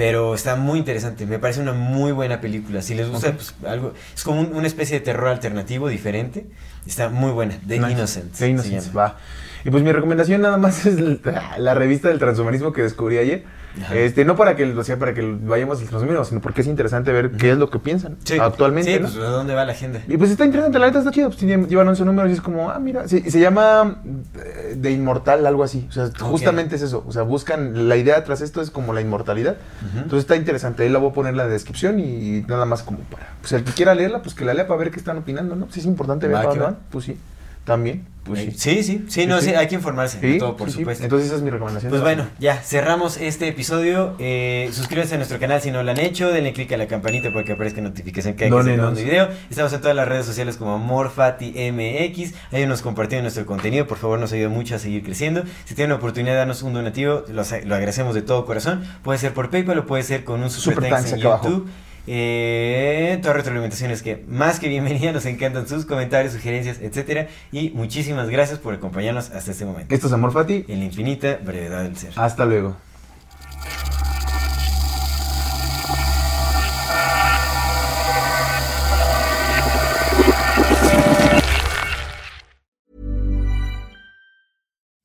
[0.00, 2.80] Pero está muy interesante, me parece una muy buena película.
[2.80, 3.92] Si les gusta, pues algo.
[4.14, 6.46] Es como un- una especie de terror alternativo diferente.
[6.86, 7.58] Está muy buena.
[7.68, 7.92] The Nice.
[7.92, 8.32] Innocent.
[8.32, 8.92] The llama.
[8.96, 9.18] va.
[9.64, 13.44] Y pues mi recomendación nada más es la, la revista del transhumanismo que descubrí ayer.
[13.82, 13.94] Ajá.
[13.94, 17.12] Este, no para que, o sea, para que vayamos al transhumanismo, sino porque es interesante
[17.12, 18.92] ver qué es lo que piensan actualmente.
[18.92, 19.08] Sí, ¿no?
[19.08, 20.00] pues ¿a dónde va la agenda?
[20.08, 21.28] Y pues está interesante, la neta está chido.
[21.30, 23.06] Pues llevan 11 números y es como, ah, mira.
[23.06, 24.02] Se, se llama
[24.34, 25.86] eh, De Inmortal, algo así.
[25.88, 27.04] O sea, justamente es eso.
[27.06, 27.88] O sea, buscan.
[27.88, 29.56] La idea tras esto es como la inmortalidad.
[29.94, 30.82] Entonces está interesante.
[30.82, 33.34] Ahí la voy a poner en la descripción y nada más como para.
[33.40, 35.70] Pues el que quiera leerla, pues que la lea para ver qué están opinando, ¿no?
[35.70, 37.16] Si es importante ver para van, Pues sí.
[37.70, 38.04] También.
[38.24, 38.50] Pues sí.
[38.56, 41.04] Sí, sí, sí, no, sí, hay que informarse, de todo, por supuesto.
[41.04, 41.88] Entonces esa es mi recomendación.
[41.88, 44.16] Pues bueno, ya cerramos este episodio.
[44.18, 46.32] Eh, suscríbanse a nuestro canal si no lo han hecho.
[46.32, 48.98] Denle click a la campanita para que aparezca notificación cada que se Dónenos.
[48.98, 49.28] un video.
[49.48, 52.34] Estamos en todas las redes sociales como AmorFatiMX.
[52.50, 53.86] Ahí nos compartiendo nuestro contenido.
[53.86, 55.44] Por favor, nos ayuda mucho a seguir creciendo.
[55.64, 58.82] Si tienen la oportunidad de darnos un donativo, lo, lo agradecemos de todo corazón.
[59.02, 61.64] Puede ser por PayPal o puede ser con un super, Super thanks thanks en abajo.
[62.06, 67.28] Eh, toda retroalimentación es que más que bienvenida, nos encantan sus comentarios, sugerencias, etcétera.
[67.52, 69.94] Y muchísimas gracias por acompañarnos hasta este momento.
[69.94, 70.64] Esto es Amor Fati.
[70.68, 72.12] En la infinita brevedad del ser.
[72.16, 72.76] Hasta luego.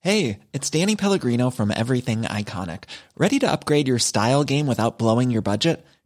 [0.01, 2.83] Hey, it's Danny Pellegrino from Everything Iconic.
[3.17, 5.83] Ready to upgrade your style game without blowing your budget?